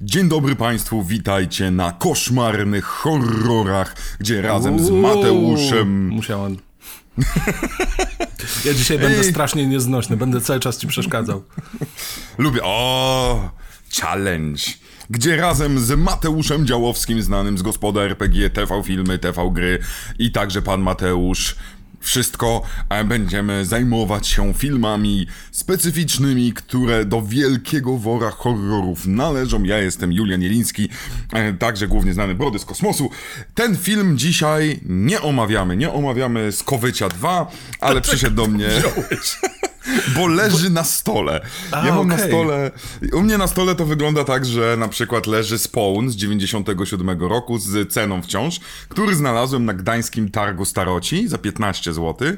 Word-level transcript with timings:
Dzień 0.00 0.28
dobry 0.28 0.56
Państwu, 0.56 1.02
witajcie 1.02 1.70
na 1.70 1.92
koszmarnych 1.92 2.84
horrorach, 2.84 3.96
gdzie 4.20 4.42
razem 4.42 4.84
z 4.84 4.90
Mateuszem. 4.90 6.08
Musiałem. 6.08 6.56
Ja 8.64 8.74
dzisiaj 8.74 8.98
będę 8.98 9.18
Ej. 9.18 9.30
strasznie 9.30 9.66
nieznośny, 9.66 10.16
będę 10.16 10.40
cały 10.40 10.60
czas 10.60 10.78
ci 10.78 10.86
przeszkadzał. 10.86 11.44
Lubię. 12.38 12.60
O! 12.62 13.50
Challenge. 14.00 14.62
Gdzie 15.10 15.36
razem 15.36 15.78
z 15.78 15.90
Mateuszem 15.98 16.66
Działowskim, 16.66 17.22
znanym 17.22 17.58
z 17.58 17.62
gospoda 17.62 18.00
RPG, 18.00 18.50
TV 18.50 18.82
Filmy, 18.82 19.18
TV 19.18 19.50
Gry 19.52 19.78
i 20.18 20.32
także 20.32 20.62
pan 20.62 20.80
Mateusz. 20.80 21.56
Wszystko 22.00 22.62
będziemy 23.04 23.64
zajmować 23.64 24.26
się 24.26 24.54
filmami 24.54 25.26
specyficznymi, 25.50 26.52
które 26.52 27.04
do 27.04 27.22
wielkiego 27.22 27.96
wora 27.96 28.30
horrorów 28.30 29.06
należą. 29.06 29.62
Ja 29.62 29.78
jestem 29.78 30.12
Julian 30.12 30.42
Jeliński, 30.42 30.88
e, 31.32 31.52
także 31.52 31.88
głównie 31.88 32.14
znany 32.14 32.34
Brody 32.34 32.58
z 32.58 32.64
kosmosu. 32.64 33.10
Ten 33.54 33.76
film 33.76 34.18
dzisiaj 34.18 34.80
nie 34.84 35.20
omawiamy, 35.20 35.76
nie 35.76 35.92
omawiamy 35.92 36.52
Skowycia 36.52 37.08
2, 37.08 37.50
ale 37.80 38.00
przyszedł 38.00 38.36
do 38.36 38.46
mnie... 38.46 38.68
Bo 40.14 40.26
leży 40.26 40.70
na 40.70 40.84
stole. 40.84 41.40
A, 41.72 41.86
ja 41.86 41.94
mam 41.94 42.08
na 42.08 42.14
okej. 42.14 42.28
stole. 42.28 42.70
U 43.12 43.20
mnie 43.22 43.38
na 43.38 43.46
stole 43.46 43.74
to 43.74 43.84
wygląda 43.86 44.24
tak, 44.24 44.46
że 44.46 44.76
na 44.78 44.88
przykład 44.88 45.26
leży 45.26 45.58
Spawn 45.58 46.08
z 46.08 46.16
97 46.16 47.20
roku 47.20 47.58
z 47.58 47.92
ceną 47.92 48.22
wciąż, 48.22 48.60
który 48.88 49.14
znalazłem 49.14 49.64
na 49.64 49.74
gdańskim 49.74 50.30
targu 50.30 50.64
Staroci 50.64 51.28
za 51.28 51.38
15 51.38 51.92
zł. 51.92 52.28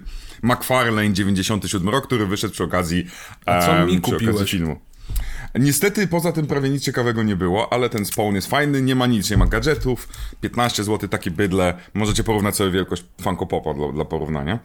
McFarlane 0.43 1.13
97 1.13 1.89
rok, 1.89 2.07
który 2.07 2.27
wyszedł 2.27 2.53
przy 2.53 2.65
okazji, 2.65 3.07
A 3.47 3.67
co 3.67 3.87
mi 3.87 4.01
kupiłeś? 4.01 4.51
filmu. 4.51 4.81
Niestety 5.59 6.07
poza 6.07 6.33
tym 6.33 6.47
prawie 6.47 6.71
nic 6.71 6.83
ciekawego 6.85 7.23
nie 7.23 7.37
było, 7.37 7.73
ale 7.73 7.89
ten 7.89 8.05
spawn 8.05 8.35
jest 8.35 8.51
fajny, 8.51 8.83
nie 8.83 8.95
ma 8.95 9.07
nic, 9.07 9.31
nie 9.31 9.37
ma 9.37 9.47
gadżetów, 9.47 10.09
15 10.41 10.85
zł 10.85 11.09
takie 11.09 11.31
bydle, 11.31 11.75
możecie 11.95 12.25
porównać 12.25 12.57
sobie 12.57 12.71
wielkość 12.71 13.05
Funko 13.23 13.47
Popa 13.47 13.75
dla, 13.75 13.93
dla 13.93 14.05
porównania. 14.05 14.59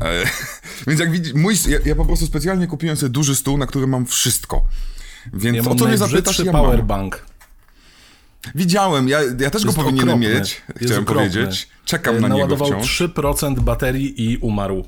E, 0.00 0.24
więc 0.86 1.00
jak 1.00 1.10
widzisz, 1.10 1.34
mój, 1.34 1.54
ja, 1.68 1.78
ja 1.84 1.94
po 1.94 2.04
prostu 2.04 2.26
specjalnie 2.26 2.66
kupiłem 2.66 2.96
sobie 2.96 3.10
duży 3.10 3.36
stół, 3.36 3.58
na 3.58 3.66
którym 3.66 3.90
mam 3.90 4.06
wszystko. 4.06 4.64
Więc 5.34 5.56
Ja 5.66 5.72
o 5.72 5.74
co 5.74 5.86
mnie 5.86 5.98
zapytasz, 5.98 6.38
ja 6.38 6.52
powerbank. 6.52 7.24
Widziałem, 8.54 9.08
ja, 9.08 9.18
ja 9.40 9.50
też 9.50 9.62
go 9.62 9.68
Jest 9.68 9.78
powinienem 9.78 10.08
okropny. 10.08 10.28
mieć, 10.38 10.62
Jest 10.68 10.78
chciałem 10.84 11.02
okropny. 11.02 11.30
powiedzieć. 11.30 11.68
Czekam 11.84 12.16
E, 12.16 12.20
na 12.20 12.28
niego 12.28 12.56
wciąż. 12.56 13.00
3% 13.02 13.60
baterii 13.60 14.32
i 14.32 14.36
umarł. 14.36 14.84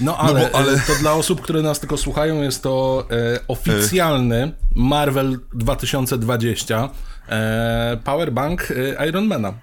No 0.00 0.18
ale, 0.18 0.40
bo- 0.50 0.56
ale- 0.58 0.72
e, 0.72 0.80
to 0.86 0.94
dla 0.94 1.12
osób, 1.12 1.40
które 1.40 1.62
nas 1.62 1.80
tylko 1.80 1.96
słuchają, 1.96 2.42
jest 2.42 2.62
to 2.62 3.06
e, 3.10 3.46
oficjalny 3.48 4.52
Marvel 4.74 5.38
2020 5.54 6.90
e, 7.28 7.96
powerbank 8.04 8.68
e, 8.98 9.08
Ironmana. 9.08 9.54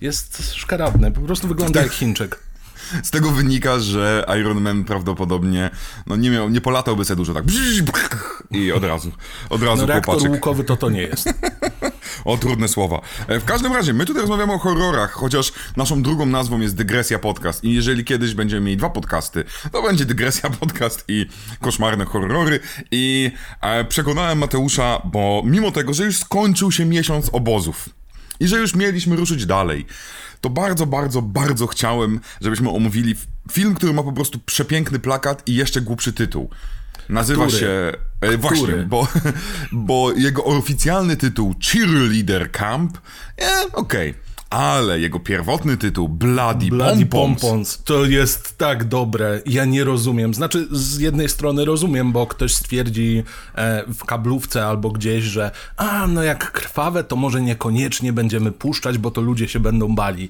Jest 0.00 0.54
szkaradny, 0.54 1.12
po 1.12 1.20
prostu 1.20 1.48
wygląda 1.48 1.82
jak 1.82 1.92
Chińczyk. 2.00 2.38
Z 3.02 3.10
tego 3.10 3.30
wynika, 3.30 3.78
że 3.80 4.24
Iron 4.40 4.60
Man 4.60 4.84
prawdopodobnie 4.84 5.70
no 6.06 6.16
nie 6.16 6.30
miał, 6.30 6.50
nie 6.50 6.60
polatałby 6.60 7.04
sobie 7.04 7.16
dużo 7.16 7.34
tak 7.34 7.44
i 8.50 8.72
od 8.72 8.84
razu, 8.84 9.12
od 9.50 9.62
razu 9.62 9.80
No 9.80 9.86
reaktor 9.86 10.14
chłopaczek. 10.14 10.32
łukowy 10.32 10.64
to 10.64 10.76
to 10.76 10.90
nie 10.90 11.02
jest. 11.02 11.28
O, 12.24 12.36
trudne 12.36 12.68
słowa. 12.68 13.00
E, 13.28 13.40
W 13.40 13.44
każdym 13.44 13.72
razie, 13.72 13.92
my 13.92 14.04
tutaj 14.06 14.20
rozmawiamy 14.20 14.52
o 14.52 14.58
horrorach, 14.58 15.12
chociaż 15.12 15.52
naszą 15.76 16.02
drugą 16.02 16.26
nazwą 16.26 16.60
jest 16.60 16.76
Dygresja 16.76 17.18
Podcast. 17.18 17.64
I 17.64 17.74
jeżeli 17.74 18.04
kiedyś 18.04 18.34
będziemy 18.34 18.60
mieli 18.66 18.76
dwa 18.76 18.90
podcasty, 18.90 19.44
to 19.72 19.82
będzie 19.82 20.04
Dygresja 20.04 20.50
Podcast 20.50 21.04
i 21.08 21.26
Koszmarne 21.60 22.04
Horrory. 22.04 22.60
I 22.90 23.30
e, 23.60 23.84
przekonałem 23.84 24.38
Mateusza, 24.38 25.02
bo 25.04 25.42
mimo 25.44 25.70
tego, 25.70 25.94
że 25.94 26.04
już 26.04 26.16
skończył 26.16 26.72
się 26.72 26.84
miesiąc 26.84 27.28
obozów 27.32 27.88
i 28.40 28.48
że 28.48 28.56
już 28.58 28.74
mieliśmy 28.74 29.16
ruszyć 29.16 29.46
dalej, 29.46 29.86
to 30.42 30.50
bardzo, 30.50 30.86
bardzo, 30.86 31.22
bardzo 31.22 31.66
chciałem, 31.66 32.20
żebyśmy 32.40 32.70
omówili 32.70 33.14
film, 33.52 33.74
który 33.74 33.92
ma 33.92 34.02
po 34.02 34.12
prostu 34.12 34.38
przepiękny 34.38 34.98
plakat 34.98 35.48
i 35.48 35.54
jeszcze 35.54 35.80
głupszy 35.80 36.12
tytuł. 36.12 36.50
Nazywa 37.08 37.46
Który? 37.46 37.60
się... 37.60 37.92
E, 38.20 38.36
właśnie, 38.36 38.62
Który? 38.62 38.86
bo, 38.86 39.08
bo 39.72 40.12
jego 40.12 40.44
oficjalny 40.44 41.16
tytuł 41.16 41.54
Cheerleader 41.64 42.50
Camp, 42.52 42.98
e, 43.40 43.72
okej. 43.72 44.14
Ale 44.52 45.00
jego 45.00 45.20
pierwotny 45.20 45.76
tytuł 45.76 46.08
Bloody, 46.08 46.66
Bloody 46.66 47.06
Pompons, 47.06 47.40
Pompons. 47.40 47.82
To 47.84 48.04
jest 48.04 48.58
tak 48.58 48.84
dobre. 48.84 49.40
Ja 49.46 49.64
nie 49.64 49.84
rozumiem. 49.84 50.34
Znaczy, 50.34 50.68
z 50.70 50.98
jednej 50.98 51.28
strony 51.28 51.64
rozumiem, 51.64 52.12
bo 52.12 52.26
ktoś 52.26 52.54
stwierdzi 52.54 53.22
e, 53.54 53.84
w 53.94 54.04
kablówce 54.04 54.66
albo 54.66 54.90
gdzieś, 54.90 55.24
że 55.24 55.50
a, 55.76 56.06
no 56.06 56.22
jak 56.22 56.52
krwawe, 56.52 57.04
to 57.04 57.16
może 57.16 57.42
niekoniecznie 57.42 58.12
będziemy 58.12 58.52
puszczać, 58.52 58.98
bo 58.98 59.10
to 59.10 59.20
ludzie 59.20 59.48
się 59.48 59.60
będą 59.60 59.94
bali. 59.94 60.28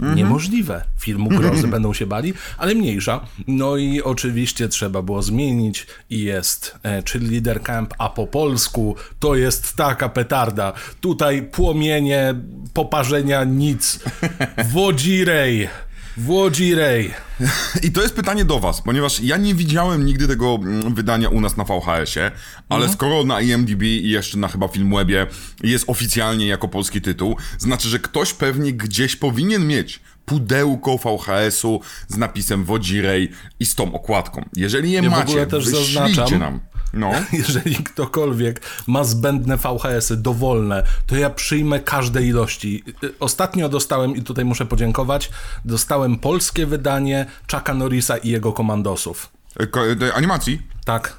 Niemożliwe. 0.00 0.84
Filmu 0.98 1.28
grozy 1.28 1.68
będą 1.68 1.94
się 1.94 2.06
bali, 2.06 2.34
ale 2.58 2.74
mniejsza. 2.74 3.20
No 3.46 3.76
i 3.76 4.02
oczywiście 4.02 4.68
trzeba 4.68 5.02
było 5.02 5.22
zmienić 5.22 5.86
i 6.10 6.20
jest 6.20 6.78
e, 6.82 7.02
czyli 7.02 7.30
Leader 7.30 7.62
Camp, 7.62 7.94
a 7.98 8.08
po 8.08 8.26
polsku 8.26 8.96
to 9.20 9.34
jest 9.34 9.76
taka 9.76 10.08
petarda. 10.08 10.72
Tutaj 11.00 11.42
płomienie, 11.42 12.34
poparzenia 12.74 13.44
nic. 13.44 14.00
Wodzirej. 14.72 15.68
Wodzirej. 16.18 17.14
I 17.86 17.92
to 17.92 18.02
jest 18.02 18.14
pytanie 18.14 18.44
do 18.44 18.58
was, 18.60 18.82
ponieważ 18.82 19.20
ja 19.20 19.36
nie 19.36 19.54
widziałem 19.54 20.06
nigdy 20.06 20.28
tego 20.28 20.54
mm, 20.62 20.94
wydania 20.94 21.28
u 21.28 21.40
nas 21.40 21.56
na 21.56 21.64
VHS-ie, 21.64 22.30
ale 22.68 22.80
Mhm. 22.84 22.92
skoro 22.92 23.24
na 23.24 23.40
IMDb 23.40 23.82
i 23.82 24.10
jeszcze 24.10 24.38
na 24.38 24.48
chyba 24.48 24.68
Filmwebie 24.68 25.26
jest 25.62 25.84
oficjalnie 25.86 26.46
jako 26.46 26.68
polski 26.68 27.00
tytuł, 27.00 27.36
znaczy, 27.58 27.88
że 27.88 27.98
ktoś 27.98 28.32
pewnie 28.34 28.72
gdzieś 28.72 29.16
powinien 29.16 29.66
mieć 29.66 30.00
pudełko 30.26 30.98
VHS-u 30.98 31.80
z 32.08 32.16
napisem 32.16 32.64
Wodzirej 32.64 33.30
i 33.60 33.66
z 33.66 33.74
tą 33.74 33.94
okładką. 33.94 34.44
Jeżeli 34.56 34.90
je 34.90 35.00
Ja 35.02 35.08
w 35.08 35.12
macie, 35.12 35.22
ogóle 35.30 35.46
też 35.46 35.64
wyślijcie 35.64 35.92
zaznaczam- 35.94 36.38
nam. 36.38 36.60
No. 36.94 37.10
Jeżeli 37.32 37.76
ktokolwiek 37.76 38.60
ma 38.86 39.04
zbędne 39.04 39.56
VHS-y 39.56 40.16
dowolne, 40.16 40.82
to 41.06 41.16
ja 41.16 41.30
przyjmę 41.30 41.80
każde 41.80 42.22
ilości. 42.22 42.84
Y, 43.04 43.18
Ostatnio 43.20 43.68
dostałem, 43.68 44.16
i 44.16 44.22
tutaj 44.22 44.44
muszę 44.44 44.66
podziękować, 44.66 45.30
dostałem 45.64 46.18
polskie 46.18 46.66
wydanie 46.66 47.26
Chucka 47.52 47.74
Norrisa 47.74 48.16
i 48.16 48.28
jego 48.28 48.52
komandosów. 48.52 49.28
E, 49.60 49.66
ko- 49.66 49.86
e, 50.06 50.14
Animacji? 50.14 50.62
Tak. 50.84 51.18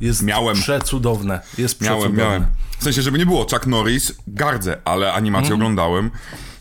Jest 0.00 0.22
Miałem. 0.22 0.56
przecudowne. 0.56 1.40
Jest 1.58 1.78
przecudowne. 1.78 2.16
Miałem, 2.16 2.30
miałem. 2.32 2.46
W 2.78 2.84
sensie, 2.84 3.02
żeby 3.02 3.18
nie 3.18 3.26
było, 3.26 3.46
Chuck 3.50 3.66
Norris 3.66 4.12
gardzę, 4.26 4.78
ale 4.84 5.12
animację 5.12 5.52
Mhm. 5.52 5.60
oglądałem, 5.60 6.10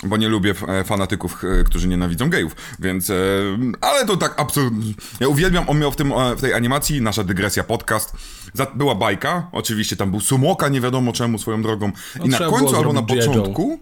bo 0.04 0.18
nie 0.18 0.30
lubię 0.30 0.54
e, 0.68 0.84
fanatyków, 0.84 1.44
e, 1.44 1.64
którzy 1.64 1.88
nienawidzą 1.88 2.30
gejów, 2.30 2.56
więc... 2.80 3.10
E, 3.10 3.14
ale 3.82 4.06
to 4.06 4.18
tak 4.18 4.34
absolutnie... 4.38 4.94
Ja 5.20 5.28
uwielbiam, 5.28 5.70
on 5.70 5.80
miał 5.80 5.92
w, 5.92 5.96
tym, 5.96 6.14
w 6.38 6.42
tej 6.42 6.54
animacji, 6.54 7.02
nasza 7.02 7.24
dygresja 7.24 7.64
podcast, 7.64 8.14
była 8.76 8.96
bajka, 8.96 9.48
oczywiście 9.52 9.96
tam 9.96 10.12
był 10.12 10.20
Sumoka, 10.20 10.70
nie 10.70 10.82
wiadomo 10.82 11.14
czemu, 11.14 11.40
swoją 11.40 11.62
drogą, 11.62 11.92
i 12.24 12.30
na 12.30 12.38
trzeba 12.38 12.50
było 12.50 12.62
końcu 12.62 12.76
albo 12.78 12.94
na 12.94 13.04
początku 13.04 13.80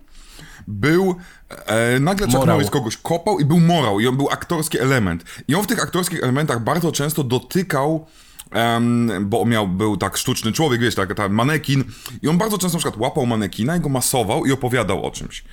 był 0.68 1.16
e, 1.50 2.00
nagle 2.00 2.28
Chuck. 2.28 2.46
Norris 2.46 2.70
kogoś 2.70 2.98
kopał 2.98 3.40
i 3.40 3.46
był 3.46 3.60
morał 3.60 4.00
i 4.00 4.08
on 4.08 4.18
był 4.18 4.30
aktorski 4.30 4.80
element. 4.80 5.24
I 5.48 5.56
on 5.56 5.64
w 5.64 5.68
tych 5.68 5.84
aktorskich 5.84 6.24
elementach 6.24 6.64
bardzo 6.64 6.92
często 6.92 7.24
dotykał 7.24 8.08
em, 8.52 9.12
bo 9.22 9.46
miał, 9.46 9.68
był 9.68 9.98
tak 9.98 10.18
sztuczny 10.18 10.52
człowiek, 10.52 10.82
wiesz, 10.82 10.96
tak, 10.96 11.16
tak, 11.16 11.32
manekin 11.32 11.84
i 12.22 12.28
on 12.28 12.38
bardzo 12.38 12.58
często 12.58 12.78
na 12.78 12.80
przykład 12.80 13.02
łapał 13.02 13.26
manekina 13.26 13.78
i 13.78 13.80
go 13.80 13.90
masował 13.90 14.46
i 14.46 14.52
opowiadał 14.52 15.06
o 15.06 15.12
czymś. 15.12 15.44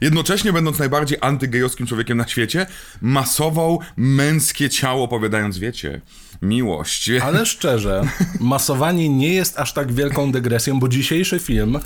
Jednocześnie, 0.00 0.52
będąc 0.52 0.78
najbardziej 0.78 1.18
antygejowskim 1.20 1.86
człowiekiem 1.86 2.18
na 2.18 2.28
świecie, 2.28 2.66
masował 3.00 3.80
męskie 3.96 4.70
ciało, 4.70 5.04
opowiadając, 5.04 5.58
wiecie, 5.58 6.00
miłość. 6.42 7.10
Ale 7.22 7.46
szczerze, 7.46 8.02
masowanie 8.40 9.08
nie 9.08 9.34
jest 9.34 9.58
aż 9.58 9.72
tak 9.72 9.92
wielką 9.92 10.32
dygresją, 10.32 10.80
bo 10.80 10.88
dzisiejszy 10.88 11.38
film 11.38 11.78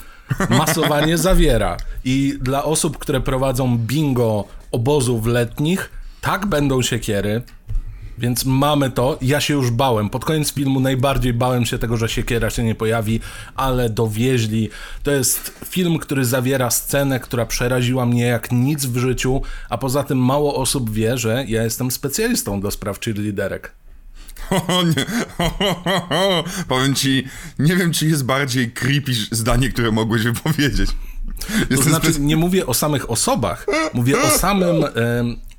masowanie 0.50 1.18
zawiera. 1.18 1.76
I 2.04 2.38
dla 2.40 2.64
osób, 2.64 2.98
które 2.98 3.20
prowadzą 3.20 3.78
bingo 3.78 4.44
obozów 4.72 5.26
letnich, 5.26 5.90
tak 6.20 6.46
będą 6.46 6.82
siekiery. 6.82 7.42
Więc 8.22 8.44
mamy 8.44 8.90
to. 8.90 9.18
Ja 9.22 9.40
się 9.40 9.54
już 9.54 9.70
bałem. 9.70 10.10
Pod 10.10 10.24
koniec 10.24 10.52
filmu 10.52 10.80
najbardziej 10.80 11.32
bałem 11.32 11.66
się 11.66 11.78
tego, 11.78 11.96
że 11.96 12.08
siekiera 12.08 12.50
się 12.50 12.64
nie 12.64 12.74
pojawi, 12.74 13.20
ale 13.56 13.90
dowieźli. 13.90 14.70
To 15.02 15.10
jest 15.10 15.60
film, 15.64 15.98
który 15.98 16.24
zawiera 16.24 16.70
scenę, 16.70 17.20
która 17.20 17.46
przeraziła 17.46 18.06
mnie 18.06 18.24
jak 18.24 18.52
nic 18.52 18.86
w 18.86 18.96
życiu, 18.96 19.42
a 19.68 19.78
poza 19.78 20.02
tym 20.02 20.18
mało 20.18 20.54
osób 20.54 20.90
wie, 20.90 21.18
że 21.18 21.44
ja 21.48 21.62
jestem 21.62 21.90
specjalistą 21.90 22.60
do 22.60 22.70
spraw 22.70 23.00
cheerleaderek. 23.00 23.72
O 24.50 24.82
nie. 24.82 25.06
Powiem 26.68 26.94
ci, 26.94 27.24
nie 27.58 27.76
wiem, 27.76 27.92
czy 27.92 28.06
jest 28.06 28.24
bardziej 28.24 28.70
creepy 28.70 29.12
zdanie, 29.30 29.68
które 29.68 29.92
mogłeś 29.92 30.22
wypowiedzieć. 30.22 30.90
To 31.76 31.82
znaczy, 31.82 32.12
nie 32.20 32.36
mówię 32.36 32.66
o 32.66 32.74
samych 32.74 33.10
osobach, 33.10 33.66
mówię 33.94 34.22
o 34.22 34.30
samym, 34.30 34.84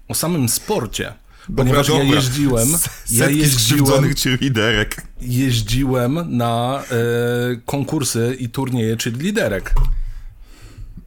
o 0.07 0.13
samym 0.13 0.49
sporcie. 0.49 1.13
Ponieważ 1.57 1.89
ja 1.89 1.97
dobra. 1.99 2.15
jeździłem, 2.15 2.75
S- 2.75 2.89
ja 3.11 3.29
jeździłem, 3.43 4.15
cheerleaderek. 4.15 5.01
jeździłem 5.21 6.37
na 6.37 6.83
e, 6.91 6.95
konkursy 7.65 8.35
i 8.39 8.49
turnieje 8.49 8.97
cheerleaderek. 8.97 9.73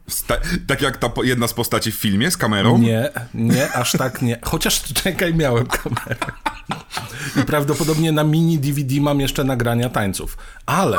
Sta- 0.09 0.37
tak 0.67 0.81
jak 0.81 0.97
ta 0.97 1.09
jedna 1.23 1.47
z 1.47 1.53
postaci 1.53 1.91
w 1.91 1.95
filmie 1.95 2.31
z 2.31 2.37
kamerą. 2.37 2.77
Nie, 2.77 3.09
nie, 3.33 3.71
aż 3.71 3.91
tak 3.91 4.21
nie. 4.21 4.39
Chociaż 4.43 4.83
czekaj, 5.03 5.33
miałem 5.33 5.65
kamerę. 5.65 6.15
I 7.41 7.43
prawdopodobnie 7.45 8.11
na 8.11 8.23
mini 8.23 8.59
DVD 8.59 9.01
mam 9.01 9.19
jeszcze 9.19 9.43
nagrania 9.43 9.89
tańców. 9.89 10.37
Ale 10.65 10.97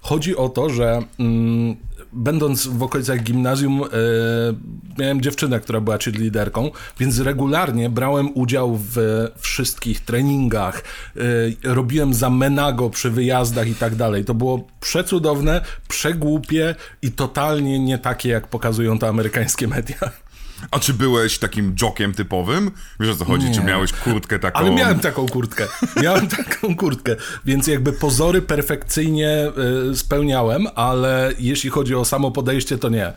chodzi 0.00 0.36
o 0.36 0.48
to, 0.48 0.70
że 0.70 1.02
mm, 1.18 1.76
będąc 2.14 2.66
w 2.66 2.82
okolicach 2.82 3.22
gimnazjum, 3.22 3.82
e, 3.82 3.88
miałem 4.98 5.20
dziewczynę, 5.20 5.60
która 5.60 5.80
była 5.80 5.98
cheerleaderką, 5.98 6.70
więc 6.98 7.18
regularnie 7.18 7.90
brałem 7.90 8.28
udział 8.34 8.80
w 8.94 8.96
wszystkich 9.36 10.00
treningach, 10.00 10.82
e, 11.16 11.74
robiłem 11.74 12.14
za 12.14 12.30
menago 12.30 12.90
przy 12.90 13.10
wyjazdach 13.10 13.68
i 13.68 13.74
tak 13.74 13.94
dalej. 13.94 14.24
To 14.24 14.34
było 14.34 14.66
przecudowne, 14.80 15.60
przegłupie 15.88 16.74
i 17.02 17.12
totalnie 17.12 17.78
nie 17.78 17.98
takie, 17.98 18.28
jak 18.28 18.48
pokazują 18.48 18.98
to 18.98 19.08
amerykańskie 19.08 19.68
media. 19.68 20.23
A 20.70 20.78
czy 20.78 20.94
byłeś 20.94 21.38
takim 21.38 21.74
jokiem 21.82 22.14
typowym? 22.14 22.70
Wiesz 23.00 23.10
o 23.10 23.16
co 23.16 23.24
chodzi? 23.24 23.54
Czy 23.54 23.60
Nie. 23.60 23.66
miałeś 23.66 23.92
kurtkę 23.92 24.38
taką... 24.38 24.58
Ale 24.58 24.70
miałem 24.70 25.00
taką 25.00 25.28
kurtkę. 25.28 25.66
Miałem 26.02 26.28
taką 26.36 26.76
kurtkę, 26.76 27.16
więc 27.44 27.66
jakby 27.66 27.92
pozory 27.92 28.42
perfekcyjnie 28.42 29.50
y, 29.90 29.96
spełniałem, 29.96 30.66
ale 30.74 31.32
jeśli 31.38 31.70
chodzi 31.70 31.94
o 31.94 32.04
samo 32.04 32.30
podejście, 32.30 32.78
to 32.78 32.88
nie. 32.88 33.12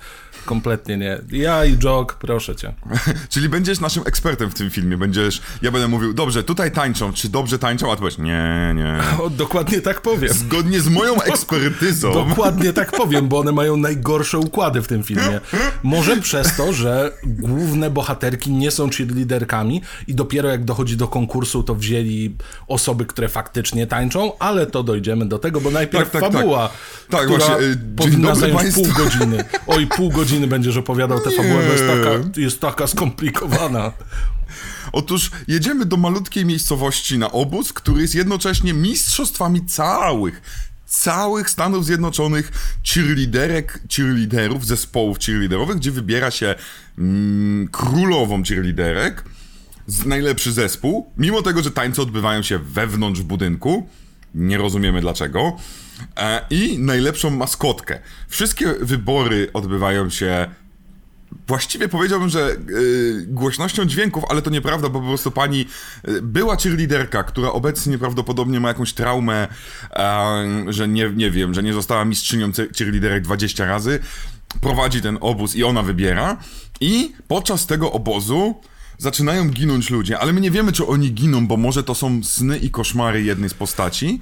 Kompletnie 0.46 0.98
nie. 0.98 1.18
Ja 1.32 1.66
i 1.66 1.78
Jog, 1.84 2.14
proszę 2.14 2.56
cię. 2.56 2.74
Czyli 3.30 3.50
będziesz 3.50 3.80
naszym 3.80 4.04
ekspertem 4.06 4.50
w 4.50 4.54
tym 4.54 4.70
filmie. 4.70 4.98
Będziesz... 4.98 5.42
Ja 5.62 5.72
będę 5.72 5.88
mówił, 5.88 6.14
dobrze, 6.14 6.44
tutaj 6.44 6.72
tańczą. 6.72 7.14
Czy 7.14 7.30
dobrze 7.30 7.60
tańczą? 7.60 7.92
A 7.92 7.96
ty 7.96 8.00
powiesz, 8.00 8.18
nie, 8.18 8.74
nie. 8.76 8.98
O, 9.24 9.30
dokładnie 9.30 9.82
tak 9.82 10.02
powiem. 10.02 10.34
Zgodnie 10.34 10.82
z 10.82 10.88
moją 10.90 11.22
ekspertyzą. 11.32 12.14
Dokładnie 12.14 12.74
tak 12.74 12.92
powiem, 12.92 13.28
bo 13.28 13.40
one 13.40 13.52
mają 13.52 13.78
najgorsze 13.78 14.40
układy 14.40 14.82
w 14.82 14.88
tym 14.88 15.04
filmie. 15.04 15.40
Może 15.84 16.18
przez 16.18 16.56
to, 16.56 16.74
że 16.74 17.12
główne 17.24 17.90
bohaterki 17.90 18.52
nie 18.52 18.72
są 18.72 18.90
cheerleaderkami 18.90 19.82
i 20.08 20.16
dopiero 20.16 20.50
jak 20.50 20.66
dochodzi 20.66 20.98
do 20.98 21.08
konkursu, 21.08 21.64
to 21.64 21.76
wzięli 21.76 22.36
osoby, 22.68 23.06
które 23.06 23.30
faktycznie 23.30 23.88
tańczą, 23.88 24.32
ale 24.40 24.66
to 24.66 24.84
dojdziemy 24.84 25.26
do 25.26 25.40
tego, 25.40 25.62
bo 25.62 25.72
najpierw 25.72 26.12
Tak, 26.12 26.22
tak, 26.22 26.22
tak. 26.22 26.34
fabuła, 26.42 26.70
Tak, 27.10 27.26
która 27.26 27.38
właśnie, 27.46 27.66
y, 27.68 27.78
powinna 27.96 28.28
dobry 28.28 28.42
zająć 28.42 28.60
państwu. 28.62 28.84
pół 28.84 28.94
godziny. 29.06 29.44
Oj, 29.68 29.88
pół 29.88 30.10
godziny 30.10 30.27
będziesz 30.48 30.78
opowiadał 30.78 31.20
tę 31.20 31.32
fabułę, 31.32 31.64
bo 31.68 31.72
jest 31.72 31.88
taka, 31.88 32.40
jest 32.42 32.60
taka 32.60 32.88
skomplikowana. 32.88 33.92
Otóż 34.92 35.32
jedziemy 35.48 35.86
do 35.86 35.98
malutkiej 35.98 36.46
miejscowości 36.46 37.18
na 37.18 37.32
obóz, 37.32 37.74
który 37.74 38.02
jest 38.02 38.16
jednocześnie 38.16 38.74
mistrzostwami 38.74 39.66
całych, 39.66 40.42
całych 40.86 41.50
Stanów 41.50 41.86
Zjednoczonych 41.86 42.52
cheerleaderek, 42.94 43.82
cheerleaderów, 43.96 44.66
zespołów 44.66 45.20
cheerleaderowych, 45.20 45.78
gdzie 45.78 45.92
wybiera 45.92 46.32
się 46.32 46.56
mm, 46.98 47.68
królową 47.68 48.44
cheerleaderek, 48.44 49.24
z 49.88 50.06
najlepszy 50.06 50.52
zespół, 50.52 51.12
mimo 51.18 51.42
tego, 51.42 51.64
że 51.64 51.72
tańce 51.72 52.02
odbywają 52.02 52.42
się 52.42 52.60
wewnątrz 52.60 53.22
budynku, 53.22 53.90
nie 54.36 54.58
rozumiemy 54.58 55.02
dlaczego, 55.02 55.58
i 56.50 56.80
najlepszą 56.80 57.30
maskotkę. 57.30 58.00
Wszystkie 58.28 58.74
wybory 58.82 59.50
odbywają 59.54 60.10
się 60.10 60.48
Właściwie 61.48 61.88
powiedziałbym, 61.88 62.30
że 62.30 62.56
y, 62.70 63.26
głośnością 63.28 63.86
dźwięków, 63.86 64.24
ale 64.30 64.42
to 64.42 64.50
nieprawda, 64.50 64.90
bo 64.90 65.02
po 65.02 65.08
prostu 65.08 65.32
pani 65.32 65.66
y, 66.08 66.22
była 66.22 66.56
cheerleaderka, 66.56 67.24
która 67.24 67.52
obecnie 67.52 67.98
prawdopodobnie 67.98 68.60
ma 68.60 68.68
jakąś 68.68 68.94
traumę, 68.94 69.48
em, 69.92 70.74
że 70.74 70.88
nie, 70.88 71.10
nie 71.16 71.32
wiem, 71.32 71.54
że 71.54 71.64
nie 71.64 71.74
została 71.74 72.06
mistrzynią 72.06 72.52
cheerleaderek 72.78 73.24
20 73.24 73.66
razy, 73.66 74.00
prowadzi 74.62 75.02
ten 75.02 75.18
obóz 75.22 75.56
i 75.56 75.64
ona 75.64 75.84
wybiera. 75.84 76.38
I 76.80 77.14
podczas 77.28 77.66
tego 77.66 77.92
obozu 77.92 78.56
zaczynają 78.98 79.50
ginąć 79.50 79.90
ludzie, 79.90 80.20
ale 80.20 80.34
my 80.34 80.42
nie 80.42 80.52
wiemy, 80.52 80.72
czy 80.72 80.88
oni 80.88 81.14
giną, 81.14 81.48
bo 81.48 81.58
może 81.58 81.84
to 81.84 81.96
są 81.96 82.24
sny 82.24 82.58
i 82.58 82.70
koszmary 82.70 83.24
jednej 83.24 83.50
z 83.50 83.54
postaci. 83.54 84.22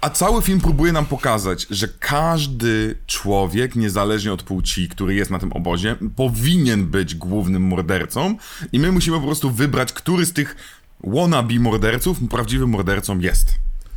A 0.00 0.10
cały 0.10 0.42
film 0.42 0.60
próbuje 0.60 0.92
nam 0.92 1.06
pokazać, 1.06 1.66
że 1.70 1.88
każdy 1.88 2.98
człowiek, 3.06 3.76
niezależnie 3.76 4.32
od 4.32 4.42
płci, 4.42 4.88
który 4.88 5.14
jest 5.14 5.30
na 5.30 5.38
tym 5.38 5.52
obozie, 5.52 5.96
powinien 6.16 6.86
być 6.86 7.14
głównym 7.14 7.62
mordercą 7.62 8.36
i 8.72 8.78
my 8.78 8.92
musimy 8.92 9.20
po 9.20 9.26
prostu 9.26 9.50
wybrać, 9.50 9.92
który 9.92 10.26
z 10.26 10.32
tych 10.32 10.56
wannabe 11.04 11.54
morderców 11.54 12.18
prawdziwym 12.30 12.70
mordercą 12.70 13.18
jest. 13.18 13.46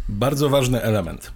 Bardzo 0.09 0.49
ważny 0.49 0.81
element. 0.81 1.31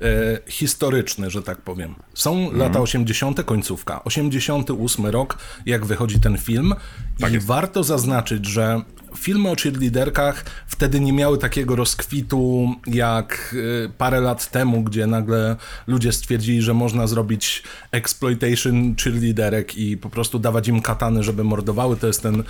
E, 0.00 0.50
historyczny, 0.50 1.30
że 1.30 1.42
tak 1.42 1.58
powiem. 1.60 1.94
Są 2.14 2.38
Mhm. 2.38 2.58
lata 2.58 2.80
80., 2.80 3.44
końcówka. 3.44 4.04
88 4.04 5.06
rok, 5.06 5.38
jak 5.66 5.86
wychodzi 5.86 6.20
ten 6.20 6.38
film. 6.38 6.74
Tak 7.20 7.30
I 7.30 7.34
jest. 7.34 7.46
warto 7.46 7.84
zaznaczyć, 7.84 8.46
że 8.46 8.80
filmy 9.16 9.50
o 9.50 9.54
cheerleaderkach 9.56 10.44
wtedy 10.66 11.00
nie 11.00 11.12
miały 11.12 11.38
takiego 11.38 11.76
rozkwitu 11.76 12.68
jak 12.86 13.54
e, 13.86 13.88
parę 13.88 14.20
lat 14.20 14.50
temu, 14.50 14.82
gdzie 14.82 15.06
nagle 15.06 15.56
ludzie 15.86 16.12
stwierdzili, 16.12 16.62
że 16.62 16.74
można 16.74 17.06
zrobić 17.06 17.62
exploitation 17.92 18.94
cheerleaderek 18.96 19.76
i 19.76 19.96
po 19.96 20.10
prostu 20.10 20.38
dawać 20.38 20.68
im 20.68 20.82
katany, 20.82 21.22
żeby 21.22 21.44
mordowały. 21.44 21.96
To 21.96 22.06
jest 22.06 22.22
ten 22.22 22.42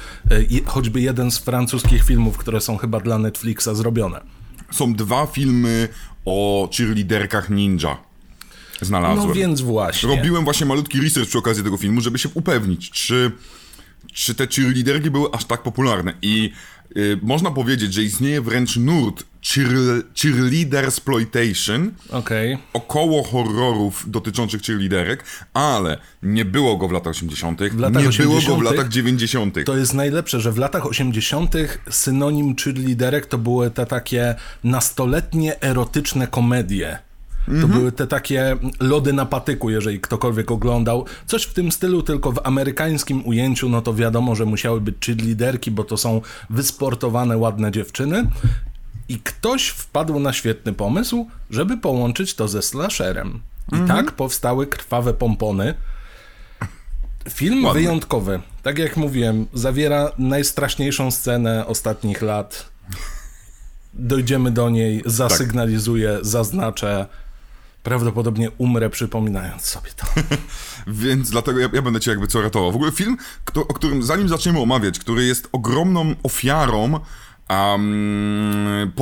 je- 0.50 0.64
choćby 0.64 1.00
jeden 1.00 1.30
z 1.30 1.38
francuskich 1.38 2.04
filmów, 2.04 2.36
które 2.38 2.60
są 2.60 2.76
chyba 2.76 3.00
dla 3.00 3.18
Netflixa 3.18 3.68
zrobione. 3.72 4.20
Są 4.70 4.94
dwa 4.94 5.26
filmy 5.26 5.88
o 6.24 6.68
cheerleaderkach 6.76 7.50
ninja. 7.50 7.96
Znalazłem. 8.80 9.28
No 9.28 9.34
więc 9.34 9.60
właśnie. 9.60 10.16
Robiłem 10.16 10.44
właśnie 10.44 10.66
malutki 10.66 11.00
research 11.00 11.28
przy 11.28 11.38
okazji 11.38 11.64
tego 11.64 11.76
filmu, 11.76 12.00
żeby 12.00 12.18
się 12.18 12.28
upewnić, 12.34 12.90
czy, 12.90 13.32
czy 14.14 14.34
te 14.34 14.46
cheerleaderki 14.46 15.10
były 15.10 15.28
aż 15.32 15.44
tak 15.44 15.62
popularne. 15.62 16.14
I 16.22 16.52
y, 16.96 17.18
można 17.22 17.50
powiedzieć, 17.50 17.94
że 17.94 18.02
istnieje 18.02 18.40
wręcz 18.40 18.76
nurt 18.76 19.24
cheer, 19.52 19.68
cheerleader 20.14 20.84
exploitation, 20.84 21.90
Okej. 22.10 22.58
około 22.72 23.22
horrorów 23.22 24.04
dotyczących 24.10 24.62
cheerleaderek, 24.62 25.24
ale 25.54 25.98
nie 26.22 26.44
było 26.44 26.76
go 26.76 26.88
w 26.88 26.92
latach 26.92 27.10
80., 27.10 27.60
latach 27.60 28.02
nie 28.02 28.24
było 28.24 28.34
go 28.34 28.40
w 28.40 28.44
80. 28.44 28.62
latach 28.62 28.88
90. 28.88 29.56
To 29.66 29.76
jest 29.76 29.94
najlepsze, 29.94 30.40
że 30.40 30.52
w 30.52 30.58
latach 30.58 30.86
80. 30.86 31.54
synonim 31.90 32.56
cheerleaderek 32.56 33.26
to 33.26 33.38
były 33.38 33.70
te 33.70 33.86
takie 33.86 34.34
nastoletnie 34.64 35.60
erotyczne 35.62 36.26
komedie. 36.26 36.98
To 37.60 37.68
były 37.68 37.92
te 37.92 38.06
takie 38.06 38.56
lody 38.80 39.12
na 39.12 39.26
patyku, 39.26 39.70
jeżeli 39.70 40.00
ktokolwiek 40.00 40.50
oglądał. 40.50 41.04
Coś 41.26 41.42
w 41.42 41.54
tym 41.54 41.72
stylu, 41.72 42.02
tylko 42.02 42.32
w 42.32 42.40
amerykańskim 42.44 43.26
ujęciu, 43.26 43.68
no 43.68 43.82
to 43.82 43.94
wiadomo, 43.94 44.34
że 44.34 44.44
musiały 44.44 44.80
być 44.80 44.96
cheerleaderki, 45.06 45.70
bo 45.70 45.84
to 45.84 45.96
są 45.96 46.20
wysportowane, 46.50 47.38
ładne 47.38 47.72
dziewczyny. 47.72 48.30
I 49.08 49.18
ktoś 49.18 49.68
wpadł 49.68 50.20
na 50.20 50.32
świetny 50.32 50.72
pomysł, 50.72 51.26
żeby 51.50 51.76
połączyć 51.76 52.34
to 52.34 52.48
ze 52.48 52.62
slasherem. 52.62 53.40
I 53.72 53.88
tak 53.88 54.12
powstały 54.12 54.66
krwawe 54.66 55.14
pompony. 55.14 55.74
Film 57.30 57.64
Ładne. 57.64 57.80
wyjątkowy. 57.80 58.40
Tak 58.62 58.78
jak 58.78 58.96
mówiłem, 58.96 59.46
zawiera 59.52 60.10
najstraszniejszą 60.18 61.10
scenę 61.10 61.66
ostatnich 61.66 62.22
lat. 62.22 62.68
Dojdziemy 63.94 64.50
do 64.50 64.70
niej, 64.70 65.02
zasygnalizuję, 65.06 66.18
zaznaczę. 66.22 67.06
Prawdopodobnie 67.84 68.50
umrę 68.58 68.90
przypominając 68.90 69.62
sobie 69.62 69.90
to. 69.96 70.06
Więc 70.86 71.30
dlatego 71.30 71.60
ja, 71.60 71.68
ja 71.72 71.82
będę 71.82 72.00
cię 72.00 72.10
jakby 72.10 72.26
co 72.26 72.42
ratował. 72.42 72.72
W 72.72 72.76
ogóle 72.76 72.92
film, 72.92 73.16
kto, 73.44 73.60
o 73.60 73.74
którym 73.74 74.02
zanim 74.02 74.28
zaczniemy 74.28 74.60
omawiać, 74.60 74.98
który 74.98 75.24
jest 75.24 75.48
ogromną 75.52 76.14
ofiarą 76.22 77.00
um, 77.50 78.92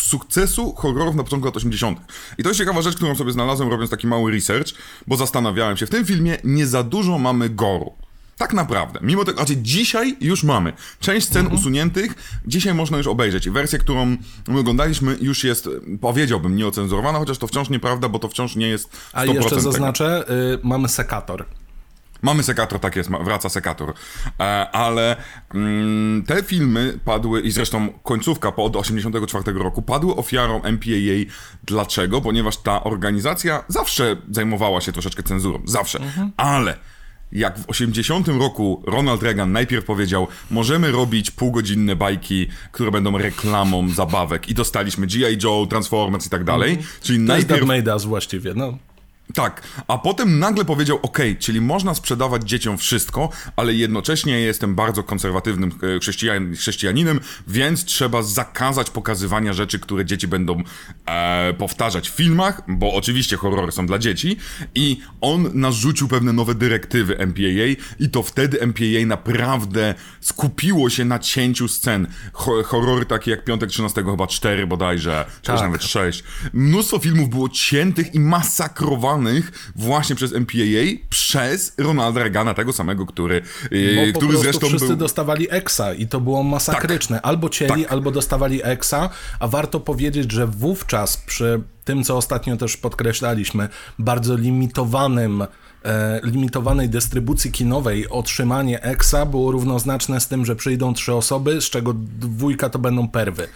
sukcesu 0.00 0.74
horrorów 0.74 1.14
na 1.14 1.24
początku 1.24 1.46
lat 1.46 1.56
80. 1.56 1.98
I 2.38 2.42
to 2.42 2.48
jest 2.48 2.58
ciekawa 2.58 2.82
rzecz, 2.82 2.96
którą 2.96 3.14
sobie 3.14 3.32
znalazłem 3.32 3.70
robiąc 3.70 3.90
taki 3.90 4.06
mały 4.06 4.32
research, 4.32 4.72
bo 5.06 5.16
zastanawiałem 5.16 5.76
się, 5.76 5.86
w 5.86 5.90
tym 5.90 6.04
filmie 6.04 6.38
nie 6.44 6.66
za 6.66 6.82
dużo 6.82 7.18
mamy 7.18 7.50
goru. 7.50 8.05
Tak 8.38 8.52
naprawdę. 8.52 9.00
Mimo 9.02 9.24
tego, 9.24 9.38
znaczy 9.38 9.56
dzisiaj 9.56 10.16
już 10.20 10.44
mamy. 10.44 10.72
Część 11.00 11.26
scen 11.26 11.46
usuniętych 11.46 12.40
dzisiaj 12.46 12.74
można 12.74 12.98
już 12.98 13.06
obejrzeć. 13.06 13.46
I 13.46 13.50
wersja, 13.50 13.78
którą 13.78 14.16
my 14.48 14.58
oglądaliśmy 14.58 15.16
już 15.20 15.44
jest, 15.44 15.68
powiedziałbym, 16.00 16.56
nieocenzurowana, 16.56 17.18
chociaż 17.18 17.38
to 17.38 17.46
wciąż 17.46 17.70
nieprawda, 17.70 18.08
bo 18.08 18.18
to 18.18 18.28
wciąż 18.28 18.56
nie 18.56 18.68
jest 18.68 18.88
100% 18.88 18.96
A 19.12 19.24
jeszcze 19.24 19.60
zaznaczę, 19.60 20.24
y, 20.54 20.58
mamy 20.62 20.88
sekator. 20.88 21.44
Mamy 22.22 22.42
sekator, 22.42 22.80
tak 22.80 22.96
jest, 22.96 23.10
wraca 23.10 23.48
sekator. 23.48 23.94
E, 24.40 24.70
ale 24.70 25.16
mm, 25.54 26.24
te 26.26 26.42
filmy 26.42 26.98
padły, 27.04 27.40
i 27.40 27.50
zresztą 27.50 27.88
końcówka 28.02 28.52
po 28.52 28.64
od 28.64 28.76
84 28.76 29.52
roku, 29.52 29.82
padły 29.82 30.16
ofiarą 30.16 30.60
MPAA. 30.62 31.32
Dlaczego? 31.64 32.20
Ponieważ 32.20 32.56
ta 32.56 32.84
organizacja 32.84 33.64
zawsze 33.68 34.16
zajmowała 34.30 34.80
się 34.80 34.92
troszeczkę 34.92 35.22
cenzurą. 35.22 35.62
Zawsze. 35.64 36.00
Ale 36.36 36.78
jak 37.32 37.58
w 37.58 37.68
80 37.68 38.28
roku 38.28 38.82
Ronald 38.86 39.22
Reagan 39.22 39.52
najpierw 39.52 39.84
powiedział, 39.84 40.28
możemy 40.50 40.92
robić 40.92 41.30
półgodzinne 41.30 41.96
bajki, 41.96 42.46
które 42.72 42.90
będą 42.90 43.18
reklamą 43.18 43.88
zabawek 43.88 44.48
i 44.48 44.54
dostaliśmy 44.54 45.06
G.I. 45.06 45.38
Joe, 45.44 45.66
Transformers 45.66 46.26
i 46.26 46.30
tak 46.30 46.44
dalej, 46.44 46.72
mm. 46.72 46.84
czyli 47.02 47.18
to 47.18 47.24
najpierw... 47.24 47.60
Jest 47.60 47.66
Made 47.66 47.94
Us 47.94 48.04
właściwie, 48.04 48.54
no. 48.54 48.78
Tak, 49.34 49.62
a 49.88 49.98
potem 49.98 50.38
nagle 50.38 50.64
powiedział, 50.64 50.98
ok, 51.02 51.18
czyli 51.38 51.60
można 51.60 51.94
sprzedawać 51.94 52.48
dzieciom 52.48 52.78
wszystko, 52.78 53.30
ale 53.56 53.74
jednocześnie 53.74 54.40
jestem 54.40 54.74
bardzo 54.74 55.02
konserwatywnym 55.02 55.72
e, 55.96 56.00
chrześcijan, 56.00 56.54
chrześcijaninem, 56.54 57.20
więc 57.48 57.84
trzeba 57.84 58.22
zakazać 58.22 58.90
pokazywania 58.90 59.52
rzeczy, 59.52 59.78
które 59.78 60.04
dzieci 60.04 60.28
będą 60.28 60.62
e, 61.06 61.54
powtarzać 61.54 62.10
w 62.10 62.14
filmach, 62.14 62.62
bo 62.68 62.94
oczywiście 62.94 63.36
horrory 63.36 63.72
są 63.72 63.86
dla 63.86 63.98
dzieci 63.98 64.36
i 64.74 65.00
on 65.20 65.50
narzucił 65.54 66.08
pewne 66.08 66.32
nowe 66.32 66.54
dyrektywy 66.54 67.18
MPAA 67.26 67.82
i 67.98 68.10
to 68.10 68.22
wtedy 68.22 68.66
MPAA 68.66 69.06
naprawdę 69.06 69.94
skupiło 70.20 70.90
się 70.90 71.04
na 71.04 71.18
cięciu 71.18 71.68
scen. 71.68 72.06
Ho 72.32 72.62
horrory 72.62 73.06
takie 73.06 73.30
jak 73.30 73.44
Piątek 73.44 73.70
13 73.70 74.04
chyba 74.04 74.26
4 74.26 74.66
bodajże, 74.66 75.24
czy 75.42 75.52
tak. 75.52 75.60
nawet 75.60 75.82
6. 75.84 76.24
Mnóstwo 76.52 76.98
filmów 76.98 77.28
było 77.28 77.48
ciętych 77.48 78.14
i 78.14 78.20
masakrowanych 78.20 79.15
właśnie 79.76 80.16
przez 80.16 80.32
MPAA, 80.32 81.06
przez 81.10 81.74
Ronalda 81.78 82.20
Reagana, 82.20 82.54
tego 82.54 82.72
samego, 82.72 83.06
który, 83.06 83.42
yy, 83.70 84.12
Bo 84.12 84.18
który 84.18 84.38
zresztą 84.38 84.66
wszyscy 84.66 84.88
był... 84.88 84.96
dostawali 84.96 85.46
EXA 85.50 85.94
i 85.94 86.06
to 86.06 86.20
było 86.20 86.42
masakryczne. 86.42 87.16
Tak. 87.16 87.26
Albo 87.26 87.48
cieli, 87.48 87.82
tak. 87.82 87.92
albo 87.92 88.10
dostawali 88.10 88.60
EXA, 88.64 89.10
a 89.40 89.48
warto 89.48 89.80
powiedzieć, 89.80 90.32
że 90.32 90.46
wówczas 90.46 91.16
przy 91.16 91.60
tym, 91.84 92.04
co 92.04 92.16
ostatnio 92.16 92.56
też 92.56 92.76
podkreślaliśmy, 92.76 93.68
bardzo 93.98 94.36
limitowanym 94.36 95.46
e, 95.84 96.20
limitowanej 96.24 96.88
dystrybucji 96.88 97.52
kinowej 97.52 98.08
otrzymanie 98.08 98.82
EXA 98.82 99.26
było 99.26 99.52
równoznaczne 99.52 100.20
z 100.20 100.28
tym, 100.28 100.46
że 100.46 100.56
przyjdą 100.56 100.94
trzy 100.94 101.14
osoby, 101.14 101.60
z 101.60 101.70
czego 101.70 101.92
dwójka 102.18 102.70
to 102.70 102.78
będą 102.78 103.08
perwy. 103.08 103.48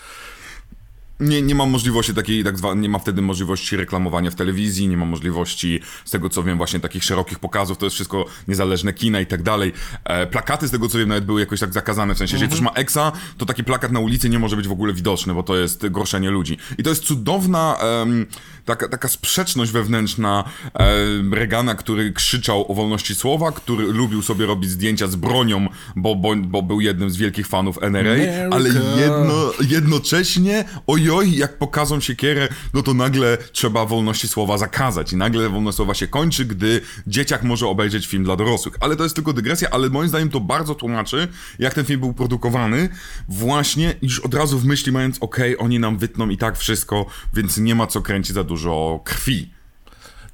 Nie, 1.21 1.43
nie 1.43 1.55
mam 1.55 1.71
możliwości 1.71 2.15
takiej, 2.15 2.45
tak 2.45 2.59
zwanej, 2.59 2.83
nie 2.83 2.89
ma 2.89 2.99
wtedy 2.99 3.23
możliwości 3.23 3.77
reklamowania 3.77 4.31
w 4.31 4.35
telewizji, 4.35 4.89
nie 4.89 4.97
ma 4.97 5.05
możliwości, 5.05 5.81
z 6.05 6.11
tego 6.11 6.29
co 6.29 6.43
wiem, 6.43 6.57
właśnie 6.57 6.81
takich 6.81 7.05
szerokich 7.05 7.39
pokazów, 7.39 7.79
to 7.79 7.87
jest 7.87 7.95
wszystko 7.95 8.27
niezależne 8.49 8.93
kina 8.93 9.21
i 9.21 9.27
tak 9.27 9.43
dalej. 9.43 9.73
E, 10.05 10.27
plakaty, 10.27 10.69
z 10.69 10.71
tego 10.71 10.89
co 10.89 10.99
wiem, 10.99 11.09
nawet 11.09 11.25
były 11.25 11.41
jakoś 11.41 11.61
tak 11.61 11.73
zakazane, 11.73 12.15
w 12.15 12.19
sensie, 12.19 12.35
jeżeli 12.35 12.49
ktoś 12.49 12.61
ma 12.61 12.71
EXA, 12.71 13.13
to 13.39 13.47
taki 13.47 13.65
plakat 13.65 13.93
na 13.93 14.01
ulicy 14.01 14.29
nie 14.29 14.39
może 14.39 14.57
być 14.57 14.69
w 14.69 14.73
ogóle 14.73 14.93
widoczny, 14.93 15.35
bo 15.35 15.43
to 15.43 15.57
jest 15.57 15.89
gorszenie 15.89 16.31
ludzi. 16.31 16.59
I 16.79 16.83
to 16.83 16.91
jest 16.91 17.05
cudowna, 17.05 17.77
um, 17.83 18.27
taka, 18.65 18.89
taka 18.89 19.09
sprzeczność 19.09 19.73
wewnętrzna 19.73 20.45
um, 20.75 21.35
Regana, 21.35 21.75
który 21.75 22.13
krzyczał 22.13 22.73
o 22.73 22.75
wolności 22.75 23.15
słowa, 23.15 23.53
który 23.53 23.93
lubił 23.93 24.23
sobie 24.23 24.47
robić 24.47 24.71
zdjęcia 24.71 25.07
z 25.07 25.17
bronią, 25.17 25.67
bo, 25.97 26.15
bo, 26.15 26.37
bo 26.37 26.63
był 26.63 26.81
jednym 26.81 27.11
z 27.11 27.17
wielkich 27.17 27.47
fanów 27.47 27.83
NRA, 27.83 28.13
America. 28.13 28.49
ale 28.51 28.69
jedno, 29.01 29.53
jednocześnie 29.69 30.65
oj 30.87 31.10
oj, 31.11 31.37
jak 31.37 31.59
pokażą 31.59 32.01
siekierę, 32.01 32.49
no 32.75 32.83
to 32.83 32.95
nagle 32.95 33.39
trzeba 33.53 33.87
wolności 33.87 34.29
słowa 34.29 34.59
zakazać 34.59 35.13
i 35.13 35.17
nagle 35.17 35.49
wolność 35.49 35.77
słowa 35.77 35.95
się 35.95 36.07
kończy, 36.07 36.45
gdy 36.45 36.81
dzieciak 37.07 37.43
może 37.43 37.67
obejrzeć 37.67 38.07
film 38.07 38.25
dla 38.25 38.37
dorosłych. 38.37 38.75
Ale 38.81 38.97
to 38.97 39.03
jest 39.03 39.15
tylko 39.15 39.33
dygresja, 39.33 39.71
ale 39.71 39.89
moim 39.89 40.09
zdaniem 40.09 40.31
to 40.31 40.41
bardzo 40.41 40.75
tłumaczy, 40.75 41.29
jak 41.59 41.75
ten 41.75 41.85
film 41.85 42.01
był 42.01 42.13
produkowany, 42.13 42.89
właśnie 43.29 43.95
już 44.03 44.21
od 44.21 44.35
razu 44.35 44.59
w 44.59 44.65
myśli 44.65 44.93
mając, 44.93 45.19
okej, 45.21 45.55
okay, 45.55 45.65
oni 45.65 45.79
nam 45.79 45.99
wytną 45.99 46.29
i 46.29 46.37
tak 46.37 46.59
wszystko, 46.59 47.07
więc 47.35 47.59
nie 47.59 47.75
ma 47.75 47.87
co 47.87 48.03
kręcić 48.03 48.35
za 48.35 48.45
dużo 48.45 49.01
krwi. 49.05 49.60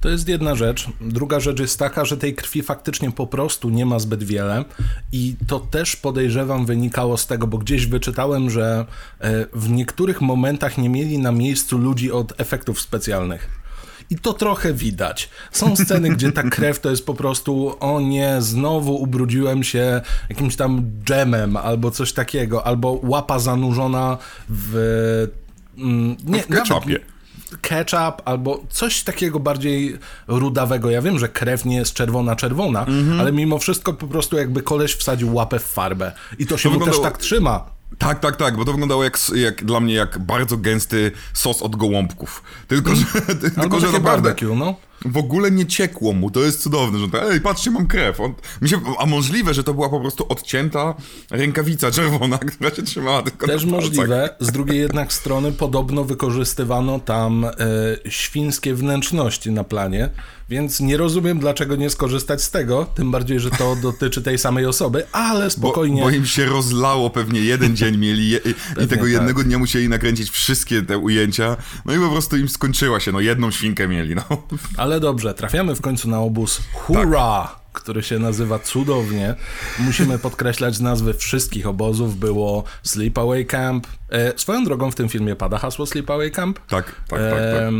To 0.00 0.08
jest 0.08 0.28
jedna 0.28 0.54
rzecz. 0.54 0.88
Druga 1.00 1.40
rzecz 1.40 1.60
jest 1.60 1.78
taka, 1.78 2.04
że 2.04 2.16
tej 2.16 2.34
krwi 2.34 2.62
faktycznie 2.62 3.12
po 3.12 3.26
prostu 3.26 3.70
nie 3.70 3.86
ma 3.86 3.98
zbyt 3.98 4.24
wiele 4.24 4.64
i 5.12 5.36
to 5.46 5.60
też 5.60 5.96
podejrzewam 5.96 6.66
wynikało 6.66 7.16
z 7.16 7.26
tego, 7.26 7.46
bo 7.46 7.58
gdzieś 7.58 7.86
wyczytałem, 7.86 8.50
że 8.50 8.86
e, 9.20 9.46
w 9.52 9.70
niektórych 9.70 10.20
momentach 10.20 10.78
nie 10.78 10.88
mieli 10.88 11.18
na 11.18 11.32
miejscu 11.32 11.78
ludzi 11.78 12.12
od 12.12 12.40
efektów 12.40 12.80
specjalnych. 12.80 13.66
I 14.10 14.18
to 14.18 14.32
trochę 14.32 14.74
widać. 14.74 15.30
Są 15.52 15.76
sceny, 15.76 16.08
gdzie 16.08 16.32
ta 16.32 16.42
krew 16.42 16.80
to 16.80 16.90
jest 16.90 17.06
po 17.06 17.14
prostu, 17.14 17.76
o 17.80 18.00
nie, 18.00 18.36
znowu 18.38 19.02
ubrudziłem 19.02 19.64
się 19.64 20.00
jakimś 20.28 20.56
tam 20.56 20.90
dżemem 21.04 21.56
albo 21.56 21.90
coś 21.90 22.12
takiego, 22.12 22.66
albo 22.66 23.00
łapa 23.02 23.38
zanurzona 23.38 24.18
w. 24.48 25.28
Mm, 25.78 26.16
nie, 26.24 26.42
w 26.42 26.46
ketchupie 26.46 27.15
ketchup 27.60 28.22
albo 28.24 28.64
coś 28.68 29.02
takiego 29.02 29.40
bardziej 29.40 29.98
rudawego. 30.28 30.90
Ja 30.90 31.02
wiem, 31.02 31.18
że 31.18 31.28
krew 31.28 31.64
nie 31.64 31.76
jest 31.76 31.94
czerwona-czerwona, 31.94 32.84
mm 32.84 33.10
-hmm. 33.10 33.20
ale 33.20 33.32
mimo 33.32 33.58
wszystko 33.58 33.92
po 33.92 34.06
prostu 34.06 34.36
jakby 34.36 34.62
koleś 34.62 34.94
wsadził 34.94 35.34
łapę 35.34 35.58
w 35.58 35.64
farbę. 35.64 36.12
I 36.38 36.46
to 36.46 36.58
się 36.58 36.62
to 36.62 36.68
mu 36.68 36.78
wyglądało... 36.78 37.04
też 37.04 37.12
tak 37.12 37.22
trzyma. 37.22 37.76
Tak, 37.98 38.20
tak, 38.20 38.36
tak, 38.36 38.56
bo 38.56 38.64
to 38.64 38.72
wyglądało 38.72 39.04
jak, 39.04 39.18
jak 39.34 39.64
dla 39.64 39.80
mnie 39.80 39.94
jak 39.94 40.18
bardzo 40.18 40.56
gęsty 40.56 41.12
sos 41.32 41.62
od 41.62 41.76
gołąbków. 41.76 42.42
Tylko, 42.68 42.94
że, 42.94 43.04
mm. 43.14 43.54
tylko, 43.60 43.80
że 43.80 43.86
naprawdę 43.86 44.00
barbecue, 44.00 44.54
no. 44.56 44.74
W 45.04 45.16
ogóle 45.16 45.50
nie 45.50 45.66
ciekło 45.66 46.12
mu. 46.12 46.30
To 46.30 46.40
jest 46.40 46.62
cudowne, 46.62 46.98
że 46.98 47.08
to, 47.08 47.32
ej, 47.32 47.40
patrzcie, 47.40 47.70
mam 47.70 47.86
krew. 47.86 48.20
On, 48.20 48.34
mi 48.62 48.68
się, 48.68 48.80
a 48.98 49.06
możliwe, 49.06 49.54
że 49.54 49.64
to 49.64 49.74
była 49.74 49.88
po 49.88 50.00
prostu 50.00 50.26
odcięta 50.28 50.94
rękawica 51.30 51.90
czerwona, 51.90 52.38
która 52.52 52.70
się 52.70 52.82
trzymała 52.82 53.22
tylko 53.22 53.46
Też 53.46 53.64
możliwe. 53.64 54.36
Z 54.40 54.52
drugiej 54.52 54.78
jednak 54.78 55.12
strony 55.12 55.52
podobno 55.52 56.04
wykorzystywano 56.04 57.00
tam 57.00 57.44
e, 57.44 57.50
świńskie 58.08 58.74
wnętrzności 58.74 59.50
na 59.50 59.64
planie, 59.64 60.10
więc 60.48 60.80
nie 60.80 60.96
rozumiem, 60.96 61.38
dlaczego 61.38 61.76
nie 61.76 61.90
skorzystać 61.90 62.42
z 62.42 62.50
tego, 62.50 62.86
tym 62.94 63.10
bardziej, 63.10 63.40
że 63.40 63.50
to 63.50 63.76
dotyczy 63.82 64.22
tej 64.22 64.38
samej 64.38 64.66
osoby, 64.66 65.06
ale 65.12 65.50
spokojnie. 65.50 66.00
Bo, 66.00 66.08
bo 66.08 66.14
im 66.14 66.26
się 66.26 66.46
rozlało, 66.46 67.10
pewnie 67.10 67.40
jeden 67.40 67.76
dzień 67.76 67.96
mieli 67.96 68.30
je, 68.30 68.40
i 68.84 68.88
tego 68.88 69.02
tak. 69.02 69.10
jednego 69.10 69.44
dnia 69.44 69.58
musieli 69.58 69.88
nakręcić 69.88 70.30
wszystkie 70.30 70.82
te 70.82 70.98
ujęcia, 70.98 71.56
no 71.84 71.94
i 71.94 71.98
po 71.98 72.08
prostu 72.08 72.36
im 72.36 72.48
skończyła 72.48 73.00
się, 73.00 73.12
no 73.12 73.20
jedną 73.20 73.50
świnkę 73.50 73.88
mieli, 73.88 74.14
no. 74.14 74.22
Ale 74.76 75.00
dobrze, 75.00 75.34
trafiamy 75.34 75.74
w 75.74 75.80
końcu 75.80 76.08
na 76.08 76.20
obóz 76.20 76.60
Hurra! 76.72 77.42
Tak 77.42 77.66
który 77.76 78.02
się 78.02 78.18
nazywa 78.18 78.58
cudownie. 78.58 79.34
Musimy 79.78 80.18
podkreślać 80.18 80.80
nazwy 80.80 81.14
wszystkich 81.14 81.66
obozów. 81.66 82.18
Było 82.18 82.64
Sleepaway 82.82 83.46
Camp. 83.46 83.86
E, 84.10 84.38
swoją 84.38 84.64
drogą 84.64 84.90
w 84.90 84.94
tym 84.94 85.08
filmie 85.08 85.36
pada 85.36 85.58
hasło 85.58 85.86
Sleepaway 85.86 86.30
Camp. 86.30 86.58
Tak, 86.58 86.84
tak, 86.84 86.94
tak. 87.08 87.20
tak. 87.20 87.72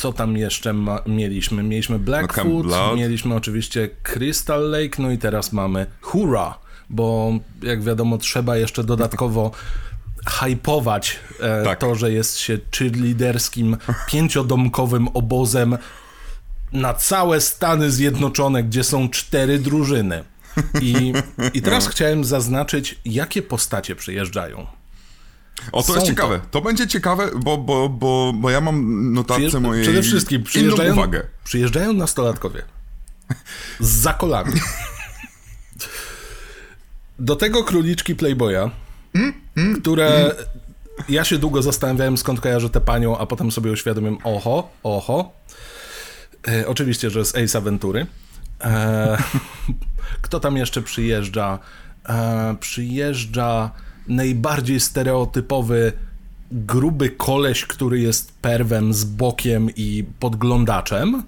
Co 0.00 0.12
tam 0.12 0.36
jeszcze 0.36 0.72
ma, 0.72 1.02
mieliśmy? 1.06 1.62
Mieliśmy 1.62 1.98
Blackfoot, 1.98 2.66
no, 2.66 2.96
mieliśmy 2.96 3.34
oczywiście 3.34 3.90
Crystal 4.02 4.70
Lake, 4.70 5.02
no 5.02 5.10
i 5.10 5.18
teraz 5.18 5.52
mamy 5.52 5.86
Hurra, 6.00 6.58
bo 6.90 7.32
jak 7.62 7.82
wiadomo 7.82 8.18
trzeba 8.18 8.56
jeszcze 8.56 8.84
dodatkowo 8.84 9.50
hypować 10.40 11.18
e, 11.40 11.64
tak. 11.64 11.78
to, 11.78 11.94
że 11.94 12.12
jest 12.12 12.38
się 12.38 12.58
cheerleaderskim, 12.76 13.76
pięciodomkowym 14.06 15.08
obozem 15.08 15.78
na 16.72 16.94
całe 16.94 17.40
Stany 17.40 17.90
Zjednoczone, 17.90 18.62
gdzie 18.62 18.84
są 18.84 19.08
cztery 19.08 19.58
drużyny. 19.58 20.24
I, 20.80 21.12
i 21.54 21.62
teraz 21.62 21.84
no. 21.84 21.90
chciałem 21.90 22.24
zaznaczyć, 22.24 22.98
jakie 23.04 23.42
postacie 23.42 23.96
przyjeżdżają. 23.96 24.79
O, 25.72 25.82
to 25.82 25.94
jest 25.94 26.06
ciekawe. 26.06 26.38
To. 26.38 26.46
to. 26.50 26.60
będzie 26.60 26.86
ciekawe, 26.86 27.30
bo, 27.36 27.58
bo, 27.58 27.88
bo, 27.88 28.32
bo 28.34 28.50
ja 28.50 28.60
mam 28.60 29.12
notatce 29.12 29.34
Przyjeżdż... 29.34 29.58
mojej 29.60 29.82
Przede 29.84 30.02
wszystkim 30.02 30.42
przyjeżdżają, 30.42 30.92
uwagę. 30.92 31.22
przyjeżdżają 31.44 31.92
nastolatkowie 31.92 32.62
z 33.80 33.88
zakolami. 33.88 34.52
Do 37.18 37.36
tego 37.36 37.64
króliczki 37.64 38.16
Playboya, 38.16 38.70
mm, 39.14 39.32
mm, 39.56 39.80
które 39.80 40.24
mm. 40.24 40.36
ja 41.08 41.24
się 41.24 41.38
długo 41.38 41.62
zastanawiałem, 41.62 42.18
skąd 42.18 42.40
kojarzę 42.40 42.70
tę 42.70 42.80
panią, 42.80 43.18
a 43.18 43.26
potem 43.26 43.52
sobie 43.52 43.72
uświadomiłem, 43.72 44.18
oho, 44.24 44.70
oho. 44.82 45.32
E, 46.48 46.66
oczywiście, 46.66 47.10
że 47.10 47.24
z 47.24 47.36
Ace 47.36 47.58
Aventury. 47.58 48.06
E, 48.60 49.18
kto 50.22 50.40
tam 50.40 50.56
jeszcze 50.56 50.82
przyjeżdża? 50.82 51.58
E, 52.08 52.56
przyjeżdża 52.60 53.70
najbardziej 54.10 54.80
stereotypowy 54.80 55.92
gruby 56.52 57.10
koleś, 57.10 57.66
który 57.66 58.00
jest 58.00 58.38
perwem 58.42 58.94
z 58.94 59.04
bokiem 59.04 59.70
i 59.76 60.04
podglądaczem. 60.20 61.22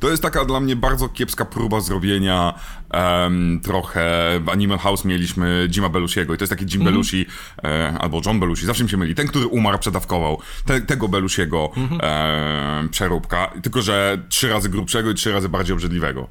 To 0.00 0.10
jest 0.10 0.22
taka 0.22 0.44
dla 0.44 0.60
mnie 0.60 0.76
bardzo 0.76 1.08
kiepska 1.08 1.44
próba 1.44 1.80
zrobienia 1.80 2.54
um, 2.94 3.60
trochę... 3.62 4.04
Animal 4.46 4.78
House 4.78 5.04
mieliśmy 5.04 5.68
Jima 5.70 5.88
Belusiego 5.88 6.34
i 6.34 6.38
to 6.38 6.42
jest 6.42 6.50
taki 6.50 6.64
Jim 6.64 6.80
mm. 6.80 6.92
Belushi 6.92 7.26
e, 7.64 7.96
albo 8.00 8.20
John 8.26 8.40
Belushi, 8.40 8.66
zawsze 8.66 8.84
mi 8.84 8.90
się 8.90 8.96
myli. 8.96 9.14
Ten, 9.14 9.26
który 9.26 9.46
umarł, 9.46 9.78
przedawkował. 9.78 10.38
Te, 10.66 10.80
tego 10.80 11.08
Belusiego 11.08 11.70
mm 11.76 11.88
-hmm. 11.88 11.98
e, 12.02 12.88
przeróbka, 12.90 13.52
tylko 13.62 13.82
że 13.82 14.22
trzy 14.28 14.48
razy 14.48 14.68
grubszego 14.68 15.10
i 15.10 15.14
trzy 15.14 15.32
razy 15.32 15.48
bardziej 15.48 15.74
obrzydliwego. 15.74 16.28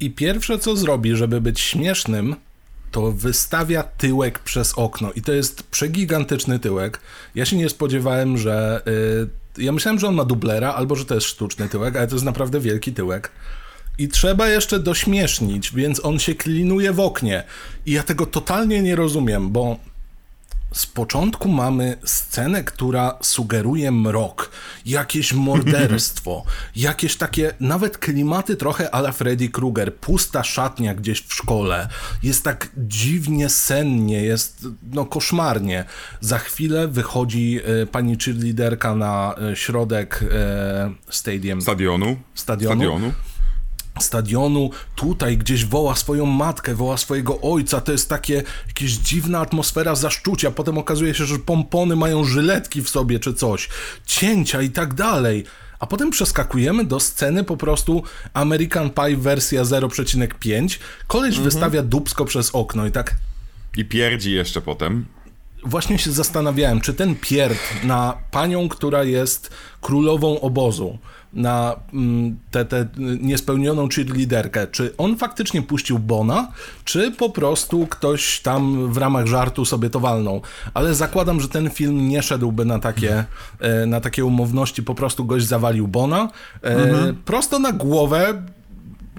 I 0.00 0.10
pierwsze, 0.10 0.58
co 0.58 0.76
zrobi, 0.76 1.16
żeby 1.16 1.40
być 1.40 1.60
śmiesznym, 1.60 2.36
to 2.90 3.12
wystawia 3.12 3.82
tyłek 3.82 4.38
przez 4.38 4.72
okno 4.78 5.12
i 5.12 5.22
to 5.22 5.32
jest 5.32 5.62
przegigantyczny 5.62 6.58
tyłek. 6.58 7.00
Ja 7.34 7.44
się 7.44 7.56
nie 7.56 7.68
spodziewałem, 7.68 8.38
że... 8.38 8.82
Yy, 8.86 9.64
ja 9.64 9.72
myślałem, 9.72 10.00
że 10.00 10.08
on 10.08 10.14
ma 10.14 10.24
dublera 10.24 10.74
albo 10.74 10.96
że 10.96 11.04
to 11.04 11.14
jest 11.14 11.26
sztuczny 11.26 11.68
tyłek, 11.68 11.96
ale 11.96 12.06
to 12.06 12.14
jest 12.14 12.24
naprawdę 12.24 12.60
wielki 12.60 12.92
tyłek. 12.92 13.30
I 13.98 14.08
trzeba 14.08 14.48
jeszcze 14.48 14.78
dośmiesznić, 14.78 15.74
więc 15.74 16.04
on 16.04 16.18
się 16.18 16.34
klinuje 16.34 16.92
w 16.92 17.00
oknie. 17.00 17.44
I 17.86 17.92
ja 17.92 18.02
tego 18.02 18.26
totalnie 18.26 18.82
nie 18.82 18.96
rozumiem, 18.96 19.50
bo 19.50 19.76
z 20.72 20.86
początku 20.86 21.48
mamy 21.48 21.96
scenę, 22.04 22.64
która 22.64 23.18
sugeruje 23.22 23.90
mrok, 23.92 24.50
jakieś 24.86 25.32
morderstwo, 25.32 26.44
jakieś 26.76 27.16
takie 27.16 27.54
nawet 27.60 27.98
klimaty 27.98 28.56
trochę 28.56 28.94
ala 28.94 29.12
Freddy 29.12 29.48
Krueger, 29.48 29.96
pusta 29.96 30.44
szatnia 30.44 30.94
gdzieś 30.94 31.22
w 31.22 31.34
szkole. 31.34 31.88
Jest 32.22 32.44
tak 32.44 32.68
dziwnie 32.76 33.48
sennie, 33.48 34.22
jest 34.22 34.66
no 34.92 35.06
koszmarnie. 35.06 35.84
Za 36.20 36.38
chwilę 36.38 36.88
wychodzi 36.88 37.60
e, 37.82 37.86
pani 37.86 38.16
cheerleaderka 38.18 38.94
na 38.94 39.34
e, 39.52 39.56
środek 39.56 40.24
e, 40.32 40.90
stadium. 41.10 41.62
Stadionu. 41.62 42.16
Stadionu. 42.34 42.80
Stadionu. 42.80 43.12
Stadionu, 44.00 44.70
tutaj 44.94 45.38
gdzieś 45.38 45.64
woła 45.64 45.96
swoją 45.96 46.26
matkę, 46.26 46.74
woła 46.74 46.96
swojego 46.96 47.40
ojca, 47.40 47.80
to 47.80 47.92
jest 47.92 48.08
takie 48.08 48.42
jakieś 48.66 48.92
dziwna 48.92 49.40
atmosfera 49.40 49.94
zaszczucia, 49.94 50.50
potem 50.50 50.78
okazuje 50.78 51.14
się, 51.14 51.24
że 51.24 51.38
pompony 51.38 51.96
mają 51.96 52.24
żyletki 52.24 52.82
w 52.82 52.90
sobie 52.90 53.18
czy 53.18 53.34
coś, 53.34 53.68
cięcia 54.06 54.62
i 54.62 54.70
tak 54.70 54.94
dalej. 54.94 55.44
A 55.78 55.86
potem 55.86 56.10
przeskakujemy 56.10 56.84
do 56.84 57.00
sceny 57.00 57.44
po 57.44 57.56
prostu 57.56 58.02
American 58.34 58.90
Pie 58.90 59.16
wersja 59.16 59.62
0,5. 59.62 60.78
Koleś 61.06 61.38
wystawia 61.38 61.82
dubsko 61.82 62.24
przez 62.24 62.50
okno 62.50 62.86
i 62.86 62.92
tak 62.92 63.16
I 63.76 63.84
pierdzi 63.84 64.32
jeszcze 64.32 64.60
potem. 64.60 65.04
właśnie 65.64 65.98
się 65.98 66.12
zastanawiałem, 66.12 66.80
czy 66.80 66.94
ten 66.94 67.14
pierd 67.16 67.58
na 67.84 68.18
panią, 68.30 68.68
która 68.68 69.04
jest 69.04 69.50
królową 69.80 70.40
obozu, 70.40 70.98
na 71.32 71.76
mm, 71.92 72.38
tę 72.50 72.86
niespełnioną 73.20 73.88
cheerleaderkę, 73.88 74.66
czy 74.66 74.96
on 74.96 75.16
faktycznie 75.16 75.62
puścił 75.62 75.98
Bona, 75.98 76.52
czy 76.84 77.10
po 77.10 77.30
prostu 77.30 77.86
ktoś 77.86 78.40
tam 78.40 78.92
w 78.92 78.96
ramach 78.96 79.26
żartu 79.26 79.64
sobie 79.64 79.90
to 79.90 80.00
walnął. 80.00 80.42
Ale 80.74 80.94
zakładam, 80.94 81.40
że 81.40 81.48
ten 81.48 81.70
film 81.70 82.08
nie 82.08 82.22
szedłby 82.22 82.64
na 82.64 82.78
takie, 82.78 83.24
e, 83.60 83.86
na 83.86 84.00
takie 84.00 84.24
umowności, 84.24 84.82
po 84.82 84.94
prostu 84.94 85.24
gość 85.24 85.46
zawalił 85.46 85.88
Bona 85.88 86.28
e, 86.62 87.12
prosto 87.24 87.58
na 87.58 87.72
głowę 87.72 88.42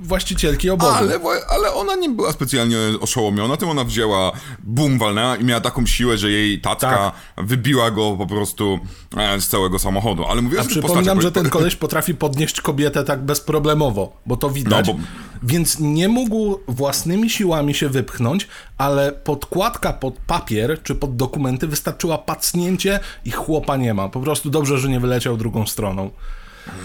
właścicielki 0.01 0.69
obozu. 0.69 0.91
Ale, 0.91 1.19
ale 1.49 1.73
ona 1.73 1.95
nie 1.95 2.09
była 2.09 2.31
specjalnie 2.31 2.77
oszołomiona, 3.01 3.57
tym 3.57 3.69
ona 3.69 3.83
wzięła, 3.83 4.31
bum, 4.63 4.99
walnęła 4.99 5.35
i 5.35 5.43
miała 5.43 5.61
taką 5.61 5.85
siłę, 5.85 6.17
że 6.17 6.31
jej 6.31 6.61
tacka 6.61 7.11
wybiła 7.37 7.91
go 7.91 8.15
po 8.17 8.27
prostu 8.27 8.79
e, 9.17 9.41
z 9.41 9.47
całego 9.47 9.79
samochodu. 9.79 10.25
Ale 10.25 10.41
mówiłaś 10.41 10.65
A 10.65 10.69
przypominam, 10.69 11.21
że 11.21 11.31
ten 11.31 11.49
koleś 11.59 11.75
potrafi 11.75 12.15
podnieść 12.15 12.61
kobietę 12.61 13.03
tak 13.03 13.21
bezproblemowo, 13.25 14.17
bo 14.25 14.37
to 14.37 14.49
widać. 14.49 14.87
No, 14.87 14.93
bo- 14.93 14.99
Więc 15.43 15.79
nie 15.79 16.07
mógł 16.07 16.59
własnymi 16.67 17.29
siłami 17.29 17.73
się 17.73 17.89
wypchnąć, 17.89 18.47
ale 18.77 19.11
podkładka 19.11 19.93
pod 19.93 20.13
papier 20.27 20.83
czy 20.83 20.95
pod 20.95 21.15
dokumenty 21.15 21.67
wystarczyła 21.67 22.17
pacnięcie 22.17 22.99
i 23.25 23.31
chłopa 23.31 23.77
nie 23.77 23.93
ma. 23.93 24.09
Po 24.09 24.19
prostu 24.19 24.49
dobrze, 24.49 24.77
że 24.77 24.89
nie 24.89 24.99
wyleciał 24.99 25.37
drugą 25.37 25.67
stroną. 25.67 26.09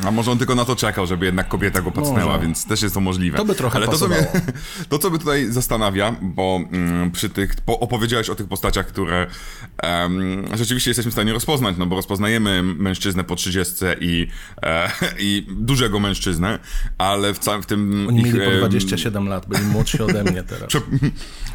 A 0.04 0.11
może 0.11 0.30
on 0.30 0.38
tylko 0.38 0.54
na 0.54 0.64
to 0.64 0.76
czekał, 0.76 1.06
żeby 1.06 1.26
jednak 1.26 1.49
kobieta 1.49 1.83
go 1.83 1.90
pacnęła, 1.90 2.33
Może. 2.33 2.47
więc 2.47 2.66
też 2.66 2.83
jest 2.83 2.95
to 2.95 3.00
możliwe. 3.00 3.37
To 3.37 3.45
by 3.45 3.54
trochę 3.54 3.76
Ale 3.76 3.87
to 3.87 3.99
co, 3.99 4.09
mnie, 4.09 4.26
to, 4.88 4.99
co 4.99 5.11
by 5.11 5.18
tutaj 5.18 5.47
zastanawia, 5.50 6.16
bo 6.23 6.61
mm, 6.73 7.11
przy 7.11 7.28
tych, 7.28 7.56
po, 7.61 7.80
opowiedziałeś 7.80 8.30
o 8.30 8.35
tych 8.35 8.49
postaciach, 8.49 8.87
które 8.87 9.26
rzeczywiście 10.54 10.90
jesteśmy 10.90 11.11
w 11.11 11.14
stanie 11.14 11.33
rozpoznać, 11.33 11.76
no 11.78 11.87
bo 11.87 11.97
rozpoznajemy 11.97 12.62
mężczyznę 12.62 13.25
po 13.25 13.37
30 13.37 13.75
i, 14.00 14.28
e, 14.62 14.90
i 15.18 15.47
dużego 15.50 16.00
mężczyznę, 16.00 16.59
ale 16.99 17.35
w, 17.35 17.38
całym 17.38 17.62
w 17.62 17.66
tym... 17.66 18.06
Oni 18.09 18.21
ich, 18.21 18.26
mieli 18.26 18.38
po 18.38 18.52
em, 18.52 18.59
27 18.59 19.28
lat, 19.28 19.47
byli 19.49 19.64
młodsi 19.64 20.02
ode 20.02 20.25
mnie 20.25 20.42
teraz. 20.52 20.68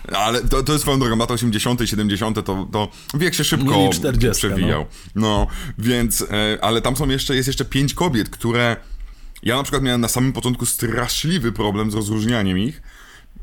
Prze- 0.08 0.17
Ale 0.17 0.41
to, 0.41 0.63
to 0.63 0.72
jest 0.72 0.81
swoją 0.84 1.00
drogą, 1.00 1.17
lata 1.17 1.34
80., 1.34 1.81
70., 1.86 2.46
to, 2.46 2.67
to 2.72 2.89
wiek 3.13 3.34
się 3.34 3.43
szybko 3.43 3.72
Mieli 3.77 3.89
40, 3.93 4.48
przewijał. 4.48 4.86
No. 5.15 5.48
więc, 5.77 6.22
e, 6.22 6.58
ale 6.63 6.81
tam 6.81 6.96
są 6.96 7.10
jeszcze, 7.10 7.36
jest 7.36 7.48
jeszcze 7.48 7.65
pięć 7.65 7.93
kobiet, 7.93 8.29
które. 8.29 8.75
Ja 9.43 9.55
na 9.55 9.63
przykład 9.63 9.84
miałem 9.84 10.01
na 10.01 10.08
samym 10.08 10.34
początku 10.34 10.65
straszliwy 10.65 11.51
problem 11.51 11.91
z 11.91 11.93
rozróżnianiem 11.93 12.60
ich. 12.60 12.81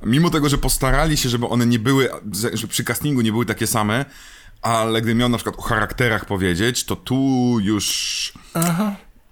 Mimo 0.03 0.31
tego, 0.31 0.49
że 0.49 0.59
postarali 0.59 1.17
się, 1.17 1.29
żeby 1.29 1.49
one 1.49 1.66
nie 1.66 1.79
były, 1.79 2.09
że 2.53 2.68
przy 2.68 2.85
castingu 2.85 3.21
nie 3.21 3.33
były 3.33 3.47
takie 3.47 3.66
same, 3.66 4.05
ale 4.62 5.03
gdybym 5.03 5.18
miał 5.18 5.29
na 5.29 5.37
przykład 5.37 5.57
o 5.59 5.62
charakterach 5.62 6.25
powiedzieć, 6.25 6.85
to 6.85 6.97
tu 6.97 7.16
już. 7.62 8.33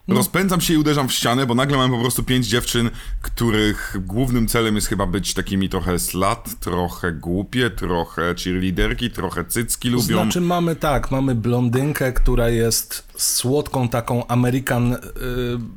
Rozpędzam 0.08 0.60
się 0.60 0.74
i 0.74 0.76
uderzam 0.76 1.08
w 1.08 1.12
ścianę, 1.12 1.46
bo 1.46 1.54
nagle 1.54 1.76
mam 1.76 1.90
po 1.90 1.98
prostu 1.98 2.22
pięć 2.22 2.46
dziewczyn, 2.46 2.90
których 3.22 3.96
głównym 4.00 4.48
celem 4.48 4.74
jest 4.74 4.86
chyba 4.86 5.06
być 5.06 5.34
takimi 5.34 5.68
trochę 5.68 5.98
slat, 5.98 6.60
trochę 6.60 7.12
głupie, 7.12 7.70
trochę 7.70 8.34
cheerleaderki, 8.34 9.10
trochę 9.10 9.44
cycki 9.44 9.88
lubią. 9.88 10.22
Znaczy 10.22 10.40
mamy 10.40 10.76
tak, 10.76 11.10
mamy 11.10 11.34
blondynkę, 11.34 12.12
która 12.12 12.48
jest 12.48 13.08
słodką 13.16 13.88
taką 13.88 14.26
American 14.26 14.92
y, 14.92 14.98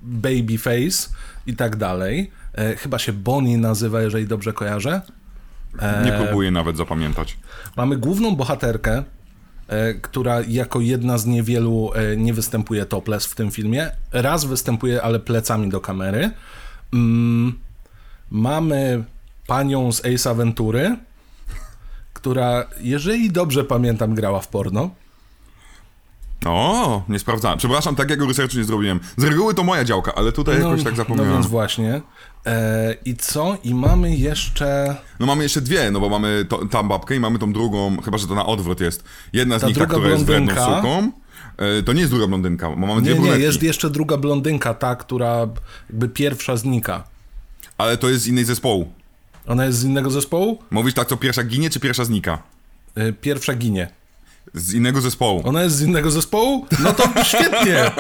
baby 0.02 0.58
face 0.58 1.10
i 1.48 1.56
tak 1.56 1.76
dalej. 1.76 2.32
E, 2.54 2.76
chyba 2.76 3.00
się 3.00 3.14
Bonnie 3.14 3.58
nazywa, 3.58 4.02
jeżeli 4.02 4.28
dobrze 4.28 4.54
kojarzę. 4.54 5.02
Nie 6.06 6.12
próbuję 6.12 6.52
nawet 6.52 6.78
zapamiętać. 6.78 7.38
Mamy 7.78 7.98
główną 7.98 8.36
bohaterkę, 8.36 8.98
e, 8.98 9.04
która 10.02 10.42
jako 10.42 10.80
jedna 10.80 11.18
z 11.18 11.26
niewielu 11.26 11.92
e, 11.94 12.18
nie 12.18 12.34
występuje 12.34 12.86
topless 12.86 13.26
w 13.26 13.36
tym 13.36 13.52
filmie. 13.52 13.92
Raz 14.12 14.46
występuje, 14.46 15.02
ale 15.02 15.20
plecami 15.20 15.70
do 15.70 15.82
kamery. 15.82 16.32
Mm, 16.94 17.60
mamy 18.32 19.04
panią 19.48 19.92
z 19.92 20.06
Ace 20.06 20.30
Aventury, 20.30 20.96
która, 22.14 22.68
jeżeli 22.82 23.32
dobrze 23.32 23.64
pamiętam, 23.64 24.16
grała 24.16 24.40
w 24.40 24.48
porno. 24.48 24.90
O, 26.46 27.04
nie 27.10 27.20
sprawdzałem. 27.20 27.58
Przepraszam, 27.58 27.96
takiego 27.96 28.26
researchu 28.28 28.58
nie 28.58 28.64
zrobiłem. 28.64 29.00
Z 29.18 29.24
reguły 29.24 29.54
to 29.54 29.64
moja 29.64 29.84
działka, 29.84 30.16
ale 30.16 30.32
tutaj 30.32 30.58
jakoś 30.60 30.84
tak 30.84 30.94
no 30.94 30.98
zapomniałem. 30.98 31.34
więc 31.34 31.48
właśnie. 31.48 32.02
E, 32.46 32.96
I 33.06 33.16
co? 33.16 33.58
I 33.64 33.74
mamy 33.74 34.16
jeszcze... 34.16 34.96
No 35.20 35.26
mamy 35.26 35.44
jeszcze 35.44 35.62
dwie, 35.62 35.92
no 35.92 36.00
bo 36.00 36.10
mamy 36.10 36.46
to, 36.50 36.66
tam 36.66 36.88
babkę 36.88 37.16
i 37.16 37.20
mamy 37.20 37.40
tą 37.40 37.54
drugą, 37.54 37.98
chyba 38.02 38.18
że 38.18 38.28
to 38.28 38.36
na 38.36 38.46
odwrót 38.46 38.80
jest. 38.82 39.04
Jedna 39.34 39.58
z 39.58 39.62
Ta 39.62 39.68
nich, 39.68 39.78
ta, 39.78 39.86
która 39.86 40.10
jest 40.10 40.26
wredną 40.26 40.54
suką. 40.54 41.12
E, 41.58 41.84
To 41.84 41.94
nie 41.94 42.00
jest 42.00 42.12
druga 42.12 42.28
blondynka, 42.28 42.70
bo 42.70 42.76
mamy 42.88 43.02
dwie 43.02 43.10
Nie, 43.12 43.16
nie, 43.16 43.22
brunetki. 43.22 43.44
jest 43.44 43.64
jeszcze 43.64 43.90
druga 43.90 44.18
blondynka, 44.18 44.74
ta, 44.74 44.96
która 44.96 45.48
jakby 45.90 46.10
pierwsza 46.10 46.58
znika. 46.58 47.04
Ale 47.78 47.98
to 47.98 48.10
jest 48.10 48.24
z 48.24 48.28
innej 48.28 48.46
zespołu. 48.46 48.92
Ona 49.48 49.66
jest 49.66 49.78
z 49.80 49.84
innego 49.84 50.10
zespołu? 50.10 50.60
Mówisz 50.72 50.94
tak, 50.94 51.08
co 51.08 51.18
pierwsza 51.18 51.44
ginie, 51.44 51.70
czy 51.70 51.80
pierwsza 51.80 52.06
znika? 52.06 52.42
E, 52.96 53.14
Pierwsza 53.14 53.54
ginie. 53.56 53.90
Z 54.54 54.74
innego 54.74 55.02
zespołu. 55.02 55.42
Ona 55.46 55.64
jest 55.64 55.76
z 55.76 55.82
innego 55.82 56.12
zespołu? 56.12 56.66
No 56.80 56.94
to 56.94 57.24
świetnie! 57.24 57.92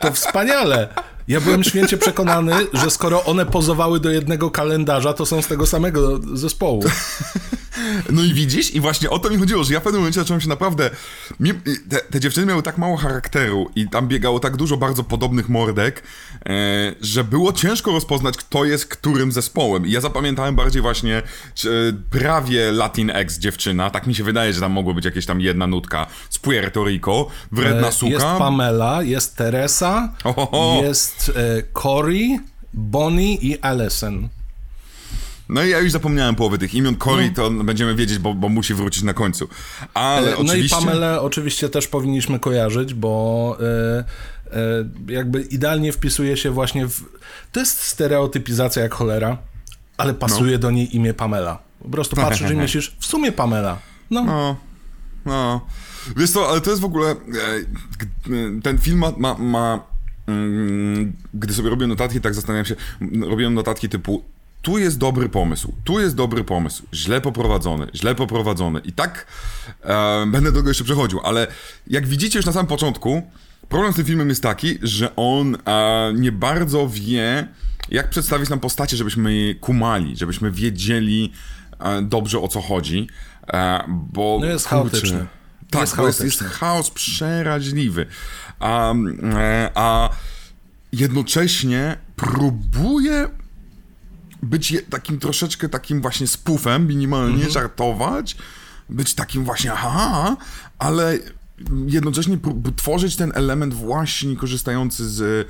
To 0.00 0.12
wspaniale! 0.12 0.88
Ja 1.28 1.40
byłem 1.40 1.64
święcie 1.64 1.96
przekonany, 1.96 2.52
że 2.72 2.90
skoro 2.90 3.24
one 3.24 3.46
pozowały 3.46 4.00
do 4.00 4.10
jednego 4.10 4.50
kalendarza, 4.50 5.12
to 5.12 5.26
są 5.26 5.42
z 5.42 5.46
tego 5.46 5.66
samego 5.66 6.20
zespołu. 6.34 6.84
No 8.10 8.22
i 8.22 8.34
widzisz, 8.34 8.74
i 8.74 8.80
właśnie 8.80 9.10
o 9.10 9.18
to 9.18 9.30
mi 9.30 9.36
chodziło, 9.36 9.64
że 9.64 9.74
ja 9.74 9.80
w 9.80 9.82
pewnym 9.82 10.00
momencie 10.00 10.20
zacząłem 10.20 10.40
się 10.40 10.48
naprawdę. 10.48 10.90
Te, 11.90 11.96
te 12.00 12.20
dziewczyny 12.20 12.46
miały 12.46 12.62
tak 12.62 12.78
mało 12.78 12.96
charakteru 12.96 13.70
i 13.76 13.88
tam 13.88 14.08
biegało 14.08 14.40
tak 14.40 14.56
dużo 14.56 14.76
bardzo 14.76 15.04
podobnych 15.04 15.48
mordek, 15.48 16.02
e, 16.46 16.94
że 17.00 17.24
było 17.24 17.52
ciężko 17.52 17.92
rozpoznać, 17.92 18.36
kto 18.36 18.64
jest 18.64 18.86
którym 18.86 19.32
zespołem. 19.32 19.86
I 19.86 19.90
ja 19.90 20.00
zapamiętałem 20.00 20.56
bardziej 20.56 20.82
właśnie 20.82 21.22
czy, 21.54 21.96
prawie 22.10 22.72
Latinx 22.72 23.38
dziewczyna. 23.38 23.90
Tak 23.90 24.06
mi 24.06 24.14
się 24.14 24.24
wydaje, 24.24 24.52
że 24.52 24.60
tam 24.60 24.72
mogło 24.72 24.94
być 24.94 25.04
jakieś 25.04 25.26
tam 25.26 25.40
jedna 25.40 25.66
nutka 25.66 26.06
z 26.30 26.38
Puerto 26.38 26.84
Rico, 26.84 27.26
wredna 27.52 27.88
E, 27.88 27.92
suka. 27.92 28.12
Jest 28.12 28.26
Pamela, 28.26 29.02
jest 29.02 29.36
Teresa, 29.36 30.12
Ohoho. 30.24 30.80
jest 30.82 31.32
e, 31.36 31.62
Cory, 31.72 32.38
Bonnie 32.74 33.34
i 33.34 33.60
Alison. 33.60 34.28
No 35.48 35.64
i 35.64 35.70
ja 35.70 35.80
już 35.80 35.92
zapomniałem 35.92 36.34
połowy 36.34 36.58
tych 36.58 36.74
imion. 36.74 36.96
Cory 36.96 37.30
to 37.30 37.50
będziemy 37.50 37.94
wiedzieć, 37.94 38.18
bo, 38.18 38.34
bo 38.34 38.48
musi 38.48 38.74
wrócić 38.74 39.02
na 39.02 39.14
końcu. 39.14 39.48
Ale 39.94 40.30
No 40.30 40.36
i 40.42 40.46
oczywiście. 40.46 40.76
Pamelę 40.76 41.20
oczywiście 41.20 41.68
też 41.68 41.88
powinniśmy 41.88 42.38
kojarzyć, 42.38 42.94
bo 42.94 43.56
e, 43.60 44.04
e, 44.56 44.88
jakby 45.08 45.42
idealnie 45.42 45.92
wpisuje 45.92 46.36
się 46.36 46.50
właśnie 46.50 46.86
w... 46.86 47.04
To 47.52 47.60
jest 47.60 47.82
stereotypizacja 47.82 48.82
jak 48.82 48.94
cholera, 48.94 49.38
ale 49.96 50.14
pasuje 50.14 50.58
do 50.58 50.70
niej 50.70 50.96
imię 50.96 51.14
Pamela. 51.14 51.58
Po 51.82 51.88
prostu 51.88 52.16
patrzysz 52.26 52.50
i 52.50 52.56
myślisz, 52.56 52.96
w 52.98 53.06
sumie 53.06 53.32
Pamela. 53.32 53.78
No, 54.10 54.24
No, 54.24 54.56
no. 55.26 55.66
Wiesz 56.16 56.30
co, 56.30 56.50
ale 56.50 56.60
to 56.60 56.70
jest 56.70 56.82
w 56.82 56.84
ogóle. 56.84 57.10
E, 57.10 57.16
ten 58.62 58.78
film 58.78 58.98
ma. 58.98 59.12
ma, 59.18 59.34
ma 59.34 59.80
mm, 60.26 61.12
gdy 61.34 61.54
sobie 61.54 61.70
robię 61.70 61.86
notatki, 61.86 62.20
tak 62.20 62.34
zastanawiam 62.34 62.64
się. 62.64 62.76
Robiłem 63.20 63.54
notatki 63.54 63.88
typu. 63.88 64.24
Tu 64.66 64.78
jest 64.78 64.98
dobry 64.98 65.28
pomysł, 65.28 65.72
tu 65.84 66.00
jest 66.00 66.14
dobry 66.14 66.44
pomysł, 66.44 66.82
źle 66.94 67.20
poprowadzony, 67.20 67.86
źle 67.94 68.14
poprowadzony. 68.14 68.80
I 68.80 68.92
tak 68.92 69.26
e, 69.84 70.26
będę 70.26 70.52
do 70.52 70.58
tego 70.58 70.70
jeszcze 70.70 70.84
przechodził, 70.84 71.20
ale 71.24 71.46
jak 71.86 72.06
widzicie 72.06 72.38
już 72.38 72.46
na 72.46 72.52
samym 72.52 72.66
początku, 72.66 73.22
Problem 73.68 73.92
z 73.92 73.96
tym 73.96 74.04
filmem 74.04 74.28
jest 74.28 74.42
taki, 74.42 74.78
że 74.82 75.16
on 75.16 75.56
e, 75.66 76.12
nie 76.14 76.32
bardzo 76.32 76.88
wie, 76.88 77.48
jak 77.88 78.10
przedstawić 78.10 78.50
nam 78.50 78.60
postacie, 78.60 78.96
żebyśmy 78.96 79.54
kumali, 79.60 80.16
żebyśmy 80.16 80.50
wiedzieli 80.50 81.32
e, 81.80 82.02
dobrze 82.02 82.40
o 82.40 82.48
co 82.48 82.60
chodzi. 82.60 83.08
E, 83.52 83.84
bo 83.88 84.38
No 84.40 84.46
jest 84.46 84.66
chaotyczny. 84.66 85.26
Tak, 85.70 85.80
Jest 85.80 85.98
jest, 85.98 86.20
jest 86.20 86.44
chaos 86.44 86.90
przeraźliwy. 86.90 88.06
A, 88.60 88.94
e, 88.94 89.70
a 89.74 90.10
jednocześnie 90.92 91.96
próbuje 92.16 93.28
być 94.42 94.74
takim 94.90 95.18
troszeczkę 95.18 95.68
takim 95.68 96.00
właśnie 96.00 96.26
spufem, 96.26 96.86
minimalnie 96.86 97.34
Mhm. 97.34 97.52
żartować, 97.52 98.36
być 98.88 99.14
takim 99.14 99.44
właśnie 99.44 99.72
aha, 99.72 100.36
ale 100.78 101.18
jednocześnie 101.86 102.38
tworzyć 102.76 103.16
ten 103.16 103.32
element 103.34 103.74
właśnie 103.74 104.36
korzystający 104.36 105.08
z 105.10 105.48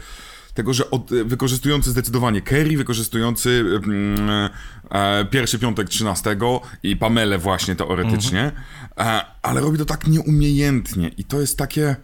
tego, 0.54 0.72
że 0.74 0.90
od, 0.90 1.10
wykorzystujący 1.24 1.90
zdecydowanie 1.90 2.42
Kerry, 2.42 2.76
wykorzystujący 2.76 3.64
mm, 3.84 4.50
e, 4.90 5.24
pierwszy 5.30 5.58
piątek 5.58 5.88
13 5.88 6.36
i 6.82 6.96
Pamelę 6.96 7.38
właśnie 7.38 7.76
teoretycznie, 7.76 8.52
Mhm. 8.96 9.16
e, 9.18 9.24
ale 9.42 9.60
robi 9.60 9.78
to 9.78 9.84
tak 9.84 10.06
nieumiejętnie 10.06 11.08
i 11.08 11.24
to 11.24 11.40
jest 11.40 11.58
takie... 11.58 11.96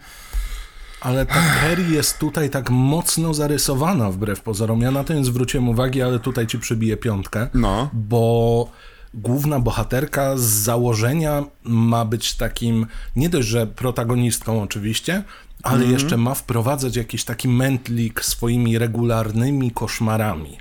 Ale 1.02 1.26
ta 1.26 1.34
Kerry 1.60 1.82
jest 1.90 2.18
tutaj 2.18 2.50
tak 2.50 2.70
mocno 2.70 3.34
zarysowana 3.34 4.10
wbrew 4.10 4.40
pozorom. 4.40 4.80
Ja 4.80 4.90
na 4.90 5.04
to 5.04 5.14
nie 5.14 5.24
zwróciłem 5.24 5.68
uwagi, 5.68 6.02
ale 6.02 6.18
tutaj 6.18 6.46
ci 6.46 6.58
przybiję 6.58 6.96
piątkę. 6.96 7.48
No. 7.54 7.90
Bo 7.92 8.68
główna 9.14 9.60
bohaterka 9.60 10.36
z 10.36 10.40
założenia 10.42 11.44
ma 11.64 12.04
być 12.04 12.34
takim, 12.34 12.86
nie 13.16 13.28
dość, 13.28 13.48
że 13.48 13.66
protagonistką 13.66 14.62
oczywiście, 14.62 15.22
ale 15.62 15.74
Mhm. 15.76 15.92
jeszcze 15.92 16.16
ma 16.16 16.34
wprowadzać 16.34 16.96
jakiś 16.96 17.24
taki 17.24 17.48
mętlik 17.48 18.24
swoimi 18.24 18.78
regularnymi 18.78 19.70
koszmarami. 19.70 20.58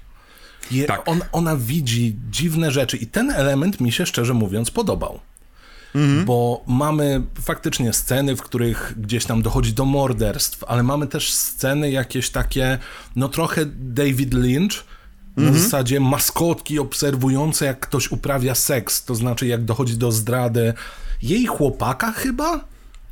Je, 0.72 0.86
Tak. 0.86 1.02
on, 1.06 1.22
ona 1.32 1.56
widzi 1.56 2.16
dziwne 2.32 2.72
rzeczy 2.72 2.98
i 2.98 3.08
ten 3.08 3.32
element 3.32 3.82
mi 3.82 3.92
się 3.92 4.06
szczerze 4.06 4.34
mówiąc 4.34 4.72
podobał. 4.72 5.20
Bo 6.26 6.64
mamy 6.68 7.22
faktycznie 7.42 7.94
sceny, 7.94 8.36
w 8.36 8.42
których 8.42 8.94
gdzieś 8.98 9.26
tam 9.26 9.42
dochodzi 9.42 9.74
do 9.74 9.86
morderstw, 9.86 10.64
ale 10.64 10.84
mamy 10.84 11.08
też 11.08 11.34
sceny 11.34 11.92
jakieś 11.92 12.30
takie, 12.30 12.78
no 13.16 13.30
trochę 13.30 13.66
David 13.66 14.34
Lynch, 14.34 14.84
na 15.38 15.54
zasadzie 15.54 16.00
maskotki 16.00 16.80
obserwujące, 16.80 17.66
jak 17.66 17.80
ktoś 17.80 18.12
uprawia 18.12 18.56
seks, 18.56 19.06
to 19.06 19.16
znaczy 19.16 19.48
jak 19.48 19.66
dochodzi 19.66 19.98
do 19.98 20.12
zdrady 20.12 20.74
jej 21.22 21.46
chłopaka 21.46 22.12
chyba? 22.12 22.66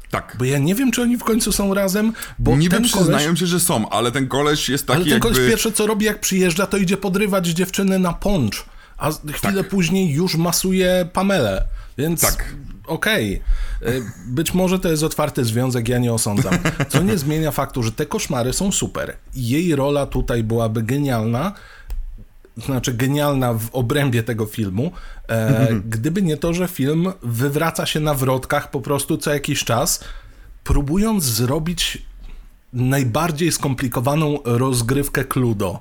Tak. 0.10 0.36
Bo 0.40 0.46
ja 0.46 0.58
nie 0.58 0.76
wiem, 0.76 0.92
czy 0.92 1.02
oni 1.02 1.18
w 1.18 1.24
końcu 1.24 1.52
są 1.52 1.74
razem, 1.74 2.14
bo 2.40 2.58
Niby 2.58 2.76
ten 2.76 2.84
przyznają 2.84 3.26
koleś, 3.26 3.40
się, 3.40 3.48
że 3.48 3.60
są, 3.60 3.90
ale 3.90 4.12
ten 4.12 4.28
koleś 4.28 4.70
jest 4.70 4.88
taki 4.88 4.96
ale 4.96 5.06
ten 5.06 5.14
jakby... 5.14 5.30
koleś 5.30 5.50
pierwsze 5.50 5.72
co 5.72 5.88
robi, 5.88 6.06
jak 6.06 6.20
przyjeżdża, 6.20 6.68
to 6.68 6.78
idzie 6.78 6.98
podrywać 6.98 7.48
dziewczynę 7.48 8.00
na 8.00 8.14
poncz, 8.14 8.66
a 8.98 9.12
chwilę 9.32 9.64
później 9.64 10.14
już 10.14 10.36
masuje 10.36 11.10
Pamelę, 11.14 11.64
więc 12.00 12.22
Tak. 12.22 12.56
okej. 12.88 13.42
Y, 13.82 14.04
Być 14.28 14.54
może 14.54 14.80
to 14.80 14.90
jest 14.90 15.04
otwarty 15.04 15.46
związek, 15.46 15.88
ja 15.88 15.98
nie 15.98 16.14
osądzam. 16.14 16.54
Co 16.90 17.04
nie 17.04 17.18
zmienia 17.18 17.52
faktu, 17.52 17.84
że 17.84 17.92
te 17.92 18.06
koszmary 18.06 18.54
są 18.54 18.72
super. 18.72 19.16
Jej 19.36 19.76
rola 19.76 20.06
tutaj 20.06 20.44
byłaby 20.44 20.84
genialna, 20.84 21.54
znaczy 22.66 22.94
genialna 22.94 23.54
w 23.54 23.70
obrębie 23.72 24.24
tego 24.24 24.46
filmu, 24.46 24.92
e, 25.30 25.68
gdyby 25.86 26.22
nie 26.22 26.38
to, 26.38 26.54
że 26.54 26.68
film 26.68 27.14
wywraca 27.24 27.86
się 27.86 28.00
na 28.00 28.14
wrotkach 28.14 28.72
po 28.72 28.82
prostu 28.82 29.18
co 29.18 29.34
jakiś 29.34 29.64
czas, 29.64 30.04
próbując 30.64 31.24
zrobić 31.24 32.02
najbardziej 32.74 33.52
skomplikowaną 33.52 34.40
rozgrywkę 34.46 35.26
Cluedo. 35.26 35.80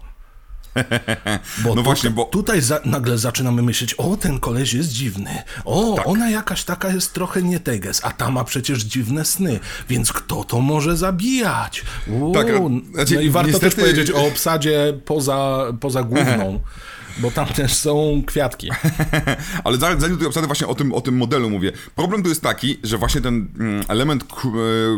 Bo 1.64 1.74
No 1.74 1.82
właśnie, 1.82 2.10
tu- 2.10 2.16
bo- 2.16 2.24
tutaj 2.24 2.60
za, 2.60 2.80
nagle 2.84 3.18
zaczynamy 3.18 3.62
myśleć, 3.62 3.94
o 3.94 4.16
ten 4.16 4.40
koleś 4.40 4.72
jest 4.74 4.88
dziwny, 4.88 5.42
o 5.64 5.94
Tak. 5.96 6.06
ona 6.08 6.30
jakaś 6.30 6.64
taka 6.64 6.88
jest 6.92 7.12
trochę 7.12 7.42
nie 7.42 7.60
teges, 7.60 8.00
a 8.04 8.10
ta 8.10 8.30
ma 8.30 8.44
przecież 8.44 8.82
dziwne 8.82 9.24
sny, 9.24 9.60
więc 9.88 10.12
kto 10.12 10.44
to 10.44 10.60
może 10.60 10.96
zabijać? 10.96 11.82
Uuu, 12.06 12.34
Tak, 12.34 12.46
znaczy, 12.94 13.14
no 13.14 13.20
i 13.20 13.30
warto 13.30 13.50
niestety- 13.50 13.76
też 13.76 13.84
powiedzieć 13.84 14.10
o 14.10 14.26
obsadzie 14.26 14.98
poza, 15.04 15.58
poza 15.80 16.02
główną, 16.02 16.60
bo 17.22 17.30
tam 17.30 17.46
też 17.46 17.74
są 17.74 18.22
kwiatki. 18.26 18.70
Ale 19.64 19.76
zanim 19.78 19.98
tutaj 20.10 20.26
obsadę 20.26 20.46
właśnie 20.46 20.66
o 20.66 20.74
tym, 20.74 20.94
o 20.94 21.00
tym 21.00 21.16
modelu 21.16 21.50
mówię. 21.50 21.72
Problem 21.96 22.22
tu 22.22 22.28
jest 22.28 22.42
taki, 22.42 22.78
że 22.82 22.98
właśnie 22.98 23.20
ten 23.20 23.48
mm, 23.60 23.84
element 23.88 24.22
e, 24.22 24.26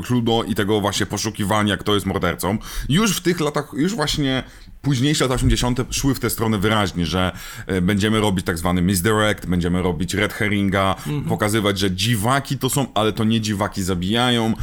Cluedo 0.06 0.42
i 0.44 0.54
tego 0.54 0.80
właśnie 0.80 1.06
poszukiwania, 1.06 1.76
kto 1.76 1.94
jest 1.94 2.06
mordercą, 2.06 2.58
już 2.88 3.16
w 3.16 3.20
tych 3.20 3.40
latach, 3.40 3.68
już 3.76 3.94
właśnie 3.94 4.42
późniejsze 4.82 5.24
lata 5.24 5.34
80. 5.34 5.80
szły 5.90 6.14
w 6.14 6.20
tę 6.20 6.30
stronę 6.30 6.58
wyraźnie, 6.58 7.06
że 7.06 7.32
e, 7.66 7.80
będziemy 7.80 8.20
robić 8.20 8.46
tak 8.46 8.58
zwany 8.58 8.82
misdirect, 8.82 9.46
będziemy 9.46 9.82
robić 9.82 10.14
red 10.14 10.32
herringa, 10.32 10.94
pokazywać, 11.28 11.78
że 11.78 11.90
dziwaki 11.90 12.58
to 12.58 12.70
są, 12.70 12.86
ale 12.94 13.12
to 13.12 13.24
nie 13.24 13.40
dziwaki 13.40 13.82
zabijają. 13.82 14.54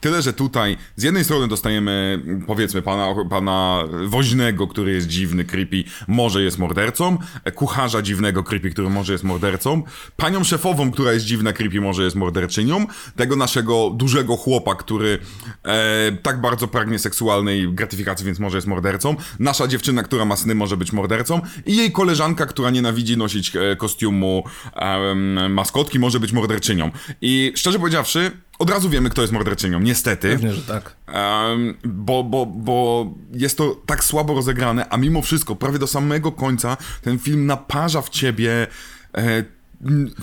Tyle, 0.00 0.22
że 0.22 0.32
tutaj 0.32 0.76
z 0.96 1.02
jednej 1.02 1.24
strony 1.24 1.48
dostajemy 1.48 2.22
powiedzmy 2.46 2.82
pana, 2.82 3.14
pana 3.30 3.84
woźnego, 4.06 4.66
który 4.66 4.92
jest 4.92 5.06
dziwny, 5.06 5.44
creepy, 5.44 5.84
może 6.08 6.42
jest 6.42 6.58
mordercą, 6.58 7.18
e, 7.44 7.52
kucharza 7.52 8.02
dziwnego, 8.02 8.44
creepy, 8.44 8.70
który 8.70 8.90
może 8.90 9.12
jest 9.12 9.24
mordercą, 9.24 9.82
panią 10.16 10.44
szefową, 10.44 10.90
która 10.90 11.12
jest 11.12 11.26
dziwna, 11.26 11.52
creepy, 11.52 11.80
może 11.80 12.04
jest 12.04 12.16
morderczynią, 12.16 12.86
tego 13.16 13.36
naszego 13.36 13.90
dużego 13.90 14.36
chłopa, 14.36 14.74
który 14.74 15.18
e, 15.64 16.12
tak 16.22 16.40
bardzo 16.40 16.68
pragnie 16.68 16.98
seksualnej 16.98 17.72
gratyfikacji, 17.72 18.26
więc 18.26 18.38
może 18.38 18.56
jest 18.56 18.66
mordercą, 18.66 19.07
nasza 19.38 19.68
dziewczyna, 19.68 20.02
która 20.02 20.24
ma 20.24 20.36
sny, 20.36 20.54
może 20.54 20.76
być 20.76 20.92
mordercą 20.92 21.40
i 21.66 21.76
jej 21.76 21.92
koleżanka, 21.92 22.46
która 22.46 22.70
nienawidzi 22.70 23.16
nosić 23.16 23.56
e, 23.56 23.76
kostiumu 23.76 24.44
em, 24.74 25.52
maskotki, 25.52 25.98
może 25.98 26.20
być 26.20 26.32
morderczynią. 26.32 26.90
I 27.20 27.52
szczerze 27.56 27.78
powiedziawszy, 27.78 28.30
od 28.58 28.70
razu 28.70 28.90
wiemy, 28.90 29.10
kto 29.10 29.22
jest 29.22 29.32
morderczynią, 29.32 29.80
niestety. 29.80 30.28
Pewnie, 30.30 30.52
że 30.52 30.62
tak. 30.62 30.96
Em, 31.06 31.74
bo, 31.84 32.24
bo, 32.24 32.46
bo 32.46 33.06
jest 33.32 33.58
to 33.58 33.76
tak 33.86 34.04
słabo 34.04 34.34
rozegrane, 34.34 34.88
a 34.88 34.96
mimo 34.96 35.22
wszystko, 35.22 35.56
prawie 35.56 35.78
do 35.78 35.86
samego 35.86 36.32
końca 36.32 36.76
ten 37.02 37.18
film 37.18 37.46
naparza 37.46 38.02
w 38.02 38.08
ciebie 38.08 38.66
e, 39.14 39.57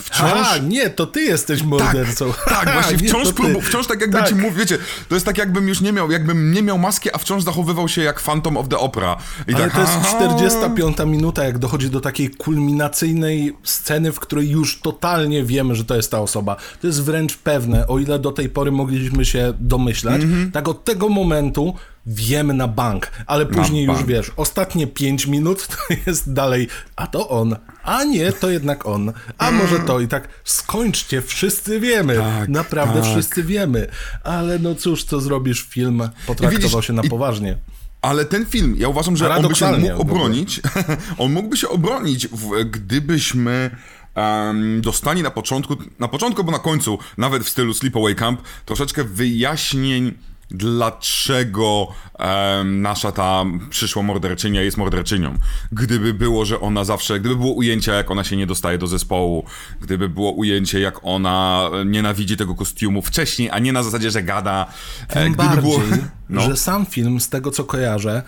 wciąż... 0.01 0.31
Aha, 0.33 0.57
nie, 0.57 0.89
to 0.89 1.05
ty 1.07 1.21
jesteś 1.21 1.63
mordercą. 1.63 2.33
Tak, 2.49 2.73
właśnie, 2.73 2.97
Nie, 3.01 3.09
wciąż, 3.09 3.27
ty. 3.27 3.33
próbu, 3.33 3.61
wciąż 3.61 3.87
tak 3.87 4.01
jakby 4.01 4.17
Tak. 4.17 4.29
ci 4.29 4.35
mówię, 4.35 4.51
wiecie, 4.59 4.77
to 5.09 5.15
jest 5.15 5.25
tak 5.25 5.37
jakbym 5.37 5.67
już 5.67 5.81
nie 5.81 5.91
miał, 5.93 6.11
jakbym 6.11 6.51
nie 6.51 6.63
miał 6.63 6.77
maski, 6.77 7.09
a 7.13 7.17
wciąż 7.17 7.43
zachowywał 7.43 7.87
się 7.87 8.01
jak 8.03 8.19
Phantom 8.21 8.57
of 8.57 8.69
the 8.69 8.77
Opera. 8.77 9.17
I 9.47 9.53
Ale 9.53 9.63
tak, 9.63 9.73
to 9.73 9.79
jest 9.81 9.93
aha. 9.95 10.15
45 10.17 10.97
minuta, 11.05 11.43
jak 11.43 11.57
dochodzi 11.57 11.89
do 11.89 12.01
takiej 12.01 12.29
kulminacyjnej 12.29 13.53
sceny, 13.63 14.11
w 14.11 14.19
której 14.19 14.49
już 14.49 14.79
totalnie 14.81 15.43
wiemy, 15.43 15.75
że 15.75 15.85
to 15.85 15.95
jest 15.95 16.11
ta 16.11 16.19
osoba. 16.19 16.55
To 16.81 16.87
jest 16.87 17.03
wręcz 17.03 17.37
pewne, 17.37 17.87
o 17.87 17.99
ile 17.99 18.19
do 18.19 18.31
tej 18.31 18.49
pory 18.49 18.71
mogliśmy 18.71 19.25
się 19.25 19.53
domyślać, 19.59 20.21
Mhm. 20.23 20.51
tak 20.51 20.67
od 20.67 20.83
tego 20.83 21.09
momentu 21.09 21.75
wiemy 22.05 22.53
na 22.53 22.67
bank, 22.67 23.11
ale 23.25 23.45
później 23.45 23.85
już 23.85 23.95
bank. 23.95 24.07
wiesz, 24.07 24.31
ostatnie 24.37 24.87
5 24.87 25.27
minut 25.27 25.67
to 25.67 25.75
jest 26.07 26.33
dalej, 26.33 26.67
a 26.95 27.07
to 27.07 27.29
on, 27.29 27.55
a 27.85 28.03
nie, 28.03 28.31
to 28.31 28.49
jednak 28.49 28.85
on, 28.85 29.13
a 29.37 29.51
może 29.51 29.79
to 29.79 29.99
i 29.99 30.07
tak 30.07 30.27
skończcie, 30.43 31.21
wszyscy 31.21 31.79
wiemy, 31.79 32.15
Tak, 32.17 32.49
naprawdę 32.49 33.01
tak. 33.01 33.11
wszyscy 33.11 33.43
wiemy, 33.43 33.87
ale 34.23 34.59
no 34.59 34.75
cóż, 34.75 35.03
co 35.03 35.21
zrobisz, 35.21 35.61
film 35.69 36.09
potraktował 36.27 36.69
widzisz, 36.69 36.87
się 36.87 36.93
na 36.93 37.03
i- 37.03 37.09
poważnie. 37.09 37.57
Ale 38.01 38.25
ten 38.25 38.45
film, 38.45 38.75
ja 38.77 38.87
uważam, 38.89 39.17
że 39.17 39.35
on 39.35 39.47
by 39.47 39.55
się 39.55 39.71
mógł 39.71 40.01
obronić. 40.01 40.61
on 41.17 41.31
mógłby 41.33 41.57
się 41.57 41.69
obronić, 41.69 42.27
gdybyśmy 42.71 43.75
em, 44.15 44.81
dostali 44.81 45.23
na 45.23 45.31
początku, 45.31 45.77
na 45.99 46.07
początku, 46.07 46.43
bo 46.43 46.51
na 46.51 46.59
końcu, 46.59 46.99
nawet 47.17 47.43
w 47.43 47.49
stylu 47.49 47.73
Sleepaway 47.73 48.15
Camp, 48.15 48.41
troszeczkę 48.65 49.03
wyjaśnień, 49.03 50.13
dlaczego 50.51 51.87
em, 52.19 52.81
nasza 52.81 53.11
ta 53.11 53.45
przyszła 53.69 54.03
morderczynia 54.03 54.61
jest 54.61 54.77
morderczynią. 54.77 55.37
Gdyby 55.71 56.13
było, 56.13 56.45
że 56.45 56.59
ona 56.59 56.83
zawsze, 56.83 57.19
gdyby 57.19 57.35
było 57.35 57.53
ujęcie, 57.53 57.91
jak 57.91 58.11
ona 58.11 58.23
się 58.23 58.37
nie 58.37 58.47
dostaje 58.47 58.77
do 58.77 58.87
zespołu, 58.87 59.45
gdyby 59.81 60.09
było 60.09 60.31
ujęcie, 60.31 60.79
jak 60.79 60.99
ona 61.03 61.69
e, 61.73 61.85
nienawidzi 61.85 62.37
tego 62.37 62.55
kostiumu 62.55 63.01
wcześniej, 63.01 63.49
a 63.51 63.59
nie 63.59 63.73
na 63.73 63.83
zasadzie, 63.83 64.11
że 64.11 64.23
gada. 64.23 64.65
e, 65.09 65.23
Tym 65.23 65.33
gdyby 65.33 65.47
bardziej, 65.49 65.61
było, 65.61 65.81
no. 66.29 66.41
że 66.41 66.57
sam 66.57 66.85
film, 66.85 67.19
z 67.19 67.29
tego 67.29 67.51
co 67.51 67.63
kojarzę, 67.63 68.23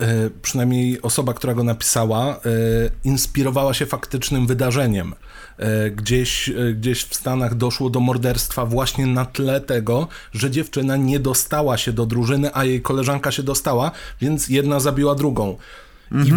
e, 0.00 0.30
przynajmniej 0.42 1.02
osoba, 1.02 1.34
która 1.34 1.54
go 1.54 1.64
napisała, 1.64 2.26
e, 2.36 2.38
inspirowała 3.04 3.74
się 3.74 3.86
faktycznym 3.86 4.46
wydarzeniem. 4.46 5.14
E, 5.58 5.90
Gdzieś, 5.90 6.48
e, 6.48 6.52
gdzieś 6.72 7.04
w 7.04 7.14
Stanach 7.14 7.54
doszło 7.54 7.90
do 7.90 8.00
morderstwa 8.00 8.66
właśnie 8.66 9.06
na 9.06 9.24
tle 9.24 9.60
tego, 9.60 10.08
że 10.32 10.50
dziewczyna 10.50 10.96
nie 10.96 11.20
dostała 11.20 11.78
się 11.78 11.92
do 11.92 12.06
drużyny, 12.06 12.50
a 12.54 12.64
jej 12.64 12.82
koleżanka 12.82 13.32
się 13.32 13.42
dostała, 13.42 13.90
więc 14.20 14.48
jedna 14.48 14.80
zabiła 14.80 15.14
drugą. 15.14 15.56
I 16.12 16.32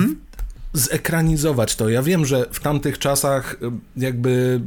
zekranizować 0.73 1.75
to. 1.75 1.89
Ja 1.89 2.03
wiem, 2.03 2.25
że 2.25 2.45
w 2.51 2.59
tamtych 2.59 2.99
czasach 2.99 3.53
y, 3.53 3.57
jakby 3.97 4.61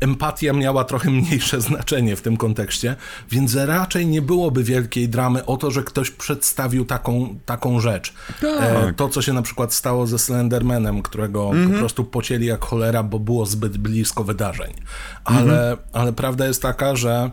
empatia 0.00 0.52
miała 0.52 0.84
trochę 0.84 1.10
mniejsze 1.20 1.60
znaczenie 1.60 2.16
w 2.16 2.22
tym 2.22 2.36
kontekście, 2.36 2.96
więc 3.30 3.54
raczej 3.54 4.06
nie 4.06 4.22
byłoby 4.22 4.64
wielkiej 4.64 5.08
dramy 5.08 5.44
o 5.44 5.56
to, 5.56 5.70
że 5.70 5.82
ktoś 5.82 6.10
przedstawił 6.10 6.84
taką, 6.84 7.38
taką 7.46 7.80
rzecz. 7.80 8.14
E, 8.42 8.92
to, 8.96 9.08
co 9.08 9.22
się 9.22 9.32
na 9.32 9.42
przykład 9.42 9.74
stało 9.74 10.06
ze 10.06 10.18
Slendermanem, 10.18 11.02
którego 11.02 11.50
po 11.72 11.78
prostu 11.78 12.04
pocięli 12.04 12.46
jak 12.46 12.64
cholera, 12.64 13.02
bo 13.02 13.18
było 13.18 13.46
zbyt 13.46 13.78
blisko 13.78 14.24
wydarzeń. 14.24 14.72
Ale, 15.24 15.76
ale 15.92 16.12
prawda 16.12 16.46
jest 16.46 16.62
taka, 16.62 16.96
że 16.96 17.30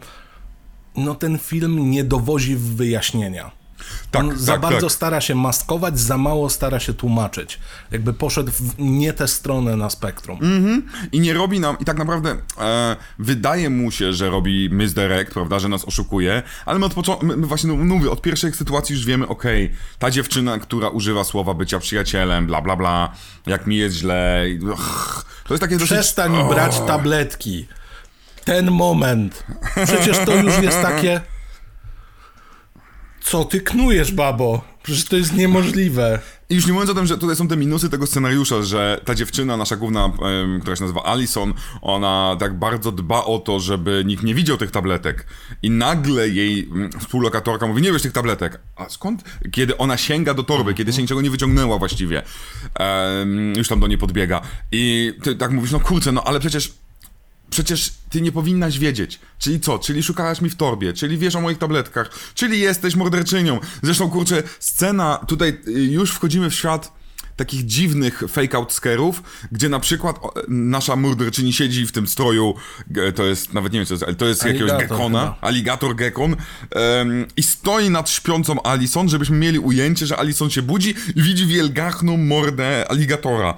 no 0.96 1.16
ten 1.16 1.38
film 1.38 1.92
nie 1.92 2.04
dowozi 2.04 2.56
w 2.56 2.76
wyjaśnienia. 2.76 3.63
Tak, 4.12 4.24
On 4.24 4.38
za 4.38 4.52
tak, 4.52 4.62
bardzo 4.62 4.88
tak. 4.88 4.92
stara 4.92 5.22
się 5.22 5.36
maskować, 5.36 6.00
za 6.00 6.18
mało 6.18 6.50
stara 6.50 6.80
się 6.80 6.94
tłumaczyć. 6.94 7.60
Jakby 7.92 8.14
poszedł 8.14 8.52
w 8.52 8.74
nie 8.80 9.14
tę 9.14 9.28
stronę 9.28 9.76
na 9.76 9.90
spektrum. 9.90 10.40
I 11.12 11.20
nie 11.20 11.34
robi 11.34 11.60
nam, 11.60 11.78
i 11.80 11.86
tak 11.86 11.98
naprawdę 11.98 12.38
e, 12.60 12.96
wydaje 13.20 13.70
mu 13.70 13.92
się, 13.92 14.14
że 14.14 14.30
robi 14.30 14.70
misdirect, 14.70 15.34
prawda, 15.34 15.60
że 15.60 15.70
nas 15.70 15.86
oszukuje, 15.86 16.44
ale 16.66 16.80
my 16.80 16.86
od 16.86 16.94
początku, 16.94 17.28
właśnie 17.38 17.70
no, 17.74 17.96
mówię, 17.96 18.12
od 18.12 18.22
pierwszej 18.22 18.54
sytuacji 18.54 18.96
już 18.96 19.06
wiemy, 19.06 19.28
okej, 19.28 19.72
ta 20.00 20.12
dziewczyna, 20.12 20.60
która 20.60 20.90
używa 20.90 21.24
słowa 21.24 21.54
bycia 21.54 21.80
przyjacielem, 21.80 22.48
bla 22.48 22.62
bla 22.62 22.76
bla, 22.76 23.12
jak 23.46 23.68
mi 23.68 23.78
jest 23.78 23.96
źle, 23.96 24.46
i, 24.50 24.60
ugh, 24.60 25.26
to 25.48 25.54
jest 25.54 25.62
takie 25.62 25.78
dosyć... 25.78 25.98
Przestań 25.98 26.38
o, 26.38 26.50
brać 26.50 26.80
tabletki. 26.80 27.68
Ten 28.46 28.72
moment. 28.72 29.44
Przecież 29.86 30.18
to 30.26 30.36
już 30.36 30.58
jest 30.58 30.82
takie... 30.82 31.22
Co 33.24 33.46
ty 33.46 33.62
knujesz, 33.62 34.12
babo? 34.12 34.62
Przecież 34.84 35.06
to 35.06 35.16
jest 35.16 35.34
niemożliwe. 35.34 36.20
I 36.50 36.56
już 36.56 36.68
nie 36.68 36.74
mówiąc 36.74 36.90
o 36.92 36.94
tym, 36.94 37.06
że 37.06 37.18
tutaj 37.18 37.36
są 37.36 37.48
te 37.48 37.58
minusy 37.58 37.90
tego 37.90 38.08
scenariusza, 38.08 38.62
że 38.62 39.02
ta 39.06 39.16
dziewczyna, 39.16 39.58
nasza 39.58 39.76
główna, 39.76 40.06
em, 40.06 40.60
która 40.62 40.76
się 40.76 40.82
nazywa 40.82 41.04
Alison, 41.04 41.54
ona 41.82 42.36
tak 42.40 42.60
bardzo 42.60 42.92
dba 42.92 43.26
o 43.26 43.40
to, 43.40 43.60
żeby 43.60 44.04
nikt 44.06 44.24
nie 44.24 44.36
widział 44.36 44.58
tych 44.58 44.72
tabletek. 44.72 45.28
I 45.62 45.70
nagle 45.70 46.30
jej 46.30 46.70
mm, 46.72 46.90
współlokatorka 47.00 47.68
mówi, 47.68 47.82
nie 47.82 47.92
wiesz 47.92 48.02
tych 48.02 48.12
tabletek. 48.12 48.60
A 48.76 48.90
skąd? 48.90 49.24
Kiedy 49.52 49.78
ona 49.78 49.98
sięga 49.98 50.34
do 50.34 50.44
torby, 50.44 50.74
kiedy 50.74 50.94
się 50.94 51.02
niczego 51.02 51.22
nie 51.22 51.30
wyciągnęła 51.30 51.80
właściwie. 51.80 52.24
Em, 52.76 53.54
już 53.56 53.68
tam 53.68 53.80
do 53.80 53.88
niej 53.88 53.98
podbiega. 53.98 54.42
I 54.72 55.14
ty 55.24 55.36
tak 55.36 55.52
mówisz, 55.52 55.72
no 55.72 55.80
kurczę, 55.80 56.12
no 56.12 56.24
ale 56.24 56.40
przecież 56.40 56.74
Przecież 57.54 57.94
ty 58.10 58.22
nie 58.22 58.32
powinnaś 58.32 58.80
wiedzieć. 58.80 59.20
Czyli 59.40 59.60
co? 59.60 59.80
Czyli 59.80 60.04
szukałaś 60.04 60.42
mi 60.42 60.50
w 60.50 60.56
torbie, 60.56 60.94
czyli 60.94 61.18
wiesz 61.18 61.36
o 61.36 61.42
moich 61.42 61.58
tabletkach, 61.58 62.10
czyli 62.36 62.60
jesteś 62.60 62.96
morderczynią. 62.96 63.60
Zresztą, 63.84 64.10
kurczę, 64.10 64.44
scena, 64.60 65.20
tutaj 65.28 65.58
y, 65.68 65.72
już 65.72 66.12
wchodzimy 66.12 66.50
w 66.50 66.56
świat 66.56 66.94
takich 67.36 67.66
dziwnych 67.66 68.24
fake-out 68.28 68.74
scarów, 68.74 69.24
gdzie 69.52 69.70
na 69.70 69.80
przykład 69.80 70.20
nasza 70.48 70.96
morderczyni 70.96 71.54
siedzi 71.54 71.88
w 71.88 71.92
tym 71.92 72.08
stroju, 72.08 72.56
to 73.16 73.24
jest, 73.24 73.54
nawet 73.54 73.74
nie 73.74 73.80
wiem 73.80 73.86
co 73.86 73.90
to 73.90 73.94
jest, 73.94 74.04
ale 74.04 74.16
to 74.16 74.26
jest 74.26 74.46
jakiegoś 74.46 74.72
Aligator 74.72 74.98
gekona, 74.98 75.20
chyba. 75.20 75.48
aligator 75.48 75.96
gekon 75.96 76.36
em, 76.72 77.26
i 77.38 77.44
stoi 77.44 77.90
nad 77.90 78.10
śpiącą 78.10 78.64
Alison, 78.64 79.10
żebyśmy 79.10 79.38
mieli 79.38 79.60
ujęcie, 79.60 80.06
że 80.06 80.18
Alison 80.18 80.50
się 80.50 80.62
budzi 80.62 80.96
i 81.16 81.22
widzi 81.22 81.46
wielgachną 81.46 82.18
mordę 82.18 82.92
aligatora. 82.92 83.54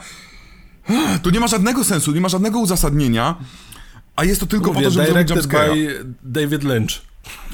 Tu 1.23 1.29
nie 1.29 1.39
ma 1.39 1.47
żadnego 1.47 1.83
sensu, 1.83 2.11
nie 2.11 2.21
ma 2.21 2.29
żadnego 2.29 2.59
uzasadnienia, 2.59 3.35
a 4.15 4.23
jest 4.23 4.39
to 4.39 4.45
tylko 4.47 4.67
po 4.67 4.73
Mówię, 4.73 4.85
to, 4.85 4.91
żeby 4.91 5.05
zrobić 5.05 5.27
directed 5.27 5.51
jumpscare'a. 5.51 5.73
by 5.75 6.05
David 6.23 6.63
Lynch. 6.63 6.91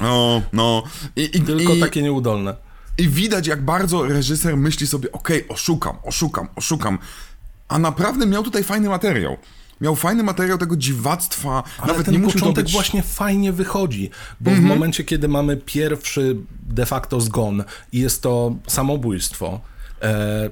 No, 0.00 0.42
no. 0.52 0.82
I, 1.16 1.22
i, 1.22 1.40
Tylko 1.40 1.74
i, 1.74 1.80
takie 1.80 2.02
nieudolne. 2.02 2.54
I 2.98 3.08
widać, 3.08 3.46
jak 3.46 3.62
bardzo 3.64 4.06
reżyser 4.06 4.56
myśli 4.56 4.86
sobie, 4.86 5.12
okej, 5.12 5.48
oszukam, 5.48 5.96
oszukam, 6.04 6.48
oszukam. 6.56 6.98
A 7.68 7.78
naprawdę 7.78 8.26
miał 8.26 8.42
tutaj 8.42 8.64
fajny 8.64 8.88
materiał. 8.88 9.36
Miał 9.80 9.96
fajny 9.96 10.22
materiał 10.22 10.58
tego 10.58 10.76
dziwactwa. 10.76 11.62
Ale 11.78 11.86
Nawet 11.86 12.04
ten 12.06 12.14
nie 12.14 12.20
musiał 12.20 12.40
początek 12.40 12.64
być... 12.64 12.72
właśnie 12.72 13.02
fajnie 13.02 13.52
wychodzi, 13.52 14.10
bo 14.40 14.50
Mhm. 14.50 14.66
w 14.66 14.68
momencie, 14.68 15.04
kiedy 15.04 15.28
mamy 15.28 15.56
pierwszy 15.56 16.36
de 16.62 16.86
facto 16.86 17.20
zgon 17.20 17.64
i 17.92 18.00
jest 18.00 18.22
to 18.22 18.54
samobójstwo, 18.66 19.60
e, 20.02 20.50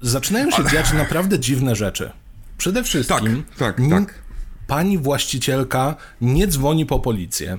zaczynają 0.00 0.50
się 0.50 0.64
dziać 0.72 0.92
naprawdę 0.92 1.38
dziwne 1.38 1.76
rzeczy. 1.76 2.10
Przede 2.58 2.84
wszystkim 2.84 3.42
Tak, 3.58 3.76
tak, 3.76 3.88
tak. 3.90 4.19
Pani 4.70 4.98
właścicielka 4.98 5.96
nie 6.20 6.46
dzwoni 6.46 6.86
po 6.86 7.00
policję, 7.00 7.58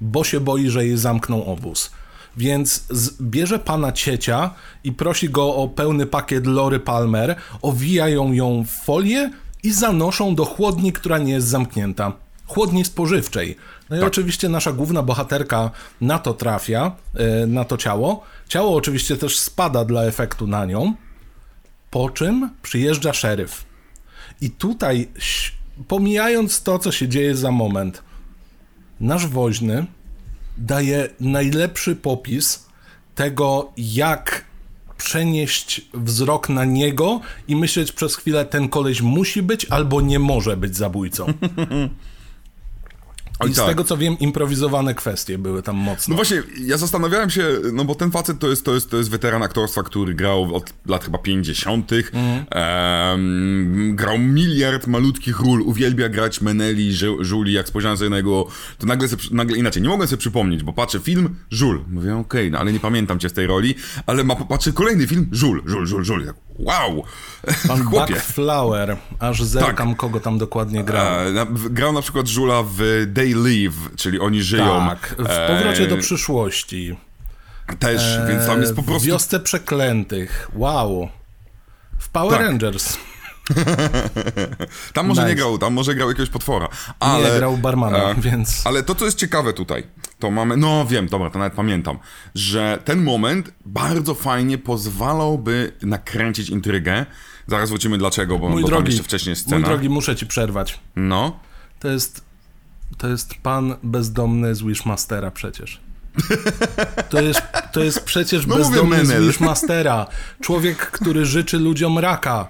bo 0.00 0.24
się 0.24 0.40
boi, 0.40 0.70
że 0.70 0.86
jej 0.86 0.96
zamkną 0.96 1.46
obóz. 1.46 1.90
Więc 2.36 2.86
bierze 3.20 3.58
pana 3.58 3.92
ciecia 3.92 4.50
i 4.84 4.92
prosi 4.92 5.30
go 5.30 5.54
o 5.54 5.68
pełny 5.68 6.06
pakiet 6.06 6.46
Lory 6.46 6.80
Palmer, 6.80 7.36
owijają 7.62 8.32
ją 8.32 8.64
w 8.64 8.84
folię 8.84 9.30
i 9.62 9.72
zanoszą 9.72 10.34
do 10.34 10.44
chłodni, 10.44 10.92
która 10.92 11.18
nie 11.18 11.32
jest 11.32 11.46
zamknięta. 11.46 12.12
Chłodni 12.46 12.84
spożywczej. 12.84 13.56
No 13.90 13.96
i 13.96 14.00
Tak. 14.00 14.08
oczywiście 14.08 14.48
nasza 14.48 14.72
główna 14.72 15.02
bohaterka 15.02 15.70
na 16.00 16.18
to 16.18 16.34
trafia, 16.34 16.92
e, 17.14 17.46
na 17.46 17.64
to 17.64 17.76
ciało. 17.76 18.22
Ciało 18.48 18.76
oczywiście 18.76 19.16
też 19.16 19.38
spada 19.38 19.84
dla 19.84 20.04
efektu 20.04 20.46
na 20.46 20.64
nią, 20.66 20.94
po 21.90 22.10
czym 22.10 22.50
przyjeżdża 22.62 23.12
szeryf. 23.12 23.64
I 24.40 24.50
tutaj, 24.50 25.08
pomijając 25.88 26.62
to, 26.62 26.78
co 26.78 26.92
się 26.92 27.08
dzieje 27.08 27.36
za 27.36 27.50
moment, 27.50 28.02
nasz 29.00 29.26
woźny 29.26 29.86
daje 30.58 31.08
najlepszy 31.20 31.96
popis 31.96 32.66
tego, 33.14 33.72
jak 33.76 34.44
przenieść 34.96 35.80
wzrok 35.94 36.48
na 36.48 36.64
niego 36.64 37.20
i 37.48 37.56
myśleć 37.56 37.92
przez 37.92 38.16
chwilę, 38.16 38.44
ten 38.44 38.68
koleś 38.68 39.02
musi 39.02 39.42
być 39.42 39.64
albo 39.64 40.00
nie 40.00 40.18
może 40.18 40.56
być 40.56 40.76
zabójcą. 40.76 41.26
Oj, 43.38 43.50
I 43.50 43.54
z 43.54 43.56
tak. 43.56 43.66
tego 43.66 43.84
co 43.84 43.96
wiem, 43.96 44.18
improwizowane 44.18 44.94
kwestie 44.94 45.38
były 45.38 45.62
tam 45.62 45.76
mocno. 45.76 46.12
No 46.12 46.16
właśnie, 46.16 46.42
ja 46.64 46.76
zastanawiałem 46.76 47.30
się, 47.30 47.46
no 47.72 47.84
bo 47.84 47.94
ten 47.94 48.10
facet 48.10 48.38
to 48.38 48.48
jest, 48.48 48.64
to 48.64 48.74
jest, 48.74 48.90
to 48.90 48.96
jest 48.96 49.10
weteran 49.10 49.42
aktorstwa, 49.42 49.82
który 49.82 50.14
grał 50.14 50.54
od 50.54 50.72
lat 50.86 51.04
chyba 51.04 51.18
50. 51.18 51.90
Mhm. 51.92 52.44
Em, 52.50 53.96
grał 53.96 54.18
miliard 54.18 54.86
malutkich 54.86 55.40
ról, 55.40 55.62
uwielbia 55.62 56.08
grać 56.08 56.40
Meneli, 56.40 56.92
Żu- 56.92 57.24
Żuli, 57.24 57.52
jak 57.52 57.68
spojrzałem 57.68 57.96
sobie 57.98 58.10
na 58.10 58.16
jego, 58.16 58.46
to 58.78 58.86
nagle, 58.86 59.08
przy- 59.16 59.34
nagle 59.34 59.56
inaczej, 59.58 59.82
nie 59.82 59.88
mogłem 59.88 60.08
sobie 60.08 60.18
przypomnieć, 60.18 60.62
bo 60.62 60.72
patrzę 60.72 61.00
film, 61.00 61.36
Żul, 61.50 61.84
mówię 61.90 62.16
okej, 62.16 62.50
no 62.50 62.58
ale 62.58 62.72
nie 62.72 62.80
pamiętam 62.80 63.18
cię 63.18 63.28
z 63.28 63.32
tej 63.32 63.46
roli, 63.46 63.74
ale 64.06 64.24
ma, 64.24 64.36
patrzę 64.36 64.72
kolejny 64.72 65.06
film, 65.06 65.28
Żul, 65.32 65.62
Żul, 65.66 65.86
Żul, 65.86 66.04
Żul, 66.04 66.26
Tak, 66.26 66.34
wow, 66.58 67.04
Pan 67.68 67.84
chłopie. 67.84 68.14
Buckflower, 68.14 68.96
aż 69.18 69.42
zerkam, 69.42 69.94
kogo 69.94 70.20
tam 70.20 70.38
dokładnie 70.38 70.84
grał. 70.84 71.06
E, 71.28 71.46
grał 71.70 71.92
na 71.92 72.02
przykład 72.02 72.28
Żula 72.28 72.62
w 72.76 73.06
They 73.22 73.34
Live, 73.34 73.96
czyli 73.96 74.20
oni 74.20 74.42
żyją. 74.42 74.64
Tak, 74.88 75.14
w 75.18 75.48
powrocie 75.48 75.82
E, 75.84 75.86
do 75.86 75.96
przyszłości. 75.96 76.96
Też, 77.78 78.18
więc 78.28 78.46
tam 78.46 78.60
jest 78.60 78.74
po 78.76 78.82
W 78.82 78.84
prostu 78.84 79.08
Wiosce 79.08 79.40
Przeklętych. 79.40 80.50
Wow. 80.54 81.08
W 81.98 82.08
Power 82.08 82.38
Tak. 82.38 82.46
Rangers. 82.46 82.98
Tam 84.92 85.06
może 85.06 85.20
nie 85.22 85.26
Nice. 85.28 85.36
grał, 85.36 85.58
tam 85.58 85.72
może 85.72 85.94
grał 85.94 86.08
jakiegoś 86.08 86.30
potwora. 86.30 86.68
Ale, 87.00 87.30
Nie, 87.32 87.38
grał 87.38 87.56
barmana, 87.56 87.98
e, 87.98 88.14
więc... 88.14 88.66
Ale 88.66 88.82
to, 88.82 88.94
co 88.94 89.04
jest 89.04 89.18
ciekawe 89.18 89.52
tutaj, 89.52 89.86
to 90.18 90.30
mamy, 90.30 90.56
no 90.56 90.86
wiem, 90.86 91.08
dobra, 91.08 91.30
to 91.30 91.38
nawet 91.38 91.54
pamiętam, 91.54 91.98
że 92.34 92.78
ten 92.84 93.02
moment 93.02 93.52
bardzo 93.66 94.14
fajnie 94.14 94.58
pozwalałby 94.58 95.72
nakręcić 95.82 96.50
intrygę. 96.50 97.06
Zaraz 97.46 97.68
wrócimy 97.70 97.98
dlaczego, 97.98 98.38
bo, 98.38 98.48
Mój 98.48 98.62
bo 98.62 98.68
drogi, 98.68 98.90
jeszcze 98.90 99.04
wcześniej 99.04 99.30
jest 99.30 99.46
mój 99.46 99.50
scena. 99.58 99.66
drogi, 99.68 99.88
muszę 99.88 100.16
ci 100.16 100.26
przerwać. 100.26 100.80
No. 100.96 101.40
To 101.80 101.88
jest... 101.88 102.31
To 102.98 103.08
jest 103.08 103.34
pan 103.34 103.74
bezdomny 103.82 104.54
z 104.54 104.62
Wishmastera 104.62 105.30
przecież. 105.30 105.80
To 107.10 107.20
jest, 107.20 107.42
to 107.72 107.80
jest 107.80 108.00
przecież 108.04 108.46
No 108.46 108.54
mówię, 108.56 108.68
bezdomny 108.68 109.04
z 109.04 109.08
Menel. 109.08 109.26
Wishmastera. 109.26 110.06
Człowiek, 110.40 110.78
który 110.78 111.26
życzy 111.26 111.58
ludziom 111.58 111.98
raka. 111.98 112.48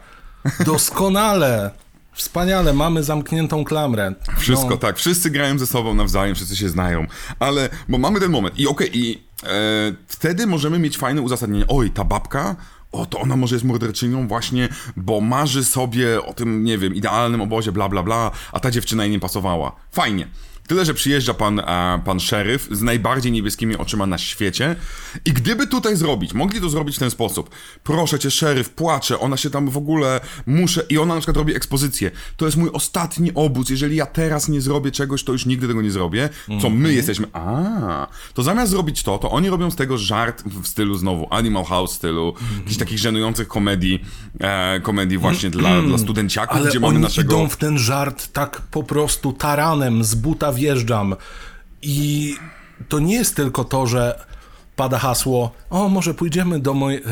Doskonale. 0.66 1.70
Wspaniale, 2.12 2.72
mamy 2.72 3.02
zamkniętą 3.02 3.64
klamrę. 3.64 4.14
Wszystko, 4.38 4.70
No, 4.70 4.76
tak. 4.76 4.96
Wszyscy 4.98 5.30
grają 5.30 5.58
ze 5.58 5.66
sobą 5.66 5.94
nawzajem, 5.94 6.34
wszyscy 6.34 6.56
się 6.56 6.68
znają. 6.68 7.06
Ale, 7.38 7.68
bo 7.88 7.98
mamy 7.98 8.20
ten 8.20 8.30
moment. 8.30 8.58
I 8.58 8.66
okej, 8.66 8.98
i 8.98 9.22
e, 9.42 9.48
wtedy 10.08 10.46
możemy 10.46 10.78
mieć 10.78 10.98
fajne 10.98 11.20
uzasadnienie. 11.22 11.64
Oj, 11.68 11.90
ta 11.90 12.04
babka, 12.04 12.56
o, 12.92 13.06
to 13.06 13.20
ona 13.20 13.36
może 13.36 13.54
jest 13.54 13.64
morderczynią 13.64 14.28
właśnie, 14.28 14.68
bo 14.96 15.20
marzy 15.20 15.64
sobie 15.64 16.22
o 16.22 16.34
tym, 16.34 16.64
nie 16.64 16.78
wiem, 16.78 16.94
idealnym 16.94 17.40
obozie, 17.40 17.72
bla, 17.72 17.88
bla, 17.88 18.02
bla, 18.02 18.30
a 18.52 18.60
ta 18.60 18.70
dziewczyna 18.70 19.04
jej 19.04 19.12
nie 19.12 19.20
pasowała. 19.20 19.72
Fajnie. 19.92 20.28
Tyle, 20.66 20.84
że 20.84 20.94
przyjeżdża 20.94 21.34
pan, 21.34 21.60
a, 21.60 22.00
pan 22.04 22.20
szeryf 22.20 22.68
z 22.70 22.82
najbardziej 22.82 23.32
niebieskimi 23.32 23.76
oczyma 23.76 24.06
na 24.06 24.18
świecie 24.18 24.76
i 25.24 25.32
gdyby 25.32 25.66
tutaj 25.66 25.96
zrobić, 25.96 26.34
mogli 26.34 26.60
to 26.60 26.68
zrobić 26.68 26.96
w 26.96 26.98
ten 26.98 27.10
sposób. 27.10 27.50
Proszę 27.84 28.18
cię, 28.18 28.30
szeryf, 28.30 28.70
płacze, 28.70 29.20
ona 29.20 29.36
się 29.36 29.50
tam 29.50 29.70
w 29.70 29.76
ogóle 29.76 30.20
muszę 30.46 30.82
i 30.88 30.98
ona 30.98 31.14
na 31.14 31.20
przykład 31.20 31.36
robi 31.36 31.54
ekspozycję. 31.54 32.10
To 32.36 32.44
jest 32.46 32.56
mój 32.56 32.70
ostatni 32.72 33.34
obóz, 33.34 33.70
jeżeli 33.70 33.96
ja 33.96 34.06
teraz 34.06 34.48
nie 34.48 34.60
zrobię 34.60 34.90
czegoś, 34.90 35.24
to 35.24 35.32
już 35.32 35.46
nigdy 35.46 35.68
tego 35.68 35.82
nie 35.82 35.90
zrobię. 35.90 36.28
Co 36.62 36.70
my 36.70 36.92
jesteśmy, 36.92 37.26
a 37.32 38.06
to 38.34 38.42
zamiast 38.42 38.70
zrobić 38.70 39.02
to, 39.02 39.18
to 39.18 39.30
oni 39.30 39.50
robią 39.50 39.70
z 39.70 39.76
tego 39.76 39.98
żart 39.98 40.42
w 40.62 40.66
stylu 40.66 40.94
znowu 40.94 41.26
Animal 41.30 41.64
House 41.64 41.92
stylu, 41.92 42.34
jakichś 42.58 42.76
takich 42.76 42.98
żenujących 42.98 43.48
komedii, 43.48 44.04
e, 44.40 44.80
komedii 44.80 45.18
właśnie 45.18 45.50
dla, 45.50 45.82
dla 45.82 45.98
studenciaków, 45.98 46.56
Ale 46.56 46.68
gdzie 46.68 46.78
oni 46.78 46.86
mamy 46.86 47.00
naszego... 47.00 47.34
idą 47.34 47.48
w 47.48 47.56
ten 47.56 47.78
żart 47.78 48.28
tak 48.32 48.62
po 48.70 48.82
prostu 48.82 49.32
taranem, 49.32 50.04
z 50.04 50.14
buta 50.14 50.51
wjeżdżam. 50.52 51.16
I 51.82 52.34
to 52.88 52.98
nie 52.98 53.14
jest 53.14 53.36
tylko 53.36 53.64
to, 53.64 53.86
że 53.86 54.26
pada 54.76 54.98
hasło, 54.98 55.52
o 55.70 55.88
może 55.88 56.14
pójdziemy 56.14 56.60
do 56.60 56.74
mojej... 56.74 57.02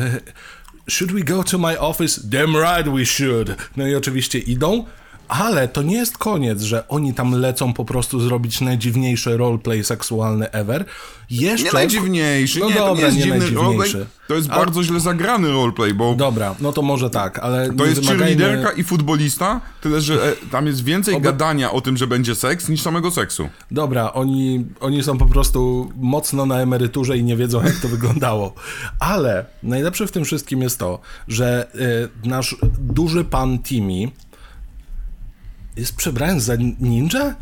Should 0.89 1.13
we 1.13 1.21
go 1.21 1.43
to 1.43 1.57
my 1.57 1.79
office? 1.79 2.21
Damn 2.23 2.55
right 2.55 2.89
we 2.89 3.05
should. 3.05 3.55
No 3.77 3.87
i 3.87 3.95
oczywiście 3.95 4.39
idą, 4.39 4.85
ale 5.31 5.67
to 5.67 5.81
nie 5.81 5.95
jest 5.95 6.17
koniec, 6.17 6.61
że 6.61 6.87
oni 6.87 7.13
tam 7.13 7.31
lecą 7.33 7.73
po 7.73 7.85
prostu 7.85 8.19
zrobić 8.19 8.61
najdziwniejszy 8.61 9.37
roleplay 9.37 9.83
seksualny 9.83 10.51
ever. 10.51 10.85
Jeszcze... 11.29 11.65
Nie 11.65 11.71
najdziwniejszy, 11.73 12.59
No 12.59 12.69
nie, 12.69 12.73
to 12.75 12.79
nie 12.81 12.85
dobra, 12.87 13.05
jest 13.05 13.17
nie 13.17 13.23
dziwny 13.23 13.39
najdziwniejszy. 13.39 13.77
roleplay, 13.77 14.05
to 14.27 14.35
jest 14.35 14.49
A- 14.51 14.55
bardzo 14.55 14.83
źle 14.83 14.99
zagrany 14.99 15.51
roleplay, 15.51 15.93
bo 15.93 16.15
Dobra, 16.15 16.55
no 16.59 16.71
to 16.73 16.81
może 16.81 17.09
tak, 17.09 17.39
ale 17.39 17.73
to 17.73 17.85
jest 17.85 18.01
wymagajmy- 18.01 18.07
cheerleaderka 18.17 18.71
i 18.71 18.83
futbolista, 18.83 19.61
tyle 19.81 20.01
że 20.01 20.31
e, 20.31 20.35
tam 20.51 20.67
jest 20.67 20.83
więcej 20.83 21.15
Obe- 21.15 21.21
gadania 21.23 21.71
o 21.71 21.81
tym, 21.81 21.97
że 21.97 22.07
będzie 22.07 22.35
seks, 22.35 22.69
niż 22.69 22.81
samego 22.81 23.11
seksu. 23.11 23.49
Dobra, 23.71 24.13
oni, 24.13 24.65
oni 24.79 25.03
są 25.03 25.17
po 25.17 25.25
prostu 25.25 25.91
mocno 25.95 26.45
na 26.45 26.59
emeryturze 26.61 27.17
i 27.17 27.23
nie 27.23 27.35
wiedzą, 27.37 27.63
jak 27.63 27.75
to 27.79 27.87
wyglądało. 27.87 28.53
Ale 28.99 29.45
najlepsze 29.63 30.07
w 30.07 30.11
tym 30.11 30.25
wszystkim 30.25 30.61
jest 30.61 30.79
to, 30.79 30.99
że 31.27 31.67
y, 32.25 32.27
nasz 32.29 32.55
duży 32.79 33.23
pan 33.23 33.59
Timmy 33.59 34.11
jest 35.75 35.95
przebrany 35.95 36.39
za 36.41 36.53
ninja? 36.79 37.35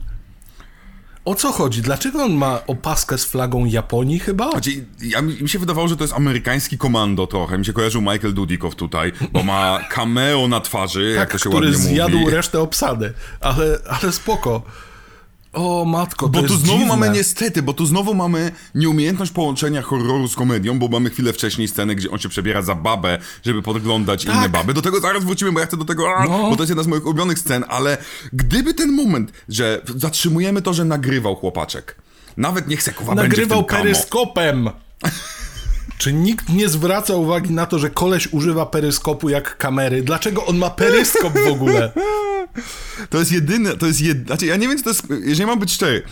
O 1.25 1.35
co 1.35 1.51
chodzi? 1.51 1.81
Dlaczego 1.81 2.23
on 2.23 2.33
ma 2.33 2.59
opaskę 2.67 3.17
z 3.17 3.25
flagą 3.25 3.65
Japonii 3.65 4.19
chyba? 4.19 4.51
Znaczy, 4.51 4.69
ja, 5.01 5.21
mi 5.21 5.41
mi 5.43 5.49
się 5.49 5.59
wydawało, 5.59 5.87
że 5.87 5.97
to 5.97 6.03
jest 6.03 6.13
amerykański 6.13 6.77
komando 6.77 7.27
trochę. 7.27 7.57
Mi 7.57 7.65
się 7.65 7.73
kojarzył 7.73 8.01
Michael 8.01 8.33
Dudikow 8.33 8.75
tutaj, 8.75 9.11
bo 9.31 9.43
ma 9.43 9.79
cameo 9.89 10.47
na 10.47 10.59
twarzy, 10.59 11.11
jak 11.11 11.31
to 11.31 11.37
się 11.37 11.43
Tak, 11.43 11.51
który 11.51 11.67
ładnie 11.71 11.83
zjadł 11.89 12.17
mówi. 12.19 12.31
resztę 12.35 12.59
obsady. 12.59 13.13
Ale, 13.41 13.79
ale 14.01 14.11
spoko. 14.11 14.61
O 15.53 15.85
matko, 15.85 16.25
to 16.25 16.31
Bo 16.41 16.47
tu 16.47 16.53
jest 16.53 16.63
znowu 16.65 16.79
dziwne. 16.79 16.95
mamy 16.97 17.09
niestety, 17.09 17.62
bo 17.62 17.73
tu 17.73 17.85
znowu 17.85 18.13
mamy 18.13 18.51
nieumiejętność 18.75 19.31
połączenia 19.31 19.81
horroru 19.81 20.27
z 20.27 20.35
komedią, 20.35 20.79
bo 20.79 20.88
mamy 20.88 21.09
chwilę 21.09 21.33
wcześniej 21.33 21.67
scenę, 21.67 21.95
gdzie 21.95 22.12
on 22.12 22.19
się 22.19 22.29
przebiera 22.29 22.62
za 22.62 22.75
babę, 22.75 23.17
żeby 23.45 23.62
podglądać 23.62 24.25
inne 24.25 24.49
baby. 24.49 24.73
Do 24.73 24.81
tego 24.81 24.99
zaraz 24.99 25.23
wrócimy, 25.23 25.51
bo 25.51 25.59
ja 25.59 25.65
chcę 25.65 25.77
do 25.77 25.85
tego, 25.85 26.09
a, 26.15 26.17
Tak. 26.17 26.29
No. 26.29 26.49
bo 26.49 26.55
to 26.55 26.62
jest 26.63 26.69
jedna 26.69 26.83
z 26.83 26.88
moich 26.88 27.05
ulubionych 27.05 27.39
scen, 27.39 27.63
ale 27.67 27.97
gdyby 28.33 28.73
ten 28.73 28.91
moment, 28.91 29.31
że 29.49 29.81
zatrzymujemy 29.95 30.62
to, 30.62 30.73
że 30.73 30.85
nagrywał 30.85 31.35
chłopaczek, 31.35 31.95
nawet 32.38 32.67
niech 32.67 32.83
se 32.83 32.93
kuwa 32.93 33.15
będzie 33.15 33.29
Nagrywał 33.29 33.57
w 33.59 33.62
tym 33.62 33.67
kamo. 33.69 33.83
peryskopem. 33.83 34.69
Czy 35.97 36.13
nikt 36.13 36.49
nie 36.49 36.69
zwraca 36.69 37.15
uwagi 37.15 37.51
na 37.53 37.65
to, 37.65 37.79
że 37.79 37.89
koleś 37.89 38.33
używa 38.33 38.65
peryskopu 38.65 39.29
jak 39.29 39.57
kamery? 39.57 40.01
Dlaczego 40.03 40.45
on 40.45 40.57
ma 40.57 40.69
peryskop 40.69 41.33
w 41.47 41.51
ogóle? 41.51 41.91
To 43.10 43.19
jest 43.19 43.32
jedyne, 43.32 43.78
to 43.78 43.88
jest 43.88 44.02
jed... 44.02 44.26
Znaczy, 44.26 44.45
ja 44.45 44.56
nie 44.56 44.67
wiem, 44.67 44.78
co 44.78 44.84
to 44.84 44.89
jest, 44.89 45.04
jeżeli 45.24 45.45
mam 45.45 45.60
być 45.60 45.72
szczery, 45.72 46.04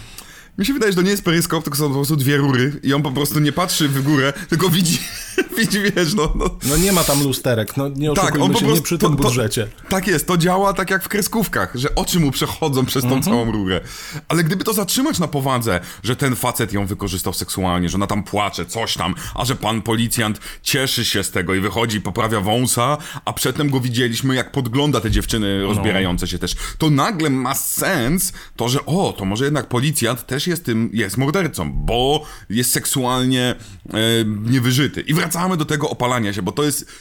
mi 0.58 0.66
się 0.66 0.74
wydaje, 0.74 0.92
że 0.92 0.96
to 0.96 1.02
nie 1.02 1.10
jest 1.12 1.24
peryskop, 1.24 1.64
tylko 1.64 1.78
są 1.78 1.88
po 1.88 1.94
prostu 1.94 2.16
dwie 2.16 2.38
rury 2.38 2.80
i 2.84 2.94
on 2.94 3.02
po 3.04 3.12
prostu 3.12 3.40
nie 3.40 3.52
patrzy 3.52 3.90
w 3.90 4.04
górę, 4.04 4.34
tylko 4.50 4.70
widzi, 4.70 5.00
widzi, 5.58 5.80
wiesz, 5.82 6.14
no... 6.14 6.32
no. 6.36 6.46
No 6.70 6.78
nie 6.78 6.92
ma 6.92 7.04
tam 7.04 7.24
lusterek, 7.24 7.78
no 7.78 7.90
nie 7.90 8.08
Tak, 8.14 8.18
oszukujmy 8.24 8.46
on 8.46 8.52
po 8.54 8.60
się, 8.60 8.66
prostu... 8.66 8.80
nie 8.82 8.86
przy 8.86 8.98
tym 8.98 9.10
to- 9.12 9.16
to- 9.18 9.24
budżecie. 9.24 9.68
Tak 9.90 10.08
jest, 10.08 10.28
to 10.28 10.38
działa 10.38 10.74
tak 10.74 10.90
jak 10.90 11.04
w 11.04 11.08
kreskówkach, 11.08 11.72
że 11.76 11.96
oczy 11.96 12.20
mu 12.20 12.32
przechodzą 12.32 12.86
przez 12.86 13.04
tą 13.04 13.24
całą 13.24 13.52
rurę. 13.52 13.82
Ale 14.28 14.44
gdyby 14.44 14.64
to 14.64 14.74
zatrzymać 14.74 15.20
na 15.20 15.28
powadze, 15.28 15.80
że 16.04 16.16
ten 16.16 16.36
facet 16.36 16.74
ją 16.74 16.86
wykorzystał 16.86 17.34
seksualnie, 17.34 17.90
że 17.90 17.96
ona 17.96 18.08
tam 18.08 18.24
płacze, 18.24 18.66
coś 18.66 18.94
tam, 18.94 19.16
a 19.36 19.46
że 19.46 19.56
pan 19.56 19.82
policjant 19.82 20.40
cieszy 20.64 21.06
się 21.06 21.24
z 21.24 21.32
tego 21.32 21.56
i 21.56 21.60
wychodzi, 21.60 22.02
poprawia 22.02 22.42
wąsa, 22.42 22.98
a 23.26 23.34
przedtem 23.34 23.70
go 23.70 23.80
widzieliśmy, 23.80 24.36
jak 24.36 24.52
podgląda 24.52 25.02
te 25.02 25.12
dziewczyny 25.12 25.62
rozbierające 25.62 26.28
się 26.28 26.40
też, 26.40 26.56
to 26.78 26.90
nagle 26.90 27.30
ma 27.30 27.56
sens 27.56 28.34
to, 28.56 28.70
że 28.70 28.86
o, 28.86 29.14
to 29.18 29.26
może 29.26 29.46
jednak 29.46 29.68
policjant 29.70 30.26
też 30.26 30.47
jest 30.48 30.66
tym, 30.66 30.90
jest 30.94 31.18
mordercą, 31.18 31.72
bo 31.74 32.26
jest 32.50 32.72
seksualnie 32.72 33.56
e, 33.90 33.96
niewyżyty. 34.26 35.02
I 35.02 35.14
wracamy 35.14 35.58
do 35.58 35.66
tego 35.66 35.90
opalania 35.90 36.34
się, 36.34 36.42
bo 36.42 36.52
to 36.52 36.64
jest 36.64 36.92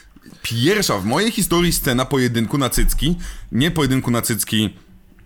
pierwsza 0.42 0.98
w 0.98 1.04
mojej 1.04 1.30
historii 1.30 1.72
scena 1.72 2.04
pojedynku 2.04 2.58
na 2.58 2.70
cycki. 2.70 3.16
Nie 3.52 3.70
pojedynku 3.70 4.10
na 4.10 4.22
cycki, 4.22 4.70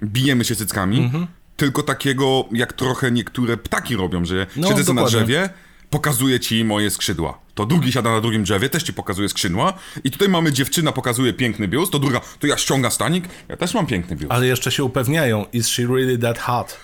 bijemy 0.04 0.44
się 0.44 0.56
cyckami, 0.56 0.98
Mhm. 0.98 1.26
tylko 1.56 1.82
takiego, 1.82 2.44
jak 2.52 2.72
trochę 2.72 3.10
niektóre 3.10 3.56
ptaki 3.56 3.96
robią, 3.96 4.24
że 4.24 4.46
No, 4.56 4.68
siedzę 4.68 4.84
sobie 4.84 4.94
na 4.96 5.02
dokładnie. 5.02 5.26
drzewie, 5.26 5.48
pokazuje 5.90 6.40
ci 6.40 6.64
moje 6.64 6.90
skrzydła. 6.90 7.38
To 7.54 7.66
drugi 7.66 7.92
siada 7.92 8.10
na 8.12 8.20
drugim 8.20 8.42
drzewie, 8.42 8.68
też 8.68 8.82
ci 8.82 8.92
pokazuje 8.92 9.28
skrzydła. 9.28 9.72
I 10.04 10.10
tutaj 10.10 10.28
mamy 10.28 10.52
dziewczyna, 10.52 10.92
pokazuje 10.92 11.32
piękny 11.32 11.68
biust, 11.68 11.92
to 11.92 11.98
druga, 11.98 12.20
to 12.38 12.46
ja 12.46 12.56
ściąga 12.56 12.90
stanik, 12.90 13.24
ja 13.48 13.56
też 13.56 13.74
mam 13.74 13.86
piękny 13.86 14.16
biust. 14.16 14.32
Ale 14.32 14.46
jeszcze 14.46 14.72
się 14.72 14.84
upewniają, 14.84 15.46
is 15.52 15.68
she 15.68 15.82
really 15.86 16.18
that 16.18 16.38
hot? 16.38 16.76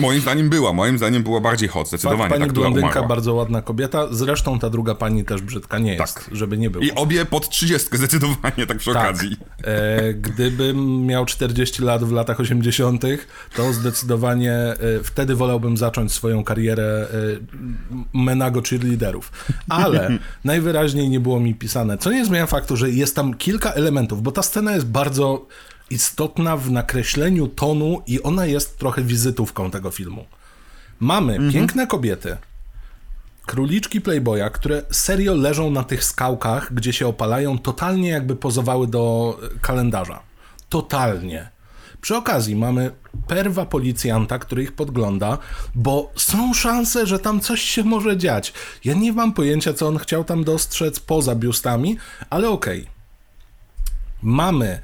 Moim 0.00 0.20
zdaniem 0.20 0.48
była, 0.48 0.72
moim 0.72 0.98
zdaniem 0.98 1.22
była 1.22 1.40
bardziej 1.40 1.68
hot, 1.68 1.88
Fakt, 1.88 1.88
zdecydowanie, 1.88 2.30
pani 2.30 2.46
ta, 2.46 2.52
blondynka, 2.52 2.88
umarła. 2.88 3.08
bardzo 3.08 3.34
ładna 3.34 3.62
kobieta, 3.62 4.06
zresztą 4.10 4.58
ta 4.58 4.70
druga 4.70 4.94
pani 4.94 5.24
też 5.24 5.42
brzydka 5.42 5.78
nie 5.78 5.94
jest, 5.94 6.14
Tak. 6.14 6.30
żeby 6.32 6.58
nie 6.58 6.70
było. 6.70 6.84
I 6.84 6.90
obie 6.92 7.24
pod 7.24 7.48
30 7.48 7.88
zdecydowanie, 7.96 8.66
tak 8.68 8.78
przy 8.78 8.92
Tak. 8.92 9.02
okazji. 9.04 9.36
E, 9.64 10.14
gdybym 10.14 11.06
miał 11.06 11.26
40 11.26 11.82
lat 11.82 12.04
w 12.04 12.12
latach 12.12 12.40
80., 12.40 13.02
to 13.56 13.72
zdecydowanie 13.72 14.52
e, 14.52 14.76
wtedy 15.04 15.34
wolałbym 15.34 15.76
zacząć 15.76 16.12
swoją 16.12 16.44
karierę 16.44 16.84
e, 16.84 17.06
menago 18.12 18.62
cheerleaderów. 18.62 19.32
Ale 19.68 20.18
najwyraźniej 20.44 21.08
nie 21.08 21.20
było 21.20 21.40
mi 21.40 21.54
pisane, 21.54 21.98
co 21.98 22.10
nie 22.12 22.24
zmienia 22.24 22.46
faktu, 22.46 22.76
że 22.76 22.90
jest 22.90 23.16
tam 23.16 23.34
kilka 23.34 23.72
elementów, 23.72 24.22
bo 24.22 24.32
ta 24.32 24.42
scena 24.42 24.72
jest 24.74 24.86
bardzo 24.86 25.46
istotna 25.90 26.56
w 26.56 26.70
nakreśleniu 26.70 27.48
tonu 27.48 28.02
i 28.06 28.22
ona 28.22 28.46
jest 28.46 28.78
trochę 28.78 29.02
wizytówką 29.02 29.70
tego 29.70 29.90
filmu. 29.90 30.24
Mamy 31.00 31.52
piękne 31.52 31.86
kobiety, 31.86 32.36
króliczki 33.46 34.00
Playboya, 34.00 34.50
które 34.52 34.82
serio 34.90 35.34
leżą 35.34 35.70
na 35.70 35.84
tych 35.84 36.04
skałkach, 36.04 36.74
gdzie 36.74 36.92
się 36.92 37.06
opalają, 37.06 37.58
totalnie 37.58 38.08
jakby 38.08 38.36
pozowały 38.36 38.86
do 38.86 39.36
e, 39.42 39.58
kalendarza. 39.58 40.22
Totalnie. 40.68 41.48
Przy 42.00 42.16
okazji 42.16 42.56
mamy 42.56 42.90
perwa 43.26 43.66
policjanta, 43.66 44.38
który 44.38 44.62
ich 44.62 44.72
podgląda, 44.72 45.38
bo 45.74 46.12
są 46.16 46.54
szanse, 46.54 47.06
że 47.06 47.18
tam 47.18 47.40
coś 47.40 47.60
się 47.60 47.84
może 47.84 48.16
dziać. 48.16 48.52
Ja 48.84 48.94
nie 48.94 49.12
mam 49.12 49.32
pojęcia, 49.32 49.74
co 49.74 49.88
on 49.88 49.98
chciał 49.98 50.24
tam 50.24 50.44
dostrzec 50.44 51.00
poza 51.00 51.34
biustami, 51.34 51.96
ale 52.30 52.48
okej. 52.48 52.86
Mamy 54.22 54.80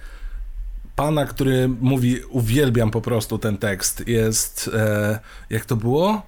pana, 0.96 1.26
który 1.26 1.68
mówi, 1.68 2.20
uwielbiam 2.28 2.90
po 2.90 3.00
prostu 3.00 3.38
ten 3.38 3.58
tekst. 3.58 4.08
Jest, 4.08 4.70
e, 4.74 5.18
jak 5.50 5.64
to 5.64 5.76
było? 5.76 6.22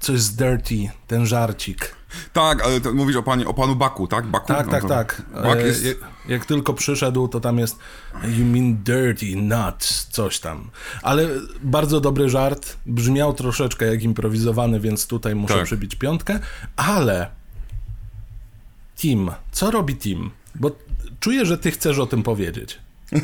Coś 0.00 0.20
z 0.20 0.36
dirty, 0.36 0.74
ten 1.06 1.26
żarcik. 1.26 1.96
Tak, 2.32 2.62
ale 2.64 2.80
to 2.80 2.92
mówisz 2.94 3.16
o, 3.16 3.22
panie, 3.22 3.46
o 3.46 3.54
panu 3.54 3.76
Baku, 3.76 4.06
tak? 4.06 4.26
Baku? 4.26 4.46
Tak, 4.48 4.66
No 4.66 4.72
tak, 4.72 4.88
tak. 4.88 5.22
Bak 5.42 5.58
E, 5.58 5.62
jest... 5.66 5.84
jak, 5.84 5.96
jak 6.28 6.44
tylko 6.44 6.74
przyszedł, 6.74 7.28
to 7.28 7.40
tam 7.40 7.58
jest 7.58 7.78
You 8.38 8.44
mean 8.46 8.76
dirty, 8.76 9.36
not 9.36 9.84
coś 10.10 10.38
tam. 10.40 10.70
Ale 11.02 11.28
bardzo 11.62 12.00
dobry 12.00 12.28
żart. 12.28 12.76
Brzmiał 12.86 13.34
troszeczkę 13.34 13.86
jak 13.86 14.02
improwizowany, 14.02 14.80
więc 14.80 15.06
tutaj 15.06 15.34
muszę 15.34 15.54
Tak. 15.54 15.64
przybić 15.64 15.94
piątkę. 15.96 16.38
Ale 16.76 17.30
Tim, 18.96 19.30
co 19.52 19.70
robi 19.70 19.96
Tim? 19.96 20.30
Bo 20.54 20.70
czuję, 21.20 21.46
że 21.46 21.58
ty 21.58 21.70
chcesz 21.70 21.98
o 21.98 22.06
tym 22.06 22.22
powiedzieć. 22.22 22.78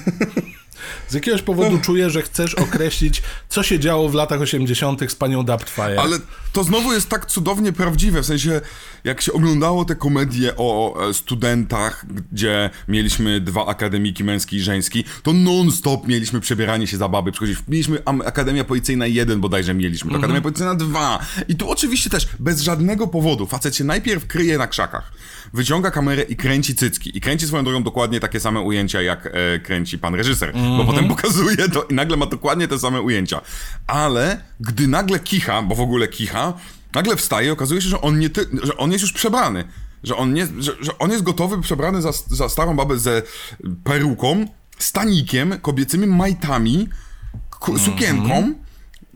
Z 1.08 1.14
jakiegoś 1.14 1.42
powodu 1.42 1.78
czuję, 1.78 2.10
że 2.10 2.22
chcesz 2.22 2.54
określić, 2.54 3.22
co 3.48 3.62
się 3.62 3.78
działo 3.78 4.08
w 4.08 4.14
latach 4.14 4.40
80. 4.40 5.10
z 5.10 5.14
panią 5.14 5.44
Daptfire. 5.44 6.00
Ale 6.00 6.18
to 6.52 6.64
znowu 6.64 6.92
jest 6.92 7.08
tak 7.08 7.26
cudownie 7.26 7.72
prawdziwe, 7.72 8.22
w 8.22 8.26
sensie 8.26 8.60
jak 9.04 9.20
się 9.20 9.32
oglądało 9.32 9.84
te 9.84 9.96
komedie 9.96 10.52
o 10.56 10.96
e, 11.08 11.14
studentach, 11.14 12.06
gdzie 12.32 12.70
mieliśmy 12.88 13.40
dwa 13.40 13.66
akademiki, 13.66 14.24
męski 14.24 14.56
i 14.56 14.60
żeński, 14.60 15.04
to 15.22 15.32
non-stop 15.32 16.08
mieliśmy 16.08 16.40
przebieranie 16.40 16.86
się 16.86 16.96
za 16.96 17.08
baby, 17.08 17.32
mieliśmy 17.68 18.04
Akademia 18.04 18.64
Policyjna 18.64 19.06
1 19.06 19.40
bodajże 19.40 19.74
mieliśmy, 19.74 20.10
to 20.10 20.18
Akademia 20.18 20.40
Policyjna 20.40 20.74
2 20.74 21.18
i 21.48 21.56
tu 21.56 21.70
oczywiście 21.70 22.10
też 22.10 22.28
bez 22.38 22.60
żadnego 22.60 23.06
powodu 23.06 23.46
facet 23.46 23.76
się 23.76 23.84
najpierw 23.84 24.26
kryje 24.26 24.58
na 24.58 24.66
krzakach, 24.66 25.12
wyciąga 25.52 25.90
kamerę 25.90 26.22
i 26.22 26.36
kręci 26.36 26.74
cycki. 26.74 27.18
I 27.18 27.20
kręci 27.20 27.46
swoją 27.46 27.64
drogą 27.64 27.82
dokładnie 27.82 28.20
takie 28.20 28.40
same 28.40 28.60
ujęcia 28.60 29.02
jak 29.02 29.26
e, 29.26 29.58
kręci 29.58 29.98
pan 29.98 30.14
reżyser, 30.14 30.52
bo 30.78 30.84
potem 30.84 31.08
pokazuje 31.08 31.68
to 31.68 31.82
i 31.82 31.94
nagle 31.94 32.16
ma 32.16 32.26
dokładnie 32.26 32.68
te 32.68 32.78
same 32.78 33.00
ujęcia. 33.00 33.40
Ale 33.86 34.44
gdy 34.60 34.88
nagle 34.88 35.18
kicha, 35.20 35.62
bo 35.62 35.74
w 35.74 35.80
ogóle 35.80 36.08
kicha, 36.08 36.52
nagle 36.94 37.16
wstaje 37.16 37.48
i 37.48 37.50
okazuje 37.50 37.82
się, 37.82 37.88
że 37.88 38.00
on, 38.00 38.18
nie 38.18 38.30
ty, 38.30 38.46
że 38.62 38.76
on 38.76 38.92
jest 38.92 39.02
już 39.02 39.12
przebrany. 39.12 39.64
Że 40.02 40.16
on, 40.16 40.32
nie, 40.32 40.46
że, 40.58 40.72
że 40.80 40.98
on 40.98 41.10
jest 41.10 41.22
gotowy, 41.24 41.60
przebrany 41.60 42.02
za, 42.02 42.10
za 42.26 42.48
starą 42.48 42.76
babę 42.76 42.98
ze 42.98 43.22
peruką, 43.84 44.46
stanikiem, 44.78 45.58
kobiecymi 45.62 46.06
majtami, 46.06 46.88
ku- 47.50 47.78
sukienką, 47.78 48.52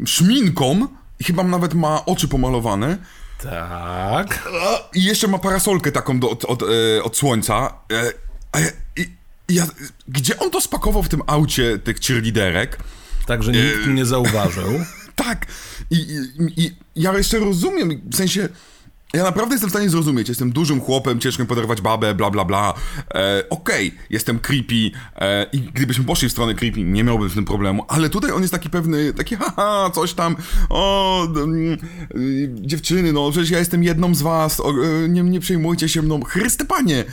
szminką 0.07 0.87
i 1.21 1.25
chyba 1.25 1.43
nawet 1.43 1.75
ma 1.75 2.05
oczy 2.05 2.29
pomalowane. 2.29 2.99
Tak. 3.43 4.49
I 4.95 5.05
jeszcze 5.05 5.29
ma 5.29 5.39
parasolkę 5.39 5.93
taką 5.93 6.21
do, 6.21 6.31
od, 6.31 6.45
od, 6.45 6.63
e, 6.63 7.03
od 7.03 7.17
słońca. 7.17 7.73
E, 7.93 8.13
i, 8.97 9.03
i 9.03 9.17
ja, 9.49 9.67
gdzie 10.09 10.39
on 10.39 10.51
to 10.51 10.61
spakował 10.61 11.03
w 11.03 11.09
tym 11.09 11.23
aucie 11.27 11.79
tych 11.79 12.01
cheerleaderek? 12.01 12.79
Także 13.27 13.53
nikt 13.53 13.87
nie 13.87 14.05
zauważył. 14.07 14.73
Tak. 15.17 15.47
I, 15.91 15.97
i, 15.97 16.63
I 16.63 16.77
ja 16.97 17.17
jeszcze 17.17 17.39
rozumiem, 17.39 18.01
w 18.13 18.17
sensie... 18.17 18.49
Ja 19.13 19.25
naprawdę 19.25 19.55
jestem 19.55 19.71
w 19.71 19.73
stanie 19.73 19.91
zrozumieć. 19.91 20.29
Jestem 20.29 20.53
dużym 20.53 20.81
chłopem, 20.81 21.21
ciężko 21.21 21.43
mi 21.43 21.49
poderwać 21.49 21.81
babę, 21.81 22.15
bla 22.15 22.31
bla 22.31 22.45
bla. 22.45 22.75
E, 23.15 23.45
Okej, 23.51 23.95
jestem 24.11 24.39
creepy 24.39 24.91
e, 25.17 25.47
i 25.53 25.61
gdybyśmy 25.61 26.05
poszli 26.05 26.29
w 26.29 26.33
stronę 26.33 26.55
creepy, 26.55 26.83
nie 26.83 27.05
miałbym 27.05 27.31
z 27.31 27.35
tym 27.35 27.45
problemu, 27.45 27.85
ale 27.89 28.11
tutaj 28.11 28.31
on 28.31 28.43
jest 28.43 28.53
taki 28.53 28.71
pewny, 28.71 29.13
taki 29.13 29.37
haha, 29.41 29.91
coś 29.95 30.13
tam, 30.13 30.37
o, 30.69 31.25
mm, 31.25 31.79
y, 32.17 32.51
dziewczyny, 32.55 33.13
no 33.13 33.31
przecież 33.31 33.51
ja 33.51 33.59
jestem 33.59 33.85
jedną 33.85 34.15
z 34.15 34.23
was, 34.23 34.61
o, 34.61 34.71
e, 34.71 35.09
nie, 35.09 35.23
nie 35.23 35.41
przejmujcie 35.41 35.89
się 35.89 36.03
mną. 36.03 36.23
Chryste 36.23 36.65
panie! 36.65 37.05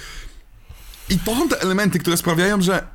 I 1.14 1.20
to 1.20 1.36
są 1.36 1.50
te 1.50 1.62
elementy, 1.62 2.00
które 2.00 2.18
sprawiają, 2.18 2.62
że 2.62 2.88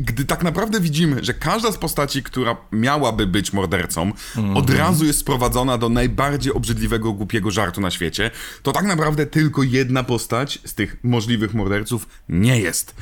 gdy 0.00 0.24
tak 0.24 0.42
naprawdę 0.42 0.80
widzimy, 0.80 1.24
że 1.24 1.34
każda 1.34 1.72
z 1.72 1.76
postaci, 1.78 2.22
która 2.22 2.56
miałaby 2.72 3.26
być 3.26 3.52
mordercą, 3.52 4.12
od 4.54 4.70
razu 4.70 5.04
jest 5.04 5.18
sprowadzona 5.18 5.78
do 5.78 5.88
najbardziej 5.88 6.52
obrzydliwego, 6.52 7.12
głupiego 7.12 7.50
żartu 7.50 7.80
na 7.80 7.90
świecie, 7.90 8.30
to 8.62 8.72
tak 8.72 8.84
naprawdę 8.84 9.26
tylko 9.26 9.62
jedna 9.62 10.04
postać 10.04 10.58
z 10.64 10.74
tych 10.74 10.96
możliwych 11.02 11.54
morderców 11.54 12.06
nie 12.28 12.60
jest. 12.60 12.94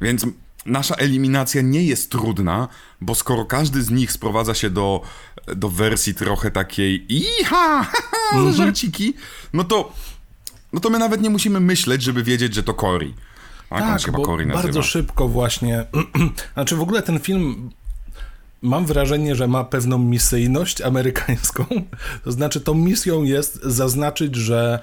Więc 0.00 0.26
nasza 0.66 0.94
eliminacja 0.94 1.62
nie 1.62 1.84
jest 1.84 2.10
trudna, 2.10 2.68
bo 3.00 3.14
skoro 3.14 3.44
każdy 3.44 3.82
z 3.82 3.90
nich 3.90 4.12
sprowadza 4.12 4.54
się 4.54 4.70
do, 4.70 5.02
do 5.56 5.68
wersji 5.68 6.14
trochę 6.14 6.50
takiej 6.50 7.14
iha, 7.14 7.84
haha, 7.84 8.52
żarciki, 8.58 9.14
no 9.52 9.64
to, 9.64 9.92
no 10.72 10.80
to 10.80 10.90
my 10.90 10.98
nawet 10.98 11.20
nie 11.22 11.30
musimy 11.30 11.60
myśleć, 11.60 12.02
żeby 12.02 12.22
wiedzieć, 12.22 12.54
że 12.54 12.62
to 12.62 12.74
Cory. 12.74 13.12
Tak, 13.68 13.80
Tak, 13.80 14.02
chyba 14.02 14.18
bo 14.18 14.36
bardzo 14.52 14.82
szybko 14.82 15.28
właśnie... 15.28 15.84
znaczy 16.54 16.76
w 16.76 16.80
ogóle 16.80 17.02
ten 17.02 17.18
film... 17.18 17.70
Mam 18.62 18.86
wrażenie, 18.86 19.36
że 19.36 19.48
ma 19.48 19.64
pewną 19.64 19.98
misyjność 19.98 20.80
amerykańską. 20.80 21.66
To 22.24 22.32
znaczy, 22.32 22.60
tą 22.60 22.74
misją 22.74 23.22
jest 23.22 23.62
zaznaczyć, 23.62 24.36
że 24.36 24.78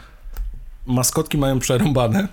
maskotki 0.85 1.37
mają 1.37 1.59
przerąbane. 1.59 2.27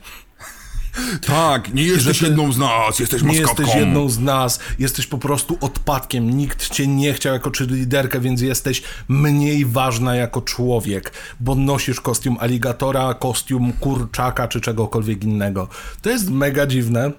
Tak, 1.26 1.74
nie 1.74 1.82
jesteś 1.82 2.22
jedną 2.22 2.52
z 2.52 2.58
nas, 2.58 2.98
jesteś 2.98 3.22
Nie 3.22 3.28
maskotką. 3.28 3.62
jesteś 3.62 3.80
jedną 3.80 4.08
z 4.08 4.18
nas, 4.18 4.60
jesteś 4.78 5.06
po 5.06 5.18
prostu 5.18 5.58
odpadkiem. 5.60 6.30
Nikt 6.36 6.68
cię 6.68 6.86
nie 6.86 7.12
chciał 7.12 7.32
jako 7.32 7.50
liderkę, 7.60 8.20
więc 8.20 8.40
jesteś 8.40 8.82
mniej 9.08 9.66
ważna 9.66 10.14
jako 10.16 10.42
człowiek, 10.42 11.12
bo 11.40 11.54
nosisz 11.54 12.00
kostium 12.00 12.36
aligatora, 12.40 13.14
kostium 13.14 13.72
kurczaka 13.72 14.48
czy 14.48 14.60
czegokolwiek 14.60 15.24
innego. 15.24 15.68
To 16.02 16.10
jest 16.10 16.30
mega 16.30 16.66
dziwne. 16.66 17.12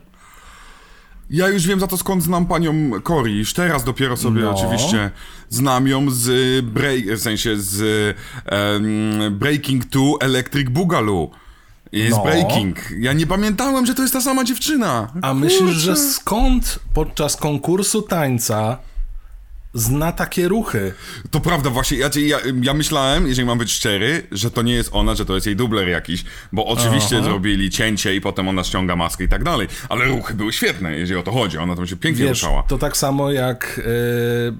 Ja 1.29 1.47
już 1.49 1.67
wiem 1.67 1.79
za 1.79 1.87
to 1.87 1.97
skąd 1.97 2.23
znam 2.23 2.45
panią 2.45 2.91
Cory. 3.03 3.31
Już 3.31 3.53
teraz 3.53 3.83
dopiero 3.83 4.17
sobie 4.17 4.41
No. 4.41 4.55
oczywiście 4.55 5.11
znam 5.49 5.87
ją 5.87 6.11
z 6.11 6.65
break, 6.65 7.05
w 7.05 7.19
sensie 7.21 7.57
z 7.57 7.81
em, 8.45 9.37
Breaking 9.39 9.85
2 9.85 10.01
Electric 10.19 10.69
Boogaloo. 10.69 11.29
Z 11.93 12.09
No. 12.09 12.23
Breaking. 12.23 12.77
Ja 12.99 13.13
nie 13.13 13.27
pamiętałem, 13.27 13.85
że 13.85 13.95
to 13.95 14.01
jest 14.01 14.13
ta 14.13 14.21
sama 14.21 14.43
dziewczyna. 14.43 15.13
A 15.21 15.33
myślisz, 15.33 15.59
Kurczę. 15.61 15.79
że 15.79 15.95
skąd 15.95 16.79
podczas 16.93 17.35
konkursu 17.35 18.01
tańca 18.01 18.77
zna 19.73 20.11
takie 20.11 20.47
ruchy? 20.47 20.93
To 21.31 21.39
prawda, 21.39 21.69
właśnie. 21.69 21.97
Ja, 21.97 22.09
ja, 22.15 22.37
ja 22.61 22.73
myślałem, 22.73 23.27
jeżeli 23.27 23.45
mam 23.47 23.57
być 23.57 23.71
szczery, 23.71 24.27
że 24.31 24.51
to 24.51 24.61
nie 24.61 24.73
jest 24.73 24.89
ona, 24.93 25.15
że 25.15 25.25
to 25.25 25.35
jest 25.35 25.45
jej 25.47 25.55
dubler 25.55 25.87
jakiś. 25.89 26.23
Bo 26.51 26.65
oczywiście 26.65 27.15
Aha. 27.17 27.25
zrobili 27.25 27.69
cięcie 27.69 28.15
i 28.15 28.21
potem 28.21 28.47
ona 28.47 28.63
ściąga 28.63 28.95
maskę 28.95 29.23
i 29.23 29.27
tak 29.29 29.43
dalej. 29.43 29.67
Ale 29.89 30.05
ruchy 30.05 30.33
były 30.33 30.53
świetne, 30.53 30.97
jeżeli 30.97 31.19
o 31.19 31.23
to 31.23 31.31
chodzi. 31.31 31.57
Ona 31.57 31.75
tam 31.75 31.87
się 31.87 31.95
pięknie 31.95 32.25
Wiesz, 32.25 32.41
ruszała. 32.43 32.63
to 32.63 32.77
tak 32.77 32.97
samo 32.97 33.31
jak, 33.31 33.81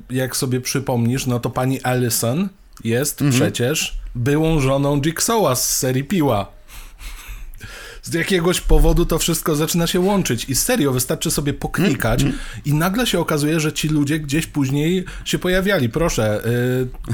y, 0.10 0.16
jak 0.16 0.38
sobie 0.38 0.62
przypomnisz, 0.62 1.26
no 1.26 1.40
to 1.40 1.50
pani 1.50 1.82
Allison 1.82 2.50
jest 2.84 3.22
Mhm. 3.22 3.42
przecież 3.42 3.98
byłą 4.16 4.60
żoną 4.60 5.00
Jigsaw'a 5.00 5.56
z 5.56 5.78
serii 5.78 6.04
Piła. 6.04 6.52
Z 8.04 8.14
jakiegoś 8.14 8.62
powodu 8.62 9.06
to 9.06 9.20
wszystko 9.20 9.56
zaczyna 9.56 9.88
się 9.88 10.00
łączyć 10.00 10.46
i 10.50 10.56
serio, 10.56 10.92
wystarczy 10.92 11.32
sobie 11.32 11.54
poklikać 11.54 12.22
Mhm. 12.24 12.40
i 12.66 12.74
nagle 12.74 13.08
się 13.08 13.20
okazuje, 13.20 13.60
że 13.60 13.74
ci 13.74 13.88
ludzie 13.90 14.20
gdzieś 14.20 14.48
później 14.48 15.06
się 15.26 15.40
pojawiali. 15.40 15.90
Proszę, 15.90 16.42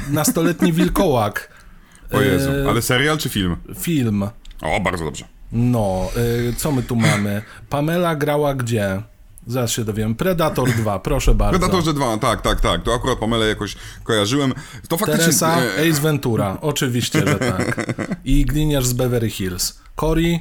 y, 0.09 0.11
nastoletni 0.13 0.73
wilkołak, 0.73 1.49
O 2.11 2.21
Jezu. 2.21 2.49
e, 2.51 2.69
Ale 2.69 2.81
serial 2.81 3.17
czy 3.17 3.29
film? 3.29 3.55
film. 3.79 4.23
O, 4.61 4.79
bardzo 4.79 5.05
dobrze. 5.05 5.25
No, 5.51 6.09
y, 6.49 6.53
co 6.57 6.71
my 6.71 6.83
tu 6.83 6.95
mamy? 6.95 7.41
Pamela 7.69 8.15
grała 8.15 8.53
gdzie? 8.55 9.01
Zaraz 9.47 9.71
się 9.71 9.85
dowiem. 9.85 10.15
Predator 10.15 10.69
2, 10.71 10.99
proszę 10.99 11.35
bardzo. 11.35 11.59
Predatorze 11.59 11.93
2, 11.93 12.17
tak, 12.17 12.41
tak, 12.41 12.61
tak. 12.61 12.83
To 12.83 12.93
akurat 12.93 13.19
Pamelę 13.19 13.47
jakoś 13.47 13.75
kojarzyłem. 14.03 14.53
To 14.87 14.97
faktycznie... 14.97 15.23
Teresa, 15.25 15.57
e, 15.61 15.89
Ace 15.91 16.01
Ventura, 16.01 16.57
oczywiście, 16.61 17.19
że 17.27 17.35
tak. 17.35 17.93
I 18.25 18.45
gliniarz 18.45 18.85
z 18.85 18.93
Beverly 18.93 19.29
Hills. 19.29 19.79
Cory, 19.95 20.39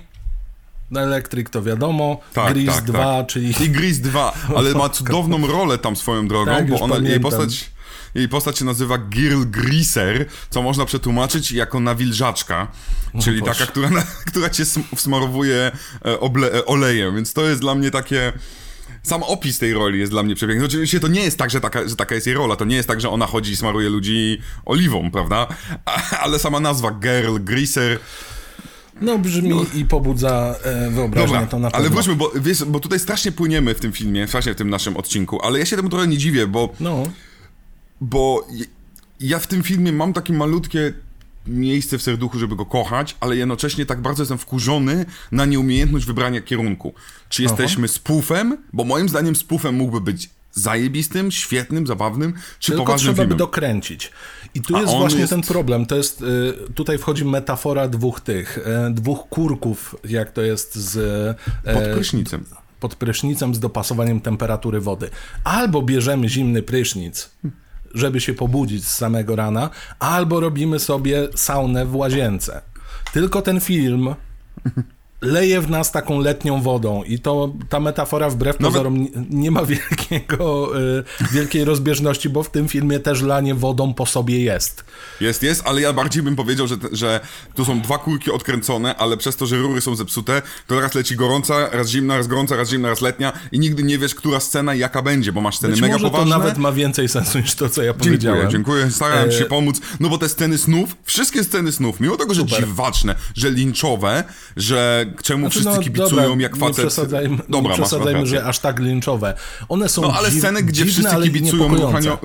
Electric 0.96 1.50
to 1.50 1.62
wiadomo, 1.62 2.20
Tak, 2.34 2.54
Grease 2.54 2.72
tak, 2.76 2.84
2, 2.84 2.98
tak. 2.98 3.26
czyli 3.26 3.54
I 3.64 3.70
Gris 3.70 3.98
2, 4.00 4.32
ale 4.56 4.74
ma 4.74 4.88
cudowną 4.98 5.46
rolę 5.46 5.78
tam 5.78 5.96
swoją 5.96 6.28
drogą, 6.28 6.50
Tak, 6.52 6.68
bo 6.70 6.80
ona, 6.80 7.08
jej 7.08 7.20
postać... 7.20 7.70
Jej 8.14 8.28
postać 8.28 8.58
się 8.58 8.64
nazywa 8.64 8.98
Girl 8.98 9.42
Greaser, 9.44 10.26
co 10.50 10.62
można 10.62 10.84
przetłumaczyć 10.84 11.52
jako 11.52 11.80
nawilżaczka, 11.80 12.66
czyli 13.24 13.40
Boże. 13.40 13.52
taka, 13.52 13.66
która, 13.66 13.88
która 14.28 14.50
cię 14.50 14.62
sm- 14.62 14.96
wsmarowuje 14.96 15.72
e, 16.06 16.20
oble, 16.20 16.52
e, 16.52 16.66
olejem, 16.66 17.14
więc 17.14 17.32
to 17.32 17.44
jest 17.48 17.60
dla 17.60 17.74
mnie 17.74 17.90
takie... 17.90 18.32
Sam 19.02 19.22
opis 19.22 19.58
tej 19.58 19.74
roli 19.74 19.98
jest 19.98 20.12
dla 20.12 20.22
mnie 20.22 20.34
przepiękny. 20.34 20.66
Oczywiście 20.66 21.00
to 21.00 21.08
nie 21.08 21.20
jest 21.20 21.38
tak, 21.38 21.50
że 21.50 21.60
taka, 21.60 21.88
że 21.88 21.96
taka 21.96 22.14
jest 22.14 22.26
jej 22.26 22.36
rola. 22.36 22.56
To 22.56 22.64
nie 22.64 22.76
jest 22.76 22.88
tak, 22.88 23.00
że 23.00 23.08
ona 23.10 23.26
chodzi 23.26 23.52
i 23.52 23.56
smaruje 23.56 23.88
ludzi 23.90 24.38
oliwą, 24.64 25.10
prawda? 25.10 25.46
Ale 26.22 26.38
sama 26.38 26.60
nazwa 26.60 26.90
Girl 26.90 27.36
Greaser 27.40 27.98
no 29.00 29.18
brzmi 29.18 29.66
i 29.74 29.84
pobudza 29.84 30.54
e, 30.64 30.90
wyobraźnię 30.90 31.34
Dobra, 31.34 31.46
to 31.46 31.58
na 31.58 31.70
pewno. 31.70 31.78
ale 31.86 31.90
wróćmy, 31.94 32.14
bo, 32.16 32.32
wiesz, 32.40 32.64
bo 32.64 32.80
tutaj 32.80 33.00
strasznie 33.00 33.32
płyniemy 33.32 33.74
w 33.74 33.80
tym 33.80 33.92
filmie, 33.92 34.26
strasznie 34.28 34.54
w 34.54 34.56
tym 34.56 34.70
naszym 34.70 34.96
odcinku, 34.96 35.42
ale 35.42 35.58
ja 35.58 35.66
się 35.66 35.76
temu 35.76 35.88
trochę 35.88 36.06
nie 36.08 36.18
dziwię, 36.18 36.46
bo, 36.46 36.72
No, 36.80 37.02
bo 38.00 38.46
ja 39.20 39.38
w 39.38 39.46
tym 39.46 39.62
filmie 39.62 39.92
mam 39.92 40.12
takie 40.12 40.32
malutkie 40.32 40.92
miejsce 41.46 41.98
w 41.98 42.02
serduchu, 42.02 42.38
żeby 42.38 42.56
go 42.56 42.66
kochać, 42.66 43.16
ale 43.20 43.36
jednocześnie 43.36 43.86
tak 43.86 44.00
bardzo 44.02 44.22
jestem 44.22 44.38
wkurzony 44.38 45.06
na 45.32 45.44
nieumiejętność 45.44 46.06
wybrania 46.06 46.40
kierunku. 46.40 46.94
Czy 47.28 47.42
jesteśmy 47.42 47.88
spoofem? 47.88 48.56
Bo 48.72 48.84
moim 48.84 49.08
zdaniem 49.08 49.36
spoofem 49.36 49.74
mógłby 49.74 50.00
być 50.00 50.30
zajebistym, 50.58 51.30
świetnym, 51.30 51.86
zabawnym, 51.86 52.34
czy 52.58 52.72
tylko 52.72 52.84
poważnym 52.84 53.14
trzeba 53.14 53.16
by 53.26 53.28
filmem. 53.28 53.38
dokręcić. 53.38 54.12
I 54.54 54.60
tu 54.60 54.76
A 54.76 54.80
jest 54.80 54.94
właśnie 54.94 55.20
jest- 55.20 55.30
ten 55.30 55.42
problem. 55.42 55.86
To 55.86 55.96
jest, 55.96 56.22
y, 56.22 56.54
tutaj 56.74 56.98
wchodzi 56.98 57.24
metafora 57.24 57.88
dwóch 57.88 58.20
tych, 58.20 58.58
e, 58.66 58.90
dwóch 58.90 59.28
kurków, 59.28 59.96
jak 60.04 60.30
to 60.32 60.42
jest 60.42 60.74
z... 60.74 60.96
e, 61.64 61.74
Pod 61.74 61.82
prysznicem. 61.94 62.44
pod 62.80 62.94
prysznicem 62.94 63.54
z 63.54 63.60
dopasowaniem 63.60 64.20
temperatury 64.20 64.80
wody. 64.80 65.10
Albo 65.44 65.82
bierzemy 65.82 66.28
zimny 66.28 66.62
prysznic, 66.62 67.30
żeby 67.94 68.20
się 68.20 68.34
pobudzić 68.34 68.84
z 68.86 68.94
samego 68.96 69.36
rana, 69.36 69.70
albo 69.98 70.40
robimy 70.40 70.78
sobie 70.78 71.28
saunę 71.36 71.86
w 71.86 71.96
łazience. 71.96 72.60
Tylko 73.12 73.42
ten 73.42 73.60
film 73.60 74.14
leje 75.20 75.60
w 75.60 75.70
nas 75.70 75.92
taką 75.92 76.20
letnią 76.20 76.62
wodą 76.62 77.02
i 77.02 77.18
to 77.18 77.52
ta 77.68 77.80
metafora 77.80 78.30
wbrew 78.30 78.56
pozorom 78.56 78.98
nie, 79.02 79.08
nie 79.30 79.50
ma 79.50 79.64
wielkiego, 79.64 80.78
y, 80.80 81.04
wielkiej 81.32 81.64
rozbieżności, 81.64 82.28
bo 82.28 82.42
w 82.42 82.50
tym 82.50 82.68
filmie 82.68 83.00
też 83.00 83.22
lanie 83.22 83.54
wodą 83.54 83.94
po 83.94 84.06
sobie 84.06 84.42
jest. 84.42 84.84
Jest, 85.20 85.42
jest, 85.42 85.62
ale 85.66 85.80
ja 85.80 85.92
bardziej 85.92 86.22
bym 86.22 86.36
powiedział, 86.36 86.66
że, 86.66 86.76
że 86.92 87.20
tu 87.54 87.64
są 87.64 87.80
dwa 87.80 87.98
kulki 87.98 88.30
odkręcone, 88.30 88.96
ale 88.96 89.16
przez 89.16 89.36
to, 89.36 89.46
że 89.46 89.58
rury 89.58 89.80
są 89.80 89.96
zepsute, 89.96 90.42
to 90.66 90.80
raz 90.80 90.94
leci 90.94 91.16
gorąca, 91.16 91.70
raz 91.70 91.88
zimna, 91.88 92.16
raz 92.16 92.26
gorąca, 92.26 92.56
raz 92.56 92.68
zimna, 92.70 92.88
raz 92.88 93.00
letnia 93.00 93.32
i 93.52 93.58
nigdy 93.58 93.82
nie 93.82 93.98
wiesz, 93.98 94.14
która 94.14 94.40
scena 94.40 94.74
i 94.74 94.78
jaka 94.78 95.02
będzie, 95.02 95.32
bo 95.32 95.40
masz 95.40 95.56
sceny 95.56 95.72
Być 95.72 95.80
mega 95.82 95.92
może 95.94 96.04
poważne. 96.10 96.32
to 96.32 96.38
nawet 96.38 96.58
ma 96.58 96.72
więcej 96.72 97.08
sensu 97.08 97.38
niż 97.38 97.54
to, 97.54 97.68
co 97.68 97.82
ja 97.82 97.94
powiedziałem. 97.94 98.50
Dziękuję, 98.50 98.78
dziękuję, 98.82 98.90
starałem 98.96 99.28
E, 99.28 99.32
się 99.32 99.44
pomóc, 99.44 99.80
no 100.00 100.08
bo 100.08 100.18
te 100.18 100.28
sceny 100.28 100.58
snów, 100.58 100.96
wszystkie 101.04 101.44
sceny 101.44 101.72
snów, 101.72 102.00
mimo 102.00 102.16
tego, 102.16 102.34
że 102.34 102.40
Super. 102.40 102.58
dziwaczne, 102.58 103.14
że 103.34 103.50
linczowe, 103.50 104.24
że 104.56 105.06
czemu 105.22 105.40
Znaczy, 105.40 105.60
wszyscy 105.60 105.76
no, 105.76 105.82
kibicują 105.82 106.22
dobra, 106.22 106.42
jak 106.42 106.56
facet... 106.56 106.78
Nie 106.78 106.84
przesadzajmy, 106.84 107.38
Dobra, 107.48 107.70
nie 107.70 107.82
przesadzajmy 107.82 108.26
że 108.26 108.44
aż 108.44 108.58
tak 108.58 108.80
linczowe. 108.80 109.34
One 109.68 109.88
są 109.88 110.02
No 110.02 110.12
ale 110.12 110.30
dziw, 110.30 110.38
sceny, 110.38 110.62
gdzie 110.62 110.84
dziwne, 110.84 111.10
wszyscy 111.10 111.22
kibicują 111.22 111.68
ruchaniu, 111.68 112.18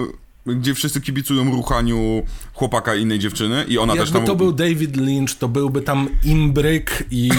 gdzie 0.46 0.74
wszyscy 0.74 1.02
kibicują 1.02 1.52
ruchaniu 1.52 2.24
chłopaka 2.54 2.96
i 2.96 3.02
innej 3.02 3.20
dziewczyny 3.20 3.66
i 3.68 3.78
ona 3.78 3.94
też 3.94 4.00
Jakby 4.00 4.14
tam... 4.14 4.26
to 4.28 4.36
był 4.36 4.52
David 4.52 4.96
Lynch, 4.96 5.38
to 5.40 5.48
byłby 5.48 5.82
tam 5.82 6.10
imbryk 6.24 7.04
i 7.12 7.30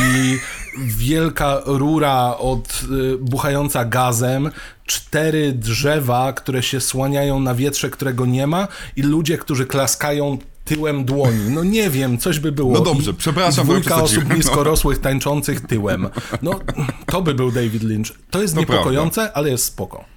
wielka 1.08 1.60
rura 1.66 2.36
od 2.36 2.82
y, 3.14 3.18
buchająca 3.18 3.84
gazem, 3.84 4.50
cztery 4.86 5.52
drzewa, 5.52 6.32
które 6.32 6.62
się 6.62 6.80
słaniają 6.80 7.40
na 7.40 7.54
wietrze, 7.54 7.90
którego 7.90 8.26
nie 8.26 8.46
ma 8.46 8.68
i 8.96 9.02
ludzie, 9.02 9.38
którzy 9.38 9.66
klaskają 9.66 10.38
tyłem 10.64 11.04
dłoni. 11.04 11.50
No 11.50 11.64
nie 11.64 11.90
wiem, 11.90 12.18
coś 12.18 12.38
by 12.38 12.52
było. 12.52 12.72
No 12.72 12.80
dobrze, 12.80 13.10
I, 13.10 13.14
przepraszam, 13.14 13.64
i 13.64 13.68
dwójka 13.68 14.02
osób 14.02 14.24
no. 14.28 14.34
niskorosłych 14.34 14.98
tańczących 14.98 15.60
tyłem. 15.60 16.08
No 16.42 16.60
to 17.06 17.22
by 17.22 17.34
był 17.34 17.52
David 17.52 17.82
Lynch. 17.82 18.12
To 18.30 18.42
jest 18.42 18.56
niepokojące, 18.56 19.32
ale 19.32 19.50
jest 19.50 19.64
spoko. 19.64 20.13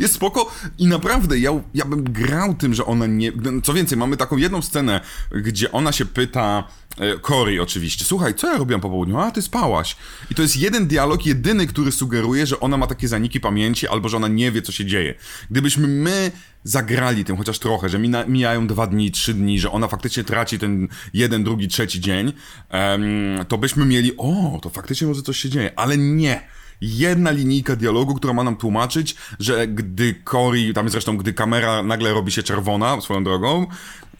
Jest 0.00 0.14
spoko 0.14 0.52
i 0.78 0.86
naprawdę 0.86 1.38
ja, 1.38 1.50
ja 1.74 1.84
bym 1.84 2.04
grał 2.04 2.54
tym, 2.54 2.74
że 2.74 2.84
ona 2.84 3.06
nie... 3.06 3.32
Co 3.62 3.72
więcej, 3.72 3.98
mamy 3.98 4.16
taką 4.16 4.36
jedną 4.36 4.62
scenę, 4.62 5.00
gdzie 5.32 5.72
ona 5.72 5.92
się 5.92 6.06
pyta, 6.06 6.68
e, 6.98 7.18
Cory 7.18 7.62
oczywiście, 7.62 8.04
słuchaj, 8.04 8.34
co 8.34 8.52
ja 8.52 8.58
robiłam 8.58 8.80
po 8.80 8.90
południu? 8.90 9.18
A, 9.18 9.30
ty 9.30 9.42
spałaś. 9.42 9.96
I 10.30 10.34
to 10.34 10.42
jest 10.42 10.56
jeden 10.56 10.86
dialog, 10.86 11.26
jedyny, 11.26 11.66
który 11.66 11.92
sugeruje, 11.92 12.46
że 12.46 12.60
ona 12.60 12.76
ma 12.76 12.86
takie 12.86 13.08
zaniki 13.08 13.40
pamięci, 13.40 13.88
albo 13.88 14.08
że 14.08 14.16
ona 14.16 14.28
nie 14.28 14.52
wie, 14.52 14.62
co 14.62 14.72
się 14.72 14.84
dzieje. 14.84 15.14
Gdybyśmy 15.50 15.88
my 15.88 16.32
zagrali 16.64 17.24
tym 17.24 17.36
chociaż 17.36 17.58
trochę, 17.58 17.88
że 17.88 17.98
mina, 17.98 18.24
mijają 18.26 18.66
dwa 18.66 18.86
dni, 18.86 19.10
trzy 19.10 19.34
dni, 19.34 19.60
że 19.60 19.70
ona 19.70 19.88
faktycznie 19.88 20.24
traci 20.24 20.58
ten 20.58 20.88
jeden, 21.14 21.44
drugi, 21.44 21.68
trzeci 21.68 22.00
dzień, 22.00 22.32
em, 22.68 23.02
to 23.48 23.58
byśmy 23.58 23.86
mieli, 23.86 24.16
o, 24.16 24.58
to 24.62 24.70
faktycznie 24.70 25.06
może 25.06 25.22
coś 25.22 25.38
się 25.38 25.48
dzieje, 25.48 25.72
ale 25.76 25.98
nie 25.98 26.40
jedna 26.84 27.30
linijka 27.30 27.76
dialogu, 27.76 28.14
która 28.14 28.32
ma 28.32 28.44
nam 28.44 28.56
tłumaczyć, 28.56 29.16
że 29.38 29.68
gdy 29.68 30.14
Cory, 30.24 30.72
tam 30.74 30.84
jest 30.84 30.92
zresztą, 30.92 31.16
gdy 31.16 31.32
kamera 31.32 31.82
nagle 31.82 32.12
robi 32.14 32.32
się 32.32 32.42
czerwona, 32.42 33.00
swoją 33.00 33.24
drogą, 33.24 33.66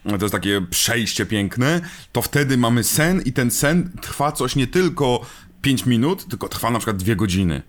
to 0.03 0.25
jest 0.25 0.31
takie 0.31 0.61
przejście 0.69 1.25
piękne, 1.25 1.81
to 2.11 2.21
wtedy 2.21 2.57
mamy 2.57 2.83
sen 2.83 3.21
i 3.21 3.33
ten 3.33 3.51
sen 3.51 3.91
trwa 4.01 4.31
coś 4.31 4.55
nie 4.55 4.67
tylko 4.67 5.21
5 5.61 5.85
minut, 5.85 6.27
tylko 6.29 6.49
trwa 6.49 6.71
na 6.71 6.79
przykład 6.79 6.97
2 6.97 7.15
godziny. 7.15 7.61